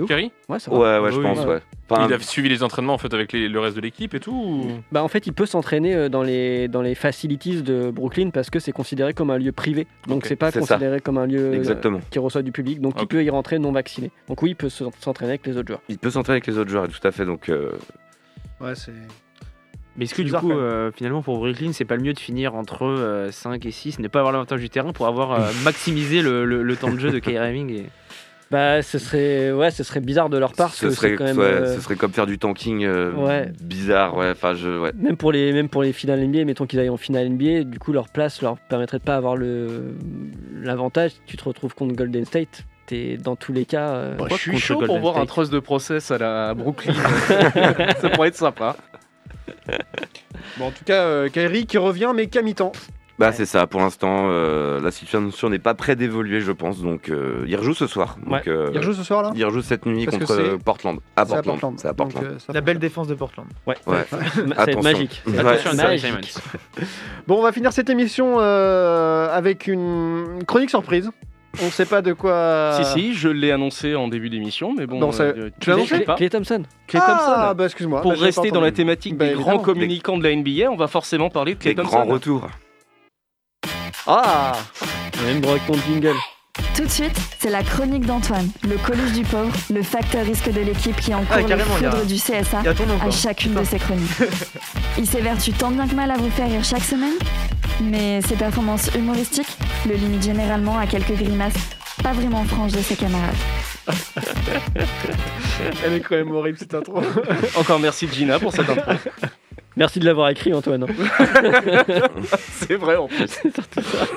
Kerry 0.08 0.32
Ouais, 0.50 0.60
ça 0.60 0.72
va. 0.72 0.78
Ouais, 0.78 1.00
ouais, 1.06 1.12
je 1.12 1.18
Oui, 1.18 1.24
pense, 1.24 1.40
ouais. 1.40 1.46
ouais. 1.46 1.60
Enfin, 1.90 2.08
Il 2.08 2.14
a 2.14 2.20
suivi 2.20 2.48
les 2.48 2.64
entraînements 2.64 2.94
en 2.94 2.98
fait 2.98 3.14
avec 3.14 3.34
les- 3.34 3.50
le 3.50 3.60
reste 3.60 3.76
de 3.76 3.82
l'équipe 3.82 4.14
et 4.14 4.20
tout 4.22 4.32
ou- 4.32 4.68
Bah 4.92 5.04
en 5.04 5.08
fait, 5.10 5.28
il 5.28 5.34
peut 5.34 5.46
s'entraîner 5.46 5.94
euh, 5.94 6.08
dans 6.10 6.24
les 6.24 6.68
dans 6.70 6.82
les 6.82 6.96
facilities 6.96 7.62
de 7.62 7.92
Brooklyn 7.92 8.30
parce 8.30 8.50
que 8.50 8.60
c'est 8.60 8.72
considéré 8.72 9.14
comme 9.14 9.30
un 9.30 9.38
lieu 9.38 9.52
privé. 9.52 9.88
Donc 10.08 10.20
Ok, 10.20 10.26
c'est 10.28 10.36
pas 10.38 10.52
ça. 10.52 10.60
considéré 10.60 11.02
comme 11.02 11.18
un 11.18 11.26
lieu 11.26 11.40
euh, 11.52 11.54
Exactement. 11.54 12.00
qui 12.10 12.20
reçoit 12.20 12.42
du 12.44 12.52
public. 12.54 12.80
Donc 12.80 12.96
il 13.02 13.08
peut 13.08 13.24
y 13.24 13.30
rentrer 13.30 13.60
non 13.60 13.72
vacciné. 13.74 14.12
Donc 14.30 14.42
oui, 14.42 14.52
il 14.52 14.56
peut 14.56 14.70
se- 14.70 14.86
s'entraîner 15.00 15.32
avec 15.32 15.46
les 15.46 15.58
autres 15.58 15.68
joueurs. 15.68 15.82
il 15.90 15.98
peut 15.98 16.10
s'entraîner 16.12 16.36
avec 16.36 16.48
les 16.48 16.58
autres 16.58 16.70
joueurs, 16.72 16.88
tout 16.88 17.06
à 17.08 17.12
fait. 17.12 17.26
Donc, 17.26 17.50
euh, 17.50 17.72
Ouais, 18.62 18.76
c'est. 18.76 18.94
Mais 19.98 20.06
est-ce 20.06 20.14
que 20.16 20.22
du 20.22 20.32
coup, 20.32 20.54
euh, 20.54 20.90
finalement, 20.96 21.22
pour 21.22 21.38
Brooklyn, 21.40 21.74
c'est 21.74 21.84
pas 21.84 21.98
le 21.98 22.02
mieux 22.04 22.14
de 22.14 22.20
finir 22.20 22.56
entre 22.56 22.86
euh, 22.86 23.30
5 23.30 23.66
et 23.66 23.72
6, 23.72 24.00
ne 24.00 24.08
pas 24.08 24.20
avoir 24.20 24.32
l'avantage 24.32 24.62
du 24.62 24.70
terrain 24.70 24.94
pour 24.94 25.06
avoir 25.08 25.34
euh, 25.34 25.40
maximisé 25.66 26.22
le, 26.22 26.46
le- 26.46 26.64
le 26.64 26.76
temps 26.78 26.92
de 26.94 26.98
jeu 27.00 27.12
de 27.12 27.20
Kyrie 27.20 27.36
Irving 27.46 27.70
et... 27.72 27.86
Bah 28.52 28.82
ce 28.82 29.00
serait 29.00 29.52
ouais, 29.52 29.72
ce 29.72 29.84
serait 29.84 30.02
bizarre 30.02 30.30
de 30.30 30.38
leur 30.38 30.52
part. 30.52 30.74
ce 30.74 30.88
que 30.88 30.92
serait, 30.92 31.16
quand 31.16 31.24
même, 31.24 31.38
ouais, 31.38 31.46
euh, 31.46 31.76
ce 31.76 31.82
serait 31.82 31.96
comme 31.96 32.12
faire 32.12 32.26
du 32.26 32.38
tanking 32.38 32.84
euh, 32.84 33.14
Ouais. 33.14 33.50
bizarre. 33.62 34.18
Ouais, 34.18 34.30
enfin, 34.32 34.54
je, 34.56 34.68
ouais. 34.78 34.92
Même 34.98 35.16
pour 35.16 35.32
les 35.32 35.54
même 35.54 35.70
pour 35.70 35.84
les 35.84 35.94
finales 35.94 36.20
NBA, 36.28 36.44
mettons 36.44 36.66
qu'ils 36.66 36.80
aillent 36.80 36.90
en 36.90 36.98
finale 36.98 37.30
NBA, 37.30 37.64
du 37.64 37.80
coup 37.80 37.94
leur 37.94 38.10
place 38.10 38.42
leur 38.42 38.58
permettrait 38.58 39.00
de 39.00 39.04
pas 39.04 39.16
avoir 39.16 39.38
le 39.38 39.96
l'avantage. 40.62 41.12
Tu 41.26 41.38
te 41.38 41.44
retrouves 41.46 41.74
contre 41.76 41.96
Golden 41.96 42.26
State. 42.26 42.66
T'es 42.88 43.16
dans 43.16 43.38
tous 43.38 43.54
les 43.54 43.64
cas. 43.64 43.90
euh, 43.92 44.16
Bah, 44.18 44.26
je 44.32 44.36
suis 44.36 44.60
chaud 44.60 44.82
pour 44.86 45.00
voir 45.00 45.18
un 45.18 45.26
trust 45.26 45.52
de 45.54 45.60
process 45.60 46.12
à 46.12 46.18
la 46.18 46.54
Brooklyn. 46.54 46.94
ça 48.02 48.10
pourrait 48.10 48.28
être 48.30 48.36
sympa. 48.36 48.76
Bon, 50.58 50.66
en 50.66 50.72
tout 50.72 50.84
cas, 50.84 51.04
euh, 51.06 51.30
Kyrie 51.30 51.66
qui 51.66 51.78
revient, 51.78 52.12
mais 52.14 52.28
qu'à 52.28 52.42
mi-temps. 52.42 52.74
Bah, 53.22 53.32
c'est 53.32 53.46
ça. 53.46 53.68
Pour 53.68 53.80
l'instant, 53.82 54.28
euh, 54.30 54.82
la 54.82 54.92
situation 54.92 55.50
n'est 55.50 55.60
pas 55.60 55.74
près 55.74 55.96
d'évoluer, 55.96 56.42
je 56.42 56.52
pense. 56.52 56.82
Donc, 56.82 57.10
euh, 57.10 57.44
il 57.48 57.56
rejoue 57.56 57.74
ce 57.74 57.88
soir. 57.88 58.18
Donc, 58.24 58.34
Ouais. 58.34 58.42
euh, 58.48 58.70
Il 58.74 58.80
rejoue 58.80 58.94
ce 58.94 59.04
soir 59.04 59.22
là? 59.24 59.32
il 59.36 59.46
rejoue 59.46 59.62
cette 59.62 59.86
nuit 59.86 60.06
Parce 60.06 60.18
contre 60.18 60.34
euh, 60.40 60.58
Portland. 60.58 61.00
À 61.16 61.26
Portland. 61.26 61.60
À 61.84 61.90
euh, 61.90 62.38
La 62.54 62.62
belle 62.62 62.80
défense 62.80 63.08
de 63.08 63.14
Portland. 63.16 63.48
Ouais. 63.68 63.76
Ouais. 63.88 64.06
Ça 64.10 64.18
va 64.18 64.26
être 64.26 64.60
Attention. 64.60 64.82
magique. 64.82 65.24
Attention 65.38 65.74
magique. 65.76 66.34
Bon, 67.28 67.38
on 67.38 67.44
va 67.44 67.52
finir 67.52 67.72
cette 67.72 67.90
émission 67.90 68.38
euh, 68.40 69.28
avec 69.32 69.68
une 69.68 70.44
chronique 70.48 70.70
surprise. 70.70 71.10
On 71.62 71.70
sait 71.70 71.86
pas 71.86 72.02
de 72.02 72.14
quoi. 72.14 72.72
Si, 72.82 72.86
si, 72.86 73.14
je 73.14 73.28
l'ai 73.28 73.52
annoncé 73.52 73.94
en 73.96 74.08
début 74.08 74.30
d'émission, 74.30 74.74
mais 74.76 74.88
bon. 74.88 75.00
Non, 75.00 75.12
ça- 75.12 75.24
euh, 75.24 75.50
tu 75.60 75.70
l'as 75.70 75.76
annoncé. 75.76 76.06
Clay 76.16 76.30
Thompson. 76.30 76.64
Clay 76.88 77.00
Ah, 77.04 77.08
Thompson. 77.08 77.56
bah 77.58 77.66
excuse-moi. 77.66 78.02
Pour 78.02 78.14
bah, 78.14 78.18
rester 78.20 78.52
dans 78.52 78.62
la 78.62 78.72
thématique 78.72 79.18
Bah, 79.18 79.26
des 79.28 79.34
grands 79.34 79.42
évidemment. 79.42 79.62
communicants 79.64 80.18
de 80.18 80.24
la 80.24 80.34
NBA, 80.36 80.72
on 80.72 80.78
va 80.78 80.88
forcément 80.88 81.30
parler 81.30 81.56
de 81.56 81.60
Clay 81.60 81.76
Thompson. 81.76 81.90
grands 82.04 82.06
retours. 82.06 82.48
Ah 84.08 84.54
On 85.18 85.22
a 85.22 85.26
même 85.26 85.42
droit 85.42 85.54
avec 85.56 85.66
ton 85.68 85.74
jingle. 85.88 86.16
Tout 86.76 86.84
de 86.84 86.90
suite, 86.90 87.16
c'est 87.40 87.50
la 87.50 87.64
chronique 87.64 88.06
d'Antoine, 88.06 88.50
le 88.64 88.78
coluche 88.78 89.12
du 89.14 89.24
pauvre, 89.24 89.52
le 89.70 89.82
facteur 89.84 90.26
risque 90.26 90.52
de 90.52 90.60
l'équipe 90.62 90.96
qui 91.00 91.14
encourt 91.14 91.28
Ah, 91.32 91.42
le 91.42 91.48
carrément, 91.48 91.78
il 91.78 91.84
y 91.84 91.86
a- 91.86 91.92
foudre 91.92 92.06
du 92.06 92.16
CSA 92.16 92.60
à 93.06 93.12
chacune 93.12 93.54
de 93.54 93.64
ses 93.64 93.78
chroniques. 93.80 94.10
Il 94.98 95.08
s'évertue 95.08 95.52
tant 95.54 95.72
bien 95.72 95.88
que 95.88 95.96
mal 95.96 96.12
à 96.12 96.18
vous 96.18 96.30
faire 96.32 96.50
rire 96.50 96.64
chaque 96.64 96.84
semaine, 96.84 97.14
mais 97.82 98.22
ses 98.22 98.36
performances 98.36 98.90
humoristiques 98.96 99.58
le 99.88 99.96
limitent 99.96 100.24
généralement 100.24 100.78
à 100.78 100.88
quelques 100.88 101.14
grimaces 101.16 101.54
pas 102.04 102.14
vraiment 102.14 102.44
franches 102.46 102.72
de 102.72 102.82
ses 102.82 102.96
camarades. 102.96 103.36
Elle 105.86 105.94
est 105.94 106.00
quand 106.00 106.16
même 106.16 106.32
horrible 106.32 106.58
cette 106.58 106.74
intro. 106.74 107.02
Encore 107.56 107.80
merci 107.80 108.08
Gina 108.12 108.40
pour 108.40 108.52
cette 108.52 108.70
intro. 108.70 108.92
Merci 109.78 110.00
de 110.00 110.06
l'avoir 110.06 110.30
écrit, 110.30 110.54
Antoine. 110.54 110.86
c'est 112.50 112.76
vrai 112.76 112.96
en 112.98 113.08
plus. 113.08 113.40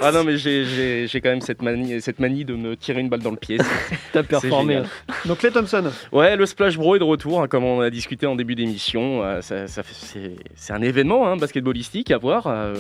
Ah 0.02 0.10
non, 0.12 0.24
mais 0.24 0.36
j'ai- 0.36 0.64
j'ai 0.64 1.06
j'ai 1.06 1.20
quand 1.20 1.30
même 1.30 1.40
cette 1.40 1.62
manie, 1.62 2.00
cette 2.00 2.18
manie 2.18 2.44
de 2.44 2.54
me 2.54 2.76
tirer 2.76 3.00
une 3.00 3.08
balle 3.08 3.20
dans 3.22 3.30
le 3.30 3.36
pied. 3.36 3.58
T'as 4.12 4.22
performé. 4.22 4.82
Donc 5.26 5.38
Clay 5.38 5.50
Thompson. 5.50 5.90
Ouais, 6.12 6.36
le 6.36 6.46
Splash 6.46 6.76
Bro 6.76 6.96
est 6.96 6.98
de 6.98 7.04
retour, 7.04 7.40
hein, 7.40 7.48
comme 7.48 7.64
on 7.64 7.80
a 7.80 7.90
discuté 7.90 8.26
en 8.26 8.34
début 8.36 8.54
d'émission. 8.54 9.22
Euh, 9.22 9.40
ça- 9.42 9.66
c'est 9.68 10.36
c'est 10.56 10.72
un 10.72 10.82
événement 10.82 11.28
hein, 11.28 11.36
basketballistique 11.36 12.10
à 12.10 12.18
voir. 12.18 12.46
Euh, 12.48 12.74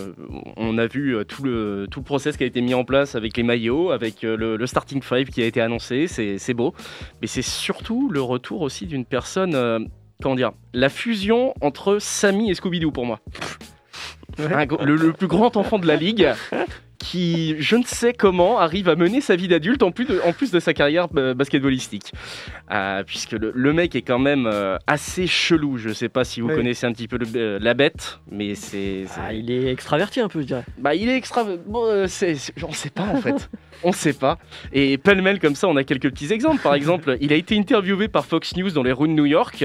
on 0.56 0.76
a 0.78 0.86
vu 0.86 1.14
euh, 1.16 1.24
tout 1.24 1.42
le, 1.44 1.86
tout 1.90 2.00
le 2.00 2.04
process 2.04 2.36
qui 2.36 2.42
a 2.44 2.46
été 2.46 2.60
mis 2.60 2.74
en 2.74 2.84
place 2.84 3.14
avec 3.14 3.36
les 3.36 3.42
maillots, 3.44 3.90
avec 3.92 4.22
le, 4.22 4.56
le 4.56 4.66
starting 4.66 5.02
five 5.02 5.28
qui 5.30 5.42
a 5.42 5.46
été 5.46 5.60
annoncé. 5.60 6.06
C'est 6.08 6.38
c'est 6.38 6.54
beau. 6.54 6.74
Mais 7.20 7.26
c'est 7.28 7.42
surtout 7.42 8.10
le 8.10 8.20
retour 8.20 8.62
aussi 8.62 8.86
d'une 8.86 9.04
personne. 9.04 9.54
euh, 9.54 9.78
comment 10.22 10.34
dire 10.34 10.52
La 10.72 10.88
fusion 10.88 11.54
entre 11.60 11.98
Sammy 11.98 12.50
et 12.50 12.54
Scooby-Doo 12.54 12.90
pour 12.92 13.06
moi. 13.06 13.20
Un 14.38 14.66
le, 14.84 14.96
le 14.96 15.12
plus 15.12 15.28
grand 15.28 15.56
enfant 15.56 15.78
de 15.78 15.86
la 15.86 15.94
ligue 15.96 16.28
qui, 16.98 17.54
je 17.58 17.76
ne 17.76 17.84
sais 17.84 18.14
comment, 18.14 18.58
arrive 18.58 18.88
à 18.88 18.96
mener 18.96 19.20
sa 19.20 19.36
vie 19.36 19.46
d'adulte 19.46 19.82
en 19.82 19.92
plus 19.92 20.06
de, 20.06 20.20
en 20.24 20.32
plus 20.32 20.50
de 20.50 20.58
sa 20.58 20.72
carrière 20.72 21.06
euh, 21.16 21.34
basketballistique. 21.34 22.12
Euh, 22.72 23.04
puisque 23.04 23.32
le, 23.32 23.52
le 23.54 23.72
mec 23.74 23.94
est 23.94 24.00
quand 24.02 24.18
même 24.18 24.46
euh, 24.50 24.78
assez 24.86 25.26
chelou. 25.26 25.76
Je 25.76 25.90
ne 25.90 25.92
sais 25.94 26.08
pas 26.08 26.24
si 26.24 26.40
vous 26.40 26.48
Oui. 26.48 26.54
connaissez 26.56 26.86
un 26.86 26.92
petit 26.92 27.06
peu 27.06 27.18
le- 27.18 27.26
euh, 27.36 27.58
la 27.60 27.74
bête, 27.74 28.20
mais 28.30 28.54
c'est. 28.54 29.04
Ah, 29.22 29.34
il 29.34 29.50
est 29.50 29.70
extraverti 29.70 30.20
un 30.20 30.28
peu, 30.28 30.40
je 30.40 30.46
dirais. 30.46 30.64
Bah, 30.78 30.94
il 30.94 31.08
est 31.10 31.16
extra. 31.16 31.44
Bon, 31.66 31.84
on 31.84 32.08
sait 32.08 32.90
pas 32.94 33.02
en 33.02 33.20
fait. 33.20 33.50
on 33.82 33.92
sait 33.92 34.14
pas. 34.14 34.38
Et 34.72 34.96
pêle-mêle 34.96 35.40
comme 35.40 35.56
ça, 35.56 35.68
on 35.68 35.76
a 35.76 35.84
quelques 35.84 36.10
petits 36.10 36.32
exemples. 36.32 36.62
Par 36.62 36.74
exemple, 36.74 37.18
il 37.20 37.32
a 37.34 37.36
été 37.36 37.56
interviewé 37.58 38.08
par 38.08 38.24
Fox 38.24 38.56
News 38.56 38.70
dans 38.70 38.82
les 38.82 38.92
rues 38.92 39.08
de 39.08 39.12
New 39.12 39.26
York 39.26 39.64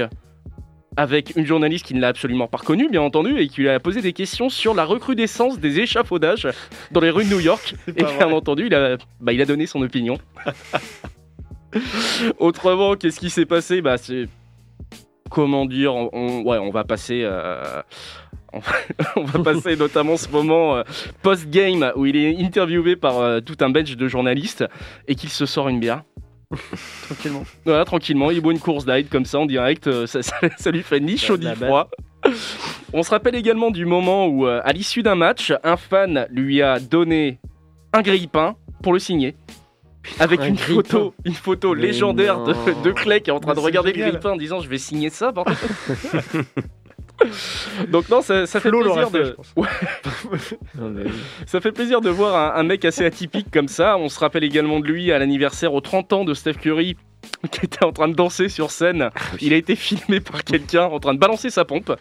avec 0.96 1.34
une 1.36 1.46
journaliste 1.46 1.86
qui 1.86 1.94
ne 1.94 2.00
l'a 2.00 2.08
absolument 2.08 2.46
pas 2.48 2.58
reconnu, 2.58 2.88
bien 2.90 3.00
entendu, 3.02 3.38
et 3.38 3.48
qui 3.48 3.60
lui 3.62 3.68
a 3.68 3.78
posé 3.80 4.02
des 4.02 4.12
questions 4.12 4.48
sur 4.48 4.74
la 4.74 4.84
recrudescence 4.84 5.58
des 5.58 5.78
échafaudages 5.80 6.48
dans 6.90 7.00
les 7.00 7.10
rues 7.10 7.24
de 7.24 7.30
New 7.30 7.40
York. 7.40 7.74
Et 7.88 7.92
bien 7.92 8.06
vrai. 8.06 8.24
entendu, 8.24 8.66
il 8.66 8.74
a, 8.74 8.96
bah, 9.20 9.32
il 9.32 9.40
a 9.40 9.44
donné 9.46 9.66
son 9.66 9.80
opinion. 9.82 10.18
Autrement, 12.38 12.96
qu'est-ce 12.96 13.20
qui 13.20 13.30
s'est 13.30 13.46
passé? 13.46 13.80
Bah, 13.80 13.96
c'est 13.96 14.28
comment 15.30 15.64
dire 15.66 15.94
on, 15.94 16.10
on- 16.12 16.42
ouais, 16.42 16.58
on 16.58 16.70
va 16.70 16.82
passer. 16.84 17.20
euh, 17.22 17.82
on 18.52 18.58
va- 18.58 18.72
on 19.16 19.22
va 19.24 19.38
passer 19.54 19.76
notamment 19.76 20.16
ce 20.16 20.28
moment 20.28 20.76
euh, 20.76 20.82
post-game 21.22 21.92
où 21.94 22.04
il 22.06 22.16
est 22.16 22.36
interviewé 22.42 22.96
par 22.96 23.18
euh, 23.20 23.40
tout 23.40 23.56
un 23.60 23.70
bench 23.70 23.94
de 23.96 24.08
journalistes 24.08 24.64
et 25.06 25.14
qu'il 25.14 25.30
se 25.30 25.46
sort 25.46 25.68
une 25.68 25.78
bière. 25.78 26.02
Tranquillement. 27.06 27.44
Voilà, 27.64 27.84
tranquillement, 27.84 28.30
il 28.30 28.40
boit 28.40 28.52
une 28.52 28.58
course 28.60 28.86
light 28.86 29.08
comme 29.08 29.24
ça 29.24 29.38
en 29.38 29.46
direct, 29.46 29.86
euh, 29.86 30.06
ça, 30.06 30.22
ça- 30.24 30.36
ça 30.56 30.70
lui 30.70 30.82
fait 30.82 31.00
ni 31.00 31.16
chaud 31.16 31.36
ni 31.36 31.46
froid. 31.54 31.88
On 32.92 33.02
se 33.02 33.10
rappelle 33.10 33.34
également 33.36 33.70
du 33.70 33.86
moment 33.86 34.26
où, 34.26 34.46
euh, 34.46 34.60
à 34.64 34.72
l'issue 34.72 35.02
d'un 35.02 35.14
match, 35.14 35.52
un 35.62 35.76
fan 35.76 36.26
lui 36.30 36.60
a 36.60 36.78
donné 36.80 37.38
un 37.92 38.02
grille-pain 38.02 38.56
pour 38.82 38.92
le 38.92 38.98
signer. 38.98 39.34
Avec 40.18 40.40
Un 40.40 40.46
une 40.46 40.56
photo, 40.58 41.14
une 41.26 41.34
photo 41.34 41.74
Mais 41.74 41.82
légendaire 41.82 42.42
de, 42.42 42.54
non. 42.54 42.82
de 42.82 42.90
Clay 42.90 43.20
qui 43.20 43.28
est 43.28 43.32
en 43.34 43.38
train 43.40 43.52
Mais 43.52 43.60
de 43.60 43.64
regarder 43.64 43.92
le 43.92 43.98
grille-pain 44.00 44.30
en 44.32 44.36
disant 44.36 44.60
je 44.60 44.68
vais 44.68 44.78
signer 44.78 45.10
ça. 45.10 45.30
Donc 47.88 48.08
non, 48.08 48.22
ça, 48.22 48.46
ça 48.46 48.60
fait 48.60 48.70
plaisir 48.70 49.10
fait, 49.10 49.18
de. 49.18 49.36
Ouais. 49.56 49.68
Non, 50.78 50.90
mais. 50.90 51.04
Ça 51.46 51.60
fait 51.60 51.72
plaisir 51.72 52.00
de 52.00 52.10
voir 52.10 52.56
un, 52.56 52.60
un 52.60 52.62
mec 52.62 52.84
assez 52.84 53.04
atypique 53.04 53.50
comme 53.50 53.68
ça. 53.68 53.96
On 53.98 54.08
se 54.08 54.18
rappelle 54.18 54.44
également 54.44 54.80
de 54.80 54.86
lui 54.86 55.12
à 55.12 55.18
l'anniversaire 55.18 55.74
aux 55.74 55.80
30 55.80 56.12
ans 56.12 56.24
de 56.24 56.34
Steph 56.34 56.54
Curry 56.54 56.96
qui 57.50 57.64
était 57.66 57.84
en 57.84 57.92
train 57.92 58.08
de 58.08 58.14
danser 58.14 58.48
sur 58.48 58.70
scène. 58.70 59.10
Il 59.40 59.52
a 59.52 59.56
été 59.56 59.76
filmé 59.76 60.20
par 60.20 60.44
quelqu'un 60.44 60.84
en 60.84 60.98
train 61.00 61.14
de 61.14 61.18
balancer 61.18 61.50
sa 61.50 61.64
pompe. 61.64 61.92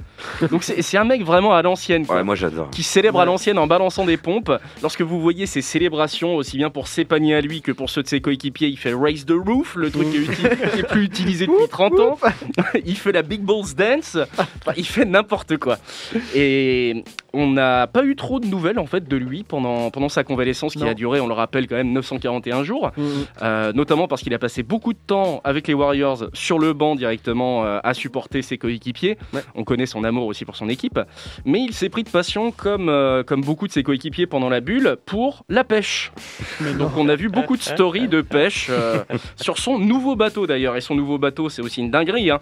Donc 0.52 0.64
c'est 0.64 0.98
un 0.98 1.04
mec 1.04 1.24
vraiment 1.24 1.54
à 1.54 1.62
l'ancienne. 1.62 2.06
Ouais, 2.10 2.24
moi 2.24 2.36
j'adore. 2.36 2.70
Qui 2.72 2.84
célèbre 2.84 3.20
à 3.20 3.26
l'ancienne 3.26 3.58
en 3.58 3.68
balançant 3.68 4.06
des 4.06 4.18
pompes. 4.18 4.52
Lorsque 4.82 5.02
vous 5.02 5.20
voyez 5.22 5.46
ses 5.46 5.62
célébrations, 5.62 6.36
aussi 6.36 6.58
bien 6.58 6.70
pour 6.70 6.88
ses 6.88 7.06
paniers 7.06 7.36
à 7.36 7.42
lui 7.42 7.62
que 7.62 7.72
pour 7.72 7.90
ceux 7.90 8.04
de 8.04 8.08
ses 8.08 8.22
coéquipiers, 8.22 8.68
il 8.68 8.78
fait 8.78 8.94
Raise 8.94 9.26
the 9.26 9.34
Roof, 9.34 9.76
le 9.76 9.92
truc 9.92 10.10
qui 10.10 10.18
est, 10.18 10.22
uti- 10.22 10.72
qui 10.74 10.80
est 10.80 10.88
plus 10.88 11.04
utilisé 11.04 11.48
depuis 11.48 11.68
30 11.70 12.00
ans. 12.00 12.20
il 12.86 12.98
fait 12.98 13.12
la 13.12 13.22
Big 13.22 13.42
Balls 13.42 13.74
Dance. 13.76 14.18
Enfin, 14.38 14.74
il 14.78 14.86
fait 14.86 15.06
n'importe 15.06 15.58
quoi. 15.58 15.78
Et 16.36 17.04
on 17.34 17.52
n'a 17.52 17.88
pas 17.88 18.04
eu 18.04 18.16
trop 18.16 18.40
de 18.40 18.48
nouvelles 18.48 18.80
en 18.80 18.86
fait 18.86 19.08
de 19.08 19.16
lui 19.18 19.44
pendant, 19.44 19.92
pendant 19.92 20.10
sa 20.10 20.24
convalescence 20.24 20.74
qui 20.74 20.80
Non. 20.80 20.88
a 20.90 20.94
duré, 20.94 21.20
on 21.20 21.28
le 21.28 21.34
rappelle, 21.34 21.68
quand 21.68 21.76
même 21.76 21.92
941 21.92 22.64
jours. 22.64 22.92
Mhm. 22.98 23.06
Euh, 23.42 23.74
notamment 23.74 24.08
parce 24.08 24.22
qu'il 24.22 24.34
a 24.34 24.40
passé 24.40 24.64
beaucoup 24.64 24.94
de 24.94 25.00
temps 25.06 25.42
avec 25.44 25.68
les 25.68 25.74
Warriors 25.74 26.26
sur 26.34 26.60
le 26.60 26.74
banc 26.74 26.96
directement 26.96 27.66
euh, 27.66 27.80
à 27.84 27.94
supporter 27.94 28.42
ses 28.42 28.58
coéquipiers. 28.58 29.18
Ouais. 29.34 29.42
On 29.56 29.64
connaît 29.64 29.86
son 29.86 30.04
amour 30.04 30.26
aussi 30.28 30.46
pour 30.46 30.56
son 30.56 30.70
équipe. 30.70 31.00
Mais 31.46 31.62
il 31.62 31.74
s'est 31.74 31.90
pris 31.90 32.04
de 32.04 32.10
passion, 32.10 32.52
comme, 32.52 32.90
euh, 32.90 33.24
comme 33.24 33.42
beaucoup 33.42 33.68
de 33.68 33.72
ses 33.72 33.84
coéquipiers 33.84 34.26
pendant 34.28 34.50
la 34.50 34.60
bulle, 34.62 34.98
pour 35.06 35.44
la 35.50 35.64
pêche. 35.64 36.12
Donc 36.78 36.92
on 36.98 37.08
a 37.10 37.16
vu 37.16 37.30
beaucoup 37.30 37.58
de 37.58 37.62
stories 37.62 38.08
de 38.08 38.22
pêche 38.22 38.70
sur 39.36 39.58
son 39.58 39.78
nouveau 39.80 40.16
bateau 40.16 40.48
d'ailleurs. 40.48 40.76
Et 40.76 40.82
son 40.82 40.96
nouveau 40.96 41.18
bateau, 41.18 41.50
c'est 41.50 41.62
aussi 41.62 41.82
une 41.82 41.92
dinguerie. 41.92 42.32
hein. 42.32 42.40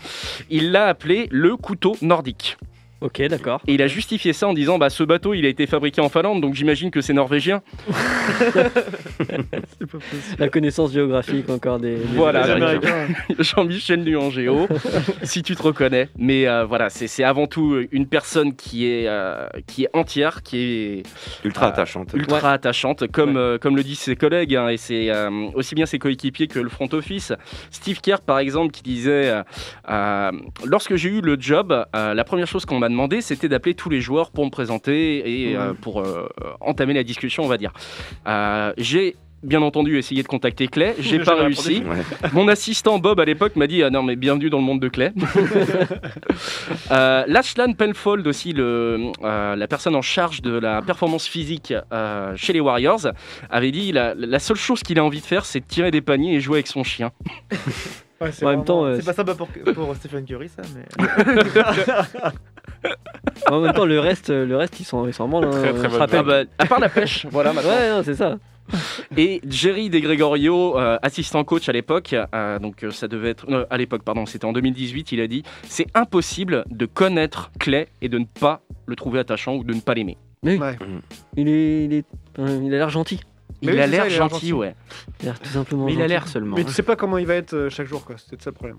Il 0.50 0.72
l'a 0.72 0.86
appelé 0.88 1.28
le 1.32 1.56
couteau 1.58 1.96
nordique. 2.02 2.58
Ok, 3.02 3.22
d'accord. 3.30 3.62
Et 3.68 3.74
il 3.76 3.82
a 3.82 3.88
justifié 3.88 4.34
ça 4.34 4.48
en 4.48 4.54
disant 4.54 4.78
bah 4.80 4.90
ce 4.90 5.04
bateau 5.04 5.34
il 5.34 5.46
a 5.46 5.50
été 5.50 5.68
fabriqué 5.68 6.02
en 6.02 6.10
Finlande 6.10 6.42
donc 6.42 6.56
j'imagine 6.56 6.90
que 6.92 7.02
c'est 7.02 7.14
norvégien. 7.14 7.62
La 10.40 10.50
connaissance 10.50 10.92
géographique 10.94 11.50
encore 11.50 11.80
des. 11.80 11.96
des 11.96 12.02
Voilà, 12.16 12.44
Américains. 12.54 13.08
Jean-Michel 13.40 14.04
Nuangéo, 14.04 14.68
si 15.24 15.44
tu 15.44 15.56
te 15.56 15.64
reconnais. 15.64 16.10
Mais 16.18 16.48
euh, 16.48 16.66
voilà, 16.66 16.90
c'est 16.90 17.08
c'est 17.08 17.24
avant 17.24 17.48
tout 17.48 17.78
une 17.92 18.08
personne 18.08 18.56
qui 18.56 18.86
est, 18.88 19.08
euh, 19.08 19.48
qui 19.66 19.84
est 19.84 19.90
entière, 19.94 20.44
qui 20.44 20.58
est 20.58 21.04
Ultra 21.46 21.68
Euh, 21.68 21.70
attachante. 21.70 22.14
ultra 22.14 22.52
attachante, 22.54 23.08
comme, 23.12 23.38
euh, 23.38 23.58
comme 23.58 23.76
le 23.76 23.84
disent 23.84 24.00
ses 24.00 24.16
collègues, 24.16 24.56
hein, 24.56 24.70
et 24.70 24.78
c'est 24.78 25.10
euh, 25.10 25.30
aussi 25.54 25.76
bien 25.76 25.86
ses 25.86 26.00
coéquipiers 26.00 26.48
que 26.48 26.60
le 26.60 26.70
front 26.70 26.88
office. 26.94 27.34
Steve 27.72 28.00
Kerr, 28.02 28.22
par 28.26 28.40
exemple, 28.40 28.72
qui 28.72 28.84
disait 28.84 29.30
euh, 29.30 29.44
euh, 29.90 30.32
Lorsque 30.66 30.96
j'ai 30.96 31.10
eu 31.10 31.22
le 31.22 31.38
job, 31.40 31.86
euh, 31.96 32.14
la 32.14 32.24
première 32.24 32.48
chose 32.48 32.66
qu'on 32.66 32.80
m'a 32.80 32.87
demandé, 32.90 33.22
c'était 33.22 33.50
d'appeler 33.50 33.74
tous 33.76 33.90
les 33.90 34.02
joueurs 34.02 34.32
pour 34.32 34.46
me 34.46 34.50
présenter 34.50 35.50
et 35.50 35.56
euh, 35.56 35.74
pour 35.74 36.02
euh, 36.02 36.28
entamer 36.62 36.94
la 36.94 37.04
discussion, 37.04 37.44
on 37.44 37.48
va 37.48 37.58
dire. 37.58 37.74
Euh, 38.28 38.74
j'ai 38.78 39.16
bien 39.44 39.62
entendu 39.62 39.98
essayé 39.98 40.24
de 40.24 40.28
contacter 40.28 40.68
Clay, 40.68 40.96
j'ai 41.00 41.20
pas 41.20 41.36
réussi. 41.36 41.84
Ouais. 41.86 42.30
Mon 42.34 42.48
assistant 42.48 43.00
Bob 43.00 43.20
à 43.20 43.26
l'époque 43.26 43.56
m'a 43.56 43.68
dit 43.68 43.84
ah 43.84 43.90
non 43.90 44.04
mais 44.04 44.16
bienvenue 44.16 44.50
dans 44.50 44.58
le 44.58 44.64
monde 44.64 44.80
de 44.80 44.88
Clay. 44.88 45.14
euh, 46.92 47.24
Lachlan 47.28 47.74
Penfold 47.74 48.26
aussi 48.28 48.54
le, 48.54 49.12
euh, 49.24 49.56
la 49.56 49.68
personne 49.68 49.96
en 49.96 50.02
charge 50.02 50.42
de 50.42 50.58
la 50.58 50.82
performance 50.82 51.28
physique 51.28 51.74
euh, 51.94 52.34
chez 52.36 52.54
les 52.54 52.60
Warriors 52.60 53.08
avait 53.50 53.72
dit 53.72 53.92
la, 53.92 54.16
la 54.16 54.40
seule 54.40 54.58
chose 54.58 54.82
qu'il 54.82 54.98
a 55.00 55.04
envie 55.04 55.22
de 55.22 55.26
faire 55.26 55.46
c'est 55.46 55.60
de 55.60 55.66
tirer 55.66 55.92
des 55.92 56.02
paniers 56.02 56.36
et 56.36 56.40
jouer 56.40 56.58
avec 56.58 56.68
son 56.68 56.84
chien. 56.84 57.12
Ouais, 58.20 58.32
En 58.44 58.50
même 58.50 58.66
temps, 58.66 58.84
euh, 58.84 58.96
C'est 59.00 59.06
pas 59.06 59.14
sympa 59.14 59.36
pour, 59.36 59.48
pour 59.48 59.96
Stephen 59.96 60.26
Curry, 60.26 60.50
ça, 60.50 60.64
mais. 60.74 60.86
En 63.52 63.60
même 63.62 63.74
temps, 63.74 63.86
le 63.86 64.00
reste, 64.00 64.30
le 64.30 64.56
reste, 64.56 64.80
ils 64.80 64.84
s'en 64.84 65.08
ils 65.08 65.14
s'en 65.14 65.26
hein. 65.32 65.50
Très, 65.52 65.70
On 65.72 65.74
très 65.74 65.84
se 65.84 65.88
bonne 65.90 66.00
rappelle- 66.00 66.20
Ah 66.20 66.24
bah, 66.24 66.44
à 66.60 66.66
part 66.66 66.80
la 66.80 66.90
pêche, 66.90 67.26
voilà 67.32 67.54
maintenant. 67.54 67.72
Ouais, 67.72 67.90
non, 67.90 68.02
c'est 68.04 68.16
ça. 68.16 68.38
Et 69.16 69.40
Jerry 69.48 69.90
De 69.90 70.00
Gregorio, 70.00 70.78
euh, 70.78 70.98
assistant 71.02 71.44
coach 71.46 71.70
à 71.70 71.72
l'époque, 71.72 72.14
euh, 72.36 72.60
donc 72.60 72.84
euh, 72.84 72.92
ça 72.92 73.08
devait 73.08 73.30
être 73.30 73.50
non, 73.50 73.66
à 73.70 73.78
l'époque, 73.78 74.04
pardon, 74.04 74.26
c'était 74.26 74.44
en 74.46 74.52
2018, 74.52 75.14
il 75.14 75.22
a 75.22 75.28
dit 75.28 75.44
c'est 75.64 75.88
impossible 75.96 76.66
de 76.70 76.86
connaître 76.86 77.50
Clay 77.60 77.88
et 78.02 78.10
de 78.10 78.18
ne 78.20 78.26
pas 78.26 78.62
le 78.86 78.96
trouver 78.98 79.20
attachant 79.20 79.56
ou 79.56 79.64
de 79.64 79.74
ne 79.74 79.80
pas 79.80 79.94
l'aimer. 79.94 80.18
Mais 80.44 80.54
oui, 80.56 80.60
Ouais. 80.60 80.78
il 81.38 81.48
est, 81.48 81.86
il 81.86 81.94
est, 81.94 82.06
euh, 82.40 82.60
il 82.64 82.74
a 82.74 82.78
l'air 82.78 82.90
gentil. 82.90 83.22
Mais 83.64 83.72
Il 83.72 83.76
oui, 83.76 83.80
a 83.80 83.86
c'est 83.86 83.92
l'air 83.92 84.02
ça, 84.02 84.08
il 84.10 84.14
a 84.14 84.18
l'air 84.20 84.30
gentil, 84.30 84.54
ouais. 84.54 84.76
Il 85.22 85.24
a 85.24 85.32
l'air 85.32 85.40
tout 85.40 85.50
simplement. 85.50 85.86
Mais 85.86 85.94
il 85.94 85.98
a 85.98 86.02
gentil. 86.02 86.10
l'air 86.10 86.28
seulement. 86.28 86.56
Mais 86.58 86.64
tu 86.66 86.72
sais 86.74 86.84
pas 86.84 86.96
comment 86.98 87.18
il 87.18 87.26
va 87.26 87.36
être 87.36 87.54
euh, 87.54 87.70
chaque 87.70 87.88
jour, 87.88 88.04
quoi. 88.06 88.16
C'était 88.18 88.44
ça 88.44 88.50
le 88.50 88.56
problème. 88.56 88.78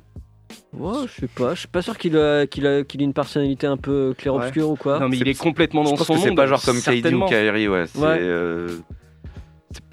Ouais, 0.73 1.07
je 1.07 1.21
sais 1.21 1.27
pas. 1.29 1.55
Je 1.55 1.61
suis 1.61 1.69
pas 1.69 1.83
sûr 1.83 1.97
qu'il 1.99 2.17
a, 2.17 2.47
qu'il 2.47 2.67
a, 2.67 2.85
qu'il 2.85 3.01
ait 3.01 3.05
une 3.05 3.13
personnalité 3.13 3.67
un 3.67 3.77
peu 3.77 4.15
clair-obscur 4.17 4.71
ou 4.71 4.77
quoi. 4.77 4.99
Non, 5.01 5.09
mais 5.09 5.17
il 5.19 5.29
est 5.29 5.39
complètement 5.39 5.85
Je 5.85 5.91
dans 5.91 5.97
pense 5.97 6.07
son 6.07 6.15
que 6.15 6.21
c'est 6.21 6.35
pas 6.35 6.47
genre 6.47 6.63
comme 6.63 6.81
KD 6.81 7.13
ou. 7.15 7.27
Kyrie, 7.27 7.69
ouais. 7.69 7.85
C'est, 7.87 7.99
Ouais. 8.01 8.19
euh, 8.21 8.79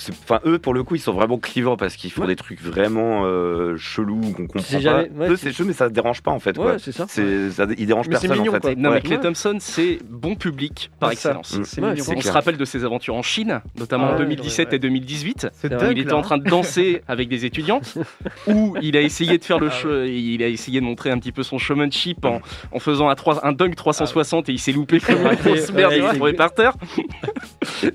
Enfin, 0.09 0.39
eux, 0.45 0.59
pour 0.59 0.73
le 0.73 0.83
coup, 0.83 0.95
ils 0.95 0.99
sont 0.99 1.13
vraiment 1.13 1.37
clivants 1.37 1.77
parce 1.77 1.95
qu'ils 1.95 2.11
font 2.11 2.21
Ouais. 2.21 2.27
des 2.27 2.35
trucs 2.35 2.61
vraiment 2.61 3.23
euh, 3.25 3.75
chelous 3.77 4.19
qu'on 4.35 4.47
comprend 4.47 4.59
pas. 4.71 4.79
jamais- 4.79 5.09
ouais, 5.15 5.29
eux, 5.29 5.35
c'est- 5.35 5.51
chelou, 5.51 5.67
mais 5.67 5.73
ça 5.73 5.89
dérange 5.89 6.21
pas 6.21 6.31
en 6.31 6.39
fait. 6.39 6.57
Ouais, 6.57 6.77
c'est 6.79 6.91
ça. 6.91 7.05
Ils 7.17 7.85
dérangent 7.87 8.07
Mais 8.09 8.15
c'est 8.15 8.27
personne 8.27 8.37
mignon, 8.39 8.51
en 8.51 8.55
fait. 8.55 8.59
quoi. 8.61 8.75
Non, 8.75 8.91
mais. 8.91 9.01
Clay 9.01 9.19
Thompson, 9.19 9.57
c'est 9.59 9.99
bon 10.09 10.35
public 10.35 10.91
par 10.99 11.11
excellence. 11.11 11.59
C'est 11.63 11.81
On 11.81 12.21
se 12.21 12.31
rappelle 12.31 12.57
de 12.57 12.65
ses 12.65 12.83
aventures 12.83 13.15
en 13.15 13.21
Chine, 13.21 13.61
notamment 13.77 14.05
Ah 14.07 14.09
en 14.09 14.13
ouais, 14.13 14.19
2017 14.19 14.67
ouais, 14.67 14.71
ouais. 14.71 14.75
et 14.75 14.79
2018. 14.79 15.47
C'est 15.53 15.67
vrai. 15.67 15.77
où 15.77 15.79
dingue, 15.79 15.97
il 15.97 16.01
était 16.01 16.11
là, 16.11 16.17
en 16.17 16.21
train 16.21 16.37
de 16.37 16.43
danser 16.49 17.01
avec 17.07 17.29
des 17.29 17.45
étudiantes, 17.45 17.97
où 18.47 18.75
il 18.81 18.97
a 18.97 19.01
essayé 19.01 19.37
de 19.37 19.43
faire 19.43 19.59
le, 19.59 19.69
che- 19.69 20.07
il 20.07 20.41
a 20.43 20.47
essayé 20.47 20.79
de 20.79 20.85
montrer 20.85 21.11
un 21.11 21.19
petit 21.19 21.31
peu 21.31 21.43
son 21.43 21.57
showmanship 21.57 22.25
en, 22.25 22.41
en 22.71 22.79
faisant 22.79 23.09
un, 23.09 23.15
un 23.43 23.51
dunk 23.53 23.75
360 23.75 24.49
et 24.49 24.53
il 24.53 24.59
s'est 24.59 24.71
loupé 24.71 24.99
comme 24.99 25.15
grosse 25.43 25.69
ouais, 25.69 25.75
merde, 25.75 25.93
il 25.95 26.03
est 26.03 26.17
tombé 26.17 26.33
par 26.33 26.53
terre. 26.53 26.73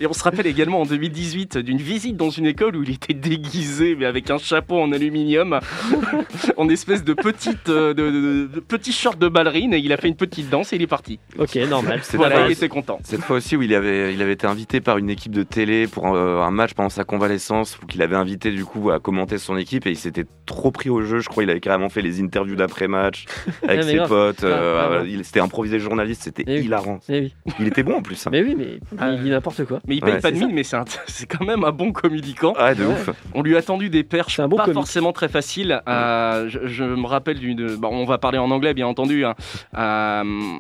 Et 0.01 0.07
on 0.07 0.13
se 0.13 0.23
rappelle 0.23 0.47
également 0.47 0.81
en 0.81 0.87
2018 0.87 1.59
d'une 1.59 1.79
visite 1.81 2.17
dans 2.17 2.31
une 2.31 2.47
école 2.47 2.77
où 2.77 2.83
il 2.83 2.91
était 2.91 3.15
déguisé, 3.15 3.95
mais 3.99 4.07
avec 4.07 4.31
un 4.31 4.39
chapeau 4.39 4.81
en 4.81 4.93
aluminium, 4.93 5.61
en 6.57 6.69
espèce 6.69 7.05
de 7.05 7.15
petite, 7.15 7.69
euh, 7.69 7.95
de, 7.95 8.11
de- 8.11 8.47
de 8.55 8.61
petit 8.61 8.93
short 8.93 9.19
de 9.19 9.29
ballerine, 9.29 9.75
et 9.75 9.79
il 9.79 9.93
a 9.93 9.97
fait 9.97 10.09
une 10.09 10.17
petite 10.17 10.49
danse 10.51 10.73
et 10.73 10.77
il 10.77 10.83
est 10.83 10.87
parti. 10.87 11.19
Ok, 11.39 11.57
normal. 11.69 12.01
C'est 12.03 12.17
Voilà, 12.17 12.47
il 12.47 12.53
était 12.53 12.69
content. 12.69 12.99
Cette 13.05 13.21
fois 13.21 13.37
aussi 13.37 13.57
où 13.57 13.63
il 13.63 13.75
avait, 13.75 14.13
il 14.15 14.23
avait 14.23 14.33
été 14.33 14.47
invité 14.47 14.81
par 14.81 14.99
une 14.99 15.11
équipe 15.11 15.33
de 15.33 15.43
télé 15.43 15.87
pour 15.87 16.07
un, 16.07 16.15
euh, 16.15 16.41
un 16.43 16.51
match 16.51 16.75
pendant 16.75 16.89
sa 16.89 17.05
convalescence, 17.05 17.79
où 17.83 17.87
qu'il 17.87 18.03
avait 18.03 18.17
invité 18.17 18.51
du 18.51 18.65
coup 18.65 18.91
à 18.91 18.99
commenter 19.01 19.39
son 19.39 19.57
équipe 19.57 19.87
et 19.87 19.91
il 19.91 19.97
s'était 19.97 20.25
trop 20.47 20.71
pris 20.71 20.91
au 20.91 21.03
jeu. 21.03 21.21
Je 21.21 21.29
crois 21.29 21.43
il 21.45 21.51
avait 21.51 21.61
carrément 21.61 21.89
fait 21.89 22.03
les 22.03 22.21
interviews 22.21 22.57
d'après-match 22.57 23.25
avec 23.67 23.81
Ah, 23.81 23.83
ses 23.83 23.95
grave. 23.97 24.09
potes. 24.09 24.45
euh, 24.45 25.01
Ah, 25.01 25.05
il 25.07 25.25
s'était 25.25 25.41
improvisé 25.41 25.79
journaliste, 25.79 26.23
c'était 26.25 26.45
oui. 26.47 26.65
hilarant. 26.65 27.01
Oui. 27.09 27.35
Il 27.59 27.67
était 27.69 27.83
bon 27.83 27.97
en 27.97 28.03
plus. 28.03 28.27
hein. 28.27 28.31
Mais 28.33 28.43
oui, 28.43 28.55
mais 28.57 28.79
il 29.15 29.23
dit 29.23 29.31
n'importe 29.31 29.65
quoi. 29.65 29.81
Mais 29.87 29.97
il 29.97 30.01
paye 30.01 30.15
Ouais, 30.15 30.21
pas 30.21 30.31
de 30.31 30.39
mine, 30.39 30.51
mais 30.53 30.63
c'est 31.07 31.27
quand 31.27 31.45
même 31.45 31.60
un 31.65 31.73
bon 31.73 31.93
communicant. 31.93 32.55
Ouais, 32.55 32.75
de 32.75 32.85
ouf. 32.85 33.11
On 33.35 33.43
lui 33.43 33.57
a 33.57 33.63
tendu 33.63 33.91
des 33.91 34.03
perches 34.05 34.41
un 34.41 34.49
bon 34.49 34.57
pas 34.57 34.65
comique. 34.65 34.75
forcément 34.75 35.13
très 35.13 35.29
faciles. 35.29 35.81
Euh, 35.89 36.49
je, 36.49 36.67
je 36.67 36.85
me 36.85 37.07
rappelle 37.07 37.39
d'une. 37.39 37.77
Bon, 37.77 37.89
on 37.89 38.05
va 38.05 38.19
parler 38.19 38.39
en 38.39 38.51
anglais, 38.51 38.75
bien 38.75 38.87
entendu. 38.87 39.25
hein. 39.25 39.35
Euh, 39.77 40.59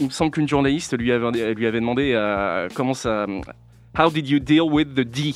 il 0.00 0.06
me 0.06 0.10
semble 0.10 0.30
qu'une 0.30 0.46
journaliste 0.48 0.96
lui 0.96 1.10
avait, 1.12 1.54
lui 1.54 1.66
avait 1.66 1.80
demandé 1.80 2.12
euh, 2.14 2.68
comment 2.74 2.94
ça. 2.94 3.26
How 3.98 4.10
did 4.10 4.28
you 4.28 4.38
deal 4.38 4.62
with 4.62 4.94
the 4.94 5.00
D? 5.00 5.34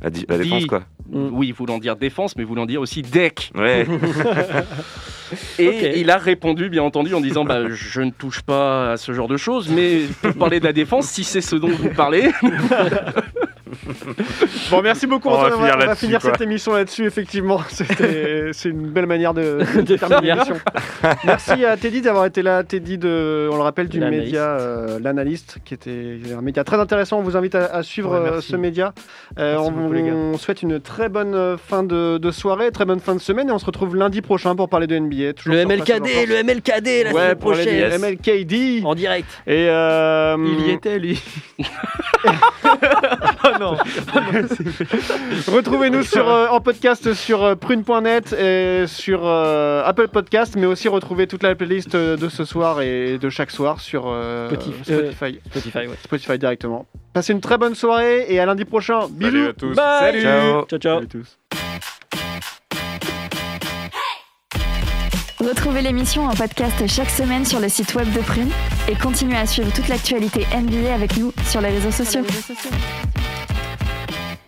La, 0.00 0.08
di- 0.10 0.24
la 0.28 0.38
défense 0.38 0.62
D. 0.62 0.68
quoi. 0.68 0.82
Oui, 1.12 1.52
voulant 1.52 1.78
dire 1.78 1.96
défense, 1.96 2.36
mais 2.36 2.44
voulant 2.44 2.66
dire 2.66 2.80
aussi 2.80 3.02
deck. 3.02 3.50
Ouais. 3.54 3.86
Et 5.58 6.00
il 6.00 6.10
a 6.10 6.18
répondu, 6.18 6.68
bien 6.68 6.82
entendu, 6.82 7.14
en 7.14 7.20
disant 7.20 7.44
bah, 7.44 7.68
Je 7.68 8.00
ne 8.00 8.10
touche 8.10 8.42
pas 8.42 8.92
à 8.92 8.96
ce 8.96 9.12
genre 9.12 9.28
de 9.28 9.36
choses, 9.36 9.68
mais 9.68 10.02
pour 10.22 10.34
parler 10.34 10.60
de 10.60 10.64
la 10.64 10.72
défense, 10.72 11.06
si 11.06 11.24
c'est 11.24 11.40
ce 11.40 11.56
dont 11.56 11.68
vous 11.68 11.90
parlez. 11.90 12.30
Bon, 14.70 14.82
merci 14.82 15.06
beaucoup. 15.06 15.28
On 15.28 15.40
va 15.40 15.50
finir 15.52 15.74
on 15.74 15.78
va 15.78 15.86
là-dessus, 15.86 16.06
finir 16.06 16.20
quoi. 16.20 16.32
cette 16.32 16.40
émission 16.40 16.72
là-dessus, 16.74 17.06
effectivement. 17.06 17.60
C'était- 17.68 18.50
C'est 18.52 18.68
une 18.70 18.88
belle 18.88 19.06
manière 19.06 19.34
de, 19.34 19.58
de 19.80 19.96
terminer 19.96 20.32
l'émission. 20.32 20.56
Merci 21.24 21.64
à 21.64 21.76
Teddy 21.76 22.00
d'avoir 22.00 22.26
été 22.26 22.42
là. 22.42 22.62
Teddy, 22.64 22.98
de, 22.98 23.48
on 23.52 23.56
le 23.56 23.62
rappelle, 23.62 23.88
du 23.88 24.00
média 24.00 24.42
euh, 24.42 24.98
L'Analyste, 25.02 25.58
qui 25.64 25.74
était 25.74 26.18
un 26.36 26.40
média 26.42 26.64
très 26.64 26.78
intéressant. 26.78 27.18
On 27.18 27.22
vous 27.22 27.36
invite 27.36 27.54
à, 27.54 27.66
à 27.66 27.82
suivre 27.82 28.10
Ouais, 28.10 28.28
euh, 28.30 28.40
ce 28.40 28.56
média. 28.56 28.92
Euh, 29.38 29.56
on 29.58 29.70
beaucoup, 29.70 30.10
on 30.10 30.36
souhaite 30.38 30.62
une 30.62 30.80
très 30.80 31.08
bonne 31.08 31.34
euh, 31.34 31.56
fin 31.56 31.82
de, 31.82 32.18
de 32.18 32.30
soirée, 32.30 32.70
très 32.72 32.84
bonne 32.84 33.00
fin 33.00 33.14
de 33.14 33.20
semaine. 33.20 33.48
Et 33.48 33.52
on 33.52 33.58
se 33.58 33.66
retrouve 33.66 33.96
lundi 33.96 34.20
prochain 34.22 34.54
pour 34.56 34.68
parler 34.68 34.86
de 34.86 34.98
NBA. 34.98 35.34
toujours 35.34 35.54
Le 35.54 35.64
MLKD, 35.66 36.26
le 36.26 36.42
MLKD 36.42 37.04
la 37.04 37.12
Ouais, 37.12 37.20
semaine 37.22 37.36
prochaine. 37.36 38.00
MLKD. 38.00 38.84
En 38.84 38.94
direct. 38.94 39.28
Et 39.46 39.66
euh, 39.68 40.36
Il 40.38 40.66
y 40.66 40.70
était, 40.70 40.98
lui. 40.98 41.22
non. 43.60 43.76
Retrouvez-nous 45.46 46.02
sur, 46.02 46.28
euh, 46.28 46.48
en 46.48 46.60
podcast 46.60 47.12
sur 47.14 47.44
euh, 47.44 47.54
prune.net 47.54 48.32
et 48.32 48.84
sur 48.86 49.20
euh, 49.24 49.82
Apple 49.84 50.08
Podcast, 50.08 50.56
mais 50.56 50.66
aussi 50.66 50.88
retrouvez 50.88 51.26
toute 51.26 51.42
la 51.42 51.54
playlist 51.54 51.94
de 51.94 52.28
ce 52.28 52.44
soir 52.44 52.80
et 52.80 53.18
de 53.18 53.30
chaque 53.30 53.50
soir 53.50 53.80
sur 53.80 54.04
euh, 54.06 54.48
Spotify, 54.48 54.92
euh, 54.92 55.12
Spotify. 55.12 55.40
Spotify, 55.50 55.78
ouais. 55.86 55.96
Spotify 56.02 56.38
directement. 56.38 56.86
Passez 57.12 57.32
une 57.32 57.40
très 57.40 57.58
bonne 57.58 57.74
soirée 57.74 58.26
et 58.28 58.40
à 58.40 58.46
lundi 58.46 58.64
prochain. 58.64 59.06
Bisous. 59.10 59.30
Salut 59.30 59.48
à 59.48 59.52
tous. 59.52 59.74
Bye. 59.74 60.00
Salut. 60.00 60.22
Ciao. 60.22 60.64
Ciao, 60.64 60.78
ciao. 60.78 60.94
Salut 60.96 61.08
tous. 61.08 61.38
Retrouvez 65.40 65.80
l'émission 65.80 66.26
en 66.26 66.34
podcast 66.34 66.86
chaque 66.86 67.08
semaine 67.08 67.46
sur 67.46 67.60
le 67.60 67.68
site 67.70 67.94
web 67.94 68.12
de 68.12 68.20
Prune 68.20 68.50
et 68.88 68.94
continuez 68.94 69.38
à 69.38 69.46
suivre 69.46 69.72
toute 69.72 69.88
l'actualité 69.88 70.46
NBA 70.54 70.92
avec 70.92 71.16
nous 71.16 71.32
sur 71.46 71.62
les 71.62 71.70
réseaux 71.70 71.90
sociaux. 71.90 72.22